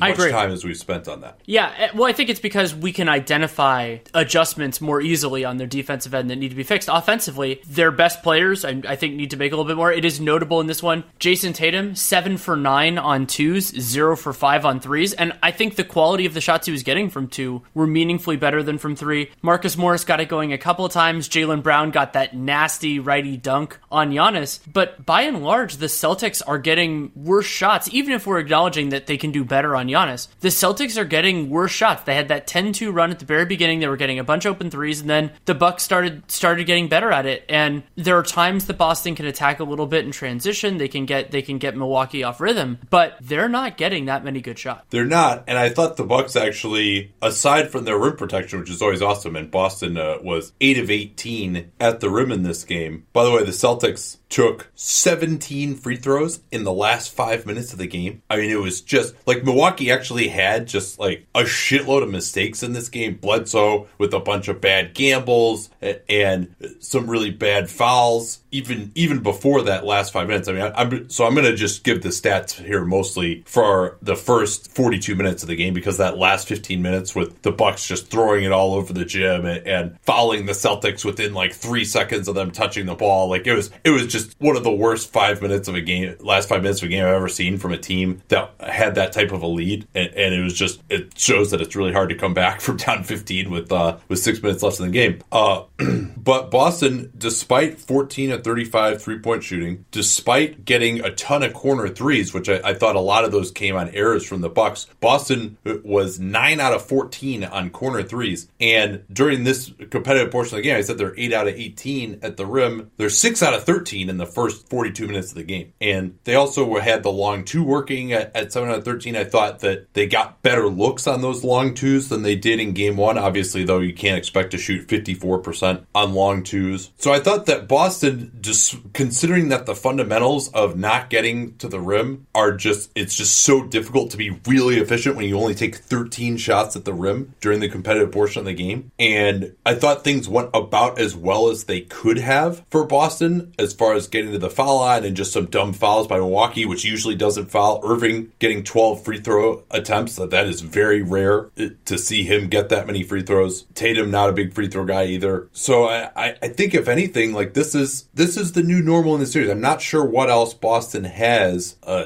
much 0.00 0.16
time 0.16 0.50
as 0.50 0.64
we've 0.64 0.78
spent 0.78 1.06
on 1.08 1.20
that. 1.20 1.38
Yeah, 1.44 1.72
eh, 1.76 1.88
well, 1.94 2.06
I 2.08 2.12
think 2.12 2.30
it's 2.30 2.40
because 2.40 2.74
we 2.74 2.92
can 2.92 3.08
identify 3.08 3.98
adjustments 4.14 4.80
more 4.80 5.02
easily 5.02 5.44
on 5.44 5.58
their 5.58 5.66
defensive 5.66 6.14
end 6.14 6.30
that 6.30 6.36
need 6.36 6.48
to 6.48 6.56
be 6.56 6.62
fixed. 6.62 6.88
Offensively, 6.90 7.60
their 7.68 7.90
best 7.90 8.22
players, 8.22 8.64
I, 8.64 8.80
I 8.86 8.96
think, 8.96 9.16
need 9.16 9.30
to 9.32 9.36
make 9.36 9.52
a 9.52 9.56
little 9.56 9.68
bit 9.68 9.76
more 9.76 9.82
more. 9.82 9.92
It 9.92 10.04
is 10.04 10.20
notable 10.20 10.60
in 10.60 10.68
this 10.68 10.80
one. 10.80 11.02
Jayson 11.18 11.52
Tatum, 11.52 11.96
seven 11.96 12.36
for 12.36 12.56
nine 12.56 12.98
on 12.98 13.26
twos, 13.26 13.66
zero 13.66 14.16
for 14.16 14.32
five 14.32 14.64
on 14.64 14.78
threes. 14.78 15.12
And 15.12 15.32
I 15.42 15.50
think 15.50 15.74
the 15.74 15.82
quality 15.82 16.24
of 16.24 16.34
the 16.34 16.40
shots 16.40 16.66
he 16.66 16.72
was 16.72 16.84
getting 16.84 17.10
from 17.10 17.26
two 17.26 17.62
were 17.74 17.86
meaningfully 17.86 18.36
better 18.36 18.62
than 18.62 18.78
from 18.78 18.94
three. 18.94 19.32
Marcus 19.42 19.76
Morris 19.76 20.04
got 20.04 20.20
it 20.20 20.28
going 20.28 20.52
a 20.52 20.58
couple 20.58 20.84
of 20.84 20.92
times. 20.92 21.28
Jaylen 21.28 21.64
Brown 21.64 21.90
got 21.90 22.12
that 22.12 22.36
nasty 22.36 23.00
righty 23.00 23.36
dunk 23.36 23.80
on 23.90 24.12
Giannis. 24.12 24.60
But 24.72 25.04
by 25.04 25.22
and 25.22 25.42
large, 25.42 25.78
the 25.78 25.86
Celtics 25.86 26.40
are 26.46 26.58
getting 26.58 27.10
worse 27.16 27.46
shots. 27.46 27.88
even 27.92 28.01
if 28.10 28.26
we're 28.26 28.40
acknowledging 28.40 28.88
that 28.88 29.06
they 29.06 29.16
can 29.16 29.30
do 29.30 29.44
better 29.44 29.76
on 29.76 29.86
Giannis, 29.86 30.26
the 30.40 30.48
Celtics 30.48 30.96
are 30.96 31.04
getting 31.04 31.48
worse 31.48 31.70
shots. 31.70 32.02
They 32.02 32.16
had 32.16 32.28
that 32.28 32.48
10-2 32.48 32.92
run 32.92 33.12
at 33.12 33.20
the 33.20 33.24
very 33.24 33.46
beginning. 33.46 33.78
They 33.78 33.86
were 33.86 33.96
getting 33.96 34.18
a 34.18 34.24
bunch 34.24 34.44
of 34.44 34.56
open 34.56 34.70
threes, 34.70 35.00
and 35.00 35.08
then 35.08 35.32
the 35.44 35.54
Bucks 35.54 35.82
started 35.82 36.30
started 36.30 36.64
getting 36.66 36.88
better 36.88 37.12
at 37.12 37.26
it. 37.26 37.44
And 37.48 37.84
there 37.94 38.18
are 38.18 38.22
times 38.22 38.66
that 38.66 38.78
Boston 38.78 39.14
can 39.14 39.26
attack 39.26 39.60
a 39.60 39.64
little 39.64 39.86
bit 39.86 40.04
in 40.04 40.10
transition. 40.10 40.78
They 40.78 40.88
can 40.88 41.06
get 41.06 41.30
they 41.30 41.42
can 41.42 41.58
get 41.58 41.76
Milwaukee 41.76 42.24
off 42.24 42.40
rhythm, 42.40 42.78
but 42.90 43.16
they're 43.20 43.48
not 43.48 43.76
getting 43.76 44.06
that 44.06 44.24
many 44.24 44.40
good 44.40 44.58
shots. 44.58 44.86
They're 44.90 45.04
not, 45.04 45.44
and 45.46 45.58
I 45.58 45.68
thought 45.68 45.96
the 45.96 46.04
Bucks 46.04 46.34
actually, 46.34 47.12
aside 47.22 47.70
from 47.70 47.84
their 47.84 47.98
rim 47.98 48.16
protection, 48.16 48.60
which 48.60 48.70
is 48.70 48.82
always 48.82 49.02
awesome, 49.02 49.36
and 49.36 49.50
Boston 49.50 49.96
uh, 49.96 50.18
was 50.22 50.52
eight 50.60 50.78
of 50.78 50.90
eighteen 50.90 51.70
at 51.78 52.00
the 52.00 52.10
rim 52.10 52.32
in 52.32 52.42
this 52.42 52.64
game. 52.64 53.06
By 53.12 53.24
the 53.24 53.30
way, 53.30 53.44
the 53.44 53.52
Celtics 53.52 54.18
took 54.32 54.72
17 54.74 55.76
free 55.76 55.96
throws 55.96 56.40
in 56.50 56.64
the 56.64 56.72
last 56.72 57.12
five 57.12 57.44
minutes 57.44 57.72
of 57.72 57.78
the 57.78 57.86
game. 57.86 58.22
I 58.30 58.38
mean, 58.38 58.50
it 58.50 58.58
was 58.60 58.80
just 58.80 59.14
like 59.26 59.44
Milwaukee 59.44 59.90
actually 59.90 60.28
had 60.28 60.66
just 60.66 60.98
like 60.98 61.26
a 61.34 61.42
shitload 61.42 62.02
of 62.02 62.10
mistakes 62.10 62.62
in 62.62 62.72
this 62.72 62.88
game. 62.88 63.16
Bledsoe 63.16 63.88
with 63.98 64.14
a 64.14 64.20
bunch 64.20 64.48
of 64.48 64.60
bad 64.60 64.94
gambles 64.94 65.68
and 66.08 66.54
some 66.80 67.10
really 67.10 67.30
bad 67.30 67.68
fouls. 67.68 68.41
Even 68.52 68.92
even 68.94 69.20
before 69.20 69.62
that 69.62 69.84
last 69.84 70.12
five 70.12 70.28
minutes, 70.28 70.48
I 70.48 70.52
mean, 70.52 70.62
I, 70.62 70.82
am 70.82 71.10
so 71.10 71.26
I'm 71.26 71.34
going 71.34 71.46
to 71.46 71.56
just 71.56 71.84
give 71.84 72.02
the 72.02 72.10
stats 72.10 72.52
here 72.52 72.84
mostly 72.84 73.42
for 73.46 73.96
the 74.02 74.14
first 74.14 74.72
42 74.72 75.14
minutes 75.14 75.42
of 75.42 75.48
the 75.48 75.56
game 75.56 75.74
because 75.74 75.98
that 75.98 76.18
last 76.18 76.48
15 76.48 76.80
minutes 76.82 77.14
with 77.14 77.42
the 77.42 77.50
Bucks 77.50 77.86
just 77.86 78.08
throwing 78.08 78.44
it 78.44 78.52
all 78.52 78.74
over 78.74 78.92
the 78.92 79.04
gym 79.04 79.46
and, 79.46 79.66
and 79.66 80.00
fouling 80.02 80.46
the 80.46 80.52
Celtics 80.52 81.04
within 81.04 81.34
like 81.34 81.52
three 81.52 81.84
seconds 81.84 82.28
of 82.28 82.34
them 82.34 82.50
touching 82.50 82.86
the 82.86 82.94
ball, 82.94 83.28
like 83.28 83.46
it 83.46 83.54
was 83.54 83.70
it 83.84 83.90
was 83.90 84.06
just 84.06 84.38
one 84.38 84.56
of 84.56 84.64
the 84.64 84.72
worst 84.72 85.12
five 85.12 85.40
minutes 85.40 85.68
of 85.68 85.74
a 85.74 85.80
game, 85.80 86.14
last 86.20 86.48
five 86.48 86.62
minutes 86.62 86.82
of 86.82 86.86
a 86.86 86.90
game 86.90 87.04
I've 87.04 87.14
ever 87.14 87.28
seen 87.28 87.58
from 87.58 87.72
a 87.72 87.78
team 87.78 88.22
that 88.28 88.52
had 88.60 88.94
that 88.96 89.12
type 89.12 89.32
of 89.32 89.42
a 89.42 89.46
lead, 89.46 89.86
and, 89.94 90.12
and 90.14 90.34
it 90.34 90.42
was 90.42 90.54
just 90.54 90.82
it 90.88 91.18
shows 91.18 91.50
that 91.50 91.60
it's 91.60 91.74
really 91.74 91.92
hard 91.92 92.10
to 92.10 92.14
come 92.14 92.34
back 92.34 92.60
from 92.60 92.76
down 92.76 93.04
15 93.04 93.50
with 93.50 93.72
uh, 93.72 93.96
with 94.08 94.18
six 94.18 94.42
minutes 94.42 94.62
left 94.62 94.78
in 94.80 94.86
the 94.86 94.92
game. 94.92 95.22
Uh, 95.32 95.64
but 96.16 96.50
Boston, 96.50 97.12
despite 97.16 97.80
14 97.80 98.32
at 98.42 98.44
35 98.44 99.02
three 99.02 99.18
point 99.18 99.42
shooting, 99.44 99.84
despite 99.90 100.64
getting 100.64 101.00
a 101.00 101.10
ton 101.14 101.42
of 101.42 101.54
corner 101.54 101.88
threes, 101.88 102.34
which 102.34 102.48
I, 102.48 102.60
I 102.64 102.74
thought 102.74 102.96
a 102.96 103.00
lot 103.00 103.24
of 103.24 103.32
those 103.32 103.50
came 103.50 103.76
on 103.76 103.88
errors 103.90 104.26
from 104.26 104.40
the 104.40 104.48
Bucks, 104.48 104.86
Boston 105.00 105.56
uh, 105.64 105.74
was 105.84 106.18
nine 106.18 106.60
out 106.60 106.72
of 106.72 106.84
14 106.86 107.44
on 107.44 107.70
corner 107.70 108.02
threes, 108.02 108.48
and 108.60 109.04
during 109.12 109.44
this 109.44 109.72
competitive 109.90 110.30
portion 110.30 110.56
of 110.56 110.62
the 110.62 110.68
game, 110.68 110.76
I 110.76 110.82
said 110.82 110.98
they're 110.98 111.18
eight 111.18 111.32
out 111.32 111.48
of 111.48 111.54
18 111.54 112.20
at 112.22 112.36
the 112.36 112.46
rim. 112.46 112.90
They're 112.96 113.10
six 113.10 113.42
out 113.42 113.54
of 113.54 113.64
13 113.64 114.08
in 114.08 114.16
the 114.16 114.26
first 114.26 114.68
42 114.68 115.06
minutes 115.06 115.30
of 115.30 115.36
the 115.36 115.42
game. 115.42 115.72
And 115.80 116.18
they 116.24 116.34
also 116.34 116.78
had 116.78 117.02
the 117.02 117.12
long 117.12 117.44
two 117.44 117.64
working 117.64 118.12
at, 118.12 118.34
at 118.34 118.52
7 118.52 118.68
out 118.68 118.78
of 118.78 118.84
13. 118.84 119.16
I 119.16 119.24
thought 119.24 119.60
that 119.60 119.92
they 119.94 120.06
got 120.06 120.42
better 120.42 120.68
looks 120.68 121.06
on 121.06 121.22
those 121.22 121.44
long 121.44 121.74
twos 121.74 122.08
than 122.08 122.22
they 122.22 122.36
did 122.36 122.60
in 122.60 122.72
game 122.72 122.96
one. 122.96 123.18
Obviously, 123.18 123.64
though, 123.64 123.80
you 123.80 123.94
can't 123.94 124.18
expect 124.18 124.52
to 124.52 124.58
shoot 124.58 124.88
54% 124.88 125.84
on 125.94 126.14
long 126.14 126.42
twos. 126.42 126.90
So 126.98 127.12
I 127.12 127.20
thought 127.20 127.46
that 127.46 127.68
Boston, 127.68 128.31
just 128.40 128.76
considering 128.92 129.48
that 129.48 129.66
the 129.66 129.74
fundamentals 129.74 130.48
of 130.52 130.76
not 130.76 131.10
getting 131.10 131.56
to 131.58 131.68
the 131.68 131.80
rim 131.80 132.26
are 132.34 132.52
just, 132.52 132.90
it's 132.94 133.16
just 133.16 133.38
so 133.38 133.64
difficult 133.64 134.10
to 134.10 134.16
be 134.16 134.30
really 134.46 134.78
efficient 134.78 135.16
when 135.16 135.28
you 135.28 135.38
only 135.38 135.54
take 135.54 135.76
13 135.76 136.36
shots 136.36 136.76
at 136.76 136.84
the 136.84 136.94
rim 136.94 137.34
during 137.40 137.60
the 137.60 137.68
competitive 137.68 138.12
portion 138.12 138.40
of 138.40 138.46
the 138.46 138.54
game. 138.54 138.90
And 138.98 139.54
I 139.64 139.74
thought 139.74 140.04
things 140.04 140.28
went 140.28 140.50
about 140.54 140.98
as 140.98 141.14
well 141.14 141.48
as 141.48 141.64
they 141.64 141.82
could 141.82 142.18
have 142.18 142.64
for 142.70 142.84
Boston 142.84 143.54
as 143.58 143.72
far 143.72 143.94
as 143.94 144.08
getting 144.08 144.32
to 144.32 144.38
the 144.38 144.50
foul 144.50 144.80
line 144.80 145.04
and 145.04 145.16
just 145.16 145.32
some 145.32 145.46
dumb 145.46 145.72
fouls 145.72 146.06
by 146.06 146.16
Milwaukee, 146.16 146.66
which 146.66 146.84
usually 146.84 147.14
doesn't 147.14 147.46
foul. 147.46 147.80
Irving 147.84 148.32
getting 148.38 148.64
12 148.64 149.04
free 149.04 149.20
throw 149.20 149.64
attempts. 149.70 150.16
That 150.16 150.46
is 150.46 150.60
very 150.60 151.02
rare 151.02 151.50
to 151.56 151.98
see 151.98 152.24
him 152.24 152.48
get 152.48 152.68
that 152.68 152.86
many 152.86 153.02
free 153.02 153.22
throws. 153.22 153.62
Tatum 153.74 154.10
not 154.10 154.30
a 154.30 154.32
big 154.32 154.54
free 154.54 154.68
throw 154.68 154.84
guy 154.84 155.06
either. 155.06 155.48
So 155.52 155.88
I, 155.88 156.36
I 156.42 156.48
think 156.48 156.74
if 156.74 156.88
anything, 156.88 157.32
like 157.32 157.54
this 157.54 157.74
is 157.74 158.08
this 158.14 158.21
is 158.36 158.52
the 158.52 158.62
new 158.62 158.82
normal 158.82 159.14
in 159.14 159.20
the 159.20 159.26
series. 159.26 159.50
I'm 159.50 159.60
not 159.60 159.80
sure 159.80 160.04
what 160.04 160.30
else 160.30 160.54
Boston 160.54 161.04
has 161.04 161.76
uh, 161.82 162.04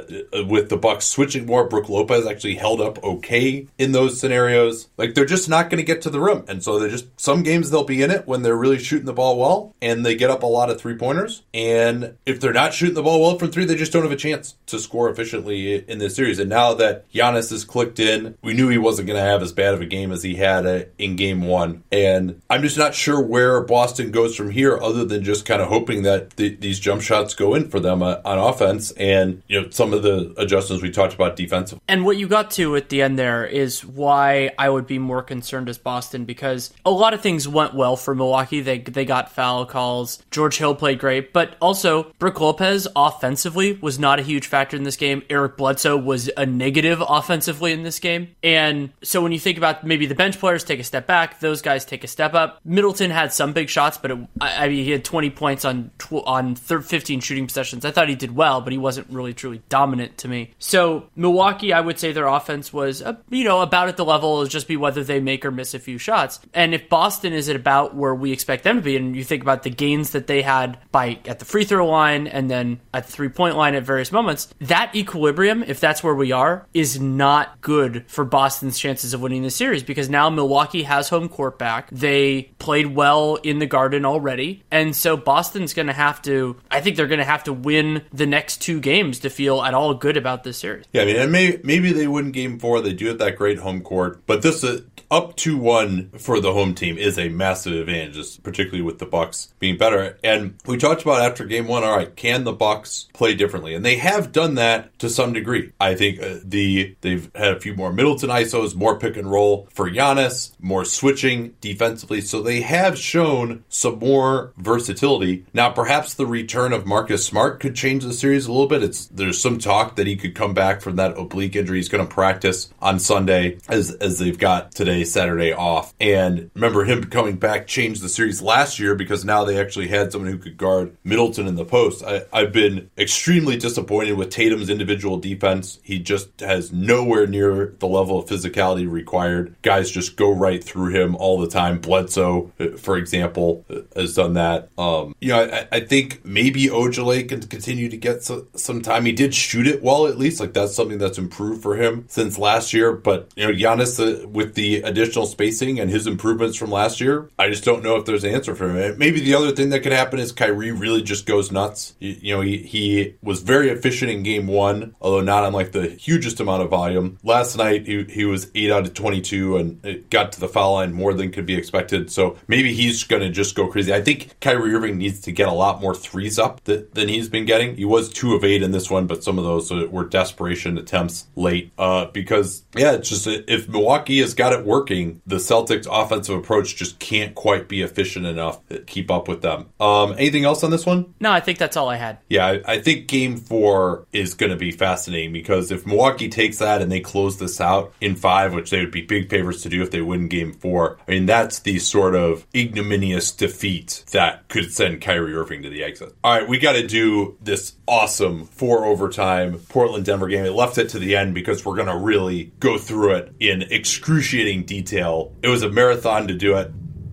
with 0.48 0.68
the 0.68 0.76
Bucks 0.76 1.06
switching 1.06 1.46
more. 1.46 1.68
Brook 1.68 1.88
Lopez 1.88 2.26
actually 2.26 2.56
held 2.56 2.80
up 2.80 3.02
okay 3.02 3.66
in 3.78 3.92
those 3.92 4.20
scenarios. 4.20 4.88
Like 4.96 5.14
they're 5.14 5.24
just 5.24 5.48
not 5.48 5.70
going 5.70 5.78
to 5.78 5.84
get 5.84 6.02
to 6.02 6.10
the 6.10 6.20
rim, 6.20 6.44
and 6.48 6.62
so 6.62 6.78
they're 6.78 6.88
just 6.88 7.06
some 7.20 7.42
games 7.42 7.70
they'll 7.70 7.84
be 7.84 8.02
in 8.02 8.10
it 8.10 8.26
when 8.26 8.42
they're 8.42 8.56
really 8.56 8.78
shooting 8.78 9.06
the 9.06 9.12
ball 9.12 9.38
well 9.38 9.74
and 9.82 10.04
they 10.04 10.14
get 10.14 10.30
up 10.30 10.42
a 10.42 10.46
lot 10.46 10.70
of 10.70 10.80
three 10.80 10.96
pointers. 10.96 11.42
And 11.52 12.16
if 12.24 12.40
they're 12.40 12.52
not 12.52 12.74
shooting 12.74 12.94
the 12.94 13.02
ball 13.02 13.20
well 13.20 13.38
from 13.38 13.50
three, 13.50 13.64
they 13.64 13.76
just 13.76 13.92
don't 13.92 14.02
have 14.02 14.12
a 14.12 14.16
chance 14.16 14.54
to 14.66 14.78
score 14.78 15.10
efficiently 15.10 15.76
in 15.88 15.98
this 15.98 16.16
series. 16.16 16.38
And 16.38 16.50
now 16.50 16.74
that 16.74 17.10
Giannis 17.12 17.50
has 17.50 17.64
clicked 17.64 17.98
in, 17.98 18.36
we 18.42 18.54
knew 18.54 18.68
he 18.68 18.78
wasn't 18.78 19.08
going 19.08 19.18
to 19.18 19.24
have 19.24 19.42
as 19.42 19.52
bad 19.52 19.74
of 19.74 19.80
a 19.80 19.86
game 19.86 20.12
as 20.12 20.22
he 20.22 20.36
had 20.36 20.66
uh, 20.66 20.84
in 20.98 21.16
game 21.16 21.42
one. 21.42 21.84
And 21.92 22.40
I'm 22.48 22.62
just 22.62 22.78
not 22.78 22.94
sure 22.94 23.20
where 23.20 23.60
Boston 23.62 24.10
goes 24.10 24.36
from 24.36 24.50
here 24.50 24.78
other 24.78 25.04
than 25.04 25.24
just 25.24 25.46
kind 25.46 25.62
of 25.62 25.68
hoping 25.68 26.02
that 26.06 26.36
these 26.36 26.80
jump 26.80 27.02
shots 27.02 27.34
go 27.34 27.54
in 27.54 27.68
for 27.68 27.80
them 27.80 28.02
uh, 28.02 28.20
on 28.24 28.38
offense 28.38 28.92
and, 28.92 29.42
you 29.48 29.60
know, 29.60 29.70
some 29.70 29.92
of 29.92 30.02
the 30.02 30.34
adjustments 30.38 30.82
we 30.82 30.90
talked 30.90 31.14
about 31.14 31.36
defensively. 31.36 31.82
And 31.88 32.04
what 32.04 32.16
you 32.16 32.28
got 32.28 32.50
to 32.52 32.76
at 32.76 32.88
the 32.88 33.02
end 33.02 33.18
there 33.18 33.44
is 33.44 33.84
why 33.84 34.50
I 34.58 34.68
would 34.68 34.86
be 34.86 34.98
more 34.98 35.22
concerned 35.22 35.68
as 35.68 35.78
Boston 35.78 36.24
because 36.24 36.72
a 36.84 36.90
lot 36.90 37.14
of 37.14 37.20
things 37.20 37.46
went 37.46 37.74
well 37.74 37.96
for 37.96 38.14
Milwaukee. 38.14 38.60
They, 38.60 38.78
they 38.78 39.04
got 39.04 39.32
foul 39.32 39.66
calls. 39.66 40.22
George 40.30 40.58
Hill 40.58 40.74
played 40.74 40.98
great, 40.98 41.32
but 41.32 41.56
also 41.60 42.12
Brook 42.18 42.40
Lopez 42.40 42.88
offensively 42.96 43.74
was 43.74 43.98
not 43.98 44.18
a 44.18 44.22
huge 44.22 44.46
factor 44.46 44.76
in 44.76 44.84
this 44.84 44.96
game. 44.96 45.22
Eric 45.28 45.56
Bledsoe 45.56 45.96
was 45.96 46.30
a 46.36 46.46
negative 46.46 47.02
offensively 47.06 47.72
in 47.72 47.82
this 47.82 47.98
game. 47.98 48.34
And 48.42 48.92
so 49.02 49.22
when 49.22 49.32
you 49.32 49.38
think 49.38 49.58
about 49.58 49.84
maybe 49.84 50.06
the 50.06 50.14
bench 50.14 50.38
players 50.38 50.64
take 50.64 50.80
a 50.80 50.84
step 50.84 51.06
back, 51.06 51.40
those 51.40 51.62
guys 51.62 51.84
take 51.84 52.04
a 52.04 52.08
step 52.08 52.34
up. 52.34 52.60
Middleton 52.64 53.10
had 53.10 53.32
some 53.32 53.52
big 53.52 53.68
shots, 53.68 53.98
but 53.98 54.10
it, 54.10 54.18
I, 54.40 54.68
mean, 54.68 54.84
he 54.84 54.90
had 54.90 55.04
20 55.04 55.30
points 55.30 55.64
on 55.64 55.90
tw- 55.98 56.24
on 56.26 56.54
15 56.54 57.20
shooting 57.20 57.46
possessions. 57.46 57.84
I 57.84 57.90
thought 57.90 58.08
he 58.08 58.14
did 58.14 58.34
well, 58.34 58.60
but 58.60 58.72
he 58.72 58.78
wasn't 58.78 59.10
really 59.10 59.34
truly 59.34 59.62
dominant 59.68 60.18
to 60.18 60.28
me. 60.28 60.54
So 60.58 61.08
Milwaukee, 61.16 61.72
I 61.72 61.80
would 61.80 61.98
say 61.98 62.12
their 62.12 62.26
offense 62.26 62.72
was, 62.72 63.02
uh, 63.02 63.16
you 63.30 63.44
know, 63.44 63.60
about 63.60 63.88
at 63.88 63.96
the 63.96 64.04
level 64.04 64.40
of 64.40 64.48
just 64.48 64.68
be 64.68 64.76
whether 64.76 65.04
they 65.04 65.20
make 65.20 65.44
or 65.44 65.50
miss 65.50 65.74
a 65.74 65.78
few 65.78 65.98
shots. 65.98 66.40
And 66.54 66.74
if 66.74 66.88
Boston 66.88 67.32
is 67.32 67.48
at 67.48 67.56
about 67.56 67.94
where 67.94 68.14
we 68.14 68.32
expect 68.32 68.64
them 68.64 68.76
to 68.76 68.82
be, 68.82 68.96
and 68.96 69.16
you 69.16 69.24
think 69.24 69.42
about 69.42 69.62
the 69.62 69.70
gains 69.70 70.10
that 70.10 70.26
they 70.26 70.42
had 70.42 70.78
by 70.92 71.18
at 71.26 71.38
the 71.38 71.44
free 71.44 71.64
throw 71.64 71.86
line 71.86 72.26
and 72.26 72.50
then 72.50 72.80
at 72.92 73.06
the 73.06 73.12
three 73.12 73.28
point 73.28 73.56
line 73.56 73.74
at 73.74 73.82
various 73.82 74.12
moments, 74.12 74.52
that 74.60 74.94
equilibrium, 74.94 75.62
if 75.62 75.80
that's 75.80 76.02
where 76.02 76.14
we 76.14 76.32
are, 76.32 76.66
is 76.74 77.00
not 77.00 77.60
good 77.60 78.04
for 78.08 78.24
Boston's 78.24 78.78
chances 78.78 79.14
of 79.14 79.20
winning 79.20 79.42
the 79.42 79.50
series 79.50 79.82
because 79.82 80.08
now 80.08 80.30
Milwaukee 80.30 80.82
has 80.82 81.08
home 81.08 81.28
court 81.28 81.58
back. 81.58 81.88
They 81.90 82.50
played 82.58 82.94
well 82.94 83.36
in 83.36 83.58
the 83.58 83.66
Garden 83.66 84.04
already. 84.04 84.64
And 84.70 84.94
so 84.94 85.16
Boston's 85.16 85.74
going 85.76 85.86
to 85.86 85.92
have 85.92 86.20
to, 86.22 86.56
I 86.70 86.80
think 86.80 86.96
they're 86.96 87.06
going 87.06 87.20
to 87.20 87.24
have 87.24 87.44
to 87.44 87.52
win 87.52 88.02
the 88.12 88.26
next 88.26 88.60
two 88.62 88.80
games 88.80 89.20
to 89.20 89.30
feel 89.30 89.62
at 89.62 89.74
all 89.74 89.94
good 89.94 90.16
about 90.16 90.42
this 90.42 90.58
series. 90.58 90.86
Yeah, 90.92 91.02
I 91.02 91.04
mean, 91.04 91.16
and 91.16 91.30
maybe, 91.30 91.92
they 91.92 92.08
win 92.08 92.32
game 92.32 92.58
four. 92.58 92.80
They 92.80 92.92
do 92.92 93.06
have 93.06 93.18
that 93.18 93.36
great 93.36 93.58
home 93.58 93.82
court. 93.82 94.26
But 94.26 94.42
this, 94.42 94.64
uh, 94.64 94.80
up 95.10 95.36
to 95.36 95.56
one 95.56 96.10
for 96.18 96.40
the 96.40 96.52
home 96.52 96.74
team 96.74 96.98
is 96.98 97.18
a 97.18 97.28
massive 97.28 97.72
advantage, 97.74 98.42
particularly 98.42 98.82
with 98.82 98.98
the 98.98 99.06
Bucks 99.06 99.52
being 99.58 99.76
better. 99.76 100.18
And 100.24 100.54
we 100.66 100.76
talked 100.76 101.02
about 101.02 101.22
after 101.22 101.44
game 101.44 101.66
one, 101.66 101.84
all 101.84 101.96
right, 101.96 102.14
can 102.14 102.44
the 102.44 102.52
Bucks 102.52 103.08
play 103.12 103.34
differently? 103.34 103.74
And 103.74 103.84
they 103.84 103.96
have 103.96 104.32
done 104.32 104.54
that 104.54 104.96
to 104.98 105.08
some 105.08 105.32
degree. 105.32 105.72
I 105.80 105.94
think 105.94 106.20
uh, 106.20 106.36
the 106.42 106.96
they've 107.00 107.30
had 107.34 107.56
a 107.56 107.60
few 107.60 107.74
more 107.74 107.92
Middleton 107.92 108.30
ISOs, 108.30 108.74
more 108.74 108.98
pick 108.98 109.16
and 109.16 109.30
roll 109.30 109.68
for 109.72 109.90
Giannis, 109.90 110.52
more 110.60 110.84
switching 110.84 111.54
defensively. 111.60 112.20
So 112.20 112.42
they 112.42 112.60
have 112.62 112.98
shown 112.98 113.64
some 113.68 113.98
more 113.98 114.52
versatility. 114.56 115.44
Now, 115.54 115.70
perhaps 115.70 116.14
the 116.14 116.26
return 116.26 116.72
of 116.72 116.86
Marcus 116.86 117.24
Smart 117.24 117.60
could 117.60 117.74
change 117.74 118.04
the 118.04 118.12
series 118.12 118.46
a 118.46 118.52
little 118.52 118.66
bit. 118.66 118.82
It's 118.82 119.06
there's 119.06 119.40
some 119.40 119.58
talk 119.58 119.96
that 119.96 120.06
he 120.06 120.16
could 120.16 120.34
come 120.34 120.54
back 120.54 120.80
from 120.80 120.96
that 120.96 121.18
oblique 121.18 121.56
injury. 121.56 121.78
He's 121.78 121.88
going 121.88 122.06
to 122.06 122.12
practice 122.12 122.72
on 122.80 122.98
Sunday 122.98 123.58
as 123.68 123.92
as 123.92 124.18
they've 124.18 124.38
got 124.38 124.72
today 124.72 124.95
Saturday 125.04 125.52
off. 125.52 125.94
And 126.00 126.50
remember, 126.54 126.84
him 126.84 127.04
coming 127.04 127.36
back 127.36 127.66
changed 127.66 128.02
the 128.02 128.08
series 128.08 128.42
last 128.42 128.78
year 128.78 128.94
because 128.94 129.24
now 129.24 129.44
they 129.44 129.60
actually 129.60 129.88
had 129.88 130.12
someone 130.12 130.30
who 130.30 130.38
could 130.38 130.56
guard 130.56 130.96
Middleton 131.04 131.46
in 131.46 131.56
the 131.56 131.64
post. 131.64 132.04
I, 132.04 132.22
I've 132.32 132.52
been 132.52 132.90
extremely 132.98 133.56
disappointed 133.56 134.12
with 134.14 134.30
Tatum's 134.30 134.70
individual 134.70 135.18
defense. 135.18 135.78
He 135.82 135.98
just 135.98 136.40
has 136.40 136.72
nowhere 136.72 137.26
near 137.26 137.74
the 137.78 137.86
level 137.86 138.18
of 138.18 138.28
physicality 138.28 138.90
required. 138.90 139.54
Guys 139.62 139.90
just 139.90 140.16
go 140.16 140.30
right 140.30 140.62
through 140.62 140.94
him 140.94 141.16
all 141.16 141.40
the 141.40 141.48
time. 141.48 141.80
Bledsoe, 141.80 142.52
for 142.78 142.96
example, 142.96 143.64
has 143.94 144.14
done 144.14 144.34
that. 144.34 144.70
Um, 144.78 145.14
you 145.20 145.28
know, 145.28 145.44
I, 145.44 145.68
I 145.72 145.80
think 145.80 146.24
maybe 146.24 146.66
Ojeleye 146.66 147.28
can 147.28 147.40
continue 147.42 147.88
to 147.88 147.96
get 147.96 148.22
so, 148.22 148.46
some 148.54 148.82
time. 148.82 149.04
He 149.04 149.12
did 149.12 149.34
shoot 149.34 149.66
it 149.66 149.82
well, 149.82 150.06
at 150.06 150.18
least. 150.18 150.40
Like 150.40 150.52
that's 150.52 150.74
something 150.74 150.98
that's 150.98 151.18
improved 151.18 151.62
for 151.62 151.76
him 151.76 152.04
since 152.08 152.38
last 152.38 152.72
year. 152.72 152.92
But 152.92 153.30
you 153.36 153.46
know, 153.46 153.52
Giannis 153.52 154.00
uh, 154.00 154.26
with 154.28 154.54
the 154.54 154.82
additional 154.86 155.26
spacing 155.26 155.80
and 155.80 155.90
his 155.90 156.06
improvements 156.06 156.56
from 156.56 156.70
last 156.70 157.00
year, 157.00 157.28
I 157.38 157.48
just 157.48 157.64
don't 157.64 157.82
know 157.82 157.96
if 157.96 158.04
there's 158.04 158.24
an 158.24 158.34
answer 158.34 158.54
for 158.54 158.70
him. 158.70 158.98
Maybe 158.98 159.20
the 159.20 159.34
other 159.34 159.52
thing 159.52 159.70
that 159.70 159.80
could 159.80 159.92
happen 159.92 160.18
is 160.18 160.32
Kyrie 160.32 160.70
really 160.70 161.02
just 161.02 161.26
goes 161.26 161.50
nuts. 161.50 161.94
You, 161.98 162.16
you 162.20 162.34
know, 162.34 162.40
he, 162.40 162.58
he 162.58 163.14
was 163.22 163.42
very 163.42 163.70
efficient 163.70 164.10
in 164.10 164.22
game 164.22 164.46
one, 164.46 164.94
although 165.00 165.20
not 165.20 165.44
on 165.44 165.52
like 165.52 165.72
the 165.72 165.88
hugest 165.88 166.40
amount 166.40 166.62
of 166.62 166.70
volume. 166.70 167.18
Last 167.22 167.56
night, 167.56 167.86
he, 167.86 168.04
he 168.04 168.24
was 168.24 168.50
8 168.54 168.70
out 168.70 168.86
of 168.86 168.94
22 168.94 169.56
and 169.56 170.10
got 170.10 170.32
to 170.32 170.40
the 170.40 170.48
foul 170.48 170.74
line 170.74 170.92
more 170.92 171.14
than 171.14 171.32
could 171.32 171.46
be 171.46 171.56
expected. 171.56 172.10
So 172.10 172.36
maybe 172.48 172.72
he's 172.72 173.04
going 173.04 173.22
to 173.22 173.30
just 173.30 173.54
go 173.54 173.68
crazy. 173.68 173.92
I 173.92 174.02
think 174.02 174.40
Kyrie 174.40 174.74
Irving 174.74 174.98
needs 174.98 175.20
to 175.22 175.32
get 175.32 175.48
a 175.48 175.52
lot 175.52 175.80
more 175.80 175.94
threes 175.94 176.38
up 176.38 176.64
th- 176.64 176.86
than 176.92 177.08
he's 177.08 177.28
been 177.28 177.44
getting. 177.44 177.76
He 177.76 177.84
was 177.84 178.08
2 178.10 178.34
of 178.34 178.44
8 178.44 178.62
in 178.62 178.70
this 178.70 178.90
one, 178.90 179.06
but 179.06 179.24
some 179.24 179.38
of 179.38 179.44
those 179.44 179.70
were 179.70 180.04
desperation 180.04 180.78
attempts 180.78 181.26
late. 181.34 181.72
Uh, 181.78 182.06
because, 182.06 182.64
yeah, 182.76 182.92
it's 182.92 183.08
just 183.08 183.26
if 183.26 183.68
Milwaukee 183.68 184.20
has 184.20 184.34
got 184.34 184.52
it 184.52 184.64
working, 184.76 185.22
the 185.26 185.36
Celtics 185.36 185.86
offensive 185.90 186.36
approach 186.36 186.76
just 186.76 186.98
can't 186.98 187.34
quite 187.34 187.66
be 187.66 187.80
efficient 187.80 188.26
enough 188.26 188.66
to 188.68 188.80
keep 188.80 189.10
up 189.10 189.26
with 189.26 189.40
them. 189.40 189.70
Um, 189.80 190.12
anything 190.18 190.44
else 190.44 190.62
on 190.62 190.70
this 190.70 190.84
one? 190.84 191.14
No, 191.18 191.32
I 191.32 191.40
think 191.40 191.58
that's 191.58 191.76
all 191.78 191.88
I 191.88 191.96
had. 191.96 192.18
Yeah, 192.28 192.46
I, 192.46 192.62
I 192.66 192.80
think 192.80 193.08
game 193.08 193.38
four 193.38 194.06
is 194.12 194.34
going 194.34 194.50
to 194.50 194.56
be 194.56 194.70
fascinating 194.70 195.32
because 195.32 195.70
if 195.70 195.86
Milwaukee 195.86 196.28
takes 196.28 196.58
that 196.58 196.82
and 196.82 196.92
they 196.92 197.00
close 197.00 197.38
this 197.38 197.58
out 197.58 197.94
in 198.02 198.16
five, 198.16 198.52
which 198.52 198.70
they 198.70 198.80
would 198.80 198.90
be 198.90 199.02
big 199.02 199.30
favorites 199.30 199.62
to 199.62 199.70
do 199.70 199.82
if 199.82 199.90
they 199.90 200.02
win 200.02 200.28
game 200.28 200.52
four, 200.52 200.98
I 201.08 201.12
mean, 201.12 201.26
that's 201.26 201.60
the 201.60 201.78
sort 201.78 202.14
of 202.14 202.46
ignominious 202.54 203.32
defeat 203.32 204.04
that 204.12 204.48
could 204.48 204.72
send 204.72 205.00
Kyrie 205.00 205.34
Irving 205.34 205.62
to 205.62 205.70
the 205.70 205.82
exit. 205.82 206.14
All 206.22 206.38
right, 206.38 206.48
we 206.48 206.58
got 206.58 206.72
to 206.72 206.86
do 206.86 207.38
this 207.40 207.72
awesome 207.88 208.44
four 208.44 208.84
overtime 208.84 209.58
Portland 209.70 210.04
Denver 210.04 210.28
game. 210.28 210.44
It 210.44 210.52
left 210.52 210.76
it 210.76 210.90
to 210.90 210.98
the 210.98 211.16
end 211.16 211.34
because 211.34 211.64
we're 211.64 211.76
going 211.76 211.88
to 211.88 211.96
really 211.96 212.52
go 212.60 212.76
through 212.76 213.14
it 213.14 213.34
in 213.40 213.62
excruciating 213.62 214.65
detail. 214.66 215.32
It 215.42 215.48
was 215.48 215.62
a 215.62 215.70
marathon 215.70 216.28
to 216.28 216.34
do 216.34 216.56
it 216.56 216.70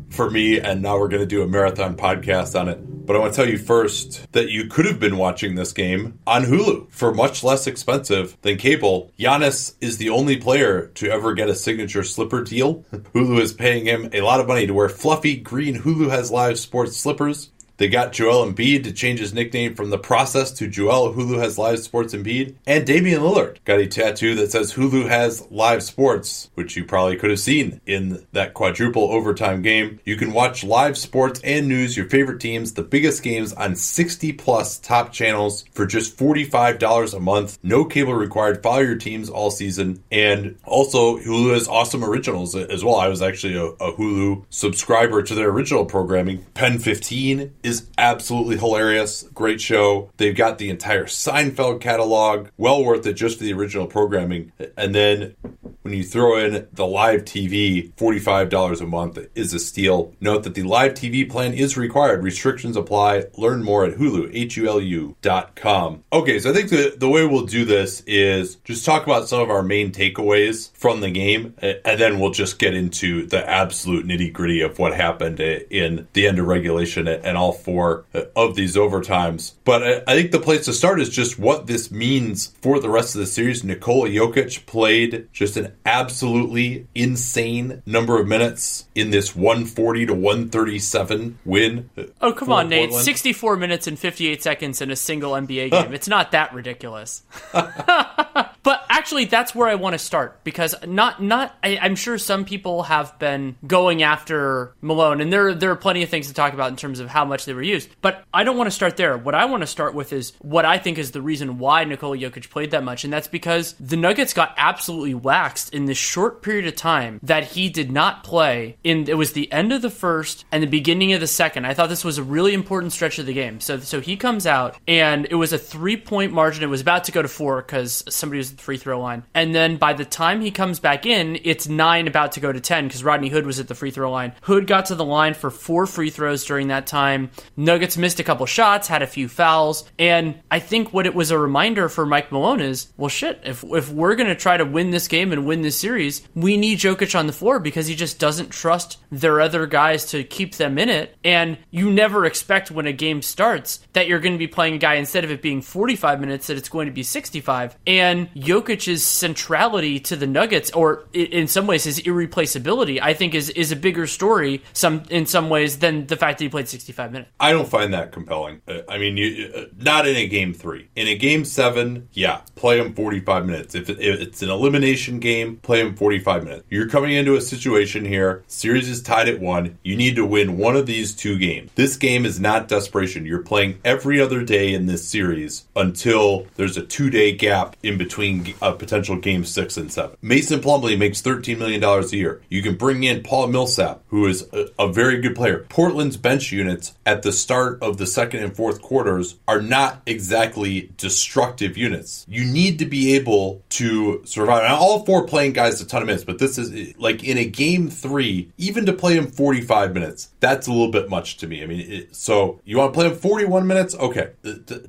for 0.10 0.30
me, 0.30 0.60
and 0.60 0.82
now 0.82 0.98
we're 0.98 1.08
going 1.08 1.22
to 1.22 1.28
do 1.28 1.42
a 1.42 1.48
marathon 1.48 1.96
podcast 1.96 2.60
on 2.60 2.68
it. 2.70 2.80
But 3.06 3.18
I 3.18 3.20
want 3.20 3.34
to 3.34 3.36
tell 3.36 3.50
you 3.50 3.58
first 3.58 4.32
that 4.32 4.50
you 4.50 4.68
could 4.68 4.86
have 4.86 5.00
been 5.00 5.18
watching 5.18 5.56
this 5.56 5.74
game 5.74 6.20
on 6.26 6.46
Hulu 6.46 6.90
for 6.90 7.14
much 7.14 7.44
less 7.44 7.68
expensive 7.68 8.38
than 8.44 8.58
cable. 8.58 9.12
Giannis 9.20 9.76
is 9.82 9.98
the 9.98 10.10
only 10.10 10.38
player 10.38 10.88
to 10.96 11.10
ever 11.12 11.34
get 11.34 11.50
a 11.50 11.56
signature 11.56 12.04
slipper 12.04 12.44
deal. 12.44 12.86
Hulu 13.14 13.40
is 13.42 13.54
paying 13.54 13.86
him 13.86 14.10
a 14.14 14.22
lot 14.22 14.40
of 14.40 14.48
money 14.48 14.68
to 14.68 14.74
wear 14.74 14.88
fluffy 14.88 15.36
green 15.36 15.82
Hulu 15.82 16.10
has 16.12 16.32
live 16.32 16.58
sports 16.58 16.96
slippers. 16.96 17.50
They 17.78 17.88
got 17.88 18.14
Joel 18.14 18.46
Embiid 18.46 18.84
to 18.84 18.92
change 18.92 19.20
his 19.20 19.34
nickname 19.34 19.74
from 19.74 19.90
The 19.90 19.98
Process 19.98 20.52
to 20.54 20.68
Joel 20.68 21.14
Hulu 21.14 21.40
has 21.40 21.58
live 21.58 21.80
sports 21.80 22.14
Embiid. 22.14 22.56
And 22.68 22.86
Damian 22.86 23.22
Lillard 23.22 23.58
got 23.66 23.80
a 23.80 23.88
tattoo 23.88 24.36
that 24.36 24.52
says 24.52 24.74
Hulu 24.74 25.08
has 25.10 25.48
live 25.50 25.82
sports, 25.82 26.50
which 26.54 26.76
you 26.76 26.86
probably 26.86 27.18
could 27.18 27.32
have 27.32 27.40
seen 27.40 27.82
in 27.86 28.26
that 28.32 28.54
quadruple 28.54 29.12
overtime 29.12 29.62
game. 29.62 30.00
You 30.06 30.18
can 30.18 30.34
watch 30.34 30.64
live 30.64 30.98
sports 30.98 31.42
and 31.44 31.68
news, 31.68 31.98
your 31.98 32.08
favorite 32.08 32.40
teams, 32.40 32.74
the 32.74 32.84
biggest 32.84 33.24
games 33.24 33.54
on 33.54 33.76
60 33.76 34.34
plus 34.34 34.78
top 34.78 35.12
channels 35.12 35.66
for 35.72 35.86
just 35.86 36.18
$45 36.18 37.14
a 37.14 37.20
month. 37.20 37.58
No 37.64 37.86
cable 37.86 38.14
required. 38.14 38.62
Follow 38.62 38.80
your 38.80 38.98
teams 38.98 39.30
all 39.30 39.50
season. 39.50 40.04
And 40.12 40.58
also, 40.64 41.18
Hulu 41.18 41.54
has 41.54 41.68
awesome 41.68 42.04
originals 42.04 42.56
as 42.56 42.84
well. 42.84 42.96
I 42.96 43.08
was 43.08 43.22
actually 43.22 43.56
a, 43.56 43.66
a 43.66 43.94
Hulu 43.94 44.46
subscriber 44.50 45.24
to 45.24 45.34
their 45.34 45.50
original 45.50 45.86
programming. 45.86 46.46
PEN15 46.54 47.52
is 47.64 47.73
absolutely 47.98 48.58
hilarious. 48.58 49.24
Great 49.34 49.62
show. 49.62 50.12
They've 50.18 50.36
got 50.36 50.58
the 50.58 50.70
entire 50.70 51.06
Seinfeld 51.06 51.82
catalog. 51.82 52.50
Well 52.58 52.84
worth 52.84 53.06
it 53.06 53.14
just 53.14 53.38
for 53.38 53.44
the 53.44 53.54
original 53.54 53.88
programming. 53.88 54.52
And 54.78 54.94
then 54.94 55.36
when 55.84 55.94
you 55.94 56.04
throw 56.04 56.38
in 56.38 56.68
the 56.72 56.88
live 56.88 57.26
TV, 57.26 57.94
$45 57.94 58.82
a 58.82 58.86
month 58.86 59.20
is 59.36 59.54
a 59.54 59.60
steal. 59.60 60.14
Note 60.22 60.44
that 60.44 60.56
the 60.56 60.64
live 60.64 60.94
TV 60.94 61.30
plan 61.30 61.54
is 61.54 61.78
required. 61.78 62.24
Restrictions 62.24 62.78
apply. 62.78 63.26
Learn 63.38 63.64
more 63.64 63.86
at 63.86 63.98
Hulu, 63.98 64.32
H-U-L-U 64.34 65.16
dot 65.22 65.56
com. 65.56 66.04
Okay, 66.12 66.40
so 66.40 66.50
I 66.50 66.54
think 66.54 66.70
the, 66.70 66.96
the 66.98 67.10
way 67.10 67.26
we'll 67.26 67.46
do 67.46 67.66
this 67.66 68.02
is 68.08 68.56
just 68.64 68.86
talk 68.86 69.04
about 69.04 69.28
some 69.28 69.42
of 69.42 69.50
our 69.50 69.64
main 69.64 69.92
takeaways 69.92 70.72
from 70.74 71.02
the 71.02 71.12
game, 71.12 71.54
and 71.62 72.00
then 72.00 72.20
we'll 72.20 72.32
just 72.32 72.60
get 72.60 72.74
into 72.74 73.26
the 73.28 73.48
absolute 73.48 74.06
nitty 74.06 74.32
gritty 74.32 74.62
of 74.62 74.80
what 74.80 74.94
happened 74.94 75.40
in 75.40 76.08
the 76.14 76.28
end 76.28 76.40
of 76.40 76.46
regulation 76.46 77.08
and 77.08 77.38
all 77.38 77.53
four 77.54 78.06
uh, 78.14 78.24
of 78.36 78.56
these 78.56 78.76
overtimes. 78.76 79.54
But 79.64 79.84
I, 79.84 80.04
I 80.08 80.16
think 80.16 80.32
the 80.32 80.40
place 80.40 80.66
to 80.66 80.74
start 80.74 81.00
is 81.00 81.10
just 81.10 81.40
what 81.40 81.68
this 81.68 81.92
means 81.92 82.48
for 82.62 82.80
the 82.80 82.90
rest 82.90 83.16
of 83.16 83.20
the 83.20 83.28
series. 83.28 83.64
Nikola 83.64 84.10
Jokic 84.10 84.66
played 84.66 85.28
just 85.32 85.58
an 85.58 85.74
absolutely 85.86 86.88
insane 86.96 87.82
number 87.86 88.20
of 88.20 88.28
minutes 88.28 88.88
in 88.96 89.12
this 89.12 89.36
140 89.36 90.08
to 90.08 90.14
137 90.14 91.40
win. 91.46 91.90
Uh, 91.98 92.04
oh, 92.22 92.34
come 92.34 92.52
on, 92.52 92.70
Nate. 92.70 92.94
64 92.94 93.56
minutes 93.58 93.88
and 93.88 93.98
58 93.98 94.44
seconds 94.44 94.82
in 94.82 94.92
a 94.92 94.96
single 94.96 95.34
NBA 95.34 95.72
game. 95.72 95.94
it's 95.94 96.08
not 96.08 96.32
that 96.32 96.54
ridiculous. 96.54 97.24
but 97.52 98.86
actually, 98.90 99.26
that's 99.26 99.54
where 99.54 99.68
I 99.68 99.76
want 99.76 99.94
to 99.94 100.00
start 100.00 100.44
because 100.44 100.76
not 100.86 101.22
not 101.22 101.56
I, 101.64 101.70
am 101.82 101.96
sure 101.96 102.18
some 102.18 102.46
people 102.46 102.84
have 102.84 103.18
been 103.20 103.56
going 103.66 104.04
after 104.04 104.74
Malone, 104.82 105.22
and 105.22 105.32
there 105.32 105.54
there 105.54 105.72
are 105.72 105.76
plenty 105.76 106.04
of 106.04 106.10
things 106.10 106.28
to 106.28 106.34
talk 106.34 106.54
about 106.54 106.70
in 106.70 106.76
terms 106.76 107.00
of 107.00 107.10
how 107.10 107.26
much 107.26 107.43
they 107.46 107.54
were 107.54 107.62
used. 107.62 107.90
But 108.02 108.24
I 108.34 108.44
don't 108.44 108.58
want 108.58 108.68
to 108.68 108.72
start 108.72 108.98
there. 108.98 109.18
What 109.18 109.36
I 109.36 109.46
want 109.46 109.62
to 109.62 109.68
start 109.68 109.94
with 109.94 110.14
is 110.14 110.34
what 110.40 110.66
I 110.66 110.78
think 110.78 110.98
is 110.98 111.12
the 111.12 111.22
reason 111.22 111.60
why 111.60 111.84
Nikola 111.84 112.18
Jokic 112.18 112.50
played 112.50 112.72
that 112.72 112.84
much, 112.84 113.04
and 113.04 113.12
that's 113.12 113.28
because 113.28 113.74
the 113.80 113.98
Nuggets 113.98 114.34
got 114.34 114.54
absolutely 114.58 115.14
waxed 115.14 115.74
in 115.74 115.86
this 115.86 115.98
short 115.98 116.42
period 116.42 116.68
of 116.68 116.76
time 116.76 117.20
that 117.24 117.44
he 117.44 117.70
did 117.70 117.92
not 117.92 118.24
play. 118.24 118.78
In 118.84 119.08
it 119.08 119.18
was 119.18 119.34
the 119.34 119.52
end 119.52 119.72
of 119.74 119.82
the 119.82 119.90
first 119.90 120.46
and 120.52 120.62
the 120.62 120.68
beginning 120.68 121.14
of 121.14 121.20
the 121.20 121.28
second. 121.28 121.66
I 121.66 121.74
thought 121.74 121.90
this 121.90 122.04
was 122.04 122.18
a 122.18 122.24
really 122.24 122.54
important 122.54 122.94
stretch 122.94 123.20
of 123.20 123.26
the 123.26 123.34
game. 123.34 123.60
So 123.60 123.80
so 123.80 124.02
he 124.02 124.18
comes 124.18 124.46
out 124.48 124.78
and 124.88 125.28
it 125.30 125.36
was 125.36 125.54
a 125.54 125.58
three 125.58 125.98
point 125.98 126.34
margin. 126.34 126.64
It 126.64 126.68
was 126.68 126.82
about 126.82 127.06
to 127.06 127.12
go 127.12 127.22
to 127.22 127.28
four 127.28 127.62
because 127.62 128.04
somebody 128.10 128.38
was 128.38 128.52
at 128.52 128.58
the 128.58 128.64
free 128.64 128.78
throw 128.78 129.00
line. 129.00 129.24
And 129.34 129.54
then 129.54 129.78
by 129.78 129.94
the 129.94 130.06
time 130.06 130.42
he 130.42 130.52
comes 130.52 130.80
back 130.80 131.06
in, 131.06 131.40
it's 131.44 131.68
nine 131.68 132.08
about 132.08 132.34
to 132.34 132.40
go 132.40 132.52
to 132.52 132.60
10 132.60 132.88
because 132.88 133.04
Rodney 133.04 133.30
Hood 133.30 133.46
was 133.46 133.60
at 133.60 133.68
the 133.68 133.76
free 133.76 133.92
throw 133.92 134.12
line. 134.12 134.34
Hood 134.42 134.68
got 134.68 134.86
to 134.88 134.96
the 134.96 135.06
line 135.06 135.34
for 135.34 135.50
four 135.50 135.86
free 135.86 136.10
throws 136.10 136.46
during 136.46 136.68
that 136.68 136.88
time. 136.88 137.32
Nuggets 137.56 137.98
missed 137.98 138.20
a 138.20 138.24
couple 138.24 138.46
shots, 138.46 138.88
had 138.88 139.02
a 139.02 139.08
few 139.08 139.28
fouls. 139.28 139.90
And 140.00 140.42
I 140.50 140.60
think 140.60 140.94
what 140.94 141.06
it 141.06 141.14
was 141.14 141.32
a 141.32 141.38
reminder 141.38 141.90
for 141.90 142.06
Mike 142.06 142.32
Malone 142.32 142.62
is 142.62 142.92
well, 142.98 143.10
shit, 143.10 143.42
if, 143.44 143.64
if 143.64 143.90
we're 143.90 144.16
to 144.28 144.36
try 144.36 144.58
to 144.58 144.66
win 144.66 144.92
this 144.92 145.08
game 145.08 145.32
and 145.32 145.46
win 145.46 145.62
this 145.62 145.78
series, 145.78 146.28
we 146.36 146.58
need 146.58 146.80
Jokic 146.80 147.18
on 147.18 147.28
the 147.28 147.34
floor 147.34 147.60
because 147.60 147.88
he 147.88 147.96
just 147.96 148.20
doesn't 148.20 148.50
trust 148.50 149.00
their 149.12 149.42
other 149.42 149.66
guys 149.66 150.06
to 150.08 150.24
keep 150.24 150.56
them 150.56 150.78
in 150.78 150.90
it. 150.90 151.16
And 151.24 151.58
you 151.72 151.92
never 151.92 152.26
expect 152.26 152.72
when 152.72 152.88
a 152.88 152.94
game 152.94 153.22
starts 153.22 153.80
that 153.94 154.08
you're 154.08 154.20
going 154.20 154.34
to 154.34 154.40
be 154.40 154.48
playing 154.48 154.76
a 154.76 154.78
guy 154.78 154.96
instead 154.96 155.24
of 155.24 155.32
it 155.32 155.42
being 155.42 155.62
45 155.62 156.20
minutes 156.20 156.48
that 156.48 156.58
it's 156.58 156.70
going 156.70 156.88
to 156.88 156.94
be 156.94 157.04
65. 157.04 157.78
And 157.88 158.32
Jokic's 158.34 159.04
centrality 159.04 160.00
to 160.02 160.16
the 160.16 160.28
Nuggets, 160.28 160.72
or 160.72 161.06
in 161.14 161.48
some 161.48 161.68
ways 161.68 161.84
his 161.84 162.00
irreplaceability, 162.00 163.02
I 163.02 163.14
think 163.14 163.34
is 163.34 163.50
is 163.50 163.72
a 163.72 163.76
bigger 163.76 164.08
story 164.08 164.62
some 164.74 165.04
in 165.10 165.26
some 165.26 165.50
ways 165.50 165.80
than 165.80 166.08
the 166.08 166.18
fact 166.18 166.40
that 166.40 166.46
he 166.46 166.50
played 166.50 166.68
65 166.68 167.12
minutes. 167.12 167.23
I 167.40 167.52
don't 167.52 167.68
find 167.68 167.94
that 167.94 168.12
compelling. 168.12 168.62
Uh, 168.68 168.80
I 168.88 168.98
mean, 168.98 169.18
you, 169.18 169.52
uh, 169.56 169.66
not 169.78 170.08
in 170.08 170.16
a 170.16 170.28
game 170.28 170.54
three. 170.54 170.90
In 170.96 171.08
a 171.08 171.16
game 171.16 171.46
seven, 171.46 172.08
yeah, 172.14 172.42
play 172.56 172.80
him 172.80 172.94
45 172.94 173.46
minutes. 173.46 173.76
If, 173.76 173.90
if 173.90 174.00
it's 174.00 174.42
an 174.42 174.50
elimination 174.50 175.20
game, 175.20 175.58
play 175.58 175.82
him 175.82 175.96
45 175.96 176.44
minutes. 176.44 176.66
You're 176.70 176.90
coming 176.90 177.12
into 177.12 177.36
a 177.36 177.42
situation 177.42 178.06
here. 178.06 178.44
Series 178.48 178.90
is 178.90 179.02
tied 179.02 179.28
at 179.28 179.40
one. 179.40 179.78
You 179.84 179.96
need 179.96 180.16
to 180.16 180.26
win 180.26 180.58
one 180.58 180.76
of 180.76 180.86
these 180.86 181.16
two 181.16 181.38
games. 181.38 181.72
This 181.76 181.98
game 181.98 182.26
is 182.26 182.40
not 182.40 182.68
desperation. 182.68 183.26
You're 183.26 183.44
playing 183.44 183.80
every 183.84 184.22
other 184.22 184.44
day 184.44 184.74
in 184.74 184.86
this 184.86 185.08
series 185.08 185.66
until 185.76 186.48
there's 186.56 186.78
a 186.78 186.86
two 186.86 187.10
day 187.10 187.32
gap 187.34 187.76
in 187.84 187.98
between 187.98 188.54
a 188.62 188.74
potential 188.74 189.18
game 189.18 189.46
six 189.46 189.78
and 189.78 189.92
seven. 189.92 190.16
Mason 190.22 190.62
Plumlee 190.62 190.98
makes 190.98 191.22
$13 191.22 191.58
million 191.58 191.84
a 191.84 192.06
year. 192.16 192.42
You 192.50 192.62
can 192.62 192.76
bring 192.76 193.04
in 193.04 193.24
Paul 193.24 193.48
Millsap, 193.48 194.02
who 194.08 194.26
is 194.28 194.48
a, 194.54 194.68
a 194.80 194.92
very 194.92 195.20
good 195.20 195.36
player. 195.36 195.66
Portland's 195.70 196.18
bench 196.18 196.52
units 196.52 196.96
at 197.14 197.22
the 197.22 197.32
start 197.32 197.78
of 197.84 197.98
the 197.98 198.08
second 198.08 198.44
and 198.44 198.56
fourth 198.56 198.82
quarters 198.82 199.36
are 199.48 199.62
not 199.62 200.02
exactly 200.08 200.92
destructive 200.98 201.78
units. 201.78 202.26
You 202.28 202.44
need 202.44 202.80
to 202.80 202.88
be 202.88 203.14
able 203.14 203.64
to 203.70 204.24
survive. 204.26 204.64
All 204.72 205.06
four 205.06 205.28
playing 205.28 205.54
guys 205.54 205.80
a 205.80 205.86
ton 205.86 206.02
of 206.02 206.08
minutes, 206.08 206.24
but 206.24 206.40
this 206.40 206.58
is 206.58 206.98
like 206.98 207.24
in 207.24 207.38
a 207.38 207.46
game 207.46 207.88
three, 207.88 208.52
even 208.58 208.88
to 208.88 208.94
play 208.94 209.16
him 209.16 209.28
45 209.28 209.94
minutes, 209.94 210.32
that's 210.40 210.66
a 210.66 210.72
little 210.72 210.92
bit 210.92 211.08
much 211.08 211.38
to 211.38 211.48
me. 211.48 211.62
I 211.62 211.68
mean, 211.68 211.80
it, 211.82 212.16
so 212.16 212.60
you 212.66 212.78
want 212.78 212.94
to 212.94 213.00
play 213.00 213.08
him 213.08 213.16
41 213.16 213.68
minutes? 213.68 213.94
Okay. 213.94 214.32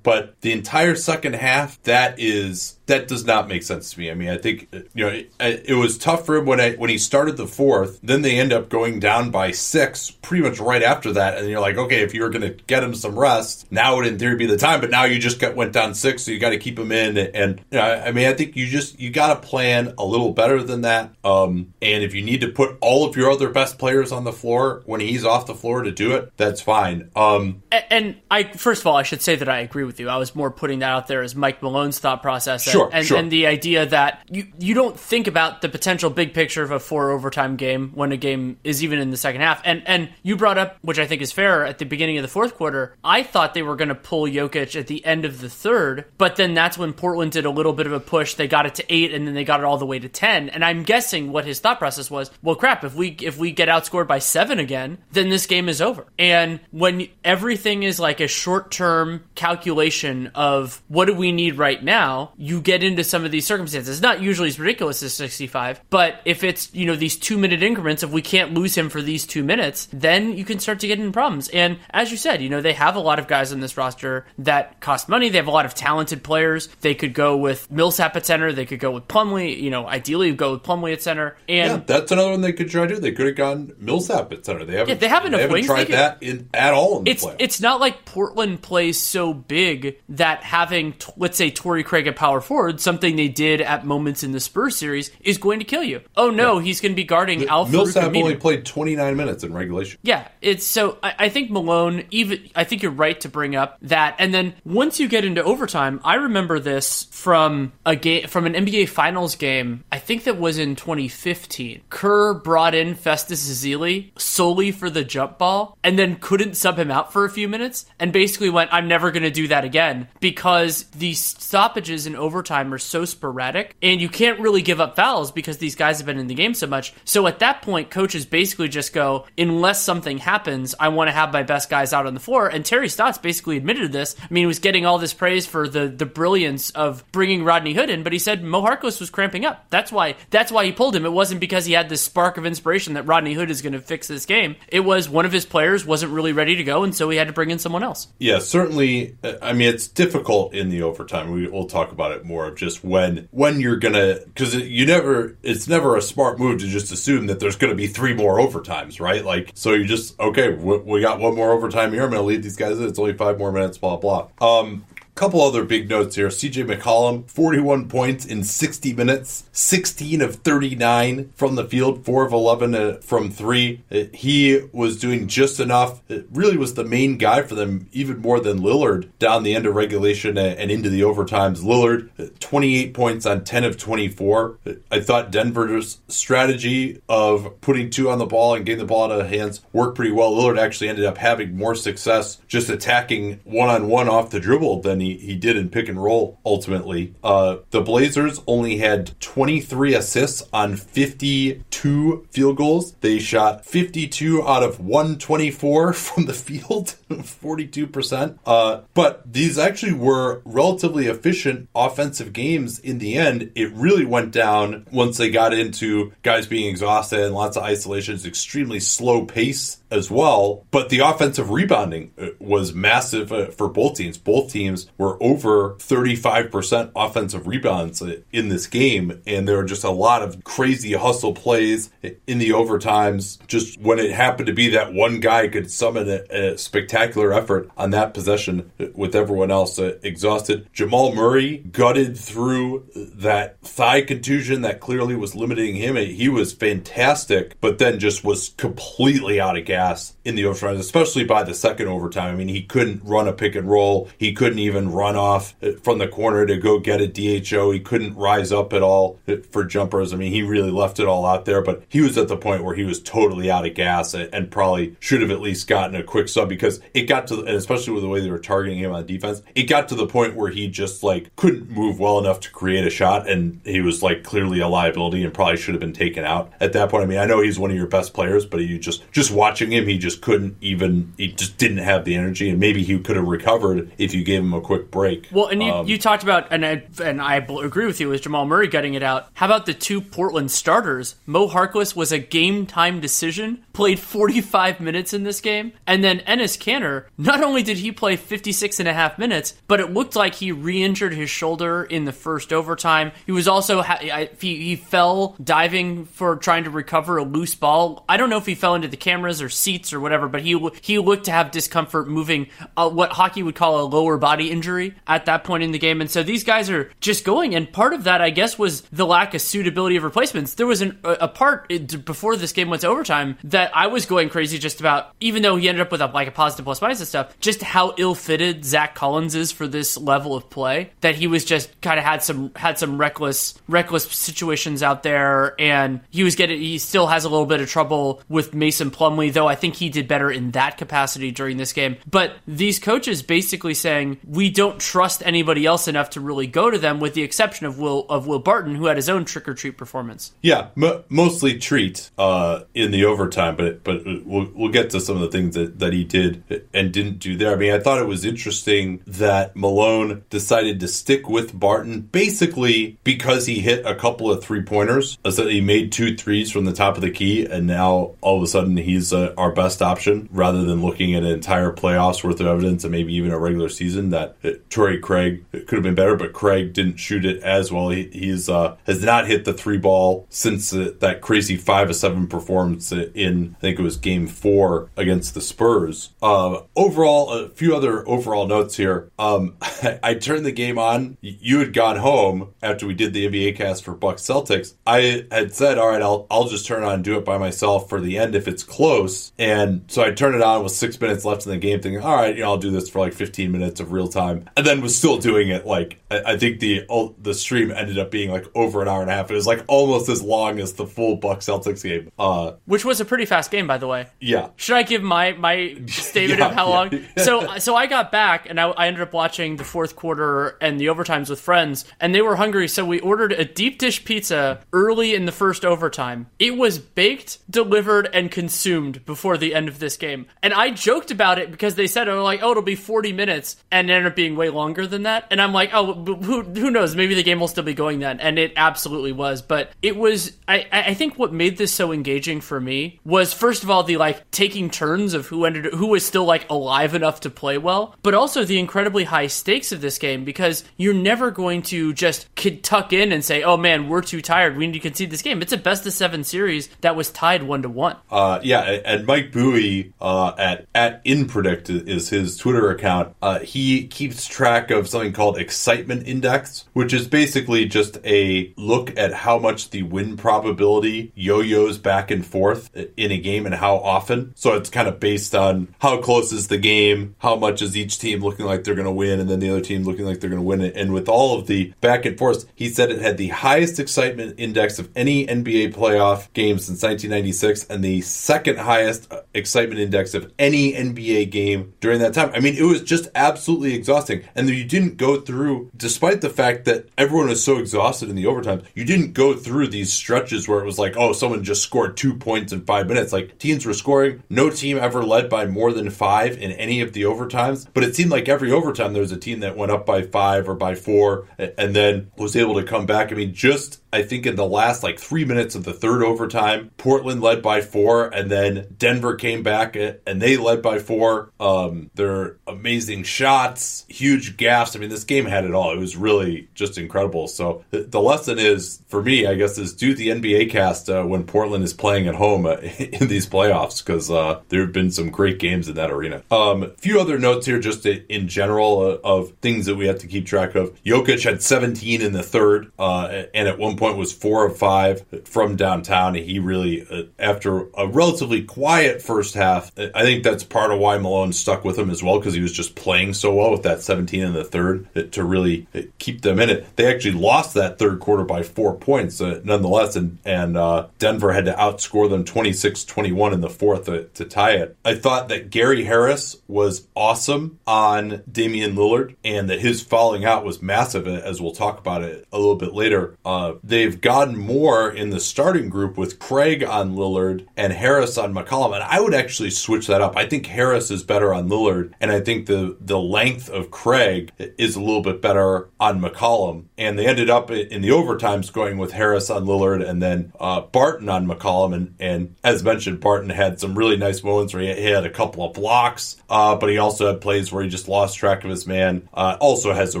But 0.04 0.40
the 0.42 0.52
entire 0.52 0.94
second 0.94 1.34
half, 1.34 1.82
that 1.82 2.20
is 2.20 2.78
that 2.86 3.08
does 3.08 3.24
not 3.24 3.48
make 3.48 3.62
sense 3.62 3.92
to 3.92 4.00
me. 4.00 4.10
I 4.10 4.14
mean, 4.14 4.28
I 4.28 4.38
think 4.38 4.68
you 4.94 5.04
know 5.04 5.08
it, 5.08 5.30
it 5.40 5.74
was 5.74 5.98
tough 5.98 6.26
for 6.26 6.36
him 6.36 6.46
when 6.46 6.60
I, 6.60 6.72
when 6.72 6.90
he 6.90 6.98
started 6.98 7.36
the 7.36 7.46
fourth. 7.46 8.00
Then 8.02 8.22
they 8.22 8.38
end 8.38 8.52
up 8.52 8.68
going 8.68 8.98
down 9.00 9.30
by 9.30 9.52
six 9.52 10.10
pretty 10.10 10.42
much 10.42 10.58
right 10.58 10.82
after 10.82 11.12
that, 11.12 11.38
and 11.38 11.48
you're 11.48 11.60
like, 11.60 11.76
okay, 11.76 12.02
if 12.02 12.14
you 12.14 12.22
were 12.22 12.30
going 12.30 12.42
to 12.42 12.50
get 12.66 12.82
him 12.82 12.94
some 12.94 13.18
rest, 13.18 13.70
now 13.70 13.96
would 13.96 14.06
in 14.06 14.18
theory 14.18 14.36
be 14.36 14.46
the 14.46 14.56
time. 14.56 14.80
But 14.80 14.90
now 14.90 15.04
you 15.04 15.18
just 15.18 15.38
got 15.38 15.54
went 15.54 15.72
down 15.72 15.94
six, 15.94 16.24
so 16.24 16.30
you 16.32 16.38
got 16.38 16.50
to 16.50 16.58
keep 16.58 16.78
him 16.78 16.90
in. 16.90 17.16
And 17.16 17.60
you 17.70 17.78
know, 17.78 17.84
I 17.84 18.12
mean, 18.12 18.26
I 18.26 18.34
think 18.34 18.56
you 18.56 18.66
just 18.66 18.98
you 18.98 19.10
got 19.10 19.34
to 19.34 19.48
plan 19.48 19.94
a 19.98 20.04
little 20.04 20.32
better 20.32 20.62
than 20.62 20.82
that. 20.82 21.14
Um, 21.24 21.74
and 21.80 22.02
if 22.02 22.14
you 22.14 22.22
need 22.22 22.40
to 22.40 22.48
put 22.48 22.78
all 22.80 23.04
of 23.04 23.16
your 23.16 23.30
other 23.30 23.48
best 23.48 23.78
players 23.78 24.12
on 24.12 24.24
the 24.24 24.32
floor 24.32 24.82
when 24.86 25.00
he's 25.00 25.24
off 25.24 25.46
the 25.46 25.54
floor 25.54 25.82
to 25.82 25.92
do 25.92 26.12
it, 26.16 26.32
that's 26.36 26.60
fine. 26.60 27.10
Um, 27.14 27.62
and, 27.70 27.84
and 27.90 28.16
I 28.30 28.44
first 28.44 28.82
of 28.82 28.86
all, 28.88 28.96
I 28.96 29.02
should 29.04 29.22
say 29.22 29.36
that 29.36 29.48
I 29.48 29.60
agree 29.60 29.84
with 29.84 30.00
you. 30.00 30.08
I 30.08 30.16
was 30.16 30.34
more 30.34 30.50
putting 30.50 30.80
that 30.80 30.90
out 30.90 31.06
there 31.06 31.22
as 31.22 31.34
Mike 31.36 31.62
Malone's 31.62 31.98
thought 31.98 32.22
process. 32.22 32.62
Sure, 32.62 32.81
and, 32.90 33.06
sure. 33.06 33.18
and 33.18 33.30
the 33.30 33.46
idea 33.46 33.86
that 33.86 34.24
you 34.30 34.46
you 34.58 34.74
don't 34.74 34.98
think 34.98 35.26
about 35.26 35.60
the 35.60 35.68
potential 35.68 36.10
big 36.10 36.34
picture 36.34 36.62
of 36.62 36.70
a 36.70 36.80
four 36.80 37.10
overtime 37.10 37.56
game 37.56 37.92
when 37.94 38.12
a 38.12 38.16
game 38.16 38.58
is 38.64 38.82
even 38.82 38.98
in 38.98 39.10
the 39.10 39.16
second 39.16 39.40
half. 39.40 39.60
And 39.64 39.82
and 39.86 40.10
you 40.22 40.36
brought 40.36 40.58
up, 40.58 40.78
which 40.82 40.98
I 40.98 41.06
think 41.06 41.22
is 41.22 41.32
fair, 41.32 41.64
at 41.64 41.78
the 41.78 41.84
beginning 41.84 42.18
of 42.18 42.22
the 42.22 42.28
fourth 42.28 42.54
quarter. 42.54 42.96
I 43.04 43.22
thought 43.22 43.54
they 43.54 43.62
were 43.62 43.76
going 43.76 43.88
to 43.88 43.94
pull 43.94 44.24
Jokic 44.24 44.78
at 44.78 44.86
the 44.86 45.04
end 45.04 45.24
of 45.24 45.40
the 45.40 45.48
third, 45.48 46.06
but 46.18 46.36
then 46.36 46.54
that's 46.54 46.78
when 46.78 46.92
Portland 46.92 47.32
did 47.32 47.44
a 47.44 47.50
little 47.50 47.72
bit 47.72 47.86
of 47.86 47.92
a 47.92 48.00
push. 48.00 48.34
They 48.34 48.48
got 48.48 48.66
it 48.66 48.74
to 48.76 48.84
eight, 48.88 49.12
and 49.12 49.26
then 49.26 49.34
they 49.34 49.44
got 49.44 49.60
it 49.60 49.64
all 49.64 49.78
the 49.78 49.86
way 49.86 49.98
to 49.98 50.08
ten. 50.08 50.48
And 50.48 50.64
I'm 50.64 50.82
guessing 50.82 51.32
what 51.32 51.44
his 51.44 51.60
thought 51.60 51.78
process 51.78 52.10
was. 52.10 52.30
Well, 52.42 52.56
crap, 52.56 52.84
if 52.84 52.94
we 52.94 53.08
if 53.20 53.38
we 53.38 53.52
get 53.52 53.68
outscored 53.68 54.06
by 54.06 54.18
seven 54.18 54.58
again, 54.58 54.98
then 55.12 55.28
this 55.28 55.46
game 55.46 55.68
is 55.68 55.80
over. 55.80 56.06
And 56.18 56.60
when 56.70 57.08
everything 57.24 57.82
is 57.82 58.00
like 58.00 58.20
a 58.20 58.28
short 58.28 58.70
term 58.70 59.24
calculation 59.34 60.30
of 60.34 60.82
what 60.88 61.06
do 61.06 61.14
we 61.14 61.32
need 61.32 61.58
right 61.58 61.82
now, 61.82 62.32
you 62.36 62.60
get 62.62 62.82
into 62.82 63.04
some 63.04 63.24
of 63.24 63.30
these 63.30 63.46
circumstances. 63.46 64.00
Not 64.00 64.20
usually 64.20 64.48
as 64.48 64.58
ridiculous 64.58 65.02
as 65.02 65.14
65, 65.14 65.80
but 65.90 66.20
if 66.24 66.44
it's, 66.44 66.72
you 66.74 66.86
know, 66.86 66.96
these 66.96 67.16
two 67.16 67.38
minute 67.38 67.62
increments, 67.62 68.02
if 68.02 68.10
we 68.10 68.22
can't 68.22 68.54
lose 68.54 68.76
him 68.76 68.88
for 68.88 69.02
these 69.02 69.26
two 69.26 69.42
minutes, 69.44 69.88
then 69.92 70.36
you 70.36 70.44
can 70.44 70.58
start 70.58 70.80
to 70.80 70.86
get 70.86 70.98
into 70.98 71.12
problems. 71.12 71.48
And 71.48 71.78
as 71.90 72.10
you 72.10 72.16
said, 72.16 72.42
you 72.42 72.48
know, 72.48 72.60
they 72.60 72.72
have 72.74 72.96
a 72.96 73.00
lot 73.00 73.18
of 73.18 73.26
guys 73.28 73.52
on 73.52 73.60
this 73.60 73.76
roster 73.76 74.26
that 74.38 74.80
cost 74.80 75.08
money. 75.08 75.28
They 75.28 75.38
have 75.38 75.46
a 75.46 75.50
lot 75.52 75.66
of 75.66 75.74
talented 75.74 76.22
players. 76.22 76.68
They 76.80 76.94
could 76.94 77.14
go 77.14 77.36
with 77.36 77.70
Millsap 77.70 78.16
at 78.16 78.26
center. 78.26 78.52
They 78.52 78.66
could 78.66 78.80
go 78.80 78.90
with 78.90 79.08
Plumlee. 79.08 79.60
you 79.60 79.70
know, 79.70 79.86
ideally 79.86 80.32
go 80.32 80.52
with 80.52 80.62
Plumlee 80.62 80.92
at 80.92 81.02
center. 81.02 81.36
And 81.48 81.70
yeah, 81.72 81.82
that's 81.86 82.12
another 82.12 82.30
one 82.30 82.40
they 82.40 82.52
could 82.52 82.70
try 82.70 82.86
to 82.86 82.94
do. 82.94 83.00
They 83.00 83.12
could 83.12 83.26
have 83.26 83.36
gone 83.36 83.72
Millsap 83.78 84.32
at 84.32 84.44
center. 84.46 84.64
They 84.64 84.74
haven't. 84.74 84.88
Yeah, 84.88 84.94
they 84.96 85.08
have 85.08 85.24
enough 85.24 85.38
they 85.40 85.46
haven't 85.48 85.64
tried 85.64 85.84
could- 85.86 85.94
that 85.94 86.22
in, 86.22 86.48
at 86.54 86.72
all 86.74 86.98
in 86.98 87.04
the 87.04 87.10
it's 87.10 87.24
playoffs. 87.24 87.36
it's 87.38 87.60
not 87.60 87.80
like 87.80 88.04
Portland 88.04 88.62
plays 88.62 88.98
so 88.98 89.32
big 89.34 89.98
that 90.10 90.42
having 90.42 90.92
t- 90.94 91.12
let's 91.16 91.36
say 91.36 91.50
Torrey 91.50 91.82
Craig 91.82 92.06
at 92.06 92.16
power 92.16 92.40
something 92.78 93.16
they 93.16 93.28
did 93.28 93.60
at 93.60 93.86
moments 93.86 94.22
in 94.22 94.32
the 94.32 94.40
Spurs 94.40 94.76
series, 94.76 95.10
is 95.20 95.38
going 95.38 95.58
to 95.58 95.64
kill 95.64 95.82
you. 95.82 96.00
Oh 96.16 96.30
no, 96.30 96.58
he's 96.58 96.80
going 96.80 96.92
to 96.92 96.96
be 96.96 97.04
guarding 97.04 97.46
Al 97.48 97.66
Millsap 97.66 98.14
only 98.14 98.36
played 98.36 98.64
29 98.64 99.16
minutes 99.16 99.44
in 99.44 99.52
regulation. 99.52 99.98
Yeah, 100.02 100.28
it's 100.40 100.66
so 100.66 100.98
I, 101.02 101.14
I 101.18 101.28
think 101.28 101.50
Malone. 101.50 102.04
Even 102.10 102.48
I 102.54 102.64
think 102.64 102.82
you're 102.82 102.92
right 102.92 103.18
to 103.20 103.28
bring 103.28 103.56
up 103.56 103.78
that. 103.82 104.16
And 104.18 104.32
then 104.32 104.54
once 104.64 105.00
you 105.00 105.08
get 105.08 105.24
into 105.24 105.42
overtime, 105.42 106.00
I 106.04 106.16
remember 106.16 106.58
this 106.58 107.04
from 107.04 107.72
a 107.86 107.96
game 107.96 108.28
from 108.28 108.46
an 108.46 108.54
NBA 108.54 108.88
Finals 108.88 109.34
game. 109.36 109.84
I 109.90 109.98
think 109.98 110.24
that 110.24 110.38
was 110.38 110.58
in 110.58 110.76
2015. 110.76 111.82
Kerr 111.90 112.34
brought 112.34 112.74
in 112.74 112.94
Festus 112.94 113.50
Ezeli 113.50 114.10
solely 114.20 114.72
for 114.72 114.90
the 114.90 115.04
jump 115.04 115.38
ball, 115.38 115.78
and 115.82 115.98
then 115.98 116.16
couldn't 116.16 116.56
sub 116.56 116.78
him 116.78 116.90
out 116.90 117.12
for 117.12 117.24
a 117.24 117.30
few 117.30 117.48
minutes, 117.48 117.86
and 117.98 118.12
basically 118.12 118.50
went, 118.50 118.72
"I'm 118.72 118.88
never 118.88 119.10
going 119.10 119.22
to 119.22 119.30
do 119.30 119.48
that 119.48 119.64
again," 119.64 120.08
because 120.20 120.84
the 120.90 121.14
stoppages 121.14 122.06
in 122.06 122.14
overtime 122.16 122.41
are 122.50 122.78
so 122.78 123.04
sporadic, 123.04 123.76
and 123.82 124.00
you 124.00 124.08
can't 124.08 124.40
really 124.40 124.62
give 124.62 124.80
up 124.80 124.96
fouls 124.96 125.32
because 125.32 125.58
these 125.58 125.76
guys 125.76 125.98
have 125.98 126.06
been 126.06 126.18
in 126.18 126.26
the 126.26 126.34
game 126.34 126.54
so 126.54 126.66
much. 126.66 126.92
So 127.04 127.26
at 127.26 127.38
that 127.40 127.62
point, 127.62 127.90
coaches 127.90 128.26
basically 128.26 128.68
just 128.68 128.92
go, 128.92 129.26
unless 129.38 129.82
something 129.82 130.18
happens, 130.18 130.74
I 130.78 130.88
want 130.88 131.08
to 131.08 131.12
have 131.12 131.32
my 131.32 131.42
best 131.42 131.70
guys 131.70 131.92
out 131.92 132.06
on 132.06 132.14
the 132.14 132.20
floor. 132.20 132.48
And 132.48 132.64
Terry 132.64 132.88
Stotts 132.88 133.18
basically 133.18 133.56
admitted 133.56 133.92
this. 133.92 134.16
I 134.18 134.32
mean, 134.32 134.42
he 134.42 134.46
was 134.46 134.58
getting 134.58 134.86
all 134.86 134.98
this 134.98 135.14
praise 135.14 135.46
for 135.46 135.68
the 135.68 135.88
the 135.88 136.06
brilliance 136.06 136.70
of 136.70 137.04
bringing 137.12 137.44
Rodney 137.44 137.74
Hood 137.74 137.90
in, 137.90 138.02
but 138.02 138.12
he 138.12 138.18
said 138.18 138.42
Mo 138.42 138.62
Harkless 138.62 139.00
was 139.00 139.10
cramping 139.10 139.44
up. 139.44 139.66
That's 139.70 139.92
why 139.92 140.16
that's 140.30 140.50
why 140.50 140.64
he 140.64 140.72
pulled 140.72 140.96
him. 140.96 141.04
It 141.04 141.12
wasn't 141.12 141.40
because 141.40 141.66
he 141.66 141.74
had 141.74 141.88
this 141.88 142.02
spark 142.02 142.38
of 142.38 142.46
inspiration 142.46 142.94
that 142.94 143.04
Rodney 143.04 143.34
Hood 143.34 143.50
is 143.50 143.62
going 143.62 143.74
to 143.74 143.80
fix 143.80 144.08
this 144.08 144.26
game. 144.26 144.56
It 144.68 144.80
was 144.80 145.08
one 145.08 145.26
of 145.26 145.32
his 145.32 145.44
players 145.44 145.84
wasn't 145.84 146.12
really 146.12 146.32
ready 146.32 146.56
to 146.56 146.64
go, 146.64 146.82
and 146.84 146.94
so 146.94 147.10
he 147.10 147.18
had 147.18 147.26
to 147.26 147.32
bring 147.32 147.50
in 147.50 147.58
someone 147.58 147.82
else. 147.82 148.08
Yeah, 148.18 148.38
certainly. 148.38 149.16
uh, 149.22 149.34
I 149.42 149.52
mean, 149.52 149.68
it's 149.68 149.88
difficult 149.88 150.54
in 150.54 150.70
the 150.70 150.82
overtime. 150.82 151.30
We, 151.30 151.46
we'll 151.46 151.66
talk 151.66 151.92
about 151.92 152.12
it 152.12 152.24
more 152.24 152.31
of 152.32 152.56
just 152.56 152.84
when 152.84 153.28
when 153.30 153.60
you're 153.60 153.76
gonna 153.76 154.18
because 154.26 154.54
you 154.54 154.86
never. 154.86 155.36
It's 155.42 155.68
never 155.68 155.96
a 155.96 156.02
smart 156.02 156.38
move 156.38 156.60
to 156.60 156.66
just 156.66 156.92
assume 156.92 157.26
that 157.26 157.40
there's 157.40 157.56
to 157.70 157.76
be 157.76 157.86
three 157.86 158.14
more 158.14 158.38
overtimes, 158.38 159.00
right? 159.00 159.24
Like, 159.24 159.50
so 159.54 159.72
you 159.72 159.84
just 159.84 160.18
okay, 160.20 160.52
we, 160.52 160.78
we 160.78 161.00
got 161.00 161.18
one 161.18 161.34
more 161.34 161.52
overtime 161.52 161.92
here. 161.92 162.02
I'm 162.02 162.10
to 162.22 162.26
lead 162.26 162.42
these 162.42 162.56
guys 162.56 162.78
in. 162.78 162.86
It's 162.86 162.98
only 162.98 163.14
five 163.14 163.38
more 163.38 163.52
minutes. 163.52 163.78
Blah 163.78 163.96
blah. 163.96 164.28
Um, 164.40 164.84
Couple 165.14 165.42
other 165.42 165.62
big 165.62 165.90
notes 165.90 166.16
here. 166.16 166.28
CJ 166.28 166.64
McCollum, 166.64 167.28
41 167.30 167.86
points 167.86 168.24
in 168.24 168.42
60 168.42 168.94
minutes, 168.94 169.44
16 169.52 170.22
of 170.22 170.36
39 170.36 171.30
from 171.36 171.54
the 171.54 171.64
field, 171.64 172.06
4 172.06 172.24
of 172.24 172.32
11 172.32 172.74
uh, 172.74 172.94
from 173.02 173.30
3. 173.30 173.82
Uh, 173.90 174.04
he 174.14 174.62
was 174.72 174.98
doing 174.98 175.28
just 175.28 175.60
enough. 175.60 176.00
It 176.08 176.26
really 176.32 176.56
was 176.56 176.74
the 176.74 176.84
main 176.84 177.18
guy 177.18 177.42
for 177.42 177.54
them, 177.54 177.90
even 177.92 178.20
more 178.20 178.40
than 178.40 178.60
Lillard 178.60 179.10
down 179.18 179.42
the 179.42 179.54
end 179.54 179.66
of 179.66 179.74
regulation 179.74 180.38
and, 180.38 180.58
and 180.58 180.70
into 180.70 180.88
the 180.88 181.02
overtimes. 181.02 181.58
Lillard, 181.58 182.08
uh, 182.18 182.30
28 182.40 182.94
points 182.94 183.26
on 183.26 183.44
10 183.44 183.64
of 183.64 183.76
24. 183.76 184.58
Uh, 184.66 184.72
I 184.90 185.00
thought 185.00 185.30
Denver's 185.30 186.00
strategy 186.08 187.02
of 187.10 187.60
putting 187.60 187.90
two 187.90 188.08
on 188.08 188.16
the 188.16 188.24
ball 188.24 188.54
and 188.54 188.64
getting 188.64 188.78
the 188.78 188.86
ball 188.86 189.12
out 189.12 189.20
of 189.20 189.28
hands 189.28 189.60
worked 189.74 189.94
pretty 189.94 190.12
well. 190.12 190.32
Lillard 190.32 190.58
actually 190.58 190.88
ended 190.88 191.04
up 191.04 191.18
having 191.18 191.54
more 191.54 191.74
success 191.74 192.38
just 192.48 192.70
attacking 192.70 193.40
one 193.44 193.68
on 193.68 193.88
one 193.88 194.08
off 194.08 194.30
the 194.30 194.40
dribble 194.40 194.80
than 194.80 195.01
he, 195.02 195.16
he 195.16 195.36
did 195.36 195.56
in 195.56 195.68
pick 195.68 195.88
and 195.88 196.02
roll 196.02 196.38
ultimately. 196.44 197.14
Uh, 197.22 197.58
the 197.70 197.80
Blazers 197.80 198.40
only 198.46 198.78
had 198.78 199.18
23 199.20 199.94
assists 199.94 200.42
on 200.52 200.76
52 200.76 202.26
field 202.30 202.56
goals. 202.56 202.92
They 203.00 203.18
shot 203.18 203.64
52 203.64 204.46
out 204.46 204.62
of 204.62 204.80
124 204.80 205.92
from 205.92 206.26
the 206.26 206.32
field, 206.32 206.94
42%. 207.10 208.38
Uh, 208.46 208.80
but 208.94 209.30
these 209.30 209.58
actually 209.58 209.92
were 209.92 210.42
relatively 210.44 211.06
efficient 211.06 211.68
offensive 211.74 212.32
games 212.32 212.78
in 212.78 212.98
the 212.98 213.16
end. 213.16 213.52
It 213.54 213.72
really 213.72 214.04
went 214.04 214.32
down 214.32 214.86
once 214.92 215.18
they 215.18 215.30
got 215.30 215.52
into 215.52 216.12
guys 216.22 216.46
being 216.46 216.68
exhausted 216.68 217.20
and 217.20 217.34
lots 217.34 217.56
of 217.56 217.62
isolations, 217.62 218.24
extremely 218.24 218.80
slow 218.80 219.24
pace 219.24 219.81
as 219.92 220.10
well. 220.10 220.66
But 220.70 220.88
the 220.88 221.00
offensive 221.00 221.50
rebounding 221.50 222.12
uh, 222.18 222.28
was 222.40 222.72
massive 222.72 223.30
uh, 223.30 223.46
for 223.46 223.68
both 223.68 223.96
teams. 223.96 224.16
Both 224.16 224.50
teams 224.50 224.90
were 224.98 225.22
over 225.22 225.74
35% 225.74 226.92
offensive 226.96 227.46
rebounds 227.46 228.00
uh, 228.00 228.20
in 228.32 228.48
this 228.48 228.66
game. 228.66 229.22
And 229.26 229.46
there 229.46 229.58
were 229.58 229.64
just 229.64 229.84
a 229.84 229.90
lot 229.90 230.22
of 230.22 230.42
crazy 230.44 230.94
hustle 230.94 231.34
plays 231.34 231.90
in 232.26 232.38
the 232.38 232.50
overtimes. 232.50 233.46
Just 233.46 233.80
when 233.80 233.98
it 233.98 234.12
happened 234.12 234.46
to 234.46 234.54
be 234.54 234.70
that 234.70 234.94
one 234.94 235.20
guy 235.20 235.46
could 235.48 235.70
summon 235.70 236.08
a, 236.08 236.52
a 236.52 236.58
spectacular 236.58 237.32
effort 237.32 237.70
on 237.76 237.90
that 237.90 238.14
possession 238.14 238.72
with 238.94 239.14
everyone 239.14 239.50
else 239.50 239.78
exhausted. 239.78 240.66
Jamal 240.72 241.14
Murray 241.14 241.58
gutted 241.58 242.16
through 242.16 242.86
that 242.94 243.60
thigh 243.60 244.00
contusion 244.00 244.62
that 244.62 244.80
clearly 244.80 245.14
was 245.14 245.34
limiting 245.34 245.76
him. 245.76 245.96
He 245.96 246.28
was 246.28 246.52
fantastic, 246.52 247.60
but 247.60 247.78
then 247.78 247.98
just 247.98 248.24
was 248.24 248.54
completely 248.56 249.40
out 249.40 249.58
of 249.58 249.64
gas 249.66 249.81
in 250.24 250.34
the 250.34 250.44
overtime, 250.44 250.76
especially 250.76 251.24
by 251.24 251.42
the 251.42 251.54
second 251.54 251.88
overtime. 251.88 252.34
I 252.34 252.36
mean, 252.36 252.48
he 252.48 252.62
couldn't 252.62 253.02
run 253.04 253.28
a 253.28 253.32
pick 253.32 253.54
and 253.54 253.68
roll. 253.68 254.08
He 254.18 254.32
couldn't 254.32 254.58
even 254.58 254.92
run 254.92 255.16
off 255.16 255.54
uh, 255.62 255.72
from 255.82 255.98
the 255.98 256.08
corner 256.08 256.46
to 256.46 256.56
go 256.56 256.78
get 256.78 257.00
a 257.00 257.08
DHO. 257.08 257.70
He 257.70 257.80
couldn't 257.80 258.14
rise 258.16 258.52
up 258.52 258.72
at 258.72 258.82
all 258.82 259.18
uh, 259.26 259.36
for 259.50 259.64
jumpers. 259.64 260.12
I 260.12 260.16
mean, 260.16 260.32
he 260.32 260.42
really 260.42 260.70
left 260.70 261.00
it 261.00 261.06
all 261.06 261.26
out 261.26 261.44
there, 261.44 261.62
but 261.62 261.82
he 261.88 262.00
was 262.00 262.16
at 262.16 262.28
the 262.28 262.36
point 262.36 262.64
where 262.64 262.74
he 262.74 262.84
was 262.84 263.02
totally 263.02 263.50
out 263.50 263.66
of 263.66 263.74
gas 263.74 264.14
and, 264.14 264.52
probably 264.52 264.94
should 265.00 265.22
have 265.22 265.30
at 265.30 265.40
least 265.40 265.66
gotten 265.66 265.96
a 265.96 266.02
quick 266.02 266.28
sub 266.28 266.48
because 266.48 266.80
it 266.92 267.02
got 267.02 267.26
to, 267.28 267.38
and 267.38 267.50
especially 267.50 267.94
with 267.94 268.02
the 268.02 268.08
way 268.08 268.20
they 268.20 268.30
were 268.30 268.38
targeting 268.38 268.78
him 268.78 268.92
on 268.92 269.06
defense, 269.06 269.40
it 269.54 269.62
got 269.62 269.88
to 269.88 269.94
the 269.94 270.06
point 270.06 270.34
where 270.34 270.50
he 270.50 270.68
just 270.68 271.02
like 271.02 271.34
couldn't 271.36 271.70
move 271.70 271.98
well 271.98 272.18
enough 272.18 272.40
to 272.40 272.50
create 272.50 272.86
a 272.86 272.90
shot 272.90 273.28
and 273.28 273.60
he 273.64 273.80
was 273.80 274.02
like 274.02 274.24
clearly 274.24 274.60
a 274.60 274.68
liability 274.68 275.24
and 275.24 275.32
probably 275.32 275.56
should 275.56 275.74
have 275.74 275.80
been 275.80 275.92
taken 275.92 276.24
out 276.24 276.52
at 276.60 276.74
that 276.74 276.90
point. 276.90 277.04
I 277.04 277.06
mean, 277.06 277.18
I 277.18 277.24
know 277.24 277.40
he's 277.40 277.58
one 277.58 277.70
of 277.70 277.76
your 277.76 277.86
best 277.86 278.12
players, 278.12 278.44
but 278.44 278.60
you 278.60 278.78
just, 278.78 279.10
just 279.12 279.30
watching 279.30 279.71
him, 279.72 279.86
he 279.86 279.98
just 279.98 280.20
couldn't 280.22 280.56
even, 280.60 281.12
he 281.16 281.28
just 281.28 281.58
didn't 281.58 281.78
have 281.78 282.04
the 282.04 282.14
energy 282.14 282.48
and 282.50 282.60
maybe 282.60 282.82
he 282.82 282.98
could 282.98 283.16
have 283.16 283.26
recovered 283.26 283.90
if 283.98 284.14
you 284.14 284.22
gave 284.24 284.40
him 284.40 284.54
a 284.54 284.60
quick 284.60 284.90
break. 284.90 285.28
Well, 285.32 285.46
and 285.48 285.62
you, 285.62 285.72
Um, 285.72 285.86
you 285.86 285.98
talked 285.98 286.22
about, 286.22 286.48
and 286.50 286.64
I, 286.64 286.84
and 287.02 287.20
I 287.20 287.36
agree 287.36 287.86
with 287.86 288.00
you, 288.00 288.08
was 288.08 288.20
Jamal 288.20 288.46
Murray 288.46 288.68
getting 288.68 288.94
it 288.94 289.02
out. 289.02 289.28
How 289.34 289.46
about 289.46 289.66
the 289.66 289.74
two 289.74 290.00
Portland 290.00 290.50
starters? 290.50 291.16
Mo 291.26 291.48
Harkless 291.48 291.96
was 291.96 292.12
a 292.12 292.18
game 292.18 292.66
time 292.66 293.00
decision, 293.00 293.64
played 293.72 293.98
45 293.98 294.80
minutes 294.80 295.12
in 295.12 295.22
this 295.24 295.40
game. 295.40 295.72
And 295.86 296.02
then 296.04 296.20
Enes 296.20 296.58
Kanter, 296.58 297.06
not 297.18 297.42
only 297.42 297.62
did 297.62 297.78
he 297.78 297.92
play 297.92 298.16
56 298.16 298.80
and 298.80 298.88
a 298.88 298.92
half 298.92 299.18
minutes, 299.18 299.54
but 299.68 299.80
it 299.80 299.92
looked 299.92 300.16
like 300.16 300.34
he 300.34 300.52
re 300.52 300.82
injured 300.82 301.14
his 301.14 301.30
shoulder 301.30 301.84
in 301.84 302.04
the 302.04 302.12
first 302.12 302.52
overtime. 302.52 303.12
He 303.26 303.32
was 303.32 303.48
also, 303.48 303.82
ha- 303.82 304.26
he, 304.38 304.56
he 304.62 304.76
fell 304.76 305.36
diving 305.42 306.04
for 306.06 306.36
trying 306.36 306.64
to 306.64 306.70
recover 306.70 307.16
a 307.18 307.24
loose 307.24 307.54
ball. 307.54 308.04
I 308.08 308.16
don't 308.16 308.30
know 308.30 308.36
if 308.38 308.46
he 308.46 308.54
fell 308.54 308.74
into 308.74 308.88
the 308.88 308.96
cameras 308.96 309.40
or 309.40 309.48
seats 309.48 309.92
or 309.92 310.00
whatever, 310.00 310.28
but 310.28 310.42
he, 310.42 310.58
he 310.82 310.98
looked 310.98 311.24
to 311.26 311.32
have 311.32 311.50
discomfort 311.50 312.08
moving 312.08 312.48
uh, 312.76 312.90
what 312.90 313.12
hockey 313.12 313.42
would 313.42 313.54
call 313.54 313.80
a 313.80 313.86
lower 313.86 314.18
body 314.18 314.50
injury 314.50 314.94
at 315.06 315.26
that 315.26 315.44
point 315.44 315.62
in 315.62 315.72
the 315.72 315.78
game. 315.78 316.00
And 316.00 316.10
so 316.10 316.22
these 316.22 316.44
guys 316.44 316.68
are 316.70 316.90
just 317.00 317.24
going. 317.24 317.54
And 317.54 317.72
part 317.72 317.92
of 317.94 318.04
that, 318.04 318.20
I 318.20 318.30
guess, 318.30 318.58
was 318.58 318.82
the 318.92 319.06
lack 319.06 319.34
of 319.34 319.40
suitability 319.40 319.96
of 319.96 320.02
replacements. 320.04 320.54
There 320.54 320.66
was 320.66 320.82
an, 320.82 320.98
a, 321.04 321.28
part 321.28 321.66
it- 321.68 322.04
before 322.04 322.36
this 322.36 322.52
game 322.52 322.68
went 322.68 322.82
to 322.82 322.88
overtime 322.88 323.38
that 323.44 323.61
I 323.64 323.86
was 323.88 324.06
going 324.06 324.28
crazy 324.28 324.58
just 324.58 324.80
about, 324.80 325.12
even 325.20 325.42
though 325.42 325.56
he 325.56 325.68
ended 325.68 325.82
up 325.82 325.92
with 325.92 326.00
a, 326.00 326.06
like 326.06 326.28
a 326.28 326.32
positive 326.32 326.64
plus 326.64 326.80
minus 326.80 327.00
and 327.00 327.08
stuff, 327.08 327.38
just 327.40 327.62
how 327.62 327.94
ill 327.98 328.14
fitted 328.14 328.64
Zach 328.64 328.94
Collins 328.94 329.34
is 329.34 329.52
for 329.52 329.66
this 329.66 329.96
level 329.96 330.34
of 330.34 330.50
play. 330.50 330.92
That 331.00 331.14
he 331.14 331.26
was 331.26 331.44
just 331.44 331.80
kind 331.80 331.98
of 331.98 332.04
had 332.04 332.22
some 332.22 332.52
had 332.54 332.78
some 332.78 332.98
reckless 332.98 333.54
reckless 333.68 334.04
situations 334.04 334.82
out 334.82 335.02
there, 335.02 335.54
and 335.60 336.00
he 336.10 336.24
was 336.24 336.34
getting 336.34 336.60
he 336.60 336.78
still 336.78 337.06
has 337.06 337.24
a 337.24 337.28
little 337.28 337.46
bit 337.46 337.60
of 337.60 337.68
trouble 337.68 338.22
with 338.28 338.54
Mason 338.54 338.90
Plumlee, 338.90 339.32
though 339.32 339.48
I 339.48 339.54
think 339.54 339.76
he 339.76 339.88
did 339.88 340.08
better 340.08 340.30
in 340.30 340.52
that 340.52 340.78
capacity 340.78 341.30
during 341.30 341.56
this 341.56 341.72
game. 341.72 341.96
But 342.10 342.34
these 342.46 342.78
coaches 342.78 343.22
basically 343.22 343.74
saying 343.74 344.18
we 344.26 344.50
don't 344.50 344.80
trust 344.80 345.22
anybody 345.24 345.66
else 345.66 345.88
enough 345.88 346.10
to 346.10 346.20
really 346.20 346.46
go 346.46 346.70
to 346.70 346.78
them, 346.78 347.00
with 347.00 347.14
the 347.14 347.22
exception 347.22 347.66
of 347.66 347.78
Will 347.78 348.06
of 348.08 348.26
Will 348.26 348.38
Barton, 348.38 348.74
who 348.74 348.86
had 348.86 348.96
his 348.96 349.08
own 349.08 349.24
trick 349.24 349.48
or 349.48 349.54
treat 349.54 349.76
performance. 349.76 350.32
Yeah, 350.42 350.68
m- 350.76 351.04
mostly 351.08 351.58
treat 351.58 352.10
uh, 352.18 352.60
in 352.74 352.90
the 352.90 353.04
overtime, 353.04 353.51
but 353.52 353.84
but 353.84 354.04
we'll 354.24 354.50
we'll 354.54 354.72
get 354.72 354.90
to 354.90 355.00
some 355.00 355.16
of 355.16 355.22
the 355.22 355.30
things 355.30 355.54
that, 355.54 355.78
that 355.78 355.92
he 355.92 356.04
did 356.04 356.66
and 356.72 356.92
didn't 356.92 357.18
do 357.18 357.36
there. 357.36 357.52
I 357.52 357.56
mean, 357.56 357.72
I 357.72 357.78
thought 357.78 358.00
it 358.00 358.06
was 358.06 358.24
interesting 358.24 359.02
that 359.06 359.56
Malone 359.56 360.24
decided 360.30 360.80
to 360.80 360.88
stick 360.88 361.28
with 361.28 361.58
Barton 361.58 362.00
basically 362.00 362.98
because 363.04 363.46
he 363.46 363.60
hit 363.60 363.84
a 363.86 363.94
couple 363.94 364.30
of 364.30 364.42
three 364.42 364.62
pointers. 364.62 365.18
So 365.28 365.46
he 365.46 365.60
made 365.60 365.92
two 365.92 366.16
threes 366.16 366.50
from 366.50 366.64
the 366.64 366.72
top 366.72 366.96
of 366.96 367.02
the 367.02 367.10
key, 367.10 367.46
and 367.46 367.66
now 367.66 368.14
all 368.20 368.36
of 368.36 368.42
a 368.42 368.46
sudden 368.46 368.76
he's 368.76 369.12
uh, 369.12 369.34
our 369.36 369.52
best 369.52 369.82
option 369.82 370.28
rather 370.32 370.64
than 370.64 370.82
looking 370.82 371.14
at 371.14 371.22
an 371.22 371.30
entire 371.30 371.72
playoffs 371.72 372.22
worth 372.24 372.40
of 372.40 372.46
evidence 372.46 372.84
and 372.84 372.92
maybe 372.92 373.14
even 373.14 373.30
a 373.30 373.38
regular 373.38 373.68
season 373.68 374.10
that 374.10 374.36
uh, 374.44 374.50
Torrey 374.70 374.98
Craig 374.98 375.44
could 375.52 375.72
have 375.72 375.82
been 375.82 375.94
better, 375.94 376.16
but 376.16 376.32
Craig 376.32 376.72
didn't 376.72 376.96
shoot 376.96 377.24
it 377.24 377.42
as 377.42 377.72
well. 377.72 377.90
He, 377.90 378.08
he's 378.12 378.48
uh, 378.48 378.76
has 378.84 379.02
not 379.02 379.26
hit 379.26 379.44
the 379.44 379.52
three 379.52 379.78
ball 379.78 380.26
since 380.30 380.72
uh, 380.72 380.92
that 381.00 381.20
crazy 381.20 381.56
five 381.56 381.90
of 381.90 381.96
seven 381.96 382.26
performance 382.26 382.92
in 382.92 383.41
I 383.56 383.60
think 383.60 383.78
it 383.78 383.82
was 383.82 383.96
game 383.96 384.26
four 384.26 384.90
against 384.96 385.34
the 385.34 385.40
Spurs. 385.40 386.10
Uh, 386.22 386.60
overall, 386.76 387.30
a 387.30 387.48
few 387.48 387.76
other 387.76 388.06
overall 388.08 388.46
notes 388.46 388.76
here. 388.76 389.10
Um, 389.18 389.56
I 390.02 390.14
turned 390.14 390.46
the 390.46 390.52
game 390.52 390.78
on. 390.78 391.16
You 391.20 391.58
had 391.58 391.72
gone 391.72 391.96
home 391.96 392.54
after 392.62 392.86
we 392.86 392.94
did 392.94 393.12
the 393.12 393.28
NBA 393.28 393.56
cast 393.56 393.84
for 393.84 393.92
Bucks 393.94 394.22
Celtics. 394.22 394.74
I 394.86 395.26
had 395.30 395.54
said, 395.54 395.78
"All 395.78 395.88
right, 395.88 396.02
I'll 396.02 396.26
I'll 396.30 396.48
just 396.48 396.66
turn 396.66 396.82
on 396.82 396.94
and 396.94 397.04
do 397.04 397.18
it 397.18 397.24
by 397.24 397.38
myself 397.38 397.88
for 397.88 398.00
the 398.00 398.18
end 398.18 398.34
if 398.34 398.48
it's 398.48 398.62
close." 398.62 399.32
And 399.38 399.84
so 399.88 400.02
I 400.02 400.10
turned 400.12 400.34
it 400.34 400.42
on 400.42 400.62
with 400.62 400.72
six 400.72 401.00
minutes 401.00 401.24
left 401.24 401.46
in 401.46 401.52
the 401.52 401.58
game, 401.58 401.80
thinking, 401.80 402.02
"All 402.02 402.16
right, 402.16 402.34
you 402.34 402.42
know, 402.42 402.50
I'll 402.50 402.58
do 402.58 402.70
this 402.70 402.88
for 402.88 403.00
like 403.00 403.12
15 403.12 403.50
minutes 403.52 403.80
of 403.80 403.92
real 403.92 404.08
time," 404.08 404.48
and 404.56 404.66
then 404.66 404.80
was 404.80 404.96
still 404.96 405.18
doing 405.18 405.48
it. 405.48 405.66
Like 405.66 405.98
I, 406.10 406.32
I 406.32 406.38
think 406.38 406.60
the 406.60 406.84
the 407.18 407.34
stream 407.34 407.70
ended 407.70 407.98
up 407.98 408.10
being 408.10 408.30
like 408.30 408.46
over 408.54 408.82
an 408.82 408.88
hour 408.88 409.02
and 409.02 409.10
a 409.10 409.14
half. 409.14 409.30
It 409.30 409.34
was 409.34 409.46
like 409.46 409.64
almost 409.68 410.08
as 410.08 410.22
long 410.22 410.58
as 410.58 410.74
the 410.74 410.86
full 410.86 411.16
Bucks 411.16 411.46
Celtics 411.46 411.82
game. 411.82 412.10
Uh, 412.18 412.52
Which 412.66 412.84
was 412.84 413.00
a 413.00 413.04
pretty 413.04 413.24
fast 413.32 413.50
game, 413.50 413.66
by 413.66 413.78
the 413.78 413.86
way. 413.86 414.06
yeah. 414.20 414.48
Should 414.56 414.76
I 414.76 414.82
give 414.82 415.02
my 415.02 415.32
my 415.32 415.56
statement 415.88 416.40
Yeah, 416.40 416.48
of 416.48 416.54
how 416.54 416.66
yeah. 416.68 416.74
long? 416.76 416.88
So 417.16 417.58
so 417.58 417.74
I 417.76 417.86
got 417.86 418.12
back 418.12 418.48
and 418.48 418.60
I, 418.60 418.68
I 418.70 418.86
ended 418.88 419.02
up 419.02 419.12
watching 419.12 419.56
the 419.56 419.64
fourth 419.64 419.96
quarter 419.96 420.56
and 420.60 420.78
the 420.80 420.86
overtimes 420.86 421.28
with 421.30 421.40
friends, 421.40 421.84
and 422.00 422.14
they 422.14 422.22
were 422.22 422.36
hungry, 422.36 422.68
so 422.68 422.84
we 422.84 423.00
ordered 423.00 423.32
a 423.32 423.44
deep 423.44 423.78
dish 423.78 424.04
pizza 424.04 424.60
early 424.72 425.14
in 425.14 425.24
the 425.24 425.32
first 425.32 425.64
overtime. 425.64 426.26
It 426.38 426.56
was 426.56 426.78
baked, 426.78 427.38
delivered, 427.50 428.08
and 428.12 428.30
consumed 428.30 429.04
before 429.06 429.36
the 429.38 429.54
end 429.54 429.68
of 429.68 429.78
this 429.78 429.96
game, 429.96 430.26
and 430.42 430.52
I 430.52 430.70
joked 430.70 431.10
about 431.10 431.38
it 431.38 431.50
because 431.50 431.74
they 431.74 431.86
said, 431.86 432.08
"Oh, 432.08 432.22
like 432.24 432.40
oh, 432.42 432.50
it'll 432.52 432.62
be 432.62 432.74
forty 432.74 433.12
minutes," 433.12 433.56
and 433.70 433.88
it 433.88 433.92
ended 433.94 434.10
up 434.12 434.16
being 434.16 434.36
way 434.36 434.48
longer 434.50 434.86
than 434.86 435.02
that. 435.04 435.26
And 435.30 435.40
I'm 435.40 435.52
like, 435.52 435.70
"Oh, 435.72 435.94
who 435.94 436.42
who 436.42 436.70
knows? 436.70 436.94
Maybe 436.96 437.14
the 437.14 437.22
game 437.30 437.40
will 437.40 437.48
still 437.48 437.64
be 437.64 437.74
going 437.74 438.00
then." 438.00 438.20
And 438.20 438.38
it 438.38 438.52
absolutely 438.56 439.12
was, 439.12 439.42
but 439.42 439.70
it 439.82 439.96
was. 439.96 440.32
I 440.48 440.66
I 440.72 440.82
I 440.92 440.94
think 440.94 441.18
what 441.18 441.32
made 441.32 441.56
this 441.56 441.72
so 441.72 441.92
engaging 441.92 442.40
for 442.40 442.60
me 442.60 443.00
was 443.04 443.21
first 443.30 443.62
of 443.62 443.68
all 443.68 443.82
the 443.82 443.98
like 443.98 444.30
taking 444.30 444.70
turns 444.70 445.12
of 445.12 445.26
who 445.26 445.44
ended 445.44 445.66
who 445.74 445.88
was 445.88 446.06
still 446.06 446.24
like 446.24 446.48
alive 446.48 446.94
enough 446.94 447.20
to 447.20 447.30
play 447.30 447.58
well, 447.58 447.94
but 448.02 448.14
also 448.14 448.42
the 448.44 448.58
incredibly 448.58 449.04
high 449.04 449.26
stakes 449.26 449.70
of 449.70 449.82
this 449.82 449.98
game 449.98 450.24
because 450.24 450.64
you're 450.78 450.94
never 450.94 451.30
going 451.30 451.60
to 451.62 451.92
just 451.92 452.28
tuck 452.62 452.94
in 452.94 453.12
and 453.12 453.22
say, 453.22 453.42
"Oh 453.42 453.58
man, 453.58 453.88
we're 453.88 454.00
too 454.00 454.22
tired. 454.22 454.56
We 454.56 454.66
need 454.66 454.72
to 454.72 454.78
concede 454.78 455.10
this 455.10 455.20
game." 455.20 455.42
It's 455.42 455.52
a 455.52 455.58
best 455.58 455.86
of 455.86 455.92
seven 455.92 456.24
series 456.24 456.68
that 456.80 456.96
was 456.96 457.10
tied 457.10 457.42
one 457.42 457.62
to 457.62 457.68
one. 457.68 457.96
Uh, 458.10 458.40
yeah, 458.42 458.60
and 458.62 459.06
Mike 459.06 459.32
Bowie 459.32 459.92
uh, 460.00 460.32
at 460.38 460.66
at 460.74 461.04
InPredict 461.04 461.88
is 461.88 462.08
his 462.08 462.38
Twitter 462.38 462.70
account. 462.70 463.14
Uh, 463.20 463.40
he 463.40 463.86
keeps 463.86 464.26
track 464.26 464.70
of 464.70 464.88
something 464.88 465.12
called 465.12 465.36
excitement 465.36 466.06
index, 466.06 466.64
which 466.72 466.94
is 466.94 467.06
basically 467.06 467.66
just 467.66 467.98
a 468.04 468.52
look 468.56 468.96
at 468.96 469.12
how 469.12 469.38
much 469.38 469.70
the 469.70 469.82
win 469.82 470.16
probability 470.16 471.12
yo-yos 471.14 471.78
back 471.78 472.10
and 472.10 472.24
forth 472.24 472.70
in 472.96 473.11
a 473.12 473.18
game 473.18 473.46
and 473.46 473.54
how 473.54 473.76
often. 473.76 474.32
So 474.36 474.54
it's 474.54 474.70
kind 474.70 474.88
of 474.88 475.00
based 475.00 475.34
on 475.34 475.74
how 475.80 476.00
close 476.00 476.32
is 476.32 476.48
the 476.48 476.58
game, 476.58 477.14
how 477.18 477.36
much 477.36 477.62
is 477.62 477.76
each 477.76 477.98
team 477.98 478.20
looking 478.20 478.46
like 478.46 478.64
they're 478.64 478.74
going 478.74 478.86
to 478.86 478.92
win, 478.92 479.20
and 479.20 479.28
then 479.28 479.40
the 479.40 479.50
other 479.50 479.60
team 479.60 479.84
looking 479.84 480.04
like 480.04 480.20
they're 480.20 480.30
going 480.30 480.42
to 480.42 480.46
win 480.46 480.60
it. 480.60 480.76
And 480.76 480.92
with 480.92 481.08
all 481.08 481.38
of 481.38 481.46
the 481.46 481.72
back 481.80 482.04
and 482.04 482.18
forth, 482.18 482.46
he 482.54 482.68
said 482.68 482.90
it 482.90 483.00
had 483.00 483.16
the 483.16 483.28
highest 483.28 483.78
excitement 483.78 484.34
index 484.38 484.78
of 484.78 484.88
any 484.96 485.26
NBA 485.26 485.74
playoff 485.74 486.32
game 486.32 486.58
since 486.58 486.82
1996, 486.82 487.66
and 487.66 487.84
the 487.84 488.00
second 488.00 488.58
highest 488.58 489.12
uh, 489.12 489.22
excitement 489.34 489.80
index 489.80 490.14
of 490.14 490.32
any 490.38 490.72
NBA 490.72 491.30
game 491.30 491.74
during 491.80 492.00
that 492.00 492.14
time. 492.14 492.30
I 492.34 492.40
mean, 492.40 492.56
it 492.56 492.64
was 492.64 492.82
just 492.82 493.08
absolutely 493.14 493.74
exhausting. 493.74 494.22
And 494.34 494.48
you 494.48 494.64
didn't 494.64 494.96
go 494.96 495.20
through, 495.20 495.70
despite 495.76 496.20
the 496.20 496.30
fact 496.30 496.64
that 496.66 496.88
everyone 496.96 497.28
was 497.28 497.44
so 497.44 497.58
exhausted 497.58 498.08
in 498.08 498.16
the 498.16 498.26
overtime, 498.26 498.62
you 498.74 498.84
didn't 498.84 499.12
go 499.12 499.34
through 499.34 499.68
these 499.68 499.92
stretches 499.92 500.48
where 500.48 500.60
it 500.60 500.66
was 500.66 500.78
like, 500.78 500.96
oh, 500.96 501.12
someone 501.12 501.44
just 501.44 501.62
scored 501.62 501.96
two 501.96 502.14
points 502.14 502.52
in 502.52 502.64
five 502.64 502.86
minutes. 502.86 503.01
It's 503.02 503.12
like 503.12 503.38
teams 503.38 503.66
were 503.66 503.74
scoring. 503.74 504.22
No 504.30 504.48
team 504.50 504.78
ever 504.78 505.02
led 505.02 505.28
by 505.28 505.46
more 505.46 505.72
than 505.72 505.90
five 505.90 506.38
in 506.38 506.52
any 506.52 506.80
of 506.80 506.92
the 506.92 507.02
overtimes. 507.02 507.66
But 507.74 507.84
it 507.84 507.94
seemed 507.94 508.10
like 508.10 508.28
every 508.28 508.50
overtime 508.50 508.92
there 508.92 509.02
was 509.02 509.12
a 509.12 509.16
team 509.16 509.40
that 509.40 509.56
went 509.56 509.72
up 509.72 509.84
by 509.84 510.02
five 510.02 510.48
or 510.48 510.54
by 510.54 510.74
four 510.74 511.28
and 511.38 511.76
then 511.76 512.10
was 512.16 512.36
able 512.36 512.54
to 512.54 512.64
come 512.64 512.86
back. 512.86 513.12
I 513.12 513.14
mean, 513.14 513.34
just 513.34 513.81
I 513.92 514.02
think 514.02 514.26
in 514.26 514.36
the 514.36 514.46
last 514.46 514.82
like 514.82 514.98
three 514.98 515.24
minutes 515.24 515.54
of 515.54 515.64
the 515.64 515.72
third 515.72 516.02
overtime, 516.02 516.70
Portland 516.76 517.20
led 517.20 517.42
by 517.42 517.60
four, 517.60 518.06
and 518.06 518.30
then 518.30 518.74
Denver 518.78 519.16
came 519.16 519.42
back 519.42 519.76
and 519.76 520.22
they 520.22 520.36
led 520.36 520.62
by 520.62 520.78
four. 520.78 521.30
Um, 521.38 521.90
their 521.94 522.36
amazing 522.46 523.02
shots, 523.04 523.84
huge 523.88 524.36
gaffes. 524.36 524.76
I 524.76 524.80
mean, 524.80 524.88
this 524.88 525.04
game 525.04 525.26
had 525.26 525.44
it 525.44 525.52
all. 525.52 525.72
It 525.72 525.78
was 525.78 525.96
really 525.96 526.48
just 526.54 526.78
incredible. 526.78 527.28
So 527.28 527.64
the, 527.70 527.80
the 527.82 528.00
lesson 528.00 528.38
is 528.38 528.82
for 528.88 529.02
me, 529.02 529.26
I 529.26 529.34
guess, 529.34 529.58
is 529.58 529.74
do 529.74 529.94
the 529.94 530.08
NBA 530.08 530.50
cast 530.50 530.88
uh, 530.88 531.04
when 531.04 531.24
Portland 531.24 531.64
is 531.64 531.74
playing 531.74 532.08
at 532.08 532.14
home 532.14 532.46
uh, 532.46 532.52
in 532.78 533.08
these 533.08 533.26
playoffs 533.26 533.84
because 533.84 534.10
uh, 534.10 534.40
there 534.48 534.62
have 534.62 534.72
been 534.72 534.90
some 534.90 535.10
great 535.10 535.38
games 535.38 535.68
in 535.68 535.74
that 535.74 535.90
arena. 535.90 536.22
Um, 536.30 536.62
a 536.62 536.70
few 536.70 537.00
other 537.00 537.18
notes 537.18 537.46
here, 537.46 537.58
just 537.58 537.84
in 537.84 538.28
general, 538.28 538.80
uh, 538.80 538.98
of 539.04 539.32
things 539.42 539.66
that 539.66 539.76
we 539.76 539.86
have 539.86 539.98
to 539.98 540.06
keep 540.06 540.26
track 540.26 540.54
of. 540.54 540.82
Jokic 540.82 541.22
had 541.24 541.42
17 541.42 542.00
in 542.00 542.12
the 542.12 542.22
third, 542.22 542.72
uh, 542.78 543.24
and 543.34 543.48
at 543.48 543.58
one 543.58 543.76
was 543.90 544.12
four 544.12 544.46
of 544.46 544.56
five 544.56 545.04
from 545.24 545.56
downtown. 545.56 546.14
He 546.14 546.38
really, 546.38 546.86
uh, 546.88 547.04
after 547.18 547.68
a 547.76 547.86
relatively 547.86 548.42
quiet 548.42 549.02
first 549.02 549.34
half, 549.34 549.76
uh, 549.78 549.88
I 549.94 550.02
think 550.02 550.22
that's 550.22 550.44
part 550.44 550.70
of 550.70 550.78
why 550.78 550.98
Malone 550.98 551.32
stuck 551.32 551.64
with 551.64 551.78
him 551.78 551.90
as 551.90 552.02
well 552.02 552.18
because 552.18 552.34
he 552.34 552.40
was 552.40 552.52
just 552.52 552.74
playing 552.74 553.14
so 553.14 553.34
well 553.34 553.50
with 553.50 553.62
that 553.64 553.82
17 553.82 554.22
in 554.22 554.32
the 554.32 554.44
third 554.44 554.88
uh, 554.96 555.02
to 555.10 555.24
really 555.24 555.66
uh, 555.74 555.82
keep 555.98 556.22
them 556.22 556.38
in 556.38 556.50
it. 556.50 556.76
They 556.76 556.92
actually 556.92 557.18
lost 557.18 557.54
that 557.54 557.78
third 557.78 558.00
quarter 558.00 558.24
by 558.24 558.42
four 558.42 558.76
points, 558.76 559.20
uh, 559.20 559.40
nonetheless, 559.44 559.96
and 559.96 560.18
and 560.24 560.56
uh, 560.56 560.86
Denver 560.98 561.32
had 561.32 561.46
to 561.46 561.52
outscore 561.54 562.08
them 562.08 562.24
26-21 562.24 563.32
in 563.32 563.40
the 563.40 563.50
fourth 563.50 563.88
uh, 563.88 564.02
to 564.14 564.24
tie 564.24 564.52
it. 564.52 564.76
I 564.84 564.94
thought 564.94 565.28
that 565.28 565.50
Gary 565.50 565.84
Harris 565.84 566.36
was 566.48 566.86
awesome 566.94 567.58
on 567.66 568.22
Damian 568.30 568.74
Lillard, 568.74 569.16
and 569.24 569.50
that 569.50 569.60
his 569.60 569.82
falling 569.82 570.24
out 570.24 570.44
was 570.44 570.62
massive, 570.62 571.06
as 571.06 571.40
we'll 571.40 571.52
talk 571.52 571.78
about 571.78 572.02
it 572.02 572.26
a 572.32 572.38
little 572.38 572.56
bit 572.56 572.72
later. 572.72 573.16
Uh, 573.24 573.54
they've 573.72 574.00
gotten 574.00 574.36
more 574.36 574.90
in 574.90 575.10
the 575.10 575.20
starting 575.20 575.68
group 575.68 575.96
with 575.96 576.18
Craig 576.18 576.62
on 576.62 576.94
Lillard 576.94 577.46
and 577.56 577.72
Harris 577.72 578.18
on 578.18 578.34
McCollum. 578.34 578.74
And 578.74 578.84
I 578.84 579.00
would 579.00 579.14
actually 579.14 579.50
switch 579.50 579.86
that 579.86 580.02
up. 580.02 580.16
I 580.16 580.26
think 580.26 580.46
Harris 580.46 580.90
is 580.90 581.02
better 581.02 581.32
on 581.32 581.48
Lillard, 581.48 581.92
and 582.00 582.10
I 582.10 582.20
think 582.20 582.46
the 582.46 582.76
the 582.80 582.98
length 582.98 583.48
of 583.48 583.70
Craig 583.70 584.32
is 584.38 584.76
a 584.76 584.80
little 584.80 585.02
bit 585.02 585.22
better 585.22 585.68
on 585.80 586.00
McCollum. 586.00 586.64
And 586.76 586.98
they 586.98 587.06
ended 587.06 587.30
up 587.30 587.50
in 587.50 587.82
the 587.82 587.88
overtimes 587.88 588.52
going 588.52 588.76
with 588.76 588.92
Harris 588.92 589.30
on 589.30 589.46
Lillard 589.46 589.88
and 589.88 590.02
then 590.02 590.32
uh, 590.38 590.60
Barton 590.60 591.08
on 591.08 591.26
McCollum. 591.26 591.74
And, 591.74 591.94
and 591.98 592.36
as 592.44 592.62
mentioned, 592.62 593.00
Barton 593.00 593.30
had 593.30 593.60
some 593.60 593.76
really 593.76 593.96
nice 593.96 594.22
moments 594.22 594.52
where 594.52 594.62
he 594.62 594.90
had 594.90 595.06
a 595.06 595.10
couple 595.10 595.44
of 595.44 595.54
blocks, 595.54 596.20
uh, 596.28 596.56
but 596.56 596.70
he 596.70 596.78
also 596.78 597.06
had 597.06 597.20
plays 597.20 597.52
where 597.52 597.62
he 597.62 597.68
just 597.68 597.88
lost 597.88 598.18
track 598.18 598.44
of 598.44 598.50
his 598.50 598.66
man. 598.66 599.08
Uh, 599.14 599.36
also 599.40 599.72
has 599.72 599.94
a 599.94 600.00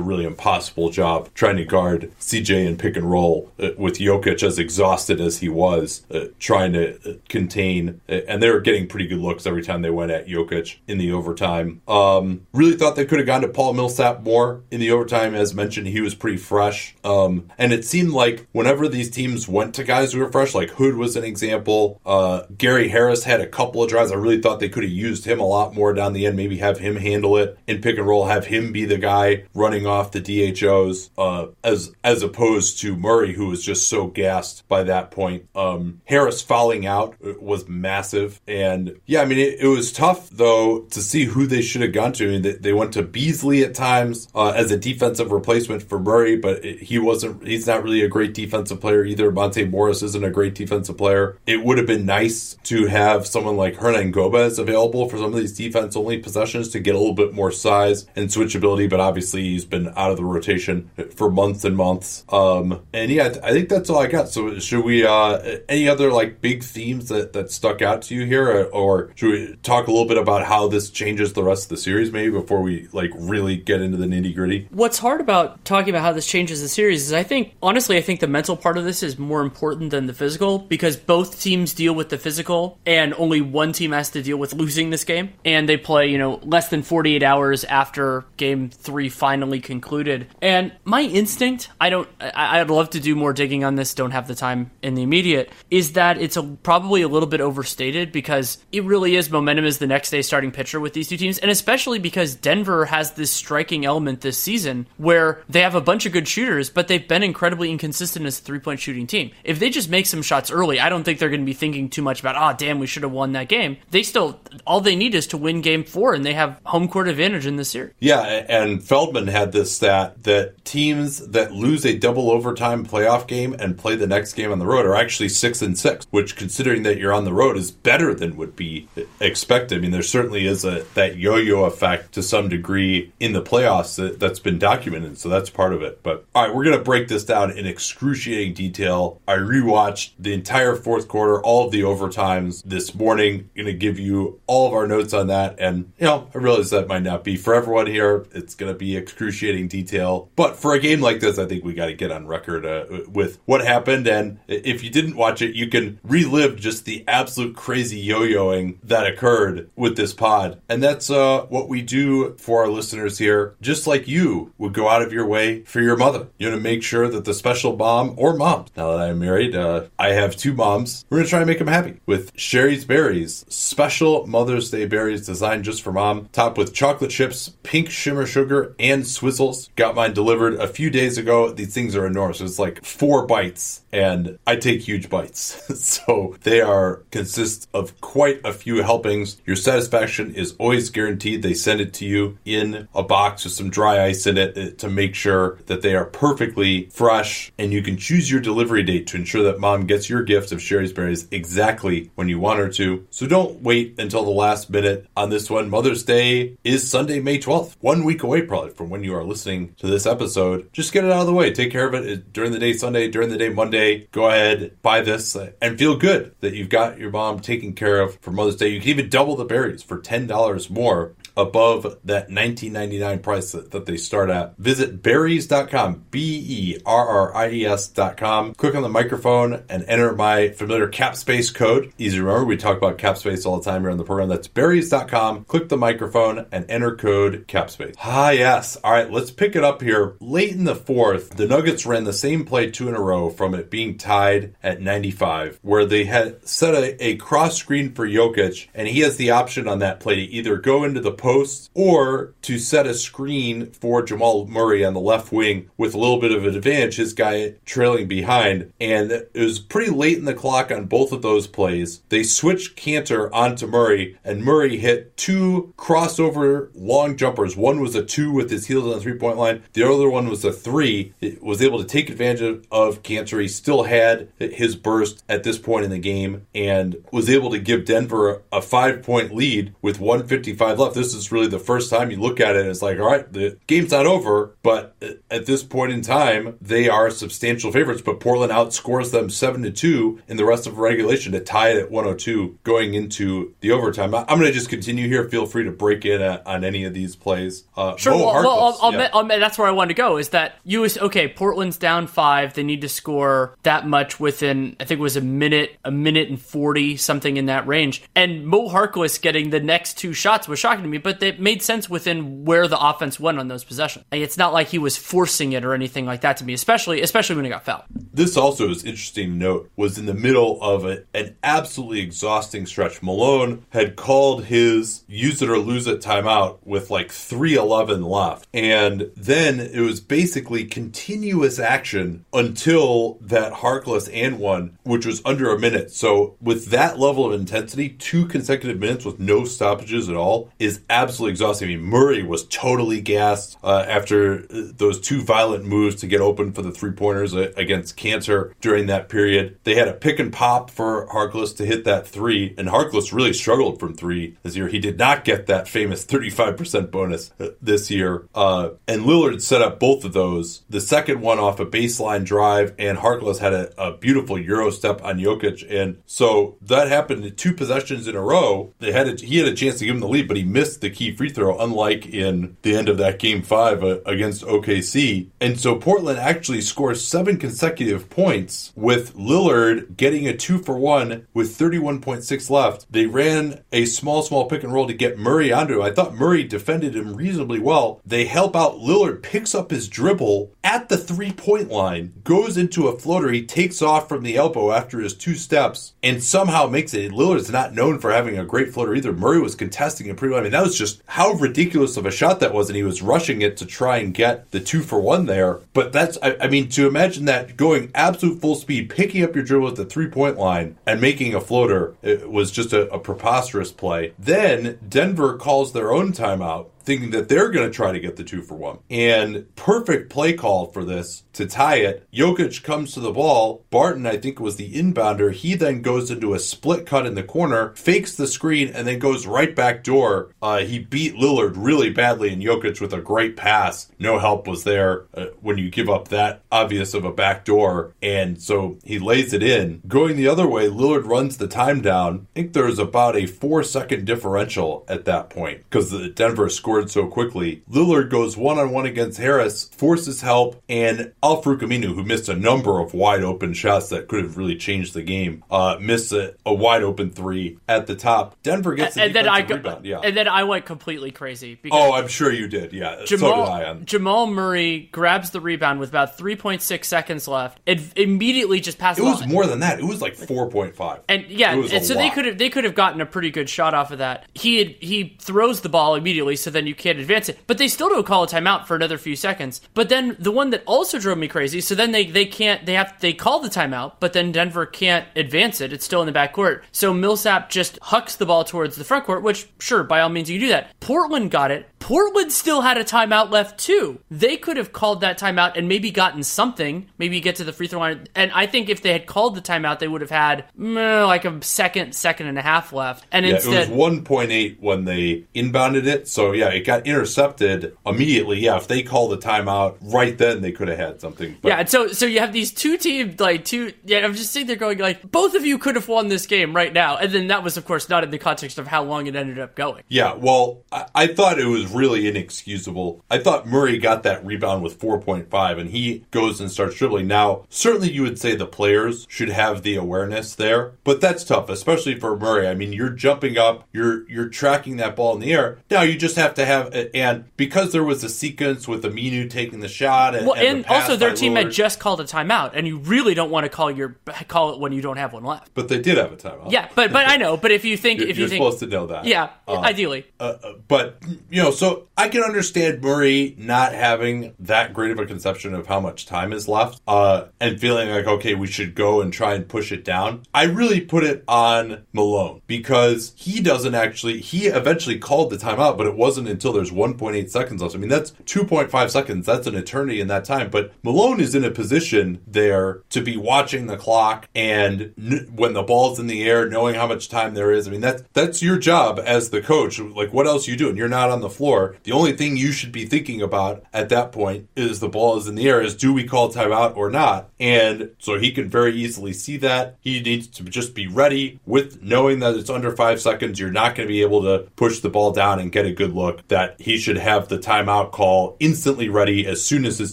really 0.00 0.24
impossible 0.24 0.90
job 0.90 1.28
trying 1.34 1.56
to 1.56 1.64
guard 1.64 2.10
CJ 2.20 2.66
and 2.66 2.78
pick 2.78 2.96
and 2.96 3.10
roll 3.10 3.50
with 3.76 3.98
Jokic 3.98 4.42
as 4.42 4.58
exhausted 4.58 5.20
as 5.20 5.38
he 5.38 5.48
was 5.48 6.04
uh, 6.10 6.26
trying 6.38 6.72
to 6.72 7.10
uh, 7.10 7.14
contain. 7.28 8.00
And 8.08 8.42
they 8.42 8.50
were 8.50 8.60
getting 8.60 8.86
pretty 8.86 9.06
good 9.06 9.18
looks 9.18 9.46
every 9.46 9.62
time 9.62 9.82
they 9.82 9.90
went 9.90 10.10
at 10.10 10.26
Jokic 10.26 10.78
in 10.86 10.98
the 10.98 11.12
overtime. 11.12 11.80
Um, 11.88 12.46
really 12.52 12.76
thought 12.76 12.96
they 12.96 13.04
could 13.04 13.18
have 13.18 13.26
gone 13.26 13.42
to 13.42 13.48
Paul 13.48 13.74
Millsap 13.74 14.22
more 14.22 14.62
in 14.70 14.80
the 14.80 14.90
overtime. 14.90 15.34
As 15.34 15.54
mentioned, 15.54 15.86
he 15.86 16.00
was 16.00 16.14
pretty 16.14 16.36
fresh. 16.36 16.94
Um, 17.04 17.48
and 17.58 17.72
it 17.72 17.84
seemed 17.84 18.10
like 18.10 18.46
whenever 18.52 18.88
these 18.88 19.10
teams 19.10 19.48
went 19.48 19.74
to 19.74 19.84
guys 19.84 20.12
who 20.12 20.20
were 20.20 20.30
fresh, 20.30 20.54
like 20.54 20.70
Hood 20.70 20.96
was 20.96 21.16
an 21.16 21.24
example. 21.24 22.00
Uh, 22.04 22.42
Gary 22.56 22.88
Harris 22.88 23.24
had 23.24 23.40
a 23.40 23.46
couple 23.46 23.82
of 23.82 23.88
drives. 23.88 24.12
I 24.12 24.16
really 24.16 24.40
thought 24.40 24.60
they 24.60 24.68
could 24.68 24.82
have 24.82 24.92
used 24.92 25.24
him 25.24 25.40
a 25.40 25.46
lot 25.46 25.74
more 25.74 25.92
down 25.92 26.12
the 26.12 26.26
end. 26.26 26.36
Maybe 26.36 26.58
have 26.58 26.78
him 26.78 26.96
handle 26.96 27.36
it 27.36 27.58
in 27.66 27.80
pick 27.80 27.98
and 27.98 28.06
roll. 28.06 28.26
Have 28.26 28.46
him 28.46 28.72
be 28.72 28.84
the 28.84 28.98
guy 28.98 29.44
running 29.54 29.86
off 29.86 30.12
the 30.12 30.20
DHOs 30.20 31.10
uh, 31.18 31.46
as 31.62 31.92
as 32.02 32.22
opposed 32.22 32.80
to 32.80 32.96
Murray, 32.96 33.34
who 33.34 33.51
was 33.52 33.62
just 33.62 33.88
so 33.88 34.06
gassed 34.06 34.66
by 34.66 34.82
that 34.84 35.10
point. 35.10 35.46
Um, 35.54 36.00
Harris 36.06 36.42
fouling 36.42 36.86
out 36.86 37.14
was 37.40 37.68
massive, 37.68 38.40
and 38.48 38.98
yeah, 39.06 39.20
I 39.22 39.26
mean 39.26 39.38
it, 39.38 39.60
it 39.60 39.68
was 39.68 39.92
tough 39.92 40.30
though 40.30 40.80
to 40.80 41.00
see 41.00 41.26
who 41.26 41.46
they 41.46 41.62
should 41.62 41.82
have 41.82 41.92
gone 41.92 42.12
to. 42.14 42.24
I 42.26 42.38
mean, 42.38 42.56
they, 42.60 42.72
went 42.72 42.94
to 42.94 43.02
Beasley 43.02 43.62
at 43.62 43.74
times 43.74 44.28
uh, 44.34 44.52
as 44.56 44.70
a 44.70 44.78
defensive 44.78 45.30
replacement 45.30 45.82
for 45.82 45.98
Murray, 45.98 46.36
but 46.36 46.64
it, 46.64 46.80
he 46.80 46.98
wasn't. 46.98 47.46
He's 47.46 47.66
not 47.66 47.84
really 47.84 48.02
a 48.02 48.08
great 48.08 48.32
defensive 48.32 48.80
player 48.80 49.04
either. 49.04 49.30
Monte 49.30 49.66
Morris 49.66 50.02
isn't 50.02 50.24
a 50.24 50.30
great 50.30 50.54
defensive 50.54 50.96
player. 50.96 51.36
It 51.46 51.62
would 51.62 51.76
have 51.76 51.86
been 51.86 52.06
nice 52.06 52.56
to 52.64 52.86
have 52.86 53.26
someone 53.26 53.58
like 53.58 53.76
Hernangomez 53.76 54.58
available 54.58 55.08
for 55.08 55.18
some 55.18 55.26
of 55.26 55.34
these 55.34 55.56
defense 55.56 55.94
only 55.96 56.18
possessions 56.18 56.70
to 56.70 56.80
get 56.80 56.94
a 56.94 56.98
little 56.98 57.14
bit 57.14 57.34
more 57.34 57.52
size 57.52 58.06
and 58.16 58.30
switchability, 58.30 58.88
but 58.88 59.00
obviously 59.00 59.42
he's 59.42 59.66
been 59.66 59.92
out 59.94 60.10
of 60.10 60.16
the 60.16 60.24
rotation 60.24 60.90
for 61.14 61.30
months 61.30 61.64
and 61.64 61.76
months. 61.76 62.24
Um, 62.30 62.82
and 62.92 63.10
yeah, 63.10 63.31
I 63.42 63.52
think 63.52 63.68
that's 63.68 63.90
all 63.90 63.98
I 63.98 64.06
got. 64.06 64.28
So 64.28 64.58
should 64.58 64.84
we? 64.84 65.04
Uh, 65.04 65.58
any 65.68 65.88
other 65.88 66.12
like 66.12 66.40
big 66.40 66.62
themes 66.62 67.08
that 67.08 67.32
that 67.32 67.50
stuck 67.50 67.82
out 67.82 68.02
to 68.02 68.14
you 68.14 68.24
here, 68.26 68.68
or 68.72 69.10
should 69.14 69.30
we 69.30 69.56
talk 69.62 69.86
a 69.86 69.90
little 69.90 70.06
bit 70.06 70.18
about 70.18 70.44
how 70.44 70.68
this 70.68 70.90
changes 70.90 71.32
the 71.32 71.42
rest 71.42 71.64
of 71.64 71.68
the 71.70 71.76
series, 71.76 72.12
maybe 72.12 72.30
before 72.30 72.62
we 72.62 72.88
like 72.92 73.10
really 73.14 73.56
get 73.56 73.80
into 73.80 73.96
the 73.96 74.06
nitty 74.06 74.34
gritty? 74.34 74.68
What's 74.70 74.98
hard 74.98 75.20
about 75.20 75.64
talking 75.64 75.90
about 75.90 76.02
how 76.02 76.12
this 76.12 76.26
changes 76.26 76.62
the 76.62 76.68
series 76.68 77.06
is 77.06 77.12
I 77.12 77.22
think 77.22 77.54
honestly 77.62 77.96
I 77.96 78.00
think 78.00 78.20
the 78.20 78.26
mental 78.26 78.56
part 78.56 78.76
of 78.78 78.84
this 78.84 79.02
is 79.02 79.18
more 79.18 79.40
important 79.40 79.90
than 79.90 80.06
the 80.06 80.14
physical 80.14 80.58
because 80.58 80.96
both 80.96 81.40
teams 81.40 81.74
deal 81.74 81.94
with 81.94 82.08
the 82.08 82.18
physical 82.18 82.78
and 82.86 83.14
only 83.14 83.40
one 83.40 83.72
team 83.72 83.92
has 83.92 84.10
to 84.10 84.22
deal 84.22 84.36
with 84.36 84.54
losing 84.54 84.90
this 84.90 85.04
game 85.04 85.32
and 85.44 85.68
they 85.68 85.76
play 85.76 86.08
you 86.08 86.18
know 86.18 86.40
less 86.42 86.68
than 86.68 86.82
48 86.82 87.22
hours 87.22 87.64
after 87.64 88.24
game 88.36 88.70
three 88.70 89.08
finally 89.08 89.60
concluded 89.60 90.26
and 90.40 90.72
my 90.84 91.02
instinct 91.02 91.70
I 91.80 91.90
don't 91.90 92.08
I, 92.20 92.60
I'd 92.60 92.70
love 92.70 92.90
to 92.90 93.00
do 93.00 93.14
more 93.22 93.32
digging 93.32 93.62
on 93.62 93.76
this 93.76 93.94
don't 93.94 94.10
have 94.10 94.26
the 94.26 94.34
time 94.34 94.72
in 94.82 94.94
the 94.94 95.02
immediate 95.02 95.48
is 95.70 95.92
that 95.92 96.20
it's 96.20 96.36
a, 96.36 96.42
probably 96.42 97.02
a 97.02 97.08
little 97.08 97.28
bit 97.28 97.40
overstated 97.40 98.10
because 98.10 98.58
it 98.72 98.82
really 98.82 99.14
is 99.14 99.30
momentum 99.30 99.64
is 99.64 99.78
the 99.78 99.86
next 99.86 100.10
day 100.10 100.22
starting 100.22 100.50
pitcher 100.50 100.80
with 100.80 100.92
these 100.92 101.08
two 101.08 101.16
teams. 101.16 101.38
And 101.38 101.48
especially 101.52 102.00
because 102.00 102.34
Denver 102.34 102.84
has 102.86 103.12
this 103.12 103.30
striking 103.30 103.84
element 103.84 104.22
this 104.22 104.36
season 104.36 104.88
where 104.96 105.40
they 105.48 105.60
have 105.60 105.76
a 105.76 105.80
bunch 105.80 106.04
of 106.04 106.12
good 106.12 106.26
shooters 106.26 106.68
but 106.68 106.88
they've 106.88 107.06
been 107.06 107.22
incredibly 107.22 107.70
inconsistent 107.70 108.26
as 108.26 108.40
a 108.40 108.42
three 108.42 108.58
point 108.58 108.80
shooting 108.80 109.06
team. 109.06 109.30
If 109.44 109.60
they 109.60 109.70
just 109.70 109.88
make 109.88 110.06
some 110.06 110.22
shots 110.22 110.50
early 110.50 110.80
I 110.80 110.88
don't 110.88 111.04
think 111.04 111.20
they're 111.20 111.28
going 111.28 111.42
to 111.42 111.46
be 111.46 111.52
thinking 111.52 111.88
too 111.90 112.02
much 112.02 112.18
about 112.18 112.34
oh 112.36 112.56
damn 112.58 112.80
we 112.80 112.88
should 112.88 113.04
have 113.04 113.12
won 113.12 113.32
that 113.32 113.48
game. 113.48 113.76
They 113.92 114.02
still 114.02 114.40
all 114.66 114.80
they 114.80 114.96
need 114.96 115.14
is 115.14 115.28
to 115.28 115.36
win 115.36 115.60
game 115.60 115.84
four 115.84 116.12
and 116.12 116.26
they 116.26 116.34
have 116.34 116.60
home 116.64 116.88
court 116.88 117.06
advantage 117.06 117.46
in 117.46 117.54
this 117.54 117.70
series. 117.70 117.94
Yeah 118.00 118.22
and 118.22 118.82
Feldman 118.82 119.28
had 119.28 119.52
this 119.52 119.70
stat 119.70 120.24
that 120.24 120.64
teams 120.64 121.24
that 121.28 121.52
lose 121.52 121.86
a 121.86 121.96
double 121.96 122.28
overtime 122.32 122.84
playoff 122.84 123.11
game 123.26 123.54
and 123.58 123.78
play 123.78 123.96
the 123.96 124.06
next 124.06 124.32
game 124.34 124.52
on 124.52 124.58
the 124.58 124.66
road 124.66 124.86
are 124.86 124.94
actually 124.94 125.28
six 125.28 125.62
and 125.62 125.78
six, 125.78 126.06
which 126.10 126.36
considering 126.36 126.82
that 126.82 126.98
you're 126.98 127.12
on 127.12 127.24
the 127.24 127.32
road 127.32 127.56
is 127.56 127.70
better 127.70 128.14
than 128.14 128.36
would 128.36 128.56
be 128.56 128.88
expected. 129.20 129.78
I 129.78 129.80
mean, 129.80 129.90
there 129.90 130.02
certainly 130.02 130.46
is 130.46 130.64
a 130.64 130.84
that 130.94 131.16
yo-yo 131.16 131.64
effect 131.64 132.12
to 132.12 132.22
some 132.22 132.48
degree 132.48 133.12
in 133.20 133.32
the 133.32 133.42
playoffs 133.42 133.96
that, 133.96 134.18
that's 134.18 134.40
been 134.40 134.58
documented, 134.58 135.18
so 135.18 135.28
that's 135.28 135.50
part 135.50 135.72
of 135.72 135.82
it. 135.82 136.02
But 136.02 136.24
all 136.34 136.46
right, 136.46 136.54
we're 136.54 136.64
gonna 136.64 136.78
break 136.78 137.08
this 137.08 137.24
down 137.24 137.50
in 137.50 137.66
excruciating 137.66 138.54
detail. 138.54 139.20
I 139.28 139.36
rewatched 139.36 140.12
the 140.18 140.32
entire 140.32 140.74
fourth 140.74 141.08
quarter, 141.08 141.40
all 141.40 141.66
of 141.66 141.72
the 141.72 141.82
overtimes 141.82 142.62
this 142.64 142.94
morning. 142.94 143.50
Gonna 143.56 143.72
give 143.72 143.98
you 143.98 144.40
all 144.46 144.66
of 144.66 144.72
our 144.72 144.86
notes 144.86 145.12
on 145.12 145.26
that, 145.28 145.56
and 145.58 145.92
you 145.98 146.06
know, 146.06 146.28
I 146.34 146.38
realize 146.38 146.70
that 146.70 146.88
might 146.88 147.02
not 147.02 147.24
be 147.24 147.36
for 147.36 147.54
everyone 147.54 147.86
here. 147.86 148.26
It's 148.32 148.54
gonna 148.54 148.74
be 148.74 148.96
excruciating 148.96 149.68
detail, 149.68 150.30
but 150.36 150.56
for 150.56 150.74
a 150.74 150.80
game 150.80 151.00
like 151.00 151.20
this, 151.20 151.38
I 151.38 151.46
think 151.46 151.64
we 151.64 151.74
got 151.74 151.86
to 151.86 151.94
get 151.94 152.10
on 152.10 152.26
record 152.26 152.64
uh, 152.64 152.84
with 153.08 153.38
what 153.44 153.64
happened. 153.64 154.06
And 154.06 154.38
if 154.48 154.82
you 154.82 154.90
didn't 154.90 155.16
watch 155.16 155.42
it, 155.42 155.54
you 155.54 155.68
can 155.68 155.98
relive 156.02 156.56
just 156.56 156.84
the 156.84 157.04
absolute 157.08 157.56
crazy 157.56 157.98
yo-yoing 157.98 158.78
that 158.82 159.06
occurred 159.06 159.70
with 159.76 159.96
this 159.96 160.12
pod. 160.12 160.60
And 160.68 160.82
that's 160.82 161.10
uh, 161.10 161.42
what 161.48 161.68
we 161.68 161.82
do 161.82 162.36
for 162.36 162.62
our 162.62 162.68
listeners 162.68 163.18
here. 163.18 163.54
Just 163.60 163.86
like 163.86 164.08
you 164.08 164.52
would 164.58 164.72
go 164.72 164.88
out 164.88 165.02
of 165.02 165.12
your 165.12 165.26
way 165.26 165.62
for 165.62 165.80
your 165.80 165.96
mother. 165.96 166.28
You 166.38 166.48
want 166.48 166.58
to 166.58 166.62
make 166.62 166.82
sure 166.82 167.08
that 167.08 167.24
the 167.24 167.34
special 167.34 167.76
mom 167.76 168.14
or 168.16 168.34
mom, 168.34 168.66
now 168.76 168.92
that 168.92 169.08
I'm 169.08 169.18
married, 169.18 169.54
uh, 169.54 169.84
I 169.98 170.10
have 170.10 170.36
two 170.36 170.54
moms. 170.54 171.04
We're 171.10 171.18
going 171.18 171.26
to 171.26 171.30
try 171.30 171.40
and 171.40 171.48
make 171.48 171.58
them 171.58 171.66
happy 171.68 172.00
with 172.06 172.32
Shari's 172.36 172.84
Berries, 172.84 173.44
special 173.48 174.26
Mother's 174.26 174.70
Day 174.70 174.86
berries 174.86 175.26
designed 175.26 175.64
just 175.64 175.82
for 175.82 175.92
mom, 175.92 176.28
topped 176.32 176.58
with 176.58 176.74
chocolate 176.74 177.10
chips, 177.10 177.52
pink 177.62 177.90
shimmer 177.90 178.26
sugar, 178.26 178.74
and 178.78 179.04
Swizzles. 179.04 179.68
Got 179.76 179.94
mine 179.94 180.12
delivered 180.12 180.54
a 180.54 180.68
few 180.68 180.90
days 180.90 181.18
ago. 181.18 181.52
These 181.52 181.74
things 181.74 181.94
are 181.96 182.06
enormous. 182.06 182.40
It's 182.40 182.58
like 182.58 182.84
four 182.92 183.26
bites, 183.26 183.82
and 183.92 184.38
I 184.46 184.56
take 184.56 184.82
huge 184.82 185.08
bites. 185.08 185.62
so 185.84 186.36
they 186.42 186.60
are 186.60 187.02
consist 187.10 187.68
of 187.74 188.00
quite 188.00 188.40
a 188.44 188.52
few 188.52 188.82
helpings. 188.82 189.40
Your 189.44 189.56
satisfaction 189.56 190.34
is 190.34 190.54
always 190.58 190.90
guaranteed. 190.90 191.42
They 191.42 191.54
send 191.54 191.80
it 191.80 191.94
to 191.94 192.06
you 192.06 192.38
in 192.44 192.88
a 192.94 193.02
box 193.02 193.44
with 193.44 193.52
some 193.52 193.70
dry 193.70 194.04
ice 194.04 194.26
in 194.26 194.38
it 194.38 194.56
uh, 194.56 194.70
to 194.78 194.88
make 194.88 195.14
sure 195.14 195.58
that 195.66 195.82
they 195.82 195.94
are 195.94 196.04
perfectly 196.04 196.88
fresh, 196.90 197.52
and 197.58 197.72
you 197.72 197.82
can 197.82 197.96
choose 197.96 198.30
your 198.30 198.40
delivery 198.40 198.82
date 198.82 199.06
to 199.08 199.16
ensure 199.16 199.42
that 199.44 199.60
mom 199.60 199.86
gets 199.86 200.08
your 200.08 200.22
gift 200.22 200.52
of 200.52 200.62
Shari's 200.62 200.92
Berries 200.92 201.26
exactly 201.30 202.10
when 202.14 202.28
you 202.28 202.38
want 202.38 202.58
her 202.58 202.68
to. 202.70 203.06
So 203.10 203.26
don't 203.26 203.62
wait 203.62 203.98
until 203.98 204.24
the 204.24 204.30
last 204.30 204.70
minute 204.70 205.06
on 205.16 205.30
this 205.30 205.50
one. 205.50 205.70
Mother's 205.70 206.04
Day 206.04 206.56
is 206.64 206.88
Sunday, 206.88 207.20
May 207.20 207.38
12th, 207.38 207.76
one 207.80 208.04
week 208.04 208.22
away 208.22 208.42
probably 208.42 208.70
from 208.70 208.90
when 208.90 209.04
you 209.04 209.14
are 209.14 209.24
listening 209.24 209.74
to 209.78 209.86
this 209.86 210.06
episode. 210.06 210.68
Just 210.72 210.92
get 210.92 211.04
it 211.04 211.10
out 211.10 211.20
of 211.20 211.26
the 211.26 211.32
way. 211.32 211.52
Take 211.52 211.72
care 211.72 211.86
of 211.86 211.94
it 211.94 212.32
during 212.32 212.52
the 212.52 212.58
day 212.58 212.72
Sunday, 212.82 213.06
during 213.06 213.28
the 213.28 213.38
day 213.38 213.48
Monday. 213.48 214.08
Go 214.10 214.28
ahead, 214.28 214.76
buy 214.82 215.02
this, 215.02 215.36
uh, 215.36 215.52
and 215.62 215.78
feel 215.78 215.94
good 215.94 216.34
that 216.40 216.54
you've 216.54 216.68
got 216.68 216.98
your 216.98 217.12
mom 217.12 217.38
taken 217.38 217.74
care 217.74 218.00
of 218.00 218.18
for 218.20 218.32
Mother's 218.32 218.56
Day. 218.56 218.70
You 218.70 218.80
can 218.80 218.88
even 218.88 219.08
double 219.08 219.36
the 219.36 219.44
berries 219.44 219.84
for 219.84 220.00
$10 220.00 220.68
more 220.68 221.14
above 221.36 221.98
that 222.04 222.28
19.99 222.28 223.22
price 223.22 223.52
that, 223.52 223.70
that, 223.70 223.86
they 223.86 223.96
start 223.96 224.30
at. 224.30 224.56
Visit 224.58 225.02
berries.com, 225.02 226.04
B 226.10 226.44
E 226.48 226.80
R 226.86 227.08
R 227.08 227.34
I 227.34 227.50
E 227.50 227.66
S.com. 227.66 228.54
Click 228.54 228.74
on 228.74 228.82
the 228.82 228.88
microphone 228.88 229.64
and 229.68 229.84
enter 229.88 230.12
my 230.12 230.50
familiar 230.50 230.88
CapSpace 230.88 231.52
code. 231.54 231.92
Easy 231.98 232.16
to 232.18 232.22
remember, 232.22 232.44
we 232.44 232.56
talk 232.56 232.76
about 232.76 232.98
CapSpace 232.98 233.44
all 233.44 233.58
the 233.58 233.64
time 233.64 233.82
here 233.82 233.90
on 233.90 233.98
the 233.98 234.04
program. 234.04 234.28
That's 234.28 234.48
berries.com. 234.48 235.44
Click 235.44 235.68
the 235.68 235.76
microphone 235.76 236.46
and 236.52 236.70
enter 236.70 236.94
code 236.94 237.46
CapSpace. 237.48 237.94
Ah, 237.98 238.30
yes. 238.30 238.76
All 238.76 238.92
right, 238.92 239.10
let's 239.10 239.30
pick 239.30 239.56
it 239.56 239.64
up 239.64 239.82
here. 239.82 240.16
Late 240.20 240.52
in 240.52 240.64
the 240.64 240.74
fourth, 240.74 241.30
the 241.36 241.46
Nuggets 241.46 241.86
ran 241.86 242.04
the 242.04 242.12
same 242.12 242.44
play 242.44 242.70
two 242.70 242.88
in 242.88 242.94
a 242.94 243.00
row 243.00 243.30
from 243.30 243.54
it 243.54 243.70
being 243.70 243.98
tied 243.98 244.54
at 244.62 244.80
95, 244.80 245.58
where 245.62 245.84
they 245.84 246.04
had 246.04 246.46
set 246.46 246.74
a, 246.74 247.04
a 247.04 247.16
cross 247.16 247.56
screen 247.56 247.92
for 247.92 248.06
Jokic, 248.06 248.68
and 248.74 248.88
he 248.88 249.00
has 249.00 249.16
the 249.16 249.30
option 249.30 249.68
on 249.68 249.80
that 249.80 250.00
play 250.00 250.16
to 250.16 250.22
either 250.22 250.56
go 250.56 250.84
into 250.84 251.00
the 251.00 251.12
post 251.22 251.70
or 251.72 252.34
to 252.42 252.58
set 252.58 252.86
a 252.86 252.92
screen 252.92 253.70
for 253.70 254.02
Jamal 254.02 254.46
Murray 254.46 254.84
on 254.84 254.92
the 254.92 255.00
left 255.00 255.32
wing 255.32 255.70
with 255.76 255.94
a 255.94 255.98
little 255.98 256.18
bit 256.18 256.32
of 256.32 256.44
an 256.44 256.56
advantage, 256.56 256.96
his 256.96 257.14
guy 257.14 257.54
trailing 257.64 258.08
behind. 258.08 258.72
And 258.80 259.12
it 259.12 259.30
was 259.34 259.60
pretty 259.60 259.90
late 259.90 260.18
in 260.18 260.24
the 260.24 260.34
clock 260.34 260.72
on 260.72 260.86
both 260.86 261.12
of 261.12 261.22
those 261.22 261.46
plays. 261.46 262.02
They 262.08 262.24
switched 262.24 262.76
Kanter 262.76 263.30
onto 263.32 263.66
Murray, 263.66 264.18
and 264.24 264.44
Murray 264.44 264.78
hit 264.78 265.16
two 265.16 265.72
crossover 265.78 266.70
long 266.74 267.16
jumpers. 267.16 267.56
One 267.56 267.80
was 267.80 267.94
a 267.94 268.04
two 268.04 268.32
with 268.32 268.50
his 268.50 268.66
heels 268.66 268.84
on 268.84 268.90
the 268.90 269.00
three 269.00 269.16
point 269.16 269.38
line, 269.38 269.62
the 269.74 269.84
other 269.84 270.10
one 270.10 270.28
was 270.28 270.44
a 270.44 270.52
three. 270.52 271.14
It 271.20 271.42
was 271.42 271.62
able 271.62 271.78
to 271.78 271.84
take 271.84 272.10
advantage 272.10 272.64
of 272.72 273.02
Kanter. 273.02 273.40
He 273.40 273.48
still 273.48 273.84
had 273.84 274.28
his 274.38 274.74
burst 274.74 275.22
at 275.28 275.44
this 275.44 275.58
point 275.58 275.84
in 275.84 275.90
the 275.90 275.98
game 275.98 276.46
and 276.54 276.96
was 277.12 277.30
able 277.30 277.50
to 277.50 277.58
give 277.58 277.84
Denver 277.84 278.42
a 278.50 278.60
five 278.60 279.02
point 279.02 279.34
lead 279.34 279.74
with 279.80 280.00
155 280.00 280.78
left. 280.78 280.94
This 280.94 281.11
is 281.14 281.32
really 281.32 281.48
the 281.48 281.58
first 281.58 281.90
time 281.90 282.10
you 282.10 282.18
look 282.18 282.40
at 282.40 282.56
it 282.56 282.60
and 282.60 282.70
it's 282.70 282.82
like, 282.82 282.98
all 282.98 283.06
right, 283.06 283.30
the 283.32 283.58
game's 283.66 283.90
not 283.90 284.06
over, 284.06 284.54
but 284.62 284.96
at 285.30 285.46
this 285.46 285.62
point 285.62 285.92
in 285.92 286.02
time, 286.02 286.56
they 286.60 286.88
are 286.88 287.10
substantial 287.10 287.72
favorites. 287.72 288.02
But 288.02 288.20
Portland 288.20 288.52
outscores 288.52 289.10
them 289.10 289.30
7 289.30 289.62
to 289.62 289.70
2 289.70 290.22
in 290.28 290.36
the 290.36 290.44
rest 290.44 290.66
of 290.66 290.78
regulation 290.78 291.32
to 291.32 291.40
tie 291.40 291.70
it 291.70 291.78
at 291.78 291.90
102 291.90 292.58
going 292.62 292.94
into 292.94 293.54
the 293.60 293.70
overtime. 293.70 294.14
I'm 294.14 294.26
going 294.26 294.42
to 294.42 294.52
just 294.52 294.68
continue 294.68 295.08
here. 295.08 295.28
Feel 295.28 295.46
free 295.46 295.64
to 295.64 295.70
break 295.70 296.04
in 296.04 296.22
on 296.22 296.64
any 296.64 296.84
of 296.84 296.94
these 296.94 297.16
plays. 297.16 297.64
Uh, 297.76 297.96
sure. 297.96 298.14
Well, 298.14 298.26
well, 298.26 298.48
I'll, 298.48 298.78
I'll, 298.82 298.92
yeah. 298.92 299.08
I'll, 299.12 299.26
that's 299.26 299.58
where 299.58 299.68
I 299.68 299.72
wanted 299.72 299.88
to 299.88 299.94
go 299.94 300.18
is 300.18 300.30
that 300.30 300.56
you 300.64 300.82
okay, 300.82 301.28
Portland's 301.28 301.78
down 301.78 302.06
five. 302.06 302.54
They 302.54 302.62
need 302.62 302.80
to 302.80 302.88
score 302.88 303.56
that 303.62 303.86
much 303.86 304.18
within, 304.18 304.76
I 304.80 304.84
think 304.84 304.98
it 304.98 305.02
was 305.02 305.16
a 305.16 305.20
minute, 305.20 305.76
a 305.84 305.90
minute 305.90 306.28
and 306.28 306.40
40, 306.40 306.96
something 306.96 307.36
in 307.36 307.46
that 307.46 307.66
range. 307.66 308.02
And 308.14 308.46
Mo 308.46 308.68
Harkless 308.68 309.20
getting 309.20 309.50
the 309.50 309.60
next 309.60 309.98
two 309.98 310.12
shots 310.12 310.48
was 310.48 310.58
shocking 310.58 310.82
to 310.82 310.88
me, 310.88 310.98
but 311.02 311.22
it 311.22 311.40
made 311.40 311.62
sense 311.62 311.88
within 311.88 312.44
where 312.44 312.68
the 312.68 312.78
offense 312.78 313.18
went 313.18 313.38
on 313.38 313.48
those 313.48 313.64
possessions. 313.64 314.04
It's 314.12 314.36
not 314.36 314.52
like 314.52 314.68
he 314.68 314.78
was 314.78 314.96
forcing 314.96 315.52
it 315.52 315.64
or 315.64 315.74
anything 315.74 316.06
like 316.06 316.22
that 316.22 316.38
to 316.38 316.44
me, 316.44 316.52
especially 316.52 317.02
especially 317.02 317.36
when 317.36 317.44
he 317.44 317.50
got 317.50 317.64
fouled. 317.64 317.84
This 318.12 318.36
also 318.36 318.68
is 318.68 318.84
interesting 318.84 319.30
to 319.30 319.36
note 319.36 319.70
was 319.76 319.98
in 319.98 320.06
the 320.06 320.14
middle 320.14 320.60
of 320.62 320.84
a, 320.84 321.04
an 321.14 321.36
absolutely 321.42 322.00
exhausting 322.00 322.66
stretch. 322.66 323.02
Malone 323.02 323.64
had 323.70 323.96
called 323.96 324.44
his 324.44 325.04
use 325.08 325.42
it 325.42 325.48
or 325.48 325.58
lose 325.58 325.86
it 325.86 326.00
timeout 326.00 326.58
with 326.64 326.90
like 326.90 327.10
311 327.10 328.02
left. 328.02 328.48
And 328.52 329.10
then 329.16 329.60
it 329.60 329.80
was 329.80 330.00
basically 330.00 330.64
continuous 330.64 331.58
action 331.58 332.24
until 332.32 333.18
that 333.20 333.52
Harkless 333.54 334.10
and 334.12 334.38
one, 334.38 334.78
which 334.82 335.06
was 335.06 335.22
under 335.24 335.52
a 335.52 335.58
minute. 335.58 335.90
So 335.92 336.36
with 336.40 336.66
that 336.66 336.98
level 336.98 337.26
of 337.26 337.38
intensity, 337.38 337.88
two 337.88 338.26
consecutive 338.26 338.78
minutes 338.78 339.04
with 339.04 339.18
no 339.18 339.44
stoppages 339.44 340.08
at 340.08 340.16
all 340.16 340.50
is 340.58 340.80
absolutely 340.92 341.32
exhausting. 341.32 341.68
I 341.68 341.76
mean, 341.76 341.84
Murray 341.84 342.22
was 342.22 342.46
totally 342.46 343.00
gassed 343.00 343.56
uh, 343.62 343.84
after 343.88 344.46
those 344.48 345.00
two 345.00 345.22
violent 345.22 345.64
moves 345.64 345.96
to 345.96 346.06
get 346.06 346.20
open 346.20 346.52
for 346.52 346.62
the 346.62 346.70
three 346.70 346.92
pointers 346.92 347.32
against 347.32 347.96
Kanter 347.96 348.52
during 348.60 348.86
that 348.86 349.08
period. 349.08 349.58
They 349.64 349.74
had 349.74 349.88
a 349.88 349.94
pick 349.94 350.18
and 350.18 350.32
pop 350.32 350.70
for 350.70 351.06
Harkless 351.08 351.56
to 351.56 351.66
hit 351.66 351.84
that 351.84 352.06
three, 352.06 352.54
and 352.58 352.68
Harkless 352.68 353.12
really 353.12 353.32
struggled 353.32 353.80
from 353.80 353.94
three 353.94 354.36
this 354.42 354.56
year. 354.56 354.68
He 354.68 354.78
did 354.78 354.98
not 354.98 355.24
get 355.24 355.46
that 355.46 355.68
famous 355.68 356.04
35% 356.12 356.90
bonus 356.90 357.32
uh, 357.40 357.48
this 357.60 357.90
year. 357.90 358.26
Uh, 358.34 358.70
and 358.86 359.02
Lillard 359.02 359.40
set 359.40 359.62
up 359.62 359.80
both 359.80 360.04
of 360.04 360.12
those. 360.12 360.62
The 360.68 360.80
second 360.80 361.20
one 361.20 361.38
off 361.38 361.60
a 361.60 361.66
baseline 361.66 362.24
drive, 362.24 362.74
and 362.78 362.98
Harkless 362.98 363.38
had 363.38 363.54
a, 363.54 363.82
a 363.82 363.96
beautiful 363.96 364.38
Euro 364.38 364.70
step 364.70 365.02
on 365.02 365.18
Jokic. 365.18 365.64
And 365.70 366.02
so 366.06 366.56
that 366.62 366.88
happened 366.88 367.36
two 367.36 367.54
possessions 367.54 368.06
in 368.06 368.16
a 368.16 368.20
row. 368.20 368.74
They 368.78 368.92
had 368.92 369.08
a, 369.08 369.24
he 369.24 369.38
had 369.38 369.48
a 369.48 369.54
chance 369.54 369.78
to 369.78 369.86
give 369.86 369.94
him 369.94 370.00
the 370.00 370.08
lead, 370.08 370.28
but 370.28 370.36
he 370.36 370.44
missed 370.44 370.81
the 370.82 370.90
key 370.90 371.16
free 371.16 371.30
throw, 371.30 371.58
unlike 371.58 372.06
in 372.06 372.58
the 372.60 372.76
end 372.76 372.90
of 372.90 372.98
that 372.98 373.18
game 373.18 373.40
five 373.42 373.82
uh, 373.82 374.00
against 374.04 374.44
OKC. 374.44 375.30
And 375.40 375.58
so 375.58 375.76
Portland 375.76 376.18
actually 376.18 376.60
scores 376.60 377.02
seven 377.02 377.38
consecutive 377.38 378.10
points 378.10 378.72
with 378.76 379.16
Lillard 379.16 379.96
getting 379.96 380.28
a 380.28 380.36
two 380.36 380.58
for 380.58 380.76
one 380.76 381.26
with 381.32 381.56
31.6 381.58 382.50
left. 382.50 382.86
They 382.92 383.06
ran 383.06 383.64
a 383.72 383.86
small, 383.86 384.22
small 384.22 384.46
pick 384.46 384.62
and 384.62 384.72
roll 384.72 384.86
to 384.86 384.94
get 384.94 385.18
Murray 385.18 385.52
onto. 385.52 385.80
I 385.80 385.92
thought 385.92 386.14
Murray 386.14 386.44
defended 386.44 386.94
him 386.94 387.14
reasonably 387.16 387.58
well. 387.58 388.00
They 388.04 388.26
help 388.26 388.54
out 388.54 388.78
Lillard, 388.78 389.22
picks 389.22 389.54
up 389.54 389.70
his 389.70 389.88
dribble 389.88 390.52
at 390.62 390.88
the 390.88 390.98
three 390.98 391.32
point 391.32 391.70
line, 391.70 392.12
goes 392.24 392.56
into 392.56 392.88
a 392.88 392.98
floater. 392.98 393.30
He 393.30 393.46
takes 393.46 393.80
off 393.80 394.08
from 394.08 394.22
the 394.22 394.36
elbow 394.36 394.72
after 394.72 395.00
his 395.00 395.14
two 395.14 395.34
steps 395.34 395.94
and 396.02 396.22
somehow 396.22 396.66
makes 396.66 396.92
it. 396.92 397.12
Lillard's 397.12 397.50
not 397.50 397.74
known 397.74 397.98
for 397.98 398.12
having 398.12 398.36
a 398.36 398.44
great 398.44 398.72
floater 398.72 398.94
either. 398.94 399.12
Murray 399.12 399.40
was 399.40 399.54
contesting 399.54 400.08
it 400.08 400.16
pretty 400.16 400.32
well. 400.32 400.40
I 400.40 400.42
mean, 400.42 400.52
that 400.52 400.62
was 400.62 400.71
just 400.76 401.02
how 401.06 401.32
ridiculous 401.32 401.96
of 401.96 402.06
a 402.06 402.10
shot 402.10 402.40
that 402.40 402.54
was, 402.54 402.68
and 402.68 402.76
he 402.76 402.82
was 402.82 403.02
rushing 403.02 403.42
it 403.42 403.56
to 403.58 403.66
try 403.66 403.98
and 403.98 404.14
get 404.14 404.50
the 404.50 404.60
two 404.60 404.82
for 404.82 405.00
one 405.00 405.26
there. 405.26 405.60
But 405.72 405.92
that's, 405.92 406.18
I, 406.22 406.36
I 406.40 406.48
mean, 406.48 406.68
to 406.70 406.86
imagine 406.86 407.24
that 407.26 407.56
going 407.56 407.90
absolute 407.94 408.40
full 408.40 408.54
speed, 408.54 408.90
picking 408.90 409.22
up 409.22 409.34
your 409.34 409.44
dribble 409.44 409.68
at 409.68 409.76
the 409.76 409.84
three 409.84 410.08
point 410.08 410.38
line 410.38 410.76
and 410.86 411.00
making 411.00 411.34
a 411.34 411.40
floater 411.40 411.94
it 412.02 412.30
was 412.30 412.50
just 412.50 412.72
a, 412.72 412.92
a 412.92 412.98
preposterous 412.98 413.72
play. 413.72 414.12
Then 414.18 414.78
Denver 414.88 415.36
calls 415.36 415.72
their 415.72 415.92
own 415.92 416.12
timeout 416.12 416.66
thinking 416.84 417.10
that 417.10 417.28
they're 417.28 417.50
going 417.50 417.68
to 417.68 417.74
try 417.74 417.92
to 417.92 418.00
get 418.00 418.16
the 418.16 418.24
two 418.24 418.42
for 418.42 418.54
one. 418.54 418.78
And 418.90 419.54
perfect 419.56 420.10
play 420.10 420.32
call 420.32 420.66
for 420.66 420.84
this 420.84 421.24
to 421.34 421.46
tie 421.46 421.76
it. 421.76 422.06
Jokic 422.12 422.62
comes 422.62 422.92
to 422.94 423.00
the 423.00 423.12
ball. 423.12 423.64
Barton, 423.70 424.06
I 424.06 424.18
think, 424.18 424.38
was 424.38 424.56
the 424.56 424.72
inbounder. 424.74 425.32
He 425.32 425.54
then 425.54 425.82
goes 425.82 426.10
into 426.10 426.34
a 426.34 426.38
split 426.38 426.86
cut 426.86 427.06
in 427.06 427.14
the 427.14 427.22
corner, 427.22 427.74
fakes 427.74 428.14
the 428.14 428.26
screen, 428.26 428.68
and 428.68 428.86
then 428.86 428.98
goes 428.98 429.26
right 429.26 429.54
back 429.54 429.82
door. 429.84 430.34
Uh, 430.42 430.58
he 430.58 430.78
beat 430.78 431.14
Lillard 431.14 431.54
really 431.56 431.90
badly, 431.90 432.32
and 432.32 432.42
Jokic 432.42 432.80
with 432.80 432.92
a 432.92 433.00
great 433.00 433.36
pass. 433.36 433.90
No 433.98 434.18
help 434.18 434.46
was 434.46 434.64
there 434.64 435.04
uh, 435.14 435.26
when 435.40 435.58
you 435.58 435.70
give 435.70 435.88
up 435.88 436.08
that 436.08 436.42
obvious 436.50 436.94
of 436.94 437.04
a 437.04 437.12
back 437.12 437.44
door. 437.44 437.94
And 438.02 438.40
so 438.40 438.78
he 438.84 438.98
lays 438.98 439.32
it 439.32 439.42
in. 439.42 439.82
Going 439.86 440.16
the 440.16 440.28
other 440.28 440.46
way, 440.46 440.68
Lillard 440.68 441.06
runs 441.06 441.36
the 441.36 441.48
time 441.48 441.80
down. 441.80 442.26
I 442.32 442.34
think 442.34 442.52
there's 442.52 442.78
about 442.78 443.16
a 443.16 443.26
four 443.26 443.62
second 443.62 444.04
differential 444.04 444.84
at 444.88 445.04
that 445.06 445.30
point 445.30 445.62
because 445.64 445.90
the 445.90 446.08
Denver 446.08 446.48
scored 446.48 446.71
scored 446.72 446.90
so 446.90 447.06
quickly. 447.06 447.62
Lillard 447.70 448.08
goes 448.08 448.36
one 448.36 448.58
on 448.58 448.70
one 448.70 448.86
against 448.86 449.18
Harris, 449.18 449.64
forces 449.64 450.22
help, 450.22 450.62
and 450.68 451.12
Al-Farouq 451.22 451.60
Aminu, 451.60 451.94
who 451.94 452.02
missed 452.02 452.28
a 452.28 452.34
number 452.34 452.80
of 452.80 452.94
wide 452.94 453.22
open 453.22 453.52
shots 453.52 453.90
that 453.90 454.08
could 454.08 454.24
have 454.24 454.38
really 454.38 454.56
changed 454.56 454.94
the 454.94 455.02
game, 455.02 455.44
uh, 455.50 455.76
missed 455.80 456.12
a, 456.12 456.34
a 456.46 456.54
wide 456.54 456.82
open 456.82 457.10
three 457.10 457.58
at 457.68 457.86
the 457.86 457.94
top. 457.94 458.36
Denver 458.42 458.74
gets 458.74 458.94
the 458.94 459.02
and 459.02 459.14
then 459.14 459.28
I 459.28 459.40
rebound. 459.40 459.84
Yeah, 459.84 460.00
and 460.02 460.16
then 460.16 460.28
I 460.28 460.44
went 460.44 460.64
completely 460.64 461.10
crazy. 461.10 461.58
oh, 461.70 461.92
I'm 461.92 462.08
sure 462.08 462.32
you 462.32 462.48
did. 462.48 462.72
Yeah, 462.72 463.04
Jamal, 463.04 463.46
so 463.46 463.74
did 463.74 463.86
Jamal 463.86 464.26
Murray 464.26 464.88
grabs 464.92 465.30
the 465.30 465.40
rebound 465.40 465.78
with 465.78 465.90
about 465.90 466.16
3.6 466.16 466.84
seconds 466.84 467.28
left. 467.28 467.60
It 467.66 467.80
immediately 467.96 468.60
just 468.60 468.78
passes. 468.78 469.04
It 469.04 469.06
was 469.06 469.26
more 469.26 469.46
than 469.46 469.60
that. 469.60 469.78
It 469.78 469.84
was 469.84 470.00
like 470.00 470.16
4.5. 470.16 471.00
And 471.08 471.26
yeah, 471.26 471.52
and 471.54 471.84
so 471.84 471.94
lot. 471.94 472.00
they 472.00 472.10
could 472.10 472.24
have 472.24 472.38
they 472.38 472.48
could 472.48 472.64
have 472.64 472.74
gotten 472.74 473.00
a 473.00 473.06
pretty 473.06 473.30
good 473.30 473.50
shot 473.50 473.74
off 473.74 473.90
of 473.90 473.98
that. 473.98 474.26
He 474.32 474.58
had, 474.58 474.68
he 474.80 475.16
throws 475.20 475.60
the 475.60 475.68
ball 475.68 475.94
immediately, 475.94 476.36
so 476.36 476.50
then 476.50 476.61
then 476.62 476.68
you 476.68 476.74
can't 476.74 476.98
advance 476.98 477.28
it. 477.28 477.40
But 477.46 477.58
they 477.58 477.68
still 477.68 477.88
don't 477.88 478.06
call 478.06 478.22
a 478.22 478.28
timeout 478.28 478.66
for 478.66 478.76
another 478.76 478.98
few 478.98 479.16
seconds. 479.16 479.60
But 479.74 479.88
then 479.88 480.16
the 480.18 480.30
one 480.30 480.50
that 480.50 480.62
also 480.64 480.98
drove 480.98 481.18
me 481.18 481.28
crazy, 481.28 481.60
so 481.60 481.74
then 481.74 481.92
they, 481.92 482.06
they 482.06 482.26
can't 482.26 482.64
they 482.64 482.74
have 482.74 482.94
they 483.00 483.12
call 483.12 483.40
the 483.40 483.48
timeout, 483.48 483.94
but 484.00 484.12
then 484.12 484.32
Denver 484.32 484.66
can't 484.66 485.06
advance 485.16 485.60
it. 485.60 485.72
It's 485.72 485.84
still 485.84 486.00
in 486.00 486.06
the 486.06 486.12
back 486.12 486.32
court. 486.32 486.64
So 486.70 486.94
Millsap 486.94 487.50
just 487.50 487.78
hucks 487.82 488.16
the 488.16 488.26
ball 488.26 488.44
towards 488.44 488.76
the 488.76 488.84
front 488.84 489.04
court, 489.04 489.22
which 489.22 489.48
sure, 489.58 489.82
by 489.82 490.00
all 490.00 490.08
means 490.08 490.30
you 490.30 490.38
can 490.38 490.46
do 490.46 490.52
that. 490.52 490.78
Portland 490.80 491.30
got 491.30 491.50
it. 491.50 491.68
Portland 491.82 492.30
still 492.30 492.60
had 492.60 492.78
a 492.78 492.84
timeout 492.84 493.32
left 493.32 493.58
too. 493.58 493.98
They 494.08 494.36
could 494.36 494.56
have 494.56 494.72
called 494.72 495.00
that 495.00 495.18
timeout 495.18 495.56
and 495.56 495.66
maybe 495.66 495.90
gotten 495.90 496.22
something, 496.22 496.88
maybe 496.96 497.20
get 497.20 497.36
to 497.36 497.44
the 497.44 497.52
free 497.52 497.66
throw 497.66 497.80
line. 497.80 498.06
And 498.14 498.30
I 498.32 498.46
think 498.46 498.68
if 498.68 498.82
they 498.82 498.92
had 498.92 499.06
called 499.06 499.34
the 499.34 499.40
timeout, 499.40 499.80
they 499.80 499.88
would 499.88 500.00
have 500.00 500.10
had 500.10 500.44
mm, 500.56 501.06
like 501.06 501.24
a 501.24 501.42
second, 501.42 501.94
second 501.96 502.28
and 502.28 502.38
a 502.38 502.42
half 502.42 502.72
left. 502.72 503.04
And 503.10 503.26
yeah, 503.26 503.34
instead, 503.34 503.68
it 503.68 503.74
was 503.74 503.98
1.8 503.98 504.60
when 504.60 504.84
they 504.84 505.24
inbounded 505.34 505.86
it. 505.86 506.06
So 506.06 506.30
yeah, 506.30 506.51
it 506.52 506.66
got 506.66 506.86
intercepted 506.86 507.76
immediately. 507.84 508.40
Yeah, 508.40 508.56
if 508.56 508.68
they 508.68 508.82
called 508.82 509.12
the 509.12 509.18
timeout 509.18 509.76
right 509.80 510.16
then, 510.16 510.42
they 510.42 510.52
could 510.52 510.68
have 510.68 510.78
had 510.78 511.00
something. 511.00 511.36
But. 511.40 511.48
Yeah, 511.48 511.56
and 511.60 511.68
so 511.68 511.88
so 511.88 512.06
you 512.06 512.20
have 512.20 512.32
these 512.32 512.52
two 512.52 512.76
teams, 512.76 513.18
like 513.20 513.44
two. 513.44 513.72
Yeah, 513.84 514.04
I'm 514.04 514.14
just 514.14 514.32
sitting 514.32 514.46
there 514.46 514.56
going 514.56 514.78
like, 514.78 515.10
both 515.10 515.34
of 515.34 515.44
you 515.44 515.58
could 515.58 515.76
have 515.76 515.88
won 515.88 516.08
this 516.08 516.26
game 516.26 516.54
right 516.54 516.72
now. 516.72 516.96
And 516.96 517.12
then 517.12 517.28
that 517.28 517.42
was 517.42 517.56
of 517.56 517.64
course 517.64 517.88
not 517.88 518.04
in 518.04 518.10
the 518.10 518.18
context 518.18 518.58
of 518.58 518.66
how 518.66 518.82
long 518.82 519.06
it 519.06 519.16
ended 519.16 519.38
up 519.38 519.54
going. 519.54 519.82
Yeah, 519.88 520.14
well, 520.14 520.62
I, 520.70 520.86
I 520.94 521.06
thought 521.06 521.38
it 521.38 521.46
was 521.46 521.70
really 521.70 522.08
inexcusable. 522.08 523.04
I 523.10 523.18
thought 523.18 523.46
Murray 523.46 523.78
got 523.78 524.02
that 524.04 524.24
rebound 524.24 524.62
with 524.62 524.78
4.5 524.78 525.58
and 525.58 525.70
he 525.70 526.04
goes 526.10 526.40
and 526.40 526.50
starts 526.50 526.76
dribbling. 526.76 527.06
Now, 527.06 527.44
certainly 527.48 527.90
you 527.90 528.02
would 528.02 528.18
say 528.18 528.34
the 528.34 528.46
players 528.46 529.06
should 529.08 529.28
have 529.28 529.62
the 529.62 529.76
awareness 529.76 530.34
there, 530.34 530.74
but 530.84 531.00
that's 531.00 531.24
tough, 531.24 531.48
especially 531.48 531.98
for 531.98 532.16
Murray. 532.18 532.46
I 532.46 532.54
mean, 532.54 532.72
you're 532.72 532.90
jumping 532.90 533.38
up, 533.38 533.68
you're 533.72 534.08
you're 534.08 534.28
tracking 534.28 534.76
that 534.76 534.96
ball 534.96 535.14
in 535.14 535.20
the 535.20 535.32
air. 535.32 535.58
Now 535.70 535.82
you 535.82 535.96
just 535.96 536.16
have 536.16 536.34
to 536.34 536.41
have 536.46 536.74
and 536.94 537.24
because 537.36 537.72
there 537.72 537.84
was 537.84 538.02
a 538.04 538.08
sequence 538.08 538.66
with 538.68 538.84
Aminu 538.84 539.28
taking 539.30 539.60
the 539.60 539.68
shot 539.68 540.14
and, 540.14 540.26
well, 540.26 540.34
and, 540.36 540.46
and 540.46 540.64
the 540.64 540.72
also 540.72 540.96
their 540.96 541.14
team 541.14 541.34
Lillard. 541.34 541.44
had 541.44 541.52
just 541.52 541.80
called 541.80 542.00
a 542.00 542.04
timeout, 542.04 542.52
and 542.54 542.66
you 542.66 542.78
really 542.78 543.14
don't 543.14 543.30
want 543.30 543.44
to 543.44 543.50
call 543.50 543.70
your 543.70 543.96
call 544.28 544.52
it 544.54 544.60
when 544.60 544.72
you 544.72 544.80
don't 544.82 544.96
have 544.96 545.12
one 545.12 545.24
left. 545.24 545.52
but 545.54 545.68
they 545.68 545.80
did 545.80 545.98
have 545.98 546.12
a 546.12 546.16
timeout. 546.16 546.50
Yeah, 546.52 546.68
but 546.74 546.92
but 546.92 547.06
I 547.08 547.16
know. 547.16 547.36
But 547.36 547.50
if 547.50 547.64
you 547.64 547.76
think 547.76 548.00
You're, 548.00 548.08
if 548.08 548.16
you 548.16 548.22
you're 548.22 548.28
think 548.28 548.40
supposed 548.42 548.60
to 548.60 548.66
know 548.66 548.86
that. 548.88 549.04
yeah, 549.04 549.30
Uh, 549.48 549.58
ideally. 549.60 550.06
uh, 550.20 550.34
uh, 550.42 550.52
but 550.68 550.98
you 551.30 551.42
know, 551.42 551.50
so 551.50 551.88
I 551.96 552.08
can 552.08 552.22
understand 552.22 552.82
Murray 552.82 553.34
not 553.38 553.72
having 553.72 554.34
that 554.40 554.72
great 554.74 554.90
of 554.90 554.98
a 554.98 555.06
conception 555.06 555.54
of 555.54 555.66
how 555.66 555.80
much 555.80 556.06
time 556.06 556.32
is 556.32 556.48
left, 556.48 556.80
uh, 556.86 557.26
and 557.40 557.60
feeling 557.60 557.88
like 557.90 558.06
okay, 558.06 558.34
we 558.34 558.46
should 558.46 558.74
go 558.74 559.00
and 559.00 559.12
try 559.12 559.34
and 559.34 559.48
push 559.48 559.72
it 559.72 559.84
down. 559.84 560.22
I 560.34 560.44
really 560.44 560.80
put 560.80 561.04
it 561.04 561.24
on 561.28 561.84
Malone 561.92 562.42
because 562.46 563.12
he 563.16 563.40
doesn't 563.40 563.74
actually. 563.74 564.20
He 564.20 564.46
eventually 564.46 564.98
called 564.98 565.30
the 565.30 565.36
timeout, 565.36 565.76
but 565.76 565.86
it 565.86 565.96
wasn't 565.96 566.28
until 566.32 566.52
there's 566.52 566.70
1.8 566.72 567.30
seconds 567.30 567.62
left. 567.62 567.74
I 567.74 567.78
mean, 567.78 567.88
that's 567.88 568.10
2.5 568.24 568.90
seconds. 568.90 569.26
That's 569.26 569.46
an 569.46 569.54
eternity 569.54 570.00
in 570.00 570.08
that 570.08 570.24
time. 570.24 570.50
But 570.50 570.72
Malone 570.82 571.20
is 571.20 571.34
in 571.34 571.44
a 571.44 571.50
position 571.50 572.20
there 572.26 572.82
to 572.90 573.00
be 573.00 573.16
watching 573.16 573.66
the 573.66 573.76
clock 573.76 574.28
and 574.34 574.92
n- 574.98 575.30
when 575.34 575.52
the 575.52 575.62
ball's 575.62 575.98
in 575.98 576.06
the 576.08 576.24
air, 576.28 576.48
knowing 576.48 576.74
how 576.74 576.86
much 576.86 577.08
time 577.08 577.34
there 577.34 577.52
is. 577.52 577.68
I 577.68 577.70
mean, 577.70 577.80
that's 577.80 578.02
that's 578.12 578.42
your 578.42 578.58
job 578.58 579.00
as 579.04 579.30
the 579.30 579.40
coach. 579.42 579.78
Like, 579.78 580.12
what 580.12 580.26
else 580.26 580.48
you 580.48 580.56
doing? 580.56 580.76
You're 580.76 580.88
not 580.88 581.10
on 581.10 581.20
the 581.20 581.30
floor. 581.30 581.76
The 581.84 581.92
only 581.92 582.12
thing 582.12 582.36
you 582.36 582.52
should 582.52 582.72
be 582.72 582.86
thinking 582.86 583.22
about 583.22 583.64
at 583.72 583.88
that 583.90 584.10
point 584.12 584.48
is 584.56 584.80
the 584.80 584.88
ball 584.88 585.18
is 585.18 585.28
in 585.28 585.34
the 585.34 585.48
air. 585.48 585.60
Is 585.60 585.76
do 585.76 585.92
we 585.92 586.04
call 586.04 586.32
timeout 586.32 586.76
or 586.76 586.90
not? 586.90 587.30
And 587.38 587.90
so 587.98 588.18
he 588.18 588.32
can 588.32 588.48
very 588.48 588.74
easily 588.74 589.12
see 589.12 589.36
that. 589.38 589.76
He 589.80 590.00
needs 590.00 590.26
to 590.28 590.44
just 590.44 590.74
be 590.74 590.86
ready 590.86 591.40
with 591.44 591.82
knowing 591.82 592.20
that 592.20 592.36
it's 592.36 592.50
under 592.50 592.74
five 592.74 593.00
seconds. 593.00 593.38
You're 593.38 593.50
not 593.50 593.74
going 593.74 593.86
to 593.86 593.92
be 593.92 594.02
able 594.02 594.22
to 594.22 594.50
push 594.56 594.80
the 594.80 594.88
ball 594.88 595.12
down 595.12 595.40
and 595.40 595.52
get 595.52 595.66
a 595.66 595.72
good 595.72 595.92
look. 595.92 596.21
That 596.28 596.60
he 596.60 596.78
should 596.78 596.98
have 596.98 597.28
the 597.28 597.38
timeout 597.38 597.92
call 597.92 598.36
instantly 598.40 598.88
ready 598.88 599.26
as 599.26 599.44
soon 599.44 599.64
as 599.64 599.78
his 599.78 599.92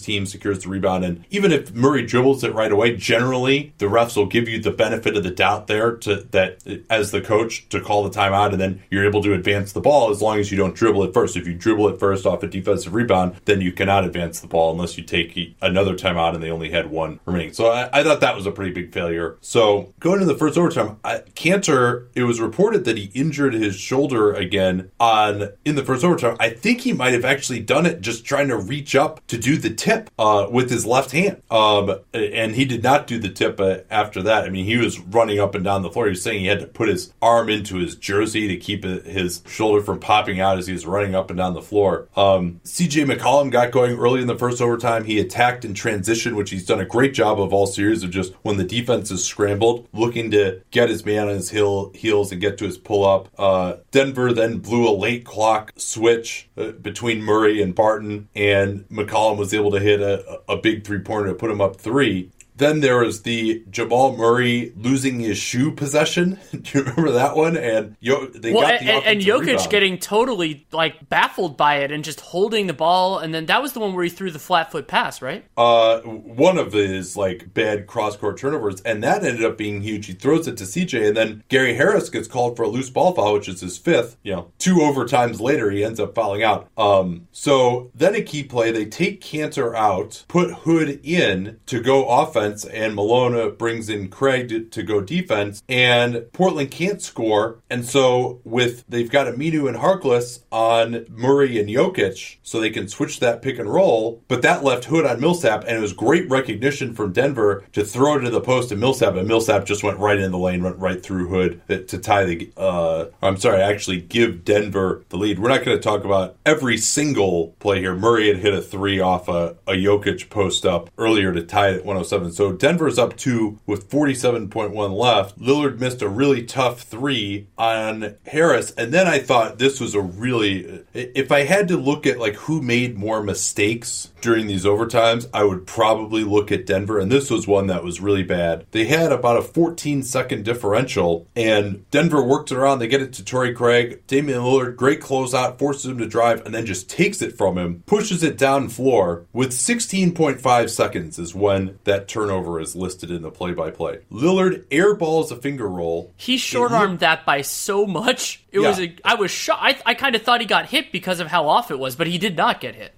team 0.00 0.26
secures 0.26 0.60
the 0.60 0.68
rebound. 0.68 1.04
And 1.04 1.24
even 1.30 1.52
if 1.52 1.74
Murray 1.74 2.04
dribbles 2.04 2.44
it 2.44 2.54
right 2.54 2.72
away, 2.72 2.96
generally 2.96 3.74
the 3.78 3.86
refs 3.86 4.16
will 4.16 4.26
give 4.26 4.48
you 4.48 4.60
the 4.60 4.70
benefit 4.70 5.16
of 5.16 5.22
the 5.22 5.30
doubt 5.30 5.66
there 5.66 5.96
to 5.96 6.26
that 6.30 6.62
as 6.88 7.10
the 7.10 7.20
coach 7.20 7.68
to 7.68 7.80
call 7.80 8.02
the 8.04 8.18
timeout, 8.18 8.52
and 8.52 8.60
then 8.60 8.82
you're 8.90 9.06
able 9.06 9.22
to 9.22 9.32
advance 9.32 9.72
the 9.72 9.80
ball 9.80 10.10
as 10.10 10.22
long 10.22 10.38
as 10.38 10.50
you 10.50 10.56
don't 10.56 10.74
dribble 10.74 11.04
it 11.04 11.14
first. 11.14 11.36
If 11.36 11.46
you 11.46 11.54
dribble 11.54 11.88
it 11.88 12.00
first 12.00 12.26
off 12.26 12.42
a 12.42 12.46
defensive 12.46 12.94
rebound, 12.94 13.36
then 13.44 13.60
you 13.60 13.72
cannot 13.72 14.04
advance 14.04 14.40
the 14.40 14.46
ball 14.46 14.72
unless 14.72 14.96
you 14.96 15.04
take 15.04 15.56
another 15.60 15.94
timeout 15.94 16.34
and 16.34 16.42
they 16.42 16.50
only 16.50 16.70
had 16.70 16.90
one 16.90 17.20
remaining. 17.26 17.52
So 17.52 17.70
I, 17.70 17.88
I 17.92 18.02
thought 18.02 18.20
that 18.20 18.36
was 18.36 18.46
a 18.46 18.50
pretty 18.50 18.72
big 18.72 18.92
failure. 18.92 19.36
So 19.40 19.92
going 20.00 20.20
to 20.20 20.26
the 20.26 20.36
first 20.36 20.58
overtime, 20.58 20.98
I, 21.04 21.18
Kanter, 21.34 22.08
it 22.14 22.24
was 22.24 22.40
reported 22.40 22.84
that 22.84 22.96
he 22.96 23.10
injured 23.14 23.54
his 23.54 23.76
shoulder 23.76 24.32
again 24.32 24.90
on 24.98 25.50
in 25.64 25.74
the 25.74 25.84
first 25.84 26.04
overtime. 26.04 26.19
I 26.40 26.50
think 26.50 26.80
he 26.80 26.92
might 26.92 27.12
have 27.12 27.24
actually 27.24 27.60
done 27.60 27.86
it 27.86 28.00
just 28.00 28.24
trying 28.24 28.48
to 28.48 28.56
reach 28.56 28.94
up 28.94 29.26
to 29.28 29.38
do 29.38 29.56
the 29.56 29.70
tip 29.70 30.10
uh, 30.18 30.48
with 30.50 30.70
his 30.70 30.86
left 30.86 31.12
hand. 31.12 31.42
Um, 31.50 31.98
and 32.12 32.54
he 32.54 32.64
did 32.64 32.82
not 32.82 33.06
do 33.06 33.18
the 33.18 33.28
tip 33.28 33.60
uh, 33.60 33.78
after 33.90 34.22
that. 34.22 34.44
I 34.44 34.50
mean, 34.50 34.64
he 34.64 34.76
was 34.76 34.98
running 34.98 35.38
up 35.38 35.54
and 35.54 35.64
down 35.64 35.82
the 35.82 35.90
floor. 35.90 36.06
He 36.06 36.10
was 36.10 36.22
saying 36.22 36.40
he 36.40 36.46
had 36.46 36.60
to 36.60 36.66
put 36.66 36.88
his 36.88 37.12
arm 37.22 37.48
into 37.48 37.76
his 37.76 37.96
jersey 37.96 38.48
to 38.48 38.56
keep 38.56 38.84
his 38.84 39.42
shoulder 39.46 39.82
from 39.82 40.00
popping 40.00 40.40
out 40.40 40.58
as 40.58 40.66
he 40.66 40.72
was 40.72 40.86
running 40.86 41.14
up 41.14 41.30
and 41.30 41.38
down 41.38 41.54
the 41.54 41.62
floor. 41.62 42.08
Um, 42.16 42.60
CJ 42.64 43.10
McCollum 43.10 43.50
got 43.50 43.70
going 43.70 43.96
early 43.98 44.20
in 44.20 44.26
the 44.26 44.38
first 44.38 44.60
overtime. 44.60 45.04
He 45.04 45.18
attacked 45.20 45.64
in 45.64 45.74
transition, 45.74 46.36
which 46.36 46.50
he's 46.50 46.66
done 46.66 46.80
a 46.80 46.84
great 46.84 47.14
job 47.14 47.40
of 47.40 47.52
all 47.52 47.66
series 47.66 48.02
of 48.02 48.10
just 48.10 48.32
when 48.42 48.56
the 48.56 48.64
defense 48.64 49.10
is 49.10 49.24
scrambled, 49.24 49.88
looking 49.92 50.30
to 50.32 50.62
get 50.70 50.88
his 50.88 51.04
man 51.04 51.28
on 51.28 51.34
his 51.34 51.50
heel, 51.50 51.92
heels 51.94 52.32
and 52.32 52.40
get 52.40 52.58
to 52.58 52.64
his 52.64 52.78
pull 52.78 53.06
up. 53.06 53.28
Uh, 53.38 53.76
Denver 53.90 54.32
then 54.32 54.58
blew 54.58 54.88
a 54.88 54.92
late 54.92 55.24
clock 55.24 55.72
switch 55.76 56.09
uh, 56.56 56.72
between 56.72 57.22
Murray 57.22 57.62
and 57.62 57.74
Barton, 57.74 58.28
and 58.34 58.88
McCollum 58.88 59.36
was 59.36 59.54
able 59.54 59.70
to 59.72 59.80
hit 59.80 60.00
a, 60.00 60.40
a 60.48 60.56
big 60.56 60.84
three 60.84 61.00
pointer 61.00 61.28
to 61.28 61.34
put 61.34 61.50
him 61.50 61.60
up 61.60 61.76
three. 61.76 62.30
Then 62.60 62.80
there 62.80 62.98
was 62.98 63.22
the 63.22 63.64
Jamal 63.70 64.16
Murray 64.16 64.72
losing 64.76 65.18
his 65.20 65.38
shoe 65.38 65.72
possession. 65.72 66.38
Do 66.52 66.78
you 66.78 66.84
remember 66.84 67.10
that 67.12 67.34
one? 67.36 67.56
And 67.56 67.96
Yo, 68.00 68.26
they 68.26 68.52
Well, 68.52 68.62
got 68.62 68.74
and, 68.80 68.88
the 68.88 68.92
and, 68.92 69.06
and 69.06 69.20
Jokic 69.20 69.46
rebound. 69.46 69.70
getting 69.70 69.98
totally 69.98 70.66
like 70.70 71.08
baffled 71.08 71.56
by 71.56 71.76
it 71.78 71.90
and 71.90 72.04
just 72.04 72.20
holding 72.20 72.66
the 72.66 72.72
ball, 72.74 73.18
and 73.18 73.34
then 73.34 73.46
that 73.46 73.62
was 73.62 73.72
the 73.72 73.80
one 73.80 73.94
where 73.94 74.04
he 74.04 74.10
threw 74.10 74.30
the 74.30 74.38
flat 74.38 74.70
foot 74.70 74.86
pass, 74.86 75.22
right? 75.22 75.44
uh, 75.56 76.00
one 76.00 76.58
of 76.58 76.72
his 76.72 77.16
like 77.16 77.52
bad 77.54 77.86
cross 77.86 78.16
court 78.16 78.38
turnovers, 78.38 78.80
and 78.82 79.02
that 79.02 79.24
ended 79.24 79.44
up 79.44 79.56
being 79.56 79.80
huge. 79.80 80.06
He 80.06 80.12
throws 80.12 80.46
it 80.46 80.56
to 80.58 80.64
CJ, 80.64 81.08
and 81.08 81.16
then 81.16 81.42
Gary 81.48 81.74
Harris 81.74 82.10
gets 82.10 82.28
called 82.28 82.56
for 82.56 82.64
a 82.64 82.68
loose 82.68 82.90
ball 82.90 83.14
foul, 83.14 83.32
which 83.34 83.48
is 83.48 83.60
his 83.62 83.78
fifth. 83.78 84.16
You 84.22 84.32
know, 84.34 84.52
two 84.58 84.76
overtimes 84.76 85.40
later, 85.40 85.70
he 85.70 85.82
ends 85.82 85.98
up 85.98 86.14
fouling 86.14 86.42
out. 86.42 86.68
Um, 86.76 87.26
so 87.32 87.90
then 87.94 88.14
a 88.14 88.22
key 88.22 88.42
play, 88.44 88.70
they 88.70 88.84
take 88.84 89.22
Kanter 89.22 89.74
out, 89.74 90.24
put 90.28 90.50
Hood 90.50 91.00
in 91.02 91.58
to 91.66 91.80
go 91.80 92.06
offense, 92.08 92.49
and 92.64 92.94
Malone 92.94 93.54
brings 93.56 93.88
in 93.88 94.08
Craig 94.08 94.48
to, 94.48 94.64
to 94.64 94.82
go 94.82 95.00
defense, 95.00 95.62
and 95.68 96.24
Portland 96.32 96.70
can't 96.70 97.02
score, 97.02 97.58
and 97.68 97.84
so 97.84 98.40
with 98.44 98.84
they've 98.88 99.10
got 99.10 99.26
Aminu 99.26 99.68
and 99.68 99.78
Harkless 99.78 100.42
on 100.50 101.06
Murray 101.08 101.58
and 101.60 101.68
Jokic, 101.68 102.36
so 102.42 102.60
they 102.60 102.70
can 102.70 102.88
switch 102.88 103.20
that 103.20 103.42
pick 103.42 103.58
and 103.58 103.72
roll, 103.72 104.22
but 104.28 104.42
that 104.42 104.64
left 104.64 104.86
Hood 104.86 105.06
on 105.06 105.20
Millsap, 105.20 105.64
and 105.66 105.76
it 105.76 105.80
was 105.80 105.92
great 105.92 106.28
recognition 106.28 106.94
from 106.94 107.12
Denver 107.12 107.64
to 107.72 107.84
throw 107.84 108.16
it 108.16 108.20
to 108.20 108.30
the 108.30 108.40
post 108.40 108.70
to 108.70 108.76
Millsap, 108.76 109.14
and 109.14 109.28
Millsap 109.28 109.64
just 109.64 109.82
went 109.82 109.98
right 109.98 110.18
in 110.18 110.30
the 110.30 110.38
lane, 110.38 110.62
went 110.62 110.78
right 110.78 111.02
through 111.02 111.28
Hood 111.28 111.60
to 111.68 111.98
tie 111.98 112.24
the. 112.24 112.50
Uh, 112.56 113.06
I'm 113.22 113.36
sorry, 113.36 113.60
actually 113.60 114.00
give 114.00 114.44
Denver 114.44 115.04
the 115.08 115.16
lead. 115.16 115.38
We're 115.38 115.48
not 115.48 115.64
going 115.64 115.76
to 115.76 115.82
talk 115.82 116.04
about 116.04 116.36
every 116.44 116.76
single 116.76 117.54
play 117.58 117.80
here. 117.80 117.94
Murray 117.94 118.28
had 118.28 118.38
hit 118.38 118.54
a 118.54 118.60
three 118.60 119.00
off 119.00 119.28
a, 119.28 119.56
a 119.66 119.72
Jokic 119.72 120.30
post 120.30 120.64
up 120.64 120.90
earlier 120.98 121.32
to 121.32 121.42
tie 121.42 121.70
it 121.70 121.76
at 121.78 121.84
107. 121.84 122.32
So 122.40 122.52
Denver's 122.52 122.98
up 122.98 123.18
two 123.18 123.58
with 123.66 123.90
47.1 123.90 124.96
left. 124.96 125.38
Lillard 125.38 125.78
missed 125.78 126.00
a 126.00 126.08
really 126.08 126.42
tough 126.42 126.80
three 126.80 127.48
on 127.58 128.14
Harris, 128.24 128.70
and 128.78 128.94
then 128.94 129.06
I 129.06 129.18
thought 129.18 129.58
this 129.58 129.78
was 129.78 129.94
a 129.94 130.00
really. 130.00 130.82
If 130.94 131.30
I 131.30 131.42
had 131.42 131.68
to 131.68 131.76
look 131.76 132.06
at 132.06 132.18
like 132.18 132.36
who 132.36 132.62
made 132.62 132.96
more 132.96 133.22
mistakes 133.22 134.09
during 134.20 134.46
these 134.46 134.64
overtimes, 134.64 135.28
I 135.32 135.44
would 135.44 135.66
probably 135.66 136.24
look 136.24 136.52
at 136.52 136.66
Denver, 136.66 136.98
and 136.98 137.10
this 137.10 137.30
was 137.30 137.46
one 137.46 137.66
that 137.68 137.84
was 137.84 138.00
really 138.00 138.22
bad. 138.22 138.66
They 138.70 138.86
had 138.86 139.12
about 139.12 139.38
a 139.38 139.42
14 139.42 140.02
second 140.02 140.44
differential, 140.44 141.26
and 141.34 141.88
Denver 141.90 142.22
worked 142.22 142.50
it 142.50 142.56
around. 142.56 142.78
They 142.78 142.88
get 142.88 143.02
it 143.02 143.12
to 143.14 143.24
Torrey 143.24 143.54
Craig. 143.54 144.02
Damian 144.06 144.40
Lillard, 144.40 144.76
great 144.76 145.00
closeout, 145.00 145.58
forces 145.58 145.86
him 145.86 145.98
to 145.98 146.06
drive, 146.06 146.44
and 146.44 146.54
then 146.54 146.66
just 146.66 146.88
takes 146.90 147.22
it 147.22 147.36
from 147.36 147.58
him, 147.58 147.82
pushes 147.86 148.22
it 148.22 148.38
down 148.38 148.68
floor. 148.68 149.26
With 149.32 149.50
16.5 149.50 150.70
seconds 150.70 151.18
is 151.18 151.34
when 151.34 151.78
that 151.84 152.08
turnover 152.08 152.60
is 152.60 152.76
listed 152.76 153.10
in 153.10 153.22
the 153.22 153.30
play 153.30 153.52
by 153.52 153.70
play. 153.70 154.00
Lillard 154.10 154.66
airballs 154.66 155.30
a 155.30 155.36
finger 155.36 155.68
roll. 155.68 156.12
He 156.16 156.36
short 156.36 156.72
armed 156.72 157.00
that 157.00 157.24
by 157.24 157.42
so 157.42 157.86
much. 157.86 158.42
It 158.52 158.58
was 158.58 158.80
a, 158.80 158.94
I 159.04 159.14
was 159.14 159.30
shocked. 159.30 159.82
I, 159.86 159.90
I 159.90 159.94
kind 159.94 160.14
of 160.14 160.22
thought 160.22 160.40
he 160.40 160.46
got 160.46 160.66
hit 160.66 160.92
because 160.92 161.20
of 161.20 161.28
how 161.28 161.48
off 161.48 161.70
it 161.70 161.78
was, 161.78 161.96
but 161.96 162.06
he 162.06 162.18
did 162.18 162.36
not 162.36 162.60
get 162.60 162.74
hit. 162.74 162.94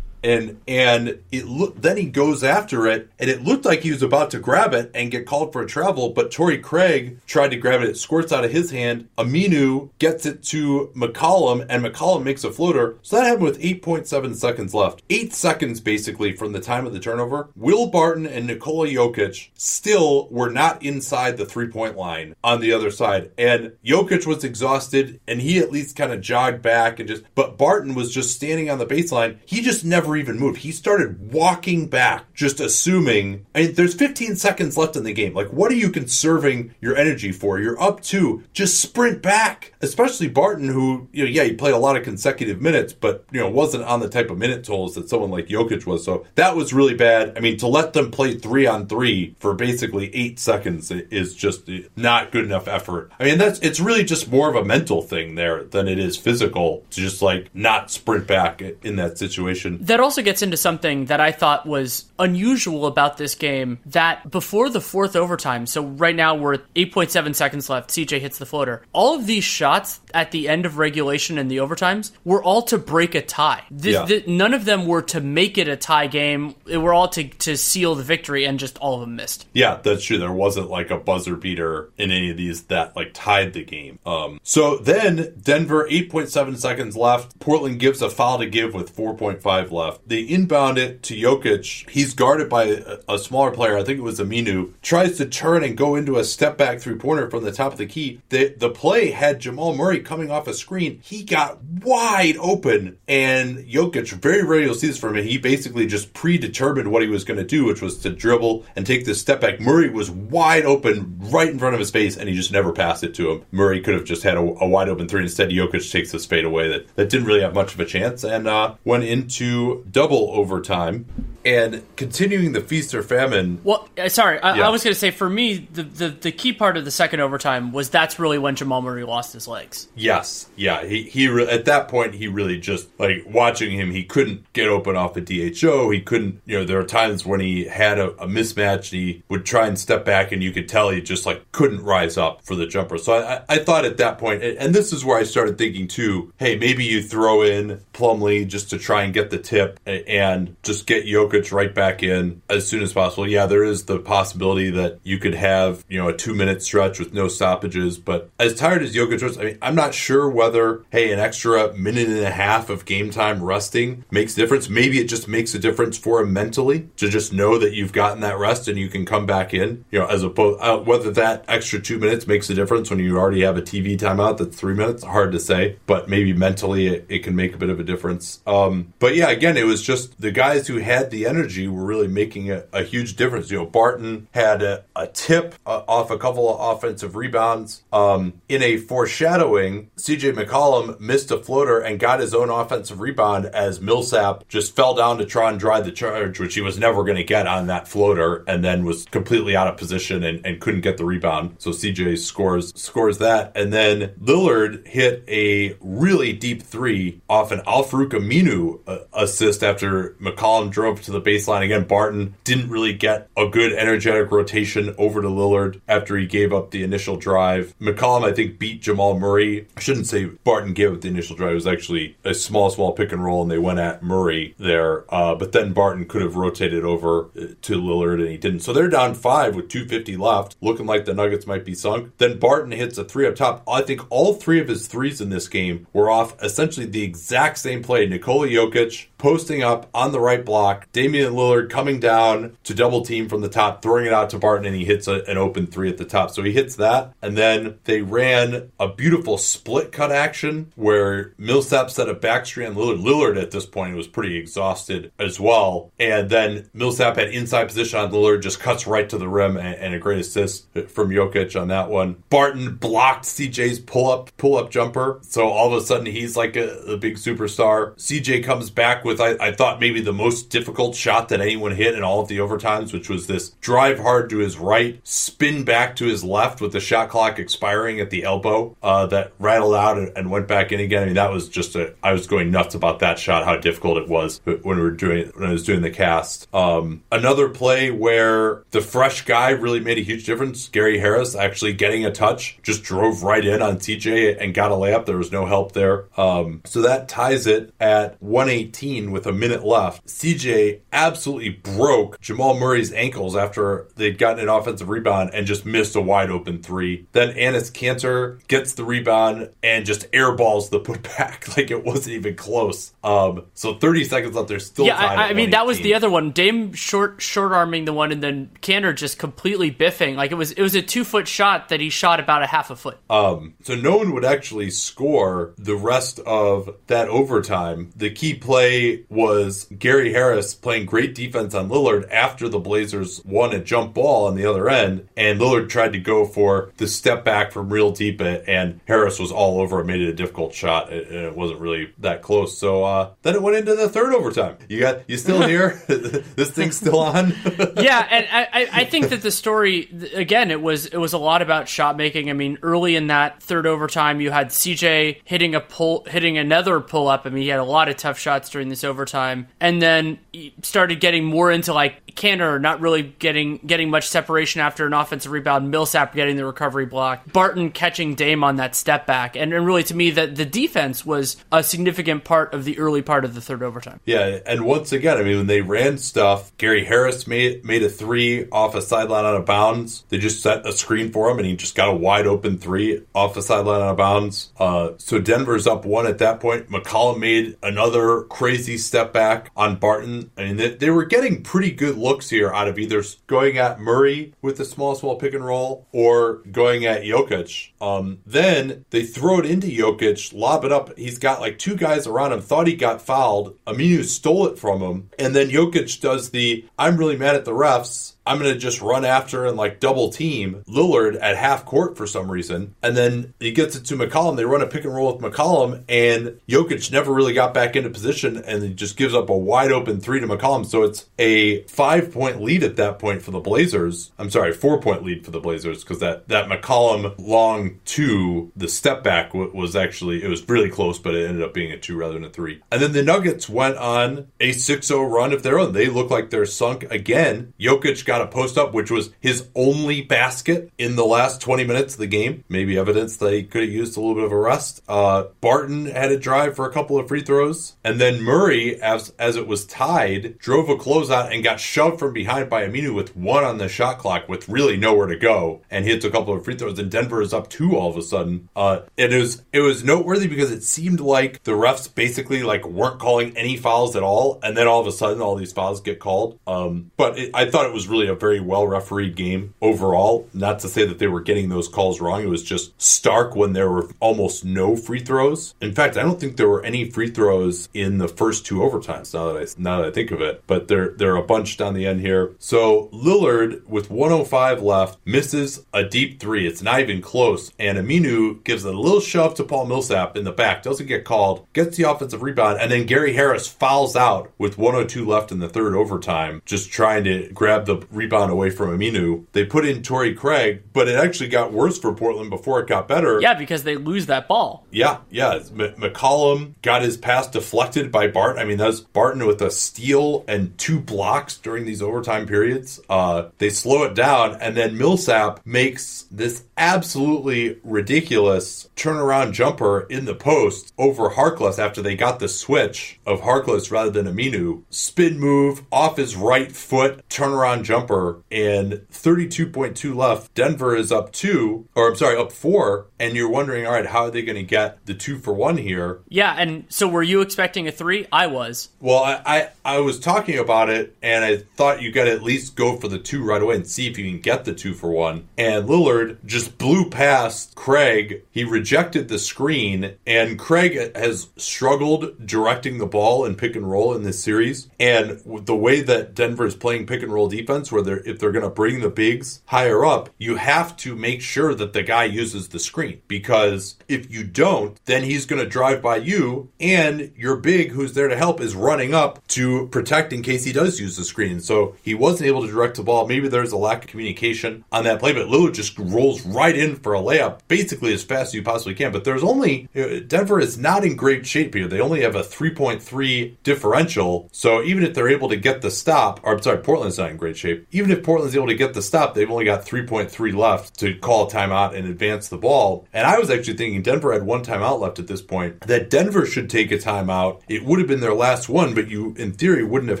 And 0.22 0.60
and 0.66 1.20
it 1.30 1.46
look 1.46 1.80
then 1.80 1.96
he 1.96 2.06
goes 2.06 2.42
after 2.42 2.86
it 2.86 3.10
and 3.18 3.30
it 3.30 3.42
looked 3.42 3.64
like 3.64 3.80
he 3.80 3.92
was 3.92 4.02
about 4.02 4.30
to 4.30 4.38
grab 4.38 4.74
it 4.74 4.90
and 4.94 5.10
get 5.10 5.26
called 5.26 5.52
for 5.52 5.62
a 5.62 5.66
travel 5.66 6.10
but 6.10 6.30
Torrey 6.30 6.58
Craig 6.58 7.18
tried 7.26 7.48
to 7.48 7.56
grab 7.56 7.82
it. 7.82 7.88
It 7.88 7.96
squirts 7.96 8.32
out 8.32 8.44
of 8.44 8.50
his 8.50 8.70
hand. 8.70 9.08
Aminu 9.16 9.90
gets 9.98 10.26
it 10.26 10.42
to 10.44 10.90
McCollum 10.94 11.66
and 11.68 11.84
McCollum 11.84 12.24
makes 12.24 12.44
a 12.44 12.50
floater. 12.50 12.96
So 13.02 13.16
that 13.16 13.26
happened 13.26 13.44
with 13.44 13.60
8.7 13.60 14.34
seconds 14.34 14.74
left. 14.74 15.02
8 15.10 15.32
seconds 15.32 15.80
basically 15.80 16.32
from 16.32 16.52
the 16.52 16.60
time 16.60 16.86
of 16.86 16.92
the 16.92 17.00
turnover. 17.00 17.50
Will 17.56 17.86
Barton 17.86 18.26
and 18.26 18.46
Nikola 18.46 18.88
Jokic 18.88 19.50
still 19.54 20.28
were 20.30 20.50
not 20.50 20.82
inside 20.82 21.36
the 21.36 21.46
three 21.46 21.68
point 21.68 21.96
line 21.96 22.34
on 22.42 22.60
the 22.60 22.72
other 22.72 22.90
side. 22.90 23.30
And 23.38 23.72
Jokic 23.84 24.26
was 24.26 24.44
exhausted 24.44 25.20
and 25.26 25.40
he 25.40 25.58
at 25.58 25.72
least 25.72 25.96
kind 25.96 26.12
of 26.12 26.20
jogged 26.20 26.62
back 26.62 26.98
and 26.98 27.08
just 27.08 27.22
but 27.34 27.58
Barton 27.58 27.94
was 27.94 28.12
just 28.12 28.34
standing 28.34 28.70
on 28.70 28.78
the 28.78 28.86
baseline. 28.86 29.38
He 29.44 29.62
just 29.62 29.84
never 29.84 30.07
never 30.08 30.16
even 30.16 30.38
moved. 30.38 30.58
He 30.58 30.72
started 30.72 31.32
walking 31.32 31.86
back, 31.86 32.32
just 32.32 32.60
assuming. 32.60 33.44
I 33.54 33.62
mean, 33.62 33.74
there's 33.74 33.94
15 33.94 34.36
seconds 34.36 34.76
left 34.76 34.96
in 34.96 35.04
the 35.04 35.12
game. 35.12 35.34
Like, 35.34 35.52
what 35.52 35.70
are 35.70 35.76
you 35.76 35.90
conserving 35.90 36.74
your 36.80 36.96
energy 36.96 37.30
for? 37.30 37.60
You're 37.60 37.80
up 37.80 38.00
two. 38.00 38.44
Just 38.54 38.80
sprint 38.80 39.20
back. 39.20 39.74
Especially 39.80 40.28
Barton, 40.28 40.68
who, 40.68 41.08
you 41.12 41.24
know, 41.24 41.30
yeah, 41.30 41.44
he 41.44 41.52
played 41.52 41.74
a 41.74 41.78
lot 41.78 41.96
of 41.96 42.04
consecutive 42.04 42.60
minutes, 42.60 42.92
but, 42.92 43.24
you 43.30 43.40
know, 43.40 43.50
wasn't 43.50 43.84
on 43.84 44.00
the 44.00 44.08
type 44.08 44.30
of 44.30 44.38
minute 44.38 44.64
totals 44.64 44.94
that 44.94 45.08
someone 45.08 45.30
like 45.30 45.48
Jokic 45.48 45.86
was. 45.86 46.04
So 46.04 46.26
that 46.36 46.56
was 46.56 46.72
really 46.72 46.94
bad. 46.94 47.36
I 47.36 47.40
mean, 47.40 47.58
to 47.58 47.68
let 47.68 47.92
them 47.92 48.10
play 48.10 48.34
three 48.34 48.66
on 48.66 48.86
three 48.86 49.36
for 49.38 49.54
basically 49.54 50.14
eight 50.14 50.38
seconds 50.38 50.90
is 50.90 51.34
just 51.34 51.68
not 51.96 52.32
good 52.32 52.44
enough 52.44 52.66
effort. 52.66 53.12
I 53.20 53.24
mean, 53.24 53.38
that's, 53.38 53.58
it's 53.60 53.78
really 53.78 54.04
just 54.04 54.30
more 54.30 54.48
of 54.48 54.56
a 54.56 54.64
mental 54.64 55.02
thing 55.02 55.34
there 55.34 55.64
than 55.64 55.86
it 55.86 55.98
is 55.98 56.16
physical 56.16 56.84
to 56.90 57.00
just 57.00 57.20
like 57.20 57.50
not 57.54 57.90
sprint 57.90 58.26
back 58.26 58.62
in 58.62 58.96
that 58.96 59.18
situation. 59.18 59.78
That 59.98 60.04
also 60.04 60.22
gets 60.22 60.42
into 60.42 60.56
something 60.56 61.06
that 61.06 61.18
I 61.18 61.32
thought 61.32 61.66
was 61.66 62.04
unusual 62.20 62.86
about 62.86 63.16
this 63.16 63.34
game 63.34 63.80
that 63.86 64.30
before 64.30 64.70
the 64.70 64.80
fourth 64.80 65.16
overtime, 65.16 65.66
so 65.66 65.82
right 65.84 66.14
now 66.14 66.36
we're 66.36 66.54
at 66.54 66.74
8.7 66.74 67.34
seconds 67.34 67.68
left, 67.68 67.90
CJ 67.90 68.20
hits 68.20 68.38
the 68.38 68.46
floater. 68.46 68.82
All 68.92 69.16
of 69.16 69.26
these 69.26 69.42
shots 69.42 69.98
at 70.14 70.30
the 70.30 70.48
end 70.48 70.66
of 70.66 70.78
regulation 70.78 71.36
and 71.36 71.50
the 71.50 71.56
overtimes 71.56 72.12
were 72.24 72.40
all 72.40 72.62
to 72.62 72.78
break 72.78 73.16
a 73.16 73.22
tie. 73.22 73.64
Yeah. 73.72 74.04
the- 74.04 74.22
none 74.28 74.54
of 74.54 74.66
them 74.66 74.86
were 74.86 75.02
to 75.02 75.20
make 75.20 75.58
it 75.58 75.66
a 75.66 75.76
tie 75.76 76.06
game. 76.06 76.54
They 76.64 76.76
were 76.76 76.94
all 76.94 77.08
to, 77.08 77.24
to 77.24 77.56
seal 77.56 77.96
the 77.96 78.04
victory, 78.04 78.44
and 78.44 78.60
just 78.60 78.78
all 78.78 78.94
of 78.94 79.00
them 79.00 79.16
missed. 79.16 79.48
Yeah, 79.52 79.80
that's 79.82 80.04
true. 80.04 80.18
There 80.18 80.32
wasn't 80.32 80.70
like 80.70 80.92
a 80.92 80.96
buzzer 80.96 81.34
beater 81.34 81.90
in 81.98 82.12
any 82.12 82.30
of 82.30 82.36
these 82.36 82.62
that 82.66 82.94
like 82.94 83.10
tied 83.14 83.52
the 83.52 83.64
game. 83.64 83.98
Um, 84.06 84.38
so 84.44 84.76
then 84.76 85.34
Denver, 85.42 85.88
8.7 85.90 86.56
seconds 86.56 86.96
left. 86.96 87.40
Portland 87.40 87.80
gives 87.80 88.00
a 88.00 88.08
foul 88.08 88.38
to 88.38 88.46
give 88.46 88.74
with 88.74 88.94
4.5 88.94 89.72
left. 89.72 89.87
They 90.06 90.20
inbound 90.20 90.78
it 90.78 91.02
to 91.04 91.14
Jokic. 91.14 91.88
He's 91.90 92.14
guarded 92.14 92.48
by 92.48 92.64
a, 92.64 92.98
a 93.08 93.18
smaller 93.18 93.50
player. 93.50 93.76
I 93.76 93.84
think 93.84 93.98
it 93.98 94.02
was 94.02 94.20
Aminu. 94.20 94.72
Tries 94.82 95.16
to 95.18 95.26
turn 95.26 95.64
and 95.64 95.76
go 95.76 95.94
into 95.94 96.18
a 96.18 96.24
step 96.24 96.56
back 96.56 96.80
three 96.80 96.96
pointer 96.96 97.30
from 97.30 97.44
the 97.44 97.52
top 97.52 97.72
of 97.72 97.78
the 97.78 97.86
key. 97.86 98.20
The, 98.28 98.54
the 98.56 98.70
play 98.70 99.10
had 99.10 99.40
Jamal 99.40 99.74
Murray 99.74 100.00
coming 100.00 100.30
off 100.30 100.46
a 100.46 100.54
screen. 100.54 101.00
He 101.02 101.22
got 101.24 101.62
wide 101.62 102.36
open 102.38 102.98
and 103.06 103.58
Jokic, 103.58 104.12
very 104.12 104.42
rarely 104.42 104.64
you'll 104.64 104.74
see 104.74 104.88
this 104.88 104.98
from 104.98 105.16
him. 105.16 105.24
He 105.24 105.38
basically 105.38 105.86
just 105.86 106.12
predetermined 106.12 106.90
what 106.90 107.02
he 107.02 107.08
was 107.08 107.24
going 107.24 107.38
to 107.38 107.44
do, 107.44 107.64
which 107.64 107.82
was 107.82 107.98
to 107.98 108.10
dribble 108.10 108.64
and 108.76 108.86
take 108.86 109.04
this 109.04 109.20
step 109.20 109.40
back. 109.40 109.60
Murray 109.60 109.90
was 109.90 110.10
wide 110.10 110.64
open 110.64 111.16
right 111.18 111.48
in 111.48 111.58
front 111.58 111.74
of 111.74 111.80
his 111.80 111.90
face, 111.90 112.16
and 112.16 112.28
he 112.28 112.34
just 112.34 112.52
never 112.52 112.72
passed 112.72 113.04
it 113.04 113.14
to 113.14 113.30
him. 113.30 113.44
Murray 113.50 113.80
could 113.80 113.94
have 113.94 114.04
just 114.04 114.22
had 114.22 114.36
a, 114.36 114.40
a 114.40 114.68
wide 114.68 114.88
open 114.88 115.08
three. 115.08 115.22
Instead, 115.22 115.50
Jokic 115.50 115.90
takes 115.90 116.12
this 116.12 116.26
fade 116.26 116.44
away 116.44 116.68
that, 116.68 116.94
that 116.96 117.08
didn't 117.10 117.26
really 117.26 117.40
have 117.40 117.54
much 117.54 117.74
of 117.74 117.80
a 117.80 117.84
chance 117.84 118.24
and 118.24 118.46
uh, 118.46 118.74
went 118.84 119.04
into 119.04 119.77
double 119.90 120.30
overtime. 120.32 121.06
And 121.44 121.82
continuing 121.96 122.52
the 122.52 122.60
feast 122.60 122.94
or 122.94 123.02
famine, 123.02 123.60
Well, 123.64 123.88
uh, 123.96 124.08
sorry, 124.08 124.38
I, 124.40 124.56
Yeah. 124.56 124.66
I 124.66 124.70
was 124.70 124.82
going 124.84 124.92
to 124.92 124.98
say 124.98 125.10
for 125.10 125.30
me, 125.30 125.68
the, 125.72 125.82
the 125.84 126.08
the 126.08 126.32
key 126.32 126.52
part 126.52 126.76
of 126.76 126.84
the 126.84 126.90
second 126.90 127.20
overtime 127.20 127.72
was 127.72 127.88
that's 127.90 128.18
really 128.18 128.38
when 128.38 128.56
Jamal 128.56 128.82
Murray 128.82 129.04
lost 129.04 129.32
his 129.32 129.46
legs. 129.48 129.88
Yes, 129.94 130.48
yeah. 130.56 130.84
He 130.84 131.04
he 131.04 131.28
re- 131.28 131.48
at 131.48 131.64
that 131.66 131.88
point 131.88 132.14
he 132.14 132.26
really 132.28 132.58
just 132.58 132.88
like 132.98 133.24
watching 133.28 133.70
him. 133.70 133.90
He 133.90 134.04
couldn't 134.04 134.52
get 134.52 134.68
open 134.68 134.96
off 134.96 135.16
a 135.16 135.20
DHO. 135.20 135.90
He 135.90 136.00
couldn't. 136.00 136.40
You 136.44 136.58
know, 136.58 136.64
there 136.64 136.76
were 136.78 136.84
times 136.84 137.24
when 137.24 137.40
he 137.40 137.64
had 137.64 137.98
a, 137.98 138.08
a 138.22 138.26
mismatch. 138.26 138.92
And 138.92 139.00
he 139.00 139.22
would 139.28 139.46
try 139.46 139.66
and 139.66 139.78
step 139.78 140.04
back, 140.04 140.32
and 140.32 140.42
you 140.42 140.50
could 140.50 140.68
tell 140.68 140.90
he 140.90 141.00
just 141.00 141.24
like 141.24 141.50
couldn't 141.52 141.82
rise 141.84 142.16
up 142.18 142.44
for 142.44 142.54
the 142.56 142.66
jumper. 142.66 142.98
So 142.98 143.14
I, 143.14 143.36
I- 143.36 143.42
I 143.48 143.58
thought 143.58 143.84
at 143.84 143.96
that 143.98 144.18
point, 144.18 144.42
and 144.42 144.58
and 144.58 144.74
this 144.74 144.92
is 144.92 145.04
where 145.04 145.18
I 145.18 145.22
started 145.22 145.56
thinking 145.56 145.88
too. 145.88 146.32
Hey, 146.38 146.56
maybe 146.56 146.84
you 146.84 147.02
throw 147.02 147.42
in 147.42 147.80
Plumlee 147.94 148.46
just 148.46 148.70
to 148.70 148.78
try 148.78 149.02
and 149.04 149.14
get 149.14 149.30
the 149.30 149.38
tip 149.38 149.80
and 149.86 150.54
just 150.62 150.86
get 150.86 151.06
Jokic 151.06 151.27
right 151.52 151.74
back 151.74 152.02
in 152.02 152.42
as 152.48 152.66
soon 152.66 152.82
as 152.82 152.92
possible. 152.92 153.28
Yeah, 153.28 153.46
there 153.46 153.64
is 153.64 153.84
the 153.84 153.98
possibility 153.98 154.70
that 154.70 154.98
you 155.02 155.18
could 155.18 155.34
have 155.34 155.84
you 155.88 155.98
know 155.98 156.08
a 156.08 156.16
two 156.16 156.34
minute 156.34 156.62
stretch 156.62 156.98
with 156.98 157.12
no 157.12 157.28
stoppages. 157.28 157.98
But 157.98 158.30
as 158.38 158.54
tired 158.54 158.82
as 158.82 158.94
Jokic 158.94 159.22
was, 159.22 159.38
I 159.38 159.44
mean, 159.44 159.58
I'm 159.62 159.74
not 159.74 159.94
sure 159.94 160.28
whether 160.28 160.84
hey 160.90 161.12
an 161.12 161.18
extra 161.18 161.72
minute 161.74 162.08
and 162.08 162.20
a 162.20 162.30
half 162.30 162.70
of 162.70 162.84
game 162.84 163.10
time 163.10 163.42
resting 163.42 164.04
makes 164.10 164.34
a 164.34 164.36
difference. 164.36 164.68
Maybe 164.68 164.98
it 164.98 165.08
just 165.08 165.28
makes 165.28 165.54
a 165.54 165.58
difference 165.58 165.96
for 165.96 166.20
him 166.20 166.32
mentally 166.32 166.88
to 166.96 167.08
just 167.08 167.32
know 167.32 167.58
that 167.58 167.74
you've 167.74 167.92
gotten 167.92 168.20
that 168.20 168.38
rest 168.38 168.68
and 168.68 168.78
you 168.78 168.88
can 168.88 169.04
come 169.04 169.26
back 169.26 169.54
in. 169.54 169.84
You 169.90 170.00
know, 170.00 170.06
as 170.06 170.22
opposed 170.22 170.60
uh, 170.60 170.78
whether 170.78 171.10
that 171.12 171.44
extra 171.48 171.80
two 171.80 171.98
minutes 171.98 172.26
makes 172.26 172.50
a 172.50 172.54
difference 172.54 172.90
when 172.90 172.98
you 172.98 173.18
already 173.18 173.42
have 173.42 173.56
a 173.56 173.62
TV 173.62 173.98
timeout 173.98 174.38
that's 174.38 174.56
three 174.56 174.74
minutes. 174.74 175.04
Hard 175.04 175.32
to 175.32 175.40
say, 175.40 175.76
but 175.86 176.08
maybe 176.08 176.32
mentally 176.32 176.86
it, 176.88 177.06
it 177.08 177.18
can 177.20 177.36
make 177.36 177.54
a 177.54 177.58
bit 177.58 177.70
of 177.70 177.80
a 177.80 177.84
difference. 177.84 178.40
Um, 178.46 178.92
but 178.98 179.14
yeah, 179.14 179.30
again, 179.30 179.56
it 179.56 179.66
was 179.66 179.82
just 179.82 180.20
the 180.20 180.30
guys 180.30 180.66
who 180.66 180.78
had 180.78 181.10
the 181.10 181.17
energy 181.26 181.68
were 181.68 181.84
really 181.84 182.08
making 182.08 182.50
a, 182.50 182.64
a 182.72 182.82
huge 182.82 183.16
difference. 183.16 183.50
You 183.50 183.58
know, 183.58 183.66
Barton 183.66 184.28
had 184.32 184.62
a, 184.62 184.84
a 184.94 185.06
tip 185.06 185.54
uh, 185.66 185.82
off 185.88 186.10
a 186.10 186.18
couple 186.18 186.48
of 186.48 186.76
offensive 186.76 187.16
rebounds. 187.16 187.82
Um, 187.92 188.40
in 188.48 188.62
a 188.62 188.76
foreshadowing, 188.76 189.90
CJ 189.96 190.34
McCollum 190.34 190.98
missed 191.00 191.30
a 191.30 191.38
floater 191.38 191.78
and 191.80 191.98
got 191.98 192.20
his 192.20 192.34
own 192.34 192.50
offensive 192.50 193.00
rebound 193.00 193.46
as 193.46 193.80
Millsap 193.80 194.46
just 194.48 194.74
fell 194.74 194.94
down 194.94 195.18
to 195.18 195.26
try 195.26 195.50
and 195.50 195.58
drive 195.58 195.84
the 195.84 195.92
charge, 195.92 196.40
which 196.40 196.54
he 196.54 196.60
was 196.60 196.78
never 196.78 197.04
going 197.04 197.16
to 197.16 197.24
get 197.24 197.46
on 197.46 197.66
that 197.66 197.88
floater, 197.88 198.44
and 198.46 198.64
then 198.64 198.84
was 198.84 199.04
completely 199.06 199.56
out 199.56 199.68
of 199.68 199.76
position 199.76 200.22
and, 200.22 200.44
and 200.44 200.60
couldn't 200.60 200.80
get 200.80 200.96
the 200.96 201.04
rebound. 201.04 201.56
So 201.58 201.70
CJ 201.70 202.18
scores 202.18 202.72
scores 202.80 203.18
that, 203.18 203.52
and 203.54 203.72
then 203.72 204.12
Lillard 204.20 204.86
hit 204.86 205.24
a 205.28 205.76
really 205.80 206.32
deep 206.32 206.62
three 206.62 207.20
off 207.28 207.50
an 207.50 207.60
Al-Farouq 207.66 208.10
Aminu 208.10 208.80
uh, 208.86 209.04
assist 209.12 209.62
after 209.62 210.16
McCollum 210.20 210.70
drove 210.70 211.00
to 211.08 211.12
the 211.12 211.20
baseline 211.20 211.64
again. 211.64 211.84
Barton 211.84 212.34
didn't 212.44 212.70
really 212.70 212.92
get 212.92 213.28
a 213.36 213.48
good 213.48 213.72
energetic 213.72 214.30
rotation 214.30 214.94
over 214.98 215.20
to 215.20 215.28
Lillard 215.28 215.80
after 215.88 216.16
he 216.16 216.26
gave 216.26 216.52
up 216.52 216.70
the 216.70 216.84
initial 216.84 217.16
drive. 217.16 217.74
McCollum, 217.80 218.24
I 218.24 218.32
think, 218.32 218.58
beat 218.58 218.82
Jamal 218.82 219.18
Murray. 219.18 219.66
I 219.76 219.80
shouldn't 219.80 220.06
say 220.06 220.26
Barton 220.26 220.74
gave 220.74 220.92
up 220.92 221.00
the 221.00 221.08
initial 221.08 221.36
drive. 221.36 221.52
It 221.52 221.54
was 221.54 221.66
actually 221.66 222.16
a 222.24 222.34
small, 222.34 222.70
small 222.70 222.92
pick 222.92 223.12
and 223.12 223.24
roll, 223.24 223.42
and 223.42 223.50
they 223.50 223.58
went 223.58 223.78
at 223.78 224.02
Murray 224.02 224.54
there. 224.58 225.12
Uh, 225.12 225.34
but 225.34 225.52
then 225.52 225.72
Barton 225.72 226.06
could 226.06 226.22
have 226.22 226.36
rotated 226.36 226.84
over 226.84 227.24
uh, 227.24 227.54
to 227.62 227.80
Lillard, 227.80 228.20
and 228.20 228.28
he 228.28 228.36
didn't. 228.36 228.60
So 228.60 228.72
they're 228.72 228.88
down 228.88 229.14
five 229.14 229.56
with 229.56 229.68
250 229.68 230.16
left, 230.16 230.56
looking 230.60 230.86
like 230.86 231.04
the 231.04 231.14
Nuggets 231.14 231.46
might 231.46 231.64
be 231.64 231.74
sunk. 231.74 232.16
Then 232.18 232.38
Barton 232.38 232.72
hits 232.72 232.98
a 232.98 233.04
three 233.04 233.26
up 233.26 233.36
top. 233.36 233.62
I 233.66 233.82
think 233.82 234.02
all 234.10 234.34
three 234.34 234.60
of 234.60 234.68
his 234.68 234.86
threes 234.86 235.20
in 235.20 235.30
this 235.30 235.48
game 235.48 235.86
were 235.92 236.10
off 236.10 236.40
essentially 236.42 236.86
the 236.86 237.02
exact 237.02 237.58
same 237.58 237.82
play. 237.82 238.06
Nikola 238.06 238.48
Jokic 238.48 239.06
posting 239.18 239.62
up 239.62 239.88
on 239.92 240.12
the 240.12 240.20
right 240.20 240.44
block, 240.44 240.90
Damian 240.92 241.34
Lillard 241.34 241.68
coming 241.68 242.00
down 242.00 242.56
to 242.64 242.74
double 242.74 243.02
team 243.02 243.28
from 243.28 243.40
the 243.40 243.48
top, 243.48 243.82
throwing 243.82 244.06
it 244.06 244.12
out 244.12 244.30
to 244.30 244.38
Barton, 244.38 244.66
and 244.66 244.76
he 244.76 244.84
hits 244.84 245.08
a, 245.08 245.24
an 245.28 245.36
open 245.36 245.66
three 245.66 245.90
at 245.90 245.98
the 245.98 246.04
top. 246.04 246.30
So 246.30 246.42
he 246.42 246.52
hits 246.52 246.76
that, 246.76 247.12
and 247.20 247.36
then 247.36 247.78
they 247.84 248.02
ran 248.02 248.70
a 248.78 248.88
beautiful 248.88 249.38
split 249.38 249.92
cut 249.92 250.12
action 250.12 250.72
where 250.76 251.34
Millsap 251.38 251.90
set 251.90 252.08
a 252.08 252.14
backscreen 252.14 252.68
on 252.68 252.74
Lillard. 252.76 253.02
Lillard 253.02 253.40
at 253.40 253.50
this 253.50 253.66
point 253.66 253.96
was 253.96 254.06
pretty 254.06 254.36
exhausted 254.36 255.12
as 255.18 255.40
well, 255.40 255.92
and 255.98 256.30
then 256.30 256.70
Millsap 256.72 257.16
had 257.16 257.28
inside 257.28 257.66
position 257.66 257.98
on 257.98 258.10
Lillard, 258.10 258.42
just 258.42 258.60
cuts 258.60 258.86
right 258.86 259.08
to 259.08 259.18
the 259.18 259.28
rim, 259.28 259.56
and, 259.56 259.74
and 259.76 259.94
a 259.94 259.98
great 259.98 260.20
assist 260.20 260.66
from 260.88 261.10
Jokic 261.10 261.60
on 261.60 261.68
that 261.68 261.90
one. 261.90 262.22
Barton 262.30 262.76
blocked 262.76 263.24
CJ's 263.24 263.80
pull 263.80 264.10
up 264.10 264.30
pull 264.36 264.56
up 264.56 264.70
jumper, 264.70 265.18
so 265.22 265.48
all 265.48 265.72
of 265.72 265.82
a 265.82 265.84
sudden 265.84 266.06
he's 266.06 266.36
like 266.36 266.56
a, 266.56 266.78
a 266.92 266.96
big 266.96 267.16
superstar. 267.16 267.94
CJ 267.96 268.44
comes 268.44 268.70
back 268.70 269.04
with 269.08 269.20
I, 269.20 269.36
I 269.40 269.52
thought 269.52 269.80
maybe 269.80 270.00
the 270.00 270.12
most 270.12 270.50
difficult 270.50 270.94
shot 270.94 271.30
that 271.30 271.40
anyone 271.40 271.72
hit 271.72 271.94
in 271.94 272.04
all 272.04 272.20
of 272.20 272.28
the 272.28 272.38
overtimes, 272.38 272.92
which 272.92 273.08
was 273.08 273.26
this 273.26 273.50
drive 273.60 273.98
hard 273.98 274.30
to 274.30 274.38
his 274.38 274.58
right, 274.58 275.00
spin 275.02 275.64
back 275.64 275.96
to 275.96 276.06
his 276.06 276.22
left 276.22 276.60
with 276.60 276.72
the 276.72 276.80
shot 276.80 277.08
clock 277.08 277.38
expiring 277.38 278.00
at 278.00 278.10
the 278.10 278.24
elbow 278.24 278.76
uh, 278.82 279.06
that 279.06 279.32
rattled 279.38 279.74
out 279.74 279.98
and, 279.98 280.16
and 280.16 280.30
went 280.30 280.46
back 280.46 280.70
in 280.70 280.80
again. 280.80 281.02
I 281.02 281.06
mean, 281.06 281.14
that 281.14 281.32
was 281.32 281.48
just 281.48 281.74
a. 281.74 281.94
I 282.02 282.12
was 282.12 282.26
going 282.26 282.50
nuts 282.50 282.74
about 282.74 283.00
that 283.00 283.18
shot, 283.18 283.44
how 283.44 283.56
difficult 283.56 283.98
it 283.98 284.08
was 284.08 284.40
when 284.44 284.60
we 284.62 284.82
were 284.82 284.90
doing 284.90 285.32
when 285.34 285.48
I 285.48 285.52
was 285.52 285.64
doing 285.64 285.80
the 285.80 285.90
cast. 285.90 286.52
Um, 286.54 287.02
another 287.10 287.48
play 287.48 287.90
where 287.90 288.62
the 288.70 288.80
fresh 288.80 289.24
guy 289.24 289.50
really 289.50 289.80
made 289.80 289.98
a 289.98 290.02
huge 290.02 290.24
difference. 290.24 290.68
Gary 290.68 290.98
Harris 290.98 291.34
actually 291.34 291.72
getting 291.72 292.04
a 292.04 292.12
touch, 292.12 292.58
just 292.62 292.82
drove 292.82 293.22
right 293.22 293.44
in 293.44 293.62
on 293.62 293.76
TJ 293.76 294.36
and 294.40 294.54
got 294.54 294.70
a 294.70 294.74
layup. 294.74 295.06
There 295.06 295.16
was 295.16 295.32
no 295.32 295.46
help 295.46 295.72
there. 295.72 296.04
Um, 296.20 296.60
so 296.64 296.82
that 296.82 297.08
ties 297.08 297.46
it 297.46 297.72
at 297.80 298.20
118 298.22 298.97
with 299.06 299.26
a 299.26 299.32
minute 299.32 299.64
left. 299.64 300.06
CJ 300.06 300.80
absolutely 300.92 301.50
broke 301.50 302.20
Jamal 302.20 302.58
Murray's 302.58 302.92
ankles 302.92 303.36
after 303.36 303.88
they'd 303.96 304.18
gotten 304.18 304.40
an 304.42 304.48
offensive 304.48 304.88
rebound 304.88 305.30
and 305.32 305.46
just 305.46 305.64
missed 305.64 305.96
a 305.96 306.00
wide 306.00 306.30
open 306.30 306.62
three. 306.62 307.06
Then 307.12 307.34
Enes 307.34 307.72
Kanter 307.72 308.46
gets 308.48 308.74
the 308.74 308.84
rebound 308.84 309.50
and 309.62 309.86
just 309.86 310.10
airballs 310.12 310.70
the 310.70 310.80
putback 310.80 311.48
like 311.56 311.70
it 311.70 311.84
wasn't 311.84 312.16
even 312.16 312.34
close. 312.36 312.92
Um, 313.04 313.46
so 313.54 313.74
30 313.74 314.04
seconds 314.04 314.34
left. 314.34 314.48
They're 314.48 314.58
still 314.58 314.86
yeah, 314.86 314.96
I, 314.96 315.28
I 315.28 315.32
mean 315.32 315.50
that 315.50 315.66
was 315.66 315.80
the 315.80 315.94
other 315.94 316.10
one. 316.10 316.30
Dame 316.30 316.72
short 316.72 317.20
short 317.22 317.52
arming 317.52 317.84
the 317.84 317.92
one, 317.92 318.12
and 318.12 318.22
then 318.22 318.50
Kanter 318.60 318.94
just 318.94 319.18
completely 319.18 319.70
biffing. 319.70 320.16
Like 320.16 320.32
it 320.32 320.36
was 320.36 320.52
it 320.52 320.62
was 320.62 320.74
a 320.74 320.82
two 320.82 321.04
foot 321.04 321.28
shot 321.28 321.68
that 321.68 321.80
he 321.80 321.90
shot 321.90 322.20
about 322.20 322.42
a 322.42 322.46
half 322.46 322.70
a 322.70 322.76
foot. 322.76 322.98
Um, 323.10 323.54
so 323.62 323.74
no 323.74 323.96
one 323.96 324.12
would 324.14 324.24
actually 324.24 324.70
score 324.70 325.54
the 325.56 325.76
rest 325.76 326.20
of 326.20 326.74
that 326.86 327.08
overtime. 327.08 327.90
The 327.96 328.10
key 328.10 328.34
play 328.34 328.87
play 328.88 329.04
was 329.08 329.66
Gary 329.78 330.12
Harris 330.12 330.54
playing 330.54 330.86
great 330.86 331.14
defense 331.14 331.54
on 331.54 331.68
Lillard 331.68 332.10
after 332.10 332.48
the 332.48 332.58
Blazers 332.58 333.22
won 333.24 333.52
a 333.52 333.58
jump 333.58 333.94
ball 333.94 334.26
on 334.26 334.34
the 334.34 334.46
other 334.46 334.68
end, 334.68 335.08
and 335.16 335.40
Lillard 335.40 335.68
tried 335.68 335.92
to 335.92 335.98
go 335.98 336.24
for 336.24 336.72
the 336.76 336.86
step 336.86 337.24
back 337.24 337.52
from 337.52 337.72
real 337.72 337.90
deep, 337.90 338.20
and 338.20 338.80
Harris 338.86 339.18
was 339.18 339.32
all 339.32 339.60
over 339.60 339.80
it, 339.80 339.84
made 339.84 340.00
it 340.00 340.08
a 340.08 340.12
difficult 340.12 340.54
shot, 340.54 340.92
and 340.92 341.06
it 341.06 341.36
wasn't 341.36 341.60
really 341.60 341.92
that 341.98 342.22
close. 342.22 342.56
So 342.56 342.84
uh, 342.84 343.10
then 343.22 343.34
it 343.34 343.42
went 343.42 343.56
into 343.56 343.74
the 343.74 343.88
third 343.88 344.14
overtime. 344.14 344.56
You 344.68 344.80
got 344.80 345.08
you 345.08 345.16
still 345.16 345.46
here? 345.46 345.82
this 345.88 346.50
thing's 346.50 346.76
still 346.76 346.98
on. 346.98 347.30
yeah, 347.76 348.06
and 348.10 348.26
I, 348.30 348.68
I 348.72 348.84
think 348.84 349.08
that 349.10 349.22
the 349.22 349.30
story 349.30 349.88
again 350.14 350.50
it 350.50 350.60
was 350.60 350.86
it 350.86 350.96
was 350.96 351.12
a 351.12 351.18
lot 351.18 351.42
about 351.42 351.68
shot 351.68 351.96
making. 351.96 352.30
I 352.30 352.32
mean, 352.32 352.58
early 352.62 352.96
in 352.96 353.08
that 353.08 353.42
third 353.42 353.66
overtime, 353.66 354.20
you 354.20 354.30
had 354.30 354.48
CJ 354.48 355.20
hitting 355.24 355.54
a 355.54 355.60
pull, 355.60 356.04
hitting 356.08 356.38
another 356.38 356.80
pull 356.80 357.08
up. 357.08 357.26
I 357.26 357.30
mean, 357.30 357.42
he 357.42 357.48
had 357.48 357.58
a 357.58 357.64
lot 357.64 357.88
of 357.88 357.96
tough 357.96 358.18
shots 358.18 358.50
during 358.50 358.68
this 358.78 358.84
overtime, 358.88 359.48
and 359.60 359.82
then 359.82 360.18
started 360.62 361.00
getting 361.00 361.24
more 361.24 361.50
into 361.50 361.72
like 361.72 362.14
Kanter 362.14 362.60
not 362.60 362.80
really 362.80 363.02
getting 363.02 363.58
getting 363.58 363.90
much 363.90 364.08
separation 364.08 364.60
after 364.60 364.86
an 364.86 364.92
offensive 364.92 365.32
rebound. 365.32 365.70
Millsap 365.70 366.14
getting 366.14 366.36
the 366.36 366.44
recovery 366.44 366.86
block. 366.86 367.32
Barton 367.32 367.70
catching 367.70 368.14
Dame 368.14 368.42
on 368.42 368.56
that 368.56 368.74
step 368.74 369.06
back, 369.06 369.36
and, 369.36 369.52
and 369.52 369.64
really 369.64 369.84
to 369.84 369.94
me 369.94 370.10
that 370.10 370.36
the 370.36 370.44
defense 370.44 371.06
was 371.06 371.36
a 371.52 371.62
significant 371.62 372.24
part 372.24 372.52
of 372.52 372.64
the 372.64 372.78
early 372.78 373.02
part 373.02 373.24
of 373.24 373.34
the 373.34 373.40
third 373.40 373.62
overtime. 373.62 374.00
Yeah, 374.04 374.38
and 374.46 374.64
once 374.64 374.92
again, 374.92 375.18
I 375.18 375.22
mean 375.22 375.36
when 375.38 375.46
they 375.46 375.60
ran 375.60 375.98
stuff, 375.98 376.56
Gary 376.58 376.84
Harris 376.84 377.26
made 377.26 377.64
made 377.64 377.82
a 377.82 377.88
three 377.88 378.48
off 378.50 378.74
a 378.74 378.82
sideline 378.82 379.24
out 379.24 379.36
of 379.36 379.46
bounds. 379.46 380.04
They 380.08 380.18
just 380.18 380.42
set 380.42 380.66
a 380.66 380.72
screen 380.72 381.12
for 381.12 381.30
him, 381.30 381.38
and 381.38 381.46
he 381.46 381.56
just 381.56 381.74
got 381.74 381.88
a 381.88 381.94
wide 381.94 382.26
open 382.26 382.58
three 382.58 383.02
off 383.14 383.34
the 383.34 383.42
sideline 383.42 383.80
out 383.80 383.90
of 383.90 383.96
bounds. 383.96 384.52
Uh, 384.58 384.90
so 384.98 385.20
Denver's 385.20 385.66
up 385.66 385.84
one 385.84 386.06
at 386.06 386.18
that 386.18 386.40
point. 386.40 386.70
McCollum 386.70 387.18
made 387.18 387.56
another 387.62 388.22
crazy 388.22 388.78
step 388.78 389.12
back 389.12 389.50
on 389.56 389.76
Barton. 389.76 390.27
I 390.36 390.44
mean 390.44 390.56
they, 390.56 390.74
they 390.74 390.90
were 390.90 391.04
getting 391.04 391.42
pretty 391.42 391.70
good 391.70 391.96
looks 391.96 392.30
here 392.30 392.52
out 392.52 392.68
of 392.68 392.78
either 392.78 393.02
going 393.26 393.58
at 393.58 393.80
Murray 393.80 394.34
with 394.42 394.56
the 394.56 394.64
small, 394.64 394.94
small 394.94 395.16
pick 395.16 395.34
and 395.34 395.44
roll 395.44 395.86
or 395.92 396.42
going 396.50 396.84
at 396.84 397.02
Jokic. 397.02 397.70
Um, 397.80 398.18
then 398.26 398.84
they 398.90 399.04
throw 399.04 399.38
it 399.38 399.46
into 399.46 399.66
Jokic, 399.66 400.34
lob 400.34 400.64
it 400.64 400.72
up. 400.72 400.96
He's 400.98 401.18
got 401.18 401.40
like 401.40 401.58
two 401.58 401.76
guys 401.76 402.06
around 402.06 402.32
him, 402.32 402.40
thought 402.40 402.66
he 402.66 402.74
got 402.74 403.02
fouled. 403.02 403.56
Aminu 403.66 404.04
stole 404.04 404.46
it 404.46 404.58
from 404.58 404.80
him. 404.80 405.10
And 405.18 405.34
then 405.34 405.50
Jokic 405.50 406.00
does 406.00 406.30
the 406.30 406.64
I'm 406.78 406.96
really 406.96 407.16
mad 407.16 407.36
at 407.36 407.44
the 407.44 407.52
refs 407.52 408.14
I'm 408.28 408.38
going 408.38 408.52
to 408.52 408.60
just 408.60 408.82
run 408.82 409.06
after 409.06 409.46
and 409.46 409.56
like 409.56 409.80
double 409.80 410.10
team 410.10 410.62
Lillard 410.68 411.18
at 411.20 411.38
half 411.38 411.64
court 411.64 411.96
for 411.96 412.06
some 412.06 412.30
reason. 412.30 412.74
And 412.82 412.94
then 412.94 413.32
he 413.40 413.52
gets 413.52 413.74
it 413.74 413.86
to 413.86 413.96
McCollum. 413.96 414.36
They 414.36 414.44
run 414.44 414.60
a 414.60 414.66
pick 414.66 414.84
and 414.84 414.94
roll 414.94 415.16
with 415.16 415.24
McCollum, 415.24 415.82
and 415.88 416.38
Jokic 416.46 416.92
never 416.92 417.10
really 417.12 417.32
got 417.32 417.54
back 417.54 417.74
into 417.74 417.88
position 417.88 418.36
and 418.36 418.62
he 418.62 418.74
just 418.74 418.98
gives 418.98 419.14
up 419.14 419.30
a 419.30 419.36
wide 419.36 419.72
open 419.72 420.00
three 420.00 420.20
to 420.20 420.26
McCollum. 420.26 420.66
So 420.66 420.82
it's 420.82 421.06
a 421.18 421.62
five 421.62 422.12
point 422.12 422.42
lead 422.42 422.62
at 422.62 422.76
that 422.76 422.98
point 422.98 423.22
for 423.22 423.30
the 423.30 423.40
Blazers. 423.40 424.12
I'm 424.18 424.28
sorry, 424.28 424.52
four 424.52 424.78
point 424.78 425.04
lead 425.04 425.24
for 425.24 425.30
the 425.30 425.40
Blazers 425.40 425.82
because 425.82 426.00
that, 426.00 426.28
that 426.28 426.48
McCollum 426.48 427.14
long 427.18 427.67
two, 427.84 428.52
the 428.56 428.68
step 428.68 429.02
back 429.02 429.34
was 429.34 429.76
actually, 429.76 430.22
it 430.22 430.28
was 430.28 430.48
really 430.48 430.70
close, 430.70 430.98
but 430.98 431.14
it 431.14 431.28
ended 431.28 431.42
up 431.42 431.54
being 431.54 431.72
a 431.72 431.78
two 431.78 431.96
rather 431.96 432.14
than 432.14 432.24
a 432.24 432.30
three. 432.30 432.62
And 432.70 432.82
then 432.82 432.92
the 432.92 433.02
Nuggets 433.02 433.48
went 433.48 433.76
on 433.76 434.28
a 434.40 434.52
6 434.52 434.86
0 434.86 435.04
run 435.04 435.32
of 435.32 435.42
their 435.42 435.58
own. 435.58 435.72
They 435.72 435.88
look 435.88 436.10
like 436.10 436.30
they're 436.30 436.46
sunk 436.46 436.84
again. 436.90 437.54
Jokic 437.58 438.04
got 438.04 438.20
a 438.20 438.26
post 438.26 438.58
up, 438.58 438.72
which 438.72 438.90
was 438.90 439.10
his 439.20 439.48
only 439.54 440.02
basket 440.02 440.72
in 440.78 440.96
the 440.96 441.04
last 441.04 441.40
20 441.40 441.64
minutes 441.64 441.94
of 441.94 442.00
the 442.00 442.06
game. 442.06 442.44
Maybe 442.48 442.78
evidence 442.78 443.16
that 443.16 443.32
he 443.32 443.44
could 443.44 443.62
have 443.62 443.70
used 443.70 443.96
a 443.96 444.00
little 444.00 444.14
bit 444.14 444.24
of 444.24 444.32
a 444.32 444.38
rest. 444.38 444.82
Uh, 444.88 445.24
Barton 445.40 445.86
had 445.86 446.12
a 446.12 446.18
drive 446.18 446.56
for 446.56 446.66
a 446.66 446.72
couple 446.72 446.98
of 446.98 447.08
free 447.08 447.22
throws. 447.22 447.76
And 447.84 448.00
then 448.00 448.22
Murray, 448.22 448.80
as, 448.80 449.10
as 449.18 449.36
it 449.36 449.46
was 449.46 449.66
tied, 449.66 450.38
drove 450.38 450.68
a 450.68 450.76
closeout 450.76 451.32
and 451.32 451.44
got 451.44 451.60
shoved 451.60 451.98
from 451.98 452.12
behind 452.12 452.50
by 452.50 452.66
Aminu 452.66 452.94
with 452.94 453.16
one 453.16 453.44
on 453.44 453.58
the 453.58 453.68
shot 453.68 453.98
clock 453.98 454.28
with 454.28 454.48
really 454.48 454.76
nowhere 454.76 455.06
to 455.06 455.16
go. 455.16 455.62
And 455.70 455.84
hits 455.84 456.04
a 456.04 456.10
couple 456.10 456.34
of 456.34 456.44
free 456.44 456.56
throws. 456.56 456.78
And 456.78 456.90
Denver 456.90 457.22
is 457.22 457.32
up 457.32 457.48
two 457.58 457.76
all 457.76 457.90
of 457.90 457.96
a 457.96 458.02
sudden. 458.02 458.48
Uh, 458.54 458.80
it 458.96 459.12
was 459.12 459.42
it 459.52 459.60
was 459.60 459.82
noteworthy 459.82 460.28
because 460.28 460.52
it 460.52 460.62
seemed 460.62 461.00
like 461.00 461.42
the 461.42 461.52
refs 461.52 461.92
basically 461.92 462.42
like 462.42 462.64
weren't 462.66 463.00
calling 463.00 463.36
any 463.36 463.56
fouls 463.56 463.96
at 463.96 464.02
all. 464.02 464.38
And 464.42 464.56
then 464.56 464.68
all 464.68 464.80
of 464.80 464.86
a 464.86 464.92
sudden 464.92 465.20
all 465.20 465.34
these 465.34 465.52
fouls 465.52 465.80
get 465.80 465.98
called. 465.98 466.38
Um, 466.46 466.92
but 466.96 467.18
it, 467.18 467.30
I 467.34 467.50
thought 467.50 467.66
it 467.66 467.72
was 467.72 467.88
really 467.88 468.06
a 468.06 468.14
very 468.14 468.40
well 468.40 468.66
refereed 468.66 469.16
game 469.16 469.54
overall. 469.60 470.28
Not 470.32 470.60
to 470.60 470.68
say 470.68 470.86
that 470.86 470.98
they 470.98 471.08
were 471.08 471.20
getting 471.20 471.48
those 471.48 471.68
calls 471.68 472.00
wrong. 472.00 472.22
It 472.22 472.28
was 472.28 472.44
just 472.44 472.80
stark 472.80 473.34
when 473.34 473.52
there 473.52 473.70
were 473.70 473.90
almost 473.98 474.44
no 474.44 474.76
free 474.76 475.00
throws. 475.00 475.54
In 475.60 475.74
fact, 475.74 475.96
I 475.96 476.02
don't 476.02 476.20
think 476.20 476.36
there 476.36 476.48
were 476.48 476.64
any 476.64 476.88
free 476.88 477.10
throws 477.10 477.68
in 477.74 477.98
the 477.98 478.08
first 478.08 478.46
two 478.46 478.56
overtimes. 478.56 479.12
Now 479.12 479.32
that 479.32 479.42
I 479.42 479.46
now 479.60 479.78
that 479.78 479.88
I 479.88 479.90
think 479.90 480.12
of 480.12 480.20
it, 480.20 480.44
but 480.46 480.68
there 480.68 480.90
there 480.90 481.12
are 481.14 481.22
a 481.22 481.26
bunch 481.26 481.56
down 481.56 481.74
the 481.74 481.86
end 481.86 482.00
here. 482.00 482.34
So 482.38 482.88
Lillard 482.92 483.66
with 483.66 483.90
105 483.90 484.62
left 484.62 484.98
misses 485.04 485.64
a 485.72 485.82
deep 485.82 486.20
three. 486.20 486.46
It's 486.46 486.62
not 486.62 486.80
even 486.80 487.00
close, 487.00 487.47
and 487.58 487.78
Aminu 487.78 488.42
gives 488.44 488.64
a 488.64 488.72
little 488.72 489.00
shove 489.00 489.34
to 489.34 489.44
Paul 489.44 489.66
Millsap 489.66 490.16
in 490.16 490.24
the 490.24 490.32
back. 490.32 490.62
Doesn't 490.62 490.86
get 490.86 491.04
called. 491.04 491.46
Gets 491.52 491.76
the 491.76 491.90
offensive 491.90 492.22
rebound, 492.22 492.58
and 492.60 492.70
then 492.70 492.86
Gary 492.86 493.12
Harris 493.14 493.46
fouls 493.48 493.96
out 493.96 494.32
with 494.38 494.58
102 494.58 495.04
left 495.06 495.32
in 495.32 495.38
the 495.38 495.48
third 495.48 495.74
overtime, 495.74 496.42
just 496.44 496.70
trying 496.70 497.04
to 497.04 497.30
grab 497.32 497.66
the 497.66 497.86
rebound 497.90 498.30
away 498.30 498.50
from 498.50 498.76
Aminu. 498.76 499.24
They 499.32 499.44
put 499.44 499.66
in 499.66 499.82
Torrey 499.82 500.14
Craig, 500.14 500.62
but 500.72 500.88
it 500.88 500.96
actually 500.96 501.28
got 501.28 501.52
worse 501.52 501.78
for 501.78 501.92
Portland 501.94 502.30
before 502.30 502.60
it 502.60 502.66
got 502.66 502.88
better. 502.88 503.20
Yeah, 503.20 503.34
because 503.34 503.62
they 503.64 503.76
lose 503.76 504.06
that 504.06 504.28
ball. 504.28 504.66
Yeah, 504.70 504.98
yeah. 505.10 505.34
M- 505.34 505.74
McCollum 505.78 506.54
got 506.62 506.82
his 506.82 506.96
pass 506.96 507.28
deflected 507.28 507.90
by 507.92 508.08
Barton. 508.08 508.40
I 508.40 508.44
mean, 508.44 508.58
that's 508.58 508.80
Barton 508.80 509.26
with 509.26 509.40
a 509.42 509.50
steal 509.50 510.24
and 510.28 510.56
two 510.58 510.80
blocks 510.80 511.36
during 511.36 511.64
these 511.64 511.82
overtime 511.82 512.26
periods. 512.26 512.80
Uh, 512.88 513.28
they 513.38 513.50
slow 513.50 513.84
it 513.84 513.94
down, 513.94 514.36
and 514.40 514.56
then 514.56 514.76
Millsap 514.78 515.40
makes 515.44 516.06
this 516.10 516.44
absolutely 516.56 517.37
ridiculous 517.62 518.68
turnaround 518.76 519.32
jumper 519.32 519.80
in 519.90 520.04
the 520.04 520.14
post 520.14 520.72
over 520.78 521.10
Harkless 521.10 521.58
after 521.58 521.82
they 521.82 521.96
got 521.96 522.20
the 522.20 522.28
switch 522.28 523.00
of 523.06 523.22
Harkless 523.22 523.70
rather 523.70 523.90
than 523.90 524.06
Aminu. 524.06 524.62
Spin 524.70 525.18
move 525.18 525.62
off 525.72 525.96
his 525.96 526.16
right 526.16 526.52
foot, 526.52 527.06
turnaround 527.08 527.64
jumper, 527.64 528.22
and 528.30 528.72
32.2 528.92 529.94
left. 529.94 530.34
Denver 530.34 530.76
is 530.76 530.92
up 530.92 531.12
two, 531.12 531.66
or 531.74 531.88
I'm 531.88 531.96
sorry, 531.96 532.16
up 532.16 532.32
four, 532.32 532.86
and 532.98 533.14
you're 533.14 533.28
wondering, 533.28 533.66
all 533.66 533.72
right, 533.72 533.86
how 533.86 534.04
are 534.04 534.10
they 534.10 534.22
going 534.22 534.36
to 534.36 534.42
get 534.42 534.84
the 534.86 534.94
two 534.94 535.18
for 535.18 535.32
one 535.32 535.56
here? 535.56 536.00
Yeah, 536.08 536.34
and 536.38 536.64
so 536.68 536.88
were 536.88 537.02
you 537.02 537.20
expecting 537.20 537.66
a 537.68 537.72
three? 537.72 538.06
I 538.12 538.26
was. 538.26 538.70
Well, 538.80 539.02
I, 539.02 539.20
I, 539.24 539.48
I 539.64 539.78
was 539.80 539.98
talking 539.98 540.38
about 540.38 540.70
it, 540.70 540.96
and 541.02 541.24
I 541.24 541.38
thought 541.56 541.82
you 541.82 541.92
got 541.92 542.04
to 542.04 542.12
at 542.12 542.22
least 542.22 542.56
go 542.56 542.76
for 542.76 542.88
the 542.88 542.98
two 542.98 543.24
right 543.24 543.42
away 543.42 543.56
and 543.56 543.66
see 543.66 543.88
if 543.88 543.98
you 543.98 544.10
can 544.10 544.20
get 544.20 544.44
the 544.44 544.54
two 544.54 544.74
for 544.74 544.90
one. 544.90 545.28
And 545.36 545.68
Lillard 545.68 546.18
just 546.24 546.58
blew 546.58 546.88
past 546.90 547.27
Craig. 547.54 548.24
He 548.30 548.44
rejected 548.44 549.08
the 549.08 549.18
screen, 549.18 549.94
and 550.06 550.38
Craig 550.38 550.96
has 550.96 551.28
struggled 551.36 552.26
directing 552.26 552.78
the 552.78 552.86
ball 552.86 553.24
and 553.24 553.36
pick 553.36 553.56
and 553.56 553.70
roll 553.70 553.94
in 553.94 554.02
this 554.02 554.22
series. 554.22 554.68
And 554.80 555.20
the 555.24 555.56
way 555.56 555.82
that 555.82 556.14
Denver 556.14 556.46
is 556.46 556.54
playing 556.54 556.86
pick 556.86 557.02
and 557.02 557.12
roll 557.12 557.28
defense, 557.28 557.70
where 557.70 557.82
they're 557.82 557.98
if 557.98 558.18
they're 558.18 558.32
going 558.32 558.44
to 558.44 558.50
bring 558.50 558.80
the 558.80 558.88
bigs 558.88 559.42
higher 559.46 559.84
up, 559.84 560.10
you 560.18 560.36
have 560.36 560.76
to 560.78 560.96
make 560.96 561.20
sure 561.20 561.54
that 561.54 561.72
the 561.72 561.82
guy 561.82 562.04
uses 562.04 562.48
the 562.48 562.58
screen 562.58 563.00
because 563.08 563.76
if 563.88 564.10
you 564.10 564.24
don't, 564.24 564.78
then 564.86 565.02
he's 565.02 565.26
going 565.26 565.42
to 565.42 565.48
drive 565.48 565.82
by 565.82 565.96
you, 565.96 566.50
and 566.58 567.12
your 567.16 567.36
big 567.36 567.70
who's 567.72 567.94
there 567.94 568.08
to 568.08 568.16
help 568.16 568.40
is 568.40 568.54
running 568.54 568.94
up 568.94 569.26
to 569.28 569.66
protect 569.68 570.12
in 570.12 570.22
case 570.22 570.44
he 570.44 570.52
does 570.52 570.80
use 570.80 570.96
the 570.96 571.04
screen. 571.04 571.40
So 571.40 571.76
he 571.82 571.94
wasn't 571.94 572.28
able 572.28 572.42
to 572.42 572.50
direct 572.50 572.76
the 572.76 572.82
ball. 572.82 573.06
Maybe 573.06 573.28
there's 573.28 573.52
a 573.52 573.56
lack 573.56 573.84
of 573.84 573.90
communication 573.90 574.64
on 574.72 574.84
that 574.84 575.00
play, 575.00 575.12
but 575.12 575.28
Lillard 575.28 575.54
just 575.54 575.78
rolls 575.78 576.24
right 576.24 576.56
in 576.56 576.76
for 576.76 576.94
a 576.94 577.00
layup 577.00 577.17
basically 577.48 577.92
as 577.92 578.02
fast 578.02 578.28
as 578.28 578.34
you 578.34 578.42
possibly 578.42 578.74
can. 578.74 578.92
But 578.92 579.04
there's 579.04 579.22
only 579.22 579.68
uh, 579.74 580.00
Denver 580.06 580.40
is 580.40 580.58
not 580.58 580.84
in 580.84 580.96
great 580.96 581.26
shape 581.26 581.54
here. 581.54 581.66
They 581.66 581.80
only 581.80 582.02
have 582.02 582.14
a 582.14 582.22
3.3 582.22 583.36
differential. 583.42 584.28
So 584.32 584.62
even 584.62 584.82
if 584.84 584.94
they're 584.94 585.08
able 585.08 585.28
to 585.28 585.36
get 585.36 585.62
the 585.62 585.70
stop, 585.70 586.20
or 586.22 586.34
I'm 586.34 586.42
sorry, 586.42 586.58
Portland's 586.58 586.98
not 586.98 587.10
in 587.10 587.16
great 587.16 587.36
shape. 587.36 587.66
Even 587.70 587.90
if 587.90 588.02
Portland's 588.02 588.36
able 588.36 588.48
to 588.48 588.54
get 588.54 588.74
the 588.74 588.82
stop, 588.82 589.14
they've 589.14 589.30
only 589.30 589.44
got 589.44 589.64
3.3 589.64 590.34
left 590.34 590.78
to 590.78 590.94
call 590.98 591.26
a 591.26 591.30
timeout 591.30 591.74
and 591.74 591.86
advance 591.86 592.28
the 592.28 592.38
ball. 592.38 592.86
And 592.92 593.06
I 593.06 593.18
was 593.18 593.30
actually 593.30 593.56
thinking 593.56 593.82
Denver 593.82 594.12
had 594.12 594.24
one 594.24 594.44
timeout 594.44 594.80
left 594.80 594.98
at 594.98 595.06
this 595.06 595.22
point, 595.22 595.60
that 595.62 595.90
Denver 595.90 596.26
should 596.26 596.50
take 596.50 596.70
a 596.72 596.78
timeout. 596.78 597.42
It 597.48 597.64
would 597.64 597.78
have 597.78 597.88
been 597.88 598.00
their 598.00 598.14
last 598.14 598.48
one, 598.48 598.74
but 598.74 598.88
you, 598.88 599.14
in 599.16 599.32
theory, 599.32 599.64
wouldn't 599.64 599.90
have 599.90 600.00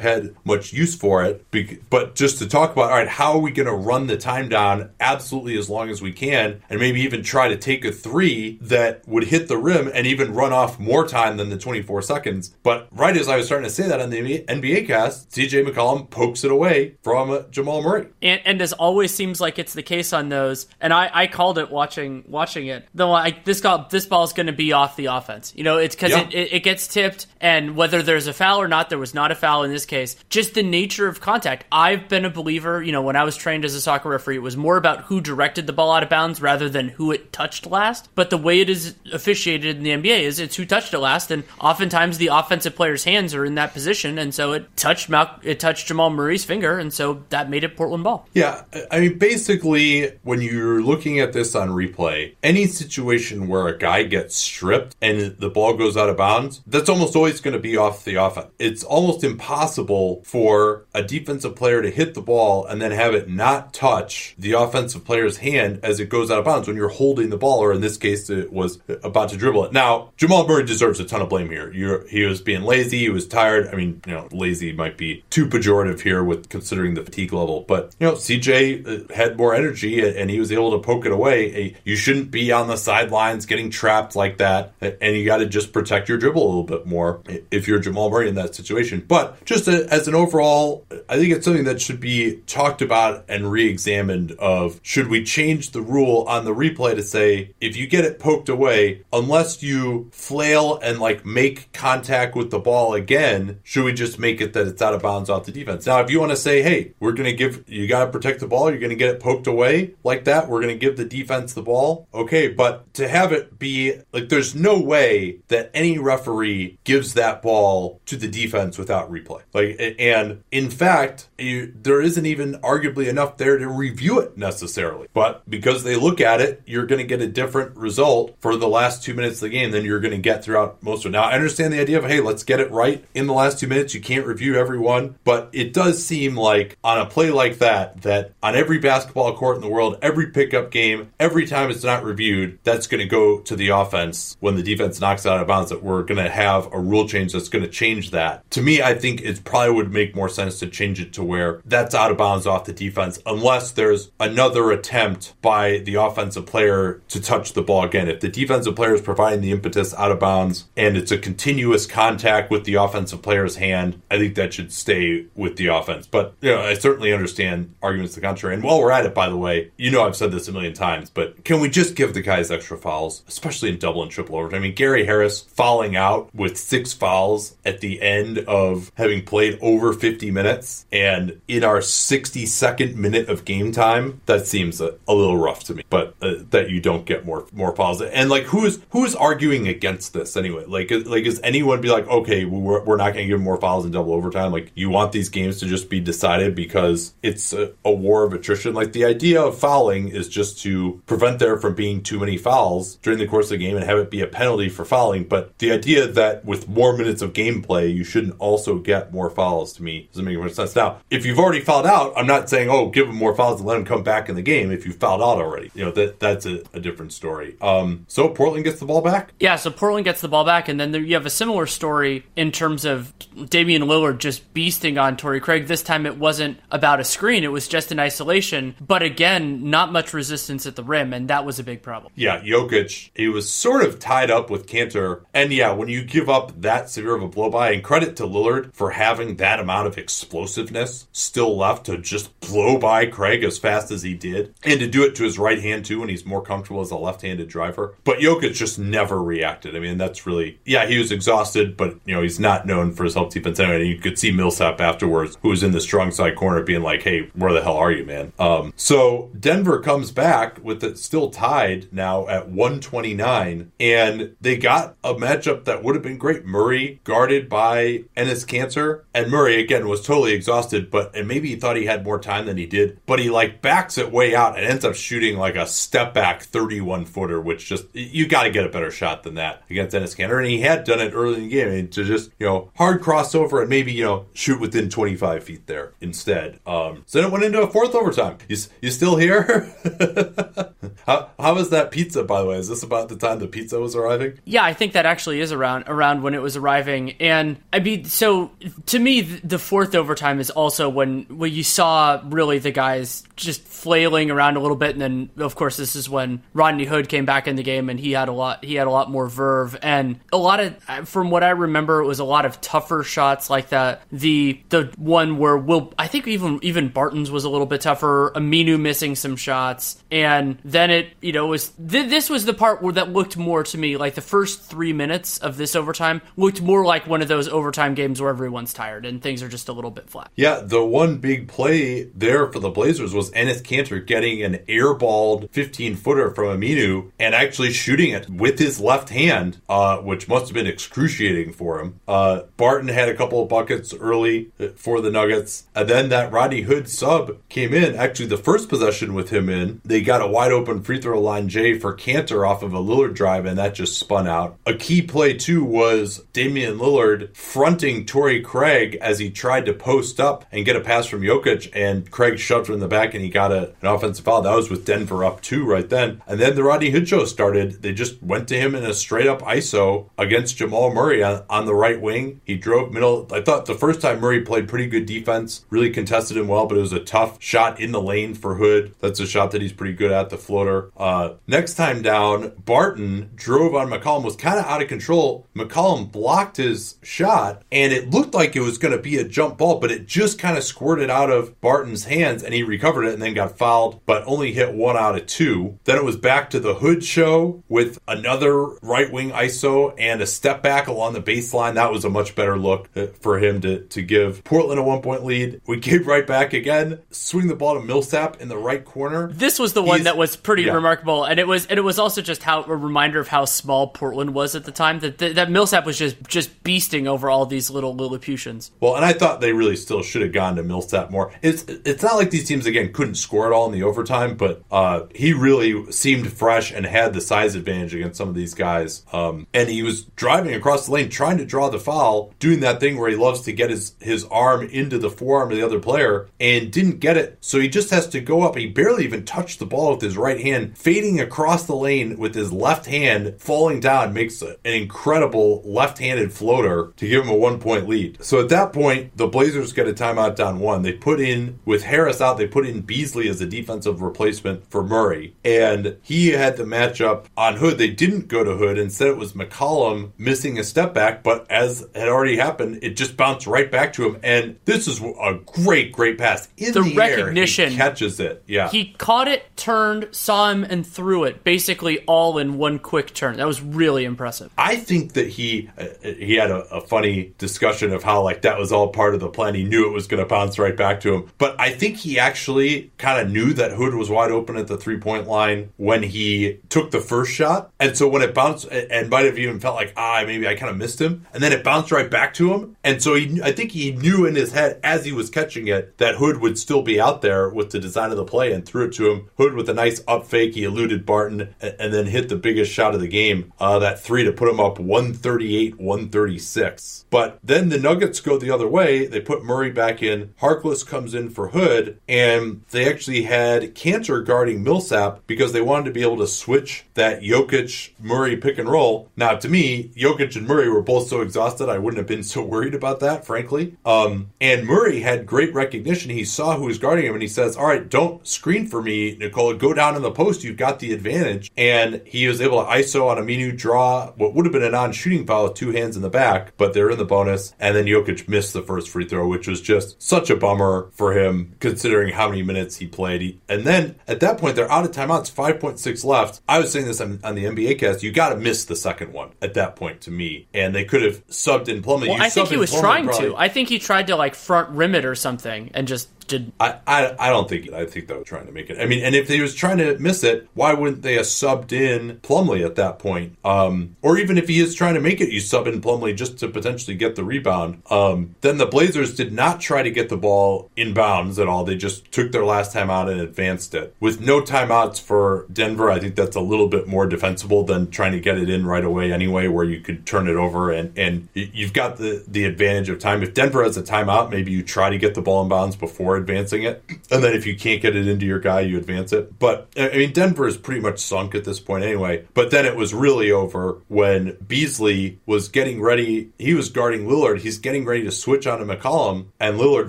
had 0.00 0.34
much 0.44 0.72
use 0.72 0.94
for 0.94 1.24
it. 1.24 1.44
But 1.90 2.14
just 2.14 2.38
to 2.38 2.48
talk 2.48 2.72
about, 2.72 2.90
all 2.90 2.98
right, 2.98 3.08
how 3.08 3.32
are 3.32 3.38
we 3.38 3.50
going 3.50 3.66
to 3.66 3.74
run 3.74 4.06
the 4.06 4.16
time 4.16 4.48
down 4.48 4.90
absolutely 5.00 5.58
as 5.58 5.70
long 5.70 5.90
as 5.90 6.02
we 6.02 6.12
can, 6.12 6.62
and 6.68 6.80
maybe 6.80 7.00
even 7.08 7.22
try 7.24 7.48
to 7.48 7.56
take 7.56 7.84
a 7.84 7.90
three 7.92 8.58
that 8.60 9.06
would 9.08 9.24
hit 9.24 9.48
the 9.48 9.56
rim 9.56 9.90
and 9.94 10.06
even 10.06 10.34
run 10.34 10.52
off 10.52 10.78
more 10.78 11.08
time 11.08 11.38
than 11.38 11.48
the 11.48 11.56
24 11.56 12.02
seconds. 12.02 12.50
But 12.62 12.88
right 12.92 13.16
as 13.16 13.28
I 13.28 13.36
was 13.36 13.46
starting 13.46 13.66
to 13.66 13.74
say 13.74 13.88
that 13.88 14.00
on 14.00 14.10
the 14.10 14.44
NBA 14.46 14.86
cast, 14.86 15.30
CJ 15.30 15.66
McCollum 15.66 16.10
pokes 16.10 16.44
it 16.44 16.50
away 16.50 16.96
from 17.02 17.30
uh, 17.30 17.42
Jamal 17.50 17.82
Murray. 17.82 18.08
And, 18.20 18.40
and 18.44 18.60
as 18.60 18.72
always 18.74 19.14
seems 19.14 19.40
like 19.40 19.58
it's 19.58 19.72
the 19.72 19.82
case 19.82 20.12
on 20.12 20.28
those. 20.28 20.66
And 20.80 20.92
I, 20.92 21.10
I 21.12 21.26
called 21.26 21.58
it 21.58 21.70
watching 21.70 22.24
watching 22.28 22.66
it. 22.66 22.86
Though 22.94 23.12
I, 23.12 23.38
this 23.44 23.60
ball 23.62 23.86
this 23.90 24.04
ball 24.06 24.24
is 24.24 24.32
going 24.34 24.46
to 24.48 24.52
be 24.52 24.72
off 24.72 24.96
the 24.96 25.06
offense. 25.06 25.54
You 25.56 25.64
know, 25.64 25.78
it's 25.78 25.94
because 25.94 26.10
Yeah. 26.10 26.26
it, 26.28 26.34
it, 26.34 26.52
it 26.54 26.62
gets 26.62 26.88
tipped, 26.88 27.26
and 27.40 27.74
whether 27.74 28.02
there's 28.02 28.26
a 28.26 28.32
foul 28.34 28.60
or 28.60 28.68
not, 28.68 28.90
there 28.90 28.98
was 28.98 29.14
not 29.14 29.32
a 29.32 29.34
foul 29.34 29.62
in 29.64 29.70
this 29.70 29.86
case. 29.86 30.16
Just 30.28 30.54
the 30.54 30.62
nature 30.62 31.06
of 31.08 31.20
contact. 31.20 31.64
I've 31.72 32.08
been 32.08 32.24
a 32.24 32.30
believer. 32.30 32.82
You 32.82 32.92
know, 32.92 33.02
when 33.02 33.16
I 33.16 33.24
was 33.24 33.36
trained 33.36 33.64
as 33.64 33.74
a 33.74 33.80
soccer 33.80 34.08
referee, 34.10 34.36
it 34.36 34.42
was 34.42 34.56
more 34.56 34.76
about 34.76 35.04
who 35.04 35.20
directed 35.20 35.66
the 35.66 35.72
ball 35.72 35.92
out 35.92 36.02
of 36.02 36.08
bounds 36.08 36.42
rather 36.42 36.68
than 36.68 36.87
who 36.90 37.12
it 37.12 37.32
touched 37.32 37.66
last. 37.66 38.08
But 38.14 38.30
the 38.30 38.36
way 38.36 38.60
it 38.60 38.70
is 38.70 38.94
officiated 39.12 39.76
in 39.76 39.82
the 39.82 39.90
NBA 39.90 40.20
is 40.20 40.40
it's 40.40 40.56
who 40.56 40.64
touched 40.64 40.94
it 40.94 40.98
last, 40.98 41.30
and 41.30 41.44
oftentimes 41.60 42.18
the 42.18 42.28
offensive 42.28 42.74
player's 42.74 43.04
hands 43.04 43.34
are 43.34 43.44
in 43.44 43.54
that 43.56 43.72
position, 43.72 44.18
and 44.18 44.34
so 44.34 44.52
it 44.52 44.76
touched 44.76 45.08
Mal- 45.08 45.38
it 45.42 45.60
touched 45.60 45.86
Jamal 45.86 46.10
Murray's 46.10 46.44
finger, 46.44 46.78
and 46.78 46.92
so 46.92 47.24
that 47.30 47.50
made 47.50 47.64
it 47.64 47.76
Portland 47.76 48.04
ball. 48.04 48.28
Yeah, 48.34 48.62
I 48.90 49.00
mean, 49.00 49.18
basically, 49.18 50.12
when 50.22 50.40
you're 50.40 50.82
looking 50.82 51.20
at 51.20 51.32
this 51.32 51.54
on 51.54 51.70
replay, 51.70 52.34
any 52.42 52.66
situation 52.66 53.48
where 53.48 53.68
a 53.68 53.76
guy 53.76 54.04
gets 54.04 54.36
stripped 54.36 54.96
and 55.00 55.36
the 55.38 55.50
ball 55.50 55.74
goes 55.74 55.96
out 55.96 56.08
of 56.08 56.16
bounds, 56.16 56.60
that's 56.66 56.88
almost 56.88 57.16
always 57.16 57.40
going 57.40 57.54
to 57.54 57.60
be 57.60 57.76
off 57.76 58.04
the 58.04 58.16
offense. 58.16 58.48
It's 58.58 58.84
almost 58.84 59.24
impossible 59.24 60.22
for 60.24 60.84
a 60.94 61.02
defensive 61.02 61.56
player 61.56 61.82
to 61.82 61.90
hit 61.90 62.14
the 62.14 62.22
ball 62.22 62.66
and 62.66 62.80
then 62.80 62.90
have 62.90 63.14
it 63.14 63.28
not 63.28 63.72
touch 63.72 64.34
the 64.38 64.52
offensive 64.52 65.04
player's 65.04 65.38
hand 65.38 65.80
as 65.82 66.00
it 66.00 66.08
goes 66.08 66.30
out 66.30 66.38
of 66.38 66.44
bounds 66.44 66.66
when 66.66 66.76
you're 66.78 66.88
holding 66.88 67.30
the 67.30 67.36
ball, 67.36 67.58
or 67.58 67.72
in 67.72 67.80
this 67.80 67.96
case, 67.96 68.30
it 68.30 68.52
was 68.52 68.78
about 69.02 69.30
to 69.30 69.36
dribble 69.36 69.64
it. 69.64 69.72
Now, 69.72 70.12
Jamal 70.16 70.46
Murray 70.46 70.64
deserves 70.64 71.00
a 71.00 71.04
ton 71.04 71.20
of 71.20 71.28
blame 71.28 71.50
here. 71.50 71.72
You're, 71.72 72.06
he 72.06 72.24
was 72.24 72.40
being 72.40 72.62
lazy, 72.62 72.98
he 72.98 73.10
was 73.10 73.26
tired. 73.26 73.68
I 73.68 73.74
mean, 73.76 74.00
you 74.06 74.14
know, 74.14 74.28
lazy 74.30 74.72
might 74.72 74.96
be 74.96 75.24
too 75.30 75.46
pejorative 75.46 76.00
here 76.00 76.22
with 76.22 76.48
considering 76.48 76.94
the 76.94 77.02
fatigue 77.02 77.32
level, 77.32 77.64
but 77.66 77.94
you 77.98 78.06
know, 78.06 78.14
CJ 78.14 79.10
uh, 79.10 79.14
had 79.14 79.36
more 79.36 79.54
energy 79.54 80.00
and 80.00 80.30
he 80.30 80.38
was 80.38 80.52
able 80.52 80.70
to 80.70 80.78
poke 80.78 81.04
it 81.04 81.12
away. 81.12 81.76
You 81.84 81.96
shouldn't 81.96 82.30
be 82.30 82.52
on 82.52 82.68
the 82.68 82.76
sidelines 82.76 83.46
getting 83.46 83.70
trapped 83.70 84.14
like 84.14 84.38
that, 84.38 84.72
and 84.80 85.16
you 85.16 85.26
got 85.26 85.38
to 85.38 85.46
just 85.46 85.72
protect 85.72 86.08
your 86.08 86.18
dribble 86.18 86.42
a 86.42 86.46
little 86.46 86.62
bit 86.62 86.86
more 86.86 87.20
if 87.50 87.66
you're 87.66 87.80
Jamal 87.80 88.10
Murray 88.10 88.28
in 88.28 88.36
that 88.36 88.54
situation. 88.54 89.04
But 89.06 89.44
just 89.44 89.66
as 89.66 90.06
an 90.06 90.14
overall, 90.14 90.86
I 91.08 91.16
think 91.16 91.32
it's 91.32 91.44
something 91.44 91.64
that 91.64 91.80
should 91.80 92.00
be 92.00 92.36
talked 92.46 92.82
about 92.82 93.24
and 93.28 93.50
re-examined. 93.50 94.32
Of 94.38 94.80
should 94.82 95.08
we 95.08 95.24
change 95.24 95.70
the 95.70 95.82
rule 95.82 96.24
on 96.28 96.44
the 96.44 96.52
replay 96.68 96.94
to 96.94 97.02
say 97.02 97.54
if 97.60 97.76
you 97.76 97.86
get 97.86 98.04
it 98.04 98.18
poked 98.18 98.48
away, 98.48 99.02
unless 99.12 99.62
you 99.62 100.08
flail 100.12 100.78
and 100.82 100.98
like 100.98 101.24
make 101.24 101.72
contact 101.72 102.34
with 102.36 102.50
the 102.50 102.58
ball 102.58 102.94
again, 102.94 103.60
should 103.62 103.84
we 103.84 103.92
just 103.92 104.18
make 104.18 104.40
it 104.40 104.52
that 104.52 104.66
it's 104.66 104.82
out 104.82 104.94
of 104.94 105.02
bounds 105.02 105.30
off 105.30 105.44
the 105.44 105.52
defense? 105.52 105.86
Now, 105.86 106.00
if 106.00 106.10
you 106.10 106.20
want 106.20 106.30
to 106.30 106.36
say, 106.36 106.62
hey, 106.62 106.94
we're 107.00 107.12
going 107.12 107.28
to 107.28 107.36
give 107.36 107.64
you 107.68 107.86
got 107.86 108.04
to 108.04 108.10
protect 108.10 108.40
the 108.40 108.46
ball, 108.46 108.70
you're 108.70 108.80
going 108.80 108.90
to 108.90 108.96
get 108.96 109.10
it 109.10 109.20
poked 109.20 109.46
away 109.46 109.94
like 110.04 110.24
that, 110.24 110.48
we're 110.48 110.60
going 110.60 110.74
to 110.74 110.86
give 110.86 110.96
the 110.96 111.04
defense 111.04 111.52
the 111.52 111.62
ball. 111.62 112.08
Okay, 112.12 112.48
but 112.48 112.92
to 112.94 113.08
have 113.08 113.32
it 113.32 113.58
be 113.58 114.00
like 114.12 114.28
there's 114.28 114.54
no 114.54 114.78
way 114.80 115.40
that 115.48 115.70
any 115.74 115.98
referee 115.98 116.78
gives 116.84 117.14
that 117.14 117.42
ball 117.42 118.00
to 118.06 118.16
the 118.16 118.28
defense 118.28 118.78
without 118.78 119.10
replay. 119.10 119.42
Like 119.52 119.96
and 119.98 120.42
in 120.50 120.70
fact, 120.70 121.27
you, 121.38 121.72
there 121.82 122.00
isn't 122.00 122.26
even 122.26 122.54
arguably 122.56 123.08
enough 123.08 123.36
there 123.36 123.58
to 123.58 123.68
review 123.68 124.20
it 124.20 124.36
necessarily. 124.36 125.08
But 125.12 125.48
because 125.48 125.84
they 125.84 125.96
look 125.96 126.20
at 126.20 126.40
it, 126.40 126.62
you're 126.66 126.86
going 126.86 127.00
to 127.00 127.06
get 127.06 127.20
a 127.20 127.28
different 127.28 127.76
result 127.76 128.36
for 128.40 128.56
the 128.56 128.68
last 128.68 129.02
2 129.02 129.14
minutes 129.14 129.36
of 129.36 129.40
the 129.42 129.48
game 129.50 129.70
than 129.70 129.84
you're 129.84 130.00
going 130.00 130.12
to 130.12 130.18
get 130.18 130.44
throughout 130.44 130.82
most 130.82 131.04
of 131.04 131.10
it. 131.10 131.12
Now, 131.12 131.24
I 131.24 131.34
understand 131.34 131.72
the 131.72 131.80
idea 131.80 131.98
of 131.98 132.04
hey, 132.04 132.20
let's 132.20 132.44
get 132.44 132.60
it 132.60 132.70
right 132.70 133.04
in 133.14 133.26
the 133.26 133.32
last 133.32 133.58
2 133.58 133.66
minutes. 133.66 133.94
You 133.94 134.00
can't 134.00 134.26
review 134.26 134.56
every 134.56 134.78
one, 134.78 135.16
but 135.24 135.50
it 135.52 135.72
does 135.72 136.04
seem 136.04 136.36
like 136.36 136.76
on 136.82 136.98
a 136.98 137.06
play 137.06 137.30
like 137.30 137.58
that 137.58 138.02
that 138.02 138.32
on 138.42 138.56
every 138.56 138.78
basketball 138.78 139.36
court 139.36 139.56
in 139.56 139.62
the 139.62 139.68
world, 139.68 139.98
every 140.02 140.28
pickup 140.28 140.70
game, 140.70 141.10
every 141.18 141.46
time 141.46 141.70
it's 141.70 141.84
not 141.84 142.04
reviewed, 142.04 142.58
that's 142.64 142.86
going 142.86 143.00
to 143.00 143.06
go 143.06 143.40
to 143.40 143.56
the 143.56 143.68
offense 143.68 144.36
when 144.40 144.56
the 144.56 144.62
defense 144.62 145.00
knocks 145.00 145.26
out 145.26 145.40
of 145.40 145.46
bounds 145.46 145.70
that 145.70 145.82
we're 145.82 146.02
going 146.02 146.22
to 146.22 146.30
have 146.30 146.72
a 146.72 146.78
rule 146.78 147.08
change 147.08 147.32
that's 147.32 147.48
going 147.48 147.64
to 147.64 147.70
change 147.70 148.10
that. 148.10 148.48
To 148.52 148.62
me, 148.62 148.82
I 148.82 148.94
think 148.94 149.22
it 149.22 149.44
probably 149.44 149.74
would 149.74 149.92
make 149.92 150.14
more 150.14 150.28
sense 150.28 150.58
to 150.60 150.66
change 150.68 151.00
it 151.00 151.12
to 151.14 151.27
where 151.28 151.60
that's 151.64 151.94
out 151.94 152.10
of 152.10 152.16
bounds 152.16 152.46
off 152.46 152.64
the 152.64 152.72
defense 152.72 153.20
unless 153.26 153.70
there's 153.72 154.10
another 154.18 154.72
attempt 154.72 155.34
by 155.42 155.78
the 155.78 155.94
offensive 155.94 156.46
player 156.46 157.00
to 157.08 157.20
touch 157.20 157.52
the 157.52 157.62
ball 157.62 157.84
again. 157.84 158.08
If 158.08 158.20
the 158.20 158.28
defensive 158.28 158.74
player 158.74 158.94
is 158.94 159.02
providing 159.02 159.42
the 159.42 159.52
impetus 159.52 159.94
out 159.94 160.10
of 160.10 160.18
bounds 160.18 160.66
and 160.76 160.96
it's 160.96 161.12
a 161.12 161.18
continuous 161.18 161.86
contact 161.86 162.50
with 162.50 162.64
the 162.64 162.74
offensive 162.74 163.22
player's 163.22 163.56
hand, 163.56 164.00
I 164.10 164.18
think 164.18 164.34
that 164.34 164.54
should 164.54 164.72
stay 164.72 165.26
with 165.34 165.56
the 165.56 165.66
offense. 165.66 166.06
But 166.06 166.34
you 166.40 166.50
know, 166.50 166.62
I 166.62 166.74
certainly 166.74 167.12
understand 167.12 167.74
arguments 167.82 168.14
to 168.14 168.20
the 168.20 168.26
contrary. 168.26 168.54
And 168.54 168.64
while 168.64 168.80
we're 168.80 168.90
at 168.90 169.04
it, 169.04 169.14
by 169.14 169.28
the 169.28 169.36
way, 169.36 169.70
you 169.76 169.90
know 169.90 170.04
I've 170.04 170.16
said 170.16 170.32
this 170.32 170.48
a 170.48 170.52
million 170.52 170.72
times, 170.72 171.10
but 171.10 171.44
can 171.44 171.60
we 171.60 171.68
just 171.68 171.94
give 171.94 172.14
the 172.14 172.22
guys 172.22 172.50
extra 172.50 172.78
fouls, 172.78 173.22
especially 173.28 173.68
in 173.68 173.78
double 173.78 174.02
and 174.02 174.10
triple 174.10 174.36
overtime? 174.36 174.58
I 174.58 174.62
mean, 174.62 174.74
Gary 174.74 175.04
Harris 175.04 175.40
falling 175.40 175.94
out 175.94 176.34
with 176.34 176.56
six 176.56 176.94
fouls 176.94 177.56
at 177.66 177.80
the 177.80 178.00
end 178.00 178.38
of 178.38 178.90
having 178.96 179.24
played 179.24 179.58
over 179.60 179.92
50 179.92 180.30
minutes, 180.30 180.86
and 180.90 181.17
in 181.46 181.64
our 181.64 181.78
62nd 181.78 182.94
minute 182.94 183.28
of 183.28 183.44
game 183.44 183.72
time, 183.72 184.20
that 184.26 184.46
seems 184.46 184.80
a, 184.80 184.96
a 185.06 185.14
little 185.14 185.36
rough 185.36 185.64
to 185.64 185.74
me. 185.74 185.82
But 185.90 186.14
uh, 186.20 186.34
that 186.50 186.70
you 186.70 186.80
don't 186.80 187.04
get 187.04 187.24
more 187.24 187.46
more 187.52 187.74
fouls, 187.74 188.02
and 188.02 188.28
like 188.30 188.44
who 188.44 188.64
is 188.64 188.80
who 188.90 189.04
is 189.04 189.14
arguing 189.14 189.68
against 189.68 190.12
this 190.12 190.36
anyway? 190.36 190.64
Like 190.66 190.90
like 190.90 191.24
is 191.24 191.40
anyone 191.42 191.80
be 191.80 191.88
like, 191.88 192.06
okay, 192.08 192.44
we're, 192.44 192.82
we're 192.84 192.96
not 192.96 193.14
going 193.14 193.24
to 193.24 193.28
give 193.28 193.40
more 193.40 193.60
fouls 193.60 193.84
in 193.84 193.92
double 193.92 194.12
overtime? 194.12 194.52
Like 194.52 194.72
you 194.74 194.90
want 194.90 195.12
these 195.12 195.28
games 195.28 195.60
to 195.60 195.66
just 195.66 195.88
be 195.88 196.00
decided 196.00 196.54
because 196.54 197.14
it's 197.22 197.52
a, 197.52 197.72
a 197.84 197.92
war 197.92 198.24
of 198.24 198.32
attrition? 198.32 198.74
Like 198.74 198.92
the 198.92 199.04
idea 199.04 199.40
of 199.40 199.58
fouling 199.58 200.08
is 200.08 200.28
just 200.28 200.60
to 200.62 201.02
prevent 201.06 201.38
there 201.38 201.56
from 201.58 201.74
being 201.74 202.02
too 202.02 202.18
many 202.18 202.36
fouls 202.36 202.96
during 202.96 203.18
the 203.18 203.26
course 203.26 203.46
of 203.46 203.58
the 203.58 203.64
game 203.64 203.76
and 203.76 203.84
have 203.84 203.98
it 203.98 204.10
be 204.10 204.20
a 204.20 204.26
penalty 204.26 204.68
for 204.68 204.84
fouling. 204.84 205.24
But 205.24 205.58
the 205.58 205.72
idea 205.72 206.06
that 206.06 206.44
with 206.44 206.68
more 206.68 206.96
minutes 206.96 207.22
of 207.22 207.32
gameplay, 207.32 207.94
you 207.94 208.04
shouldn't 208.04 208.36
also 208.38 208.78
get 208.78 209.12
more 209.12 209.30
fouls 209.30 209.72
to 209.74 209.82
me 209.82 210.08
doesn't 210.12 210.24
make 210.24 210.38
much 210.38 210.52
sense. 210.52 210.74
Now, 210.76 211.00
if 211.10 211.24
you've 211.24 211.38
already 211.38 211.60
fouled 211.60 211.86
out, 211.86 212.12
I'm 212.16 212.26
not 212.26 212.50
saying, 212.50 212.68
oh, 212.68 212.90
give 212.90 213.08
him 213.08 213.16
more 213.16 213.34
fouls 213.34 213.60
and 213.60 213.68
let 213.68 213.78
him 213.78 213.84
come 213.84 214.02
back 214.02 214.28
in 214.28 214.34
the 214.34 214.42
game 214.42 214.70
if 214.70 214.86
you 214.86 214.92
fouled 214.92 215.22
out 215.22 215.42
already. 215.42 215.70
You 215.74 215.86
know, 215.86 215.90
that 215.92 216.20
that's 216.20 216.46
a, 216.46 216.62
a 216.72 216.80
different 216.80 217.12
story. 217.12 217.56
Um, 217.60 218.04
so 218.08 218.28
Portland 218.28 218.64
gets 218.64 218.80
the 218.80 218.86
ball 218.86 219.00
back. 219.00 219.32
Yeah, 219.40 219.56
so 219.56 219.70
Portland 219.70 220.04
gets 220.04 220.20
the 220.20 220.28
ball 220.28 220.44
back, 220.44 220.68
and 220.68 220.78
then 220.78 220.92
there, 220.92 221.00
you 221.00 221.14
have 221.14 221.26
a 221.26 221.30
similar 221.30 221.66
story 221.66 222.26
in 222.36 222.52
terms 222.52 222.84
of 222.84 223.12
Damian 223.48 223.82
Lillard 223.82 224.18
just 224.18 224.52
beasting 224.52 225.00
on 225.00 225.16
Torrey 225.16 225.40
Craig. 225.40 225.66
This 225.66 225.82
time 225.82 226.04
it 226.04 226.18
wasn't 226.18 226.58
about 226.70 227.00
a 227.00 227.04
screen, 227.04 227.44
it 227.44 227.52
was 227.52 227.68
just 227.68 227.90
an 227.92 227.98
isolation. 227.98 228.74
But 228.80 229.02
again, 229.02 229.70
not 229.70 229.92
much 229.92 230.12
resistance 230.12 230.66
at 230.66 230.76
the 230.76 230.84
rim, 230.84 231.12
and 231.12 231.28
that 231.28 231.46
was 231.46 231.58
a 231.58 231.64
big 231.64 231.82
problem. 231.82 232.12
Yeah, 232.16 232.40
Jokic, 232.40 233.10
he 233.14 233.28
was 233.28 233.50
sort 233.50 233.84
of 233.84 233.98
tied 233.98 234.30
up 234.30 234.50
with 234.50 234.66
Kanter. 234.66 235.22
And 235.32 235.52
yeah, 235.52 235.72
when 235.72 235.88
you 235.88 236.04
give 236.04 236.28
up 236.28 236.60
that 236.60 236.90
severe 236.90 237.14
of 237.14 237.22
a 237.22 237.28
blow 237.28 237.50
by, 237.50 237.72
and 237.72 237.82
credit 237.82 238.16
to 238.16 238.24
Lillard 238.24 238.74
for 238.74 238.90
having 238.90 239.36
that 239.36 239.60
amount 239.60 239.86
of 239.86 239.96
explosiveness 239.96 240.97
still 241.12 241.56
left 241.56 241.86
to 241.86 241.98
just 241.98 242.38
blow 242.40 242.78
by 242.78 243.06
Craig 243.06 243.44
as 243.44 243.58
fast 243.58 243.90
as 243.90 244.02
he 244.02 244.14
did, 244.14 244.54
and 244.64 244.80
to 244.80 244.86
do 244.86 245.04
it 245.04 245.14
to 245.16 245.24
his 245.24 245.38
right 245.38 245.60
hand 245.60 245.84
too 245.84 246.00
when 246.00 246.08
he's 246.08 246.24
more 246.24 246.42
comfortable 246.42 246.80
as 246.80 246.90
a 246.90 246.96
left 246.96 247.22
handed 247.22 247.48
driver. 247.48 247.94
But 248.04 248.18
Jokic 248.18 248.54
just 248.54 248.78
never 248.78 249.22
reacted. 249.22 249.76
I 249.76 249.78
mean, 249.80 249.98
that's 249.98 250.26
really, 250.26 250.58
yeah, 250.64 250.86
he 250.86 250.98
was 250.98 251.12
exhausted, 251.12 251.76
but, 251.76 251.96
you 252.04 252.14
know, 252.14 252.22
he's 252.22 252.40
not 252.40 252.66
known 252.66 252.92
for 252.92 253.04
his 253.04 253.14
help 253.14 253.32
defense 253.32 253.60
anyway. 253.60 253.80
And 253.80 253.88
you 253.88 253.98
could 253.98 254.18
see 254.18 254.32
Millsap 254.32 254.80
afterwards, 254.80 255.36
who 255.42 255.50
was 255.50 255.62
in 255.62 255.72
the 255.72 255.80
strong 255.80 256.10
side 256.10 256.36
corner, 256.36 256.62
being 256.62 256.82
like, 256.82 257.02
hey, 257.02 257.30
where 257.34 257.52
the 257.52 257.62
hell 257.62 257.76
are 257.76 257.92
you, 257.92 258.04
man? 258.04 258.32
Um, 258.38 258.72
so 258.76 259.30
Denver 259.38 259.80
comes 259.80 260.10
back 260.10 260.62
with 260.62 260.82
it 260.82 260.98
still 260.98 261.30
tied 261.30 261.92
now 261.92 262.26
at 262.28 262.48
129, 262.48 263.72
and 263.78 264.36
they 264.40 264.56
got 264.56 264.96
a 265.04 265.14
matchup 265.14 265.64
that 265.64 265.82
would 265.82 265.94
have 265.94 266.02
been 266.02 266.18
great. 266.18 266.44
Murray 266.44 267.00
guarded 267.04 267.48
by 267.48 268.04
Enes 268.16 268.46
Kanter, 268.46 269.02
and 269.14 269.30
Murray 269.30 269.60
again 269.60 269.88
was 269.88 270.04
totally 270.04 270.32
exhausted, 270.32 270.87
but 270.90 271.14
and 271.14 271.28
maybe 271.28 271.48
he 271.48 271.56
thought 271.56 271.76
he 271.76 271.86
had 271.86 272.04
more 272.04 272.18
time 272.18 272.46
than 272.46 272.56
he 272.56 272.66
did, 272.66 273.00
but 273.06 273.18
he 273.18 273.30
like 273.30 273.62
backs 273.62 273.98
it 273.98 274.12
way 274.12 274.34
out 274.34 274.56
and 274.56 274.66
ends 274.66 274.84
up 274.84 274.94
shooting 274.94 275.36
like 275.38 275.56
a 275.56 275.66
step 275.66 276.14
back 276.14 276.42
31 276.42 277.06
footer, 277.06 277.40
which 277.40 277.66
just 277.66 277.86
you 277.94 278.26
got 278.26 278.44
to 278.44 278.50
get 278.50 278.66
a 278.66 278.68
better 278.68 278.90
shot 278.90 279.22
than 279.22 279.34
that 279.34 279.62
against 279.70 279.94
Enes 279.94 280.16
Kanter, 280.16 280.38
and 280.38 280.46
he 280.46 280.60
had 280.60 280.84
done 280.84 281.00
it 281.00 281.12
early 281.14 281.34
in 281.34 281.40
the 281.42 281.48
game, 281.48 281.88
to 281.88 282.04
just 282.04 282.30
you 282.38 282.46
know 282.46 282.70
hard 282.76 283.00
crossover 283.00 283.60
and 283.60 283.70
maybe 283.70 283.92
you 283.92 284.04
know 284.04 284.26
shoot 284.32 284.60
within 284.60 284.88
25 284.88 285.44
feet 285.44 285.66
there 285.66 285.92
instead. 286.00 286.60
Um, 286.66 287.02
so 287.06 287.18
then 287.18 287.28
it 287.28 287.32
went 287.32 287.44
into 287.44 287.62
a 287.62 287.70
fourth 287.70 287.94
overtime. 287.94 288.38
You 288.48 288.56
you 288.80 288.90
still 288.90 289.16
here? 289.16 289.74
how 291.06 291.30
how 291.38 291.54
was 291.54 291.70
that 291.70 291.90
pizza 291.90 292.24
by 292.24 292.40
the 292.40 292.46
way? 292.46 292.56
Is 292.56 292.68
this 292.68 292.82
about 292.82 293.08
the 293.08 293.16
time 293.16 293.38
the 293.38 293.48
pizza 293.48 293.78
was 293.80 293.96
arriving? 293.96 294.38
Yeah, 294.44 294.64
I 294.64 294.74
think 294.74 294.92
that 294.92 295.06
actually 295.06 295.40
is 295.40 295.52
around 295.52 295.84
around 295.86 296.22
when 296.22 296.34
it 296.34 296.42
was 296.42 296.56
arriving, 296.56 297.12
and 297.20 297.56
I 297.72 297.80
mean, 297.80 298.04
so 298.04 298.50
to 298.86 298.98
me, 298.98 299.20
the 299.22 299.58
fourth 299.58 299.94
overtime 299.94 300.40
is 300.40 300.50
also 300.50 300.77
when 300.86 301.22
when 301.22 301.52
you 301.52 301.62
saw 301.62 302.20
really 302.26 302.58
the 302.58 302.72
guys 302.72 303.22
just 303.36 303.62
flailing 303.62 304.30
around 304.30 304.56
a 304.56 304.60
little 304.60 304.76
bit, 304.76 304.90
and 304.90 305.00
then 305.00 305.30
of 305.38 305.54
course 305.54 305.76
this 305.76 305.94
is 305.94 306.10
when 306.10 306.42
Rodney 306.52 306.84
Hood 306.84 307.08
came 307.08 307.24
back 307.24 307.48
in 307.48 307.56
the 307.56 307.62
game, 307.62 307.88
and 307.88 308.00
he 308.00 308.12
had 308.12 308.28
a 308.28 308.32
lot 308.32 308.64
he 308.64 308.74
had 308.74 308.86
a 308.86 308.90
lot 308.90 309.10
more 309.10 309.28
verve, 309.28 309.78
and 309.82 310.20
a 310.32 310.36
lot 310.36 310.60
of 310.60 311.08
from 311.08 311.30
what 311.30 311.44
I 311.44 311.50
remember, 311.50 312.02
it 312.02 312.06
was 312.06 312.18
a 312.18 312.24
lot 312.24 312.44
of 312.44 312.60
tougher 312.60 313.02
shots 313.02 313.48
like 313.48 313.70
that. 313.70 314.02
The 314.10 314.60
the 314.68 314.92
one 314.98 315.38
where 315.38 315.56
Will 315.56 315.94
I 315.98 316.06
think 316.06 316.26
even 316.26 316.58
even 316.62 316.78
even 316.78 316.88
Barton's 316.88 317.30
was 317.30 317.44
a 317.44 317.50
little 317.50 317.66
bit 317.66 317.80
tougher. 317.80 318.32
Aminu 318.34 318.78
missing 318.80 319.14
some 319.14 319.36
shots, 319.36 320.02
and 320.10 320.58
then 320.64 320.90
it 320.90 321.08
you 321.20 321.32
know 321.32 321.46
was 321.46 321.70
th- 321.70 322.08
this 322.08 322.30
was 322.30 322.44
the 322.44 322.54
part 322.54 322.82
where 322.82 322.92
that 322.94 323.12
looked 323.12 323.36
more 323.36 323.62
to 323.64 323.78
me 323.78 323.96
like 323.96 324.14
the 324.14 324.20
first 324.20 324.62
three 324.62 324.92
minutes 324.92 325.38
of 325.38 325.56
this 325.56 325.74
overtime 325.74 326.20
looked 326.36 326.62
more 326.62 326.84
like 326.84 327.06
one 327.06 327.22
of 327.22 327.28
those 327.28 327.48
overtime 327.48 327.94
games 327.94 328.20
where 328.20 328.30
everyone's 328.30 328.72
tired 328.72 329.04
and 329.04 329.22
things 329.22 329.42
are 329.42 329.48
just 329.48 329.68
a 329.68 329.72
little 329.72 329.90
bit 329.90 330.08
flat. 330.08 330.30
Yeah, 330.36 330.60
the 330.68 330.84
one 330.84 331.16
big 331.16 331.48
play 331.48 332.04
there 332.14 332.52
for 332.52 332.58
the 332.58 332.68
Blazers 332.68 333.14
was 333.14 333.30
Enes 333.30 333.62
Kanter 333.62 334.04
getting 334.04 334.42
an 334.42 334.56
airballed 334.68 335.50
15 335.50 335.96
footer 335.96 336.30
from 336.30 336.60
Aminu 336.60 337.10
and 337.18 337.34
actually 337.34 337.72
shooting 337.72 338.10
it 338.10 338.28
with 338.28 338.58
his 338.58 338.78
left 338.78 339.08
hand, 339.08 339.62
uh, 339.68 339.96
which 339.98 340.28
must 340.28 340.48
have 340.48 340.54
been 340.54 340.66
excruciating 340.66 341.54
for 341.54 341.80
him. 341.80 342.00
Uh, 342.06 342.42
Barton 342.58 342.88
had 342.88 343.08
a 343.08 343.16
couple 343.16 343.42
of 343.42 343.48
buckets 343.48 343.94
early 343.94 344.50
for 344.76 345.00
the 345.00 345.10
Nuggets, 345.10 345.66
and 345.74 345.88
then 345.88 346.10
that 346.10 346.32
Rodney 346.32 346.62
Hood 346.62 346.88
sub 346.88 347.38
came 347.48 347.72
in. 347.72 347.94
Actually, 347.96 348.26
the 348.26 348.36
first 348.36 348.68
possession 348.68 349.14
with 349.14 349.30
him 349.30 349.48
in, 349.48 349.80
they 349.86 350.02
got 350.02 350.20
a 350.20 350.28
wide 350.28 350.52
open 350.52 350.82
free 350.82 351.00
throw 351.00 351.20
line 351.20 351.48
J 351.48 351.78
for 351.78 351.96
Kanter 351.96 352.46
off 352.46 352.62
of 352.62 352.74
a 352.74 352.78
Lillard 352.78 353.14
drive, 353.14 353.46
and 353.46 353.56
that 353.56 353.74
just 353.74 353.98
spun 353.98 354.26
out. 354.28 354.58
A 354.66 354.74
key 354.74 355.00
play 355.00 355.32
too 355.32 355.64
was 355.64 356.24
Damian 356.34 356.78
Lillard 356.78 357.34
fronting 357.34 358.04
Torrey 358.04 358.42
Craig 358.42 358.98
as 359.00 359.18
he 359.18 359.30
tried 359.30 359.64
to 359.64 359.72
post 359.72 360.20
up 360.20 360.44
and 360.57 360.57
get 360.64 360.76
a 360.76 360.80
pass 360.80 361.06
from 361.06 361.22
Jokic, 361.22 361.70
and 361.74 362.10
Craig 362.10 362.38
shoved 362.38 362.68
him 362.68 362.74
in 362.74 362.80
the 362.80 362.88
back, 362.88 363.14
and 363.14 363.22
he 363.22 363.30
got 363.30 363.52
a, 363.52 363.74
an 363.80 363.86
offensive 363.86 364.24
foul. 364.24 364.42
That 364.42 364.54
was 364.54 364.70
with 364.70 364.84
Denver 364.84 365.24
up 365.24 365.40
two 365.40 365.64
right 365.64 365.88
then, 365.88 366.22
and 366.26 366.40
then 366.40 366.54
the 366.54 366.62
Rodney 366.62 366.90
Hood 366.90 367.08
show 367.08 367.24
started. 367.24 367.82
They 367.82 367.92
just 367.92 368.22
went 368.22 368.48
to 368.48 368.58
him 368.58 368.74
in 368.74 368.84
a 368.84 368.94
straight 368.94 369.26
up 369.26 369.42
ISO 369.42 370.10
against 370.18 370.56
Jamal 370.56 370.92
Murray 370.92 371.22
on, 371.22 371.44
on 371.48 371.66
the 371.66 371.74
right 371.74 372.00
wing. 372.00 372.40
He 372.44 372.56
drove 372.56 372.92
middle. 372.92 373.28
I 373.32 373.40
thought 373.40 373.66
the 373.66 373.74
first 373.74 374.00
time 374.00 374.20
Murray 374.20 374.42
played 374.42 374.68
pretty 374.68 374.86
good 374.86 375.06
defense, 375.06 375.64
really 375.70 375.90
contested 375.90 376.36
him 376.36 376.48
well, 376.48 376.66
but 376.66 376.78
it 376.78 376.82
was 376.82 376.92
a 376.92 377.00
tough 377.00 377.42
shot 377.42 377.80
in 377.80 377.92
the 377.92 378.00
lane 378.00 378.34
for 378.34 378.56
Hood. 378.56 378.94
That's 379.00 379.20
a 379.20 379.26
shot 379.26 379.50
that 379.52 379.62
he's 379.62 379.72
pretty 379.72 379.94
good 379.94 380.12
at, 380.12 380.30
the 380.30 380.38
floater. 380.38 380.90
Uh, 380.96 381.34
next 381.46 381.74
time 381.74 382.02
down, 382.02 382.52
Barton 382.64 383.30
drove 383.34 383.74
on 383.74 383.88
McCollum, 383.88 384.24
was 384.24 384.36
kind 384.36 384.58
of 384.58 384.66
out 384.66 384.82
of 384.82 384.88
control. 384.88 385.46
McCollum 385.54 386.10
blocked 386.10 386.56
his 386.56 386.96
shot, 387.02 387.62
and 387.72 387.92
it 387.92 388.10
looked 388.10 388.34
like 388.34 388.56
it 388.56 388.60
was 388.60 388.78
going 388.78 388.96
to 388.96 389.02
be 389.02 389.16
a 389.16 389.24
jump 389.24 389.58
ball, 389.58 389.78
but 389.80 389.90
it 389.90 390.06
just 390.06 390.37
kind 390.38 390.56
of 390.56 390.64
squirted 390.64 391.10
out 391.10 391.30
of 391.30 391.60
Barton's 391.60 392.04
hands, 392.04 392.42
and 392.42 392.54
he 392.54 392.62
recovered 392.62 393.04
it 393.04 393.14
and 393.14 393.22
then 393.22 393.34
got 393.34 393.58
fouled, 393.58 394.00
but 394.06 394.22
only 394.26 394.52
hit 394.52 394.74
one 394.74 394.96
out 394.96 395.16
of 395.16 395.26
two. 395.26 395.78
Then 395.84 395.96
it 395.96 396.04
was 396.04 396.16
back 396.16 396.50
to 396.50 396.60
the 396.60 396.74
Hood 396.74 397.04
show 397.04 397.62
with 397.68 397.98
another 398.08 398.64
right 398.82 399.12
wing 399.12 399.30
ISO 399.30 399.94
and 399.98 400.20
a 400.20 400.26
step 400.26 400.62
back 400.62 400.88
along 400.88 401.12
the 401.12 401.22
baseline. 401.22 401.74
That 401.74 401.92
was 401.92 402.04
a 402.04 402.10
much 402.10 402.34
better 402.34 402.56
look 402.56 402.88
uh, 402.96 403.08
for 403.20 403.38
him 403.38 403.60
to, 403.62 403.80
to 403.80 404.02
give 404.02 404.44
Portland 404.44 404.80
a 404.80 404.82
one 404.82 405.02
point 405.02 405.24
lead. 405.24 405.60
We 405.66 405.78
gave 405.78 406.06
right 406.06 406.26
back 406.26 406.52
again, 406.52 407.00
swing 407.10 407.48
the 407.48 407.56
ball 407.56 407.74
to 407.74 407.84
Millsap 407.84 408.40
in 408.40 408.48
the 408.48 408.56
right 408.56 408.84
corner. 408.84 409.28
This 409.32 409.58
was 409.58 409.72
the 409.72 409.82
one 409.82 410.04
that 410.04 410.16
was 410.16 410.36
pretty 410.36 410.64
yeah. 410.64 410.72
remarkable, 410.72 411.24
and 411.24 411.40
it 411.40 411.46
was 411.46 411.66
and 411.66 411.78
it 411.78 411.82
was 411.82 411.98
also 411.98 412.22
just 412.22 412.42
how 412.42 412.62
a 412.62 412.76
reminder 412.76 413.20
of 413.20 413.28
how 413.28 413.44
small 413.44 413.88
Portland 413.88 414.34
was 414.34 414.54
at 414.54 414.64
the 414.64 414.72
time. 414.72 415.00
That 415.00 415.18
that, 415.18 415.34
that 415.34 415.50
Millsap 415.50 415.84
was 415.84 415.98
just 415.98 416.16
just 416.26 416.62
beasting 416.62 417.06
over 417.06 417.30
all 417.30 417.46
these 417.46 417.70
little 417.70 417.94
Lilliputians. 417.94 418.70
Well, 418.80 418.96
and 418.96 419.04
I 419.04 419.12
thought 419.12 419.40
they 419.40 419.52
really 419.52 419.76
still 419.76 420.02
should 420.02 420.22
have 420.22 420.27
gone 420.32 420.56
to 420.56 420.62
Millsap 420.62 421.10
more. 421.10 421.32
It's 421.42 421.64
it's 421.68 422.02
not 422.02 422.16
like 422.16 422.30
these 422.30 422.46
teams 422.46 422.66
again 422.66 422.92
couldn't 422.92 423.16
score 423.16 423.46
at 423.46 423.52
all 423.52 423.66
in 423.66 423.72
the 423.72 423.82
overtime, 423.82 424.36
but 424.36 424.62
uh, 424.70 425.02
he 425.14 425.32
really 425.32 425.90
seemed 425.92 426.32
fresh 426.32 426.72
and 426.72 426.84
had 426.86 427.12
the 427.12 427.20
size 427.20 427.54
advantage 427.54 427.94
against 427.94 428.18
some 428.18 428.28
of 428.28 428.34
these 428.34 428.54
guys. 428.54 429.04
Um, 429.12 429.46
and 429.54 429.68
he 429.68 429.82
was 429.82 430.04
driving 430.16 430.54
across 430.54 430.86
the 430.86 430.92
lane, 430.92 431.08
trying 431.08 431.38
to 431.38 431.44
draw 431.44 431.68
the 431.68 431.78
foul, 431.78 432.34
doing 432.38 432.60
that 432.60 432.80
thing 432.80 432.98
where 432.98 433.10
he 433.10 433.16
loves 433.16 433.42
to 433.42 433.52
get 433.52 433.70
his 433.70 433.94
his 434.00 434.24
arm 434.26 434.68
into 434.68 434.98
the 434.98 435.10
forearm 435.10 435.50
of 435.50 435.56
the 435.56 435.64
other 435.64 435.80
player, 435.80 436.28
and 436.40 436.72
didn't 436.72 437.00
get 437.00 437.16
it. 437.16 437.38
So 437.40 437.60
he 437.60 437.68
just 437.68 437.90
has 437.90 438.06
to 438.08 438.20
go 438.20 438.42
up. 438.42 438.56
He 438.56 438.66
barely 438.66 439.04
even 439.04 439.24
touched 439.24 439.58
the 439.58 439.66
ball 439.66 439.92
with 439.92 440.02
his 440.02 440.16
right 440.16 440.40
hand, 440.40 440.76
fading 440.76 441.20
across 441.20 441.64
the 441.64 441.76
lane 441.76 442.18
with 442.18 442.34
his 442.34 442.52
left 442.52 442.86
hand, 442.86 443.36
falling 443.38 443.80
down, 443.80 444.12
makes 444.12 444.42
an 444.42 444.56
incredible 444.64 445.62
left-handed 445.64 446.32
floater 446.32 446.92
to 446.96 447.08
give 447.08 447.24
him 447.24 447.30
a 447.30 447.36
one-point 447.36 447.88
lead. 447.88 448.22
So 448.22 448.40
at 448.40 448.48
that 448.48 448.72
point, 448.72 449.16
the 449.16 449.26
Blazers 449.26 449.72
get 449.72 449.88
a 449.88 449.92
timeout 449.92 450.17
down 450.36 450.58
one. 450.60 450.82
They 450.82 450.92
put 450.92 451.20
in 451.20 451.58
with 451.64 451.82
Harris 451.84 452.20
out, 452.20 452.38
they 452.38 452.46
put 452.46 452.66
in 452.66 452.80
Beasley 452.82 453.28
as 453.28 453.40
a 453.40 453.46
defensive 453.46 454.02
replacement 454.02 454.70
for 454.70 454.82
Murray, 454.82 455.34
and 455.44 455.96
he 456.02 456.30
had 456.30 456.56
the 456.56 456.64
matchup 456.64 457.26
on 457.36 457.56
Hood. 457.56 457.78
They 457.78 457.90
didn't 457.90 458.28
go 458.28 458.42
to 458.44 458.56
Hood. 458.56 458.78
Instead, 458.78 459.08
it 459.08 459.16
was 459.16 459.32
McCollum 459.32 460.12
missing 460.18 460.58
a 460.58 460.64
step 460.64 460.94
back, 460.94 461.22
but 461.22 461.50
as 461.50 461.86
had 461.94 462.08
already 462.08 462.36
happened, 462.36 462.78
it 462.82 462.96
just 462.96 463.16
bounced 463.16 463.46
right 463.46 463.70
back 463.70 463.92
to 463.94 464.06
him. 464.06 464.18
And 464.22 464.58
this 464.64 464.86
is 464.88 465.00
a 465.00 465.38
great, 465.46 465.92
great 465.92 466.18
pass 466.18 466.48
in 466.56 466.72
The 466.72 466.80
the, 466.82 466.86
air, 466.88 466.90
he 466.90 466.98
recognition. 466.98 467.72
catches 467.74 468.20
it. 468.20 468.42
Yeah, 468.46 468.68
He 468.70 468.92
caught 468.98 469.28
it, 469.28 469.44
turned, 469.58 470.08
saw 470.12 470.50
him, 470.50 470.64
and 470.64 470.86
threw 470.86 471.24
it 471.24 471.44
basically 471.44 471.98
all 472.06 472.38
in 472.38 472.56
one 472.56 472.78
quick 472.78 473.12
turn. 473.12 473.36
That 473.36 473.46
was 473.46 473.60
really 473.60 474.04
impressive. 474.04 474.50
I 474.56 474.76
think 474.76 475.12
that 475.14 475.28
he 475.28 475.68
uh, 475.76 475.86
he 476.02 476.34
had 476.34 476.50
a, 476.50 476.60
a 476.74 476.80
funny 476.80 477.34
discussion 477.38 477.92
of 477.92 478.02
how 478.02 478.22
like 478.22 478.42
that 478.42 478.58
was 478.58 478.72
all 478.72 478.88
part 478.88 479.14
of 479.14 479.20
the 479.20 479.28
plan. 479.28 479.54
He 479.54 479.64
knew 479.64 479.86
it 479.86 479.92
was 479.92 480.06
going 480.06 480.22
to 480.22 480.28
bounce 480.28 480.58
right 480.58 480.76
back 480.76 481.00
to 481.00 481.14
him, 481.14 481.30
but 481.38 481.60
I 481.60 481.70
think 481.70 481.96
he 481.96 482.18
actually 482.18 482.90
kind 482.98 483.20
of 483.20 483.30
knew 483.30 483.52
that 483.54 483.72
Hood 483.72 483.94
was 483.94 484.08
wide 484.08 484.30
open 484.30 484.56
at 484.56 484.68
the 484.68 484.76
three 484.76 484.98
point 484.98 485.26
line 485.26 485.72
when 485.76 486.02
he 486.02 486.58
took 486.68 486.90
the 486.90 487.00
first 487.00 487.32
shot, 487.32 487.70
and 487.78 487.96
so 487.96 488.08
when 488.08 488.22
it 488.22 488.34
bounced, 488.34 488.66
and 488.70 489.10
might 489.10 489.24
have 489.24 489.38
even 489.38 489.60
felt 489.60 489.74
like 489.74 489.92
ah 489.96 490.22
maybe 490.24 490.46
I 490.46 490.54
kind 490.54 490.70
of 490.70 490.76
missed 490.76 491.00
him, 491.00 491.26
and 491.34 491.42
then 491.42 491.52
it 491.52 491.64
bounced 491.64 491.92
right 491.92 492.10
back 492.10 492.32
to 492.34 492.54
him, 492.54 492.76
and 492.84 493.02
so 493.02 493.14
he 493.14 493.42
I 493.42 493.52
think 493.52 493.72
he 493.72 493.92
knew 493.92 494.24
in 494.24 494.34
his 494.34 494.52
head 494.52 494.80
as 494.82 495.04
he 495.04 495.12
was 495.12 495.28
catching 495.28 495.68
it 495.68 495.98
that 495.98 496.16
Hood 496.16 496.40
would 496.40 496.58
still 496.58 496.82
be 496.82 497.00
out 497.00 497.22
there 497.22 497.48
with 497.48 497.70
the 497.70 497.78
design 497.78 498.10
of 498.10 498.16
the 498.16 498.24
play 498.24 498.52
and 498.52 498.64
threw 498.64 498.86
it 498.86 498.92
to 498.94 499.10
him. 499.10 499.30
Hood 499.36 499.47
with 499.54 499.68
a 499.68 499.74
nice 499.74 500.02
up 500.06 500.26
fake, 500.26 500.54
he 500.54 500.64
eluded 500.64 501.06
Barton 501.06 501.54
and, 501.60 501.76
and 501.78 501.94
then 501.94 502.06
hit 502.06 502.28
the 502.28 502.36
biggest 502.36 502.72
shot 502.72 502.94
of 502.94 503.00
the 503.00 503.08
game, 503.08 503.52
uh, 503.58 503.78
that 503.78 504.00
three 504.00 504.24
to 504.24 504.32
put 504.32 504.48
him 504.48 504.60
up 504.60 504.78
138 504.78 505.78
136. 505.78 507.04
But 507.10 507.38
then 507.42 507.68
the 507.68 507.78
Nuggets 507.78 508.20
go 508.20 508.38
the 508.38 508.50
other 508.50 508.68
way. 508.68 509.06
They 509.06 509.20
put 509.20 509.44
Murray 509.44 509.70
back 509.70 510.02
in. 510.02 510.34
Harkless 510.40 510.86
comes 510.86 511.14
in 511.14 511.30
for 511.30 511.48
Hood, 511.48 511.98
and 512.08 512.62
they 512.70 512.88
actually 512.88 513.22
had 513.22 513.74
Kanter 513.74 514.24
guarding 514.24 514.62
Millsap 514.62 515.26
because 515.26 515.52
they 515.52 515.60
wanted 515.60 515.86
to 515.86 515.90
be 515.92 516.02
able 516.02 516.18
to 516.18 516.26
switch 516.26 516.84
that 516.94 517.22
Jokic 517.22 517.90
Murray 518.00 518.36
pick 518.36 518.58
and 518.58 518.68
roll. 518.68 519.10
Now, 519.16 519.34
to 519.36 519.48
me, 519.48 519.90
Jokic 519.96 520.36
and 520.36 520.46
Murray 520.46 520.68
were 520.68 520.82
both 520.82 521.08
so 521.08 521.20
exhausted, 521.20 521.68
I 521.68 521.78
wouldn't 521.78 521.98
have 521.98 522.06
been 522.06 522.22
so 522.28 522.42
worried 522.42 522.74
about 522.74 523.00
that, 523.00 523.26
frankly. 523.26 523.76
Um, 523.84 524.30
and 524.40 524.66
Murray 524.66 525.00
had 525.00 525.26
great 525.26 525.54
recognition. 525.54 526.10
He 526.10 526.24
saw 526.24 526.56
who 526.56 526.64
was 526.64 526.78
guarding 526.78 527.06
him, 527.06 527.14
and 527.14 527.22
he 527.22 527.28
says, 527.28 527.56
All 527.56 527.66
right, 527.66 527.88
don't 527.88 528.26
screen 528.26 528.66
for 528.66 528.82
me, 528.82 529.16
Go 529.58 529.74
down 529.74 529.96
in 529.96 530.02
the 530.02 530.10
post. 530.10 530.44
You've 530.44 530.56
got 530.56 530.78
the 530.78 530.92
advantage. 530.92 531.50
And 531.56 532.02
he 532.04 532.26
was 532.26 532.40
able 532.40 532.62
to 532.62 532.70
ISO 532.70 533.08
on 533.08 533.18
Aminu 533.18 533.56
draw 533.56 534.12
what 534.12 534.34
would 534.34 534.46
have 534.46 534.52
been 534.52 534.62
a 534.64 534.70
non 534.70 534.92
shooting 534.92 535.26
foul 535.26 535.44
with 535.44 535.54
two 535.54 535.70
hands 535.70 535.96
in 535.96 536.02
the 536.02 536.10
back, 536.10 536.56
but 536.56 536.74
they're 536.74 536.90
in 536.90 536.98
the 536.98 537.04
bonus. 537.04 537.54
And 537.58 537.76
then 537.76 537.86
Jokic 537.86 538.28
missed 538.28 538.52
the 538.52 538.62
first 538.62 538.88
free 538.88 539.06
throw, 539.06 539.26
which 539.28 539.48
was 539.48 539.60
just 539.60 540.00
such 540.02 540.30
a 540.30 540.36
bummer 540.36 540.90
for 540.92 541.12
him, 541.12 541.54
considering 541.60 542.12
how 542.12 542.28
many 542.28 542.42
minutes 542.42 542.76
he 542.76 542.86
played. 542.86 543.40
And 543.48 543.64
then 543.64 543.96
at 544.06 544.20
that 544.20 544.38
point, 544.38 544.56
they're 544.56 544.70
out 544.70 544.84
of 544.84 544.90
timeouts, 544.92 545.32
5.6 545.32 546.04
left. 546.04 546.40
I 546.48 546.58
was 546.58 546.72
saying 546.72 546.86
this 546.86 547.00
on, 547.00 547.20
on 547.24 547.34
the 547.34 547.44
NBA 547.44 547.78
cast. 547.78 548.02
You 548.02 548.12
got 548.12 548.30
to 548.30 548.36
miss 548.36 548.64
the 548.64 548.76
second 548.76 549.12
one 549.12 549.30
at 549.40 549.54
that 549.54 549.76
point 549.76 550.00
to 550.02 550.10
me. 550.10 550.48
And 550.54 550.74
they 550.74 550.84
could 550.84 551.02
have 551.02 551.26
subbed 551.28 551.68
in 551.68 551.82
Plumlee. 551.82 552.08
Well, 552.08 552.22
I 552.22 552.28
think 552.28 552.48
he 552.48 552.56
was 552.56 552.72
trying 552.72 553.06
probably- 553.06 553.30
to. 553.30 553.36
I 553.36 553.48
think 553.48 553.68
he 553.68 553.78
tried 553.78 554.08
to 554.08 554.16
like 554.16 554.34
front 554.34 554.70
rim 554.70 554.94
it 554.94 555.04
or 555.04 555.14
something 555.14 555.70
and 555.74 555.86
just 555.88 556.08
did. 556.28 556.52
I, 556.60 556.76
I 556.86 557.14
I 557.18 557.28
don't 557.30 557.48
think 557.48 557.72
I 557.72 557.84
think 557.84 558.06
they 558.06 558.14
were 558.14 558.22
trying 558.22 558.46
to 558.46 558.52
make 558.52 558.70
it. 558.70 558.78
I 558.80 558.86
mean, 558.86 559.02
and 559.02 559.14
if 559.14 559.28
he 559.28 559.40
was 559.40 559.54
trying 559.54 559.78
to 559.78 559.98
miss 559.98 560.22
it, 560.22 560.48
why 560.54 560.74
wouldn't 560.74 561.02
they 561.02 561.14
have 561.14 561.26
subbed 561.26 561.72
in 561.72 562.18
Plumlee 562.18 562.64
at 562.64 562.76
that 562.76 562.98
point? 562.98 563.36
Um, 563.44 563.96
or 564.02 564.18
even 564.18 564.38
if 564.38 564.48
he 564.48 564.60
is 564.60 564.74
trying 564.74 564.94
to 564.94 565.00
make 565.00 565.20
it, 565.20 565.30
you 565.30 565.40
sub 565.40 565.66
in 565.66 565.80
Plumlee 565.80 566.16
just 566.16 566.38
to 566.38 566.48
potentially 566.48 566.96
get 566.96 567.16
the 567.16 567.24
rebound. 567.24 567.82
Um, 567.90 568.36
then 568.42 568.58
the 568.58 568.66
Blazers 568.66 569.14
did 569.14 569.32
not 569.32 569.60
try 569.60 569.82
to 569.82 569.90
get 569.90 570.08
the 570.08 570.16
ball 570.16 570.70
inbounds 570.76 571.40
at 571.40 571.48
all. 571.48 571.64
They 571.64 571.76
just 571.76 572.12
took 572.12 572.32
their 572.32 572.44
last 572.44 572.72
time 572.72 572.90
out 572.90 573.08
and 573.08 573.20
advanced 573.20 573.74
it 573.74 573.94
with 573.98 574.20
no 574.20 574.40
timeouts 574.40 575.00
for 575.00 575.46
Denver. 575.52 575.90
I 575.90 575.98
think 575.98 576.14
that's 576.14 576.36
a 576.36 576.40
little 576.40 576.68
bit 576.68 576.86
more 576.86 577.06
defensible 577.06 577.64
than 577.64 577.90
trying 577.90 578.12
to 578.12 578.20
get 578.20 578.38
it 578.38 578.50
in 578.50 578.66
right 578.66 578.84
away 578.84 579.12
anyway, 579.12 579.48
where 579.48 579.64
you 579.64 579.80
could 579.80 580.06
turn 580.06 580.28
it 580.28 580.36
over 580.36 580.70
and 580.70 580.96
and 580.98 581.28
you've 581.34 581.72
got 581.72 581.96
the 581.96 582.24
the 582.28 582.44
advantage 582.44 582.88
of 582.88 582.98
time. 582.98 583.22
If 583.22 583.34
Denver 583.34 583.62
has 583.64 583.76
a 583.76 583.82
timeout, 583.82 584.30
maybe 584.30 584.52
you 584.52 584.62
try 584.62 584.90
to 584.90 584.98
get 584.98 585.14
the 585.14 585.22
ball 585.22 585.48
inbounds 585.48 585.78
before 585.78 586.17
advancing 586.18 586.64
it, 586.64 586.82
and 587.10 587.22
then 587.22 587.34
if 587.34 587.46
you 587.46 587.56
can't 587.56 587.80
get 587.80 587.96
it 587.96 588.06
into 588.06 588.26
your 588.26 588.38
guy, 588.40 588.60
you 588.60 588.76
advance 588.76 589.12
it. 589.12 589.38
But 589.38 589.68
I 589.76 589.88
mean, 589.90 590.12
Denver 590.12 590.46
is 590.46 590.56
pretty 590.56 590.80
much 590.80 590.98
sunk 590.98 591.34
at 591.34 591.44
this 591.44 591.60
point 591.60 591.84
anyway. 591.84 592.26
But 592.34 592.50
then 592.50 592.66
it 592.66 592.76
was 592.76 592.92
really 592.92 593.30
over 593.30 593.80
when 593.88 594.36
Beasley 594.46 595.20
was 595.26 595.48
getting 595.48 595.80
ready. 595.80 596.30
He 596.38 596.54
was 596.54 596.68
guarding 596.68 597.06
Lillard. 597.06 597.40
He's 597.40 597.58
getting 597.58 597.84
ready 597.84 598.04
to 598.04 598.10
switch 598.10 598.46
onto 598.46 598.64
McCollum, 598.64 599.26
and 599.40 599.58
Lillard 599.58 599.88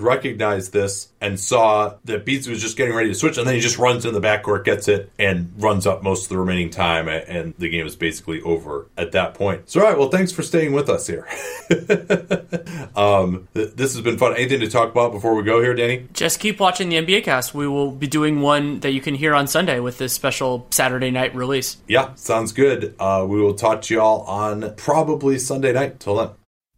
recognized 0.00 0.72
this 0.72 1.08
and 1.20 1.38
saw 1.38 1.94
that 2.04 2.24
Beasley 2.24 2.52
was 2.52 2.62
just 2.62 2.76
getting 2.76 2.94
ready 2.94 3.08
to 3.08 3.14
switch, 3.14 3.36
and 3.36 3.46
then 3.46 3.54
he 3.54 3.60
just 3.60 3.78
runs 3.78 4.06
in 4.06 4.14
the 4.14 4.20
backcourt, 4.20 4.64
gets 4.64 4.88
it, 4.88 5.12
and 5.18 5.52
runs 5.58 5.86
up 5.86 6.02
most 6.02 6.24
of 6.24 6.28
the 6.30 6.38
remaining 6.38 6.70
time, 6.70 7.08
and 7.08 7.54
the 7.58 7.68
game 7.68 7.86
is 7.86 7.96
basically 7.96 8.40
over 8.42 8.86
at 8.96 9.12
that 9.12 9.34
point. 9.34 9.68
So, 9.68 9.80
all 9.80 9.86
right, 9.86 9.98
well, 9.98 10.08
thanks 10.08 10.32
for 10.32 10.42
staying 10.42 10.72
with 10.72 10.88
us 10.88 11.06
here. 11.06 11.28
um, 12.96 13.48
th- 13.54 13.74
this 13.74 13.94
has 13.94 14.00
been 14.00 14.18
fun. 14.18 14.34
Anything 14.34 14.60
to 14.60 14.70
talk 14.70 14.90
about 14.90 15.12
before 15.12 15.34
we 15.34 15.42
go 15.42 15.60
here, 15.60 15.74
Danny? 15.74 16.08
Just 16.20 16.38
keep 16.38 16.60
watching 16.60 16.90
the 16.90 16.96
NBA 16.96 17.24
cast. 17.24 17.54
We 17.54 17.66
will 17.66 17.92
be 17.92 18.06
doing 18.06 18.42
one 18.42 18.80
that 18.80 18.90
you 18.90 19.00
can 19.00 19.14
hear 19.14 19.34
on 19.34 19.46
Sunday 19.46 19.80
with 19.80 19.96
this 19.96 20.12
special 20.12 20.66
Saturday 20.68 21.10
night 21.10 21.34
release. 21.34 21.78
Yeah, 21.88 22.12
sounds 22.14 22.52
good. 22.52 22.94
Uh, 22.98 23.24
we 23.26 23.40
will 23.40 23.54
talk 23.54 23.80
to 23.84 23.94
y'all 23.94 24.20
on 24.24 24.74
probably 24.76 25.38
Sunday 25.38 25.72
night. 25.72 25.98
Till 25.98 26.16
then. 26.16 26.28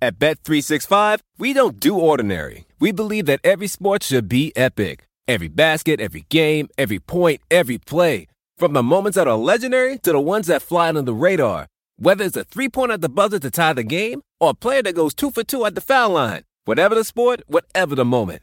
At 0.00 0.20
Bet365, 0.20 1.18
we 1.38 1.52
don't 1.52 1.80
do 1.80 1.98
ordinary. 1.98 2.66
We 2.78 2.92
believe 2.92 3.26
that 3.26 3.40
every 3.42 3.66
sport 3.66 4.04
should 4.04 4.28
be 4.28 4.52
epic. 4.54 5.08
Every 5.26 5.48
basket, 5.48 6.00
every 6.00 6.24
game, 6.28 6.68
every 6.78 7.00
point, 7.00 7.40
every 7.50 7.78
play. 7.78 8.28
From 8.58 8.74
the 8.74 8.82
moments 8.84 9.16
that 9.16 9.26
are 9.26 9.36
legendary 9.36 9.98
to 9.98 10.12
the 10.12 10.20
ones 10.20 10.46
that 10.46 10.62
fly 10.62 10.88
under 10.88 11.02
the 11.02 11.14
radar. 11.14 11.66
Whether 11.96 12.26
it's 12.26 12.36
a 12.36 12.44
three 12.44 12.68
pointer 12.68 12.94
at 12.94 13.00
the 13.00 13.08
buzzer 13.08 13.40
to 13.40 13.50
tie 13.50 13.72
the 13.72 13.82
game 13.82 14.22
or 14.38 14.50
a 14.50 14.54
player 14.54 14.84
that 14.84 14.94
goes 14.94 15.14
two 15.14 15.32
for 15.32 15.42
two 15.42 15.64
at 15.64 15.74
the 15.74 15.80
foul 15.80 16.10
line. 16.10 16.44
Whatever 16.64 16.94
the 16.94 17.02
sport, 17.02 17.42
whatever 17.48 17.96
the 17.96 18.04
moment. 18.04 18.42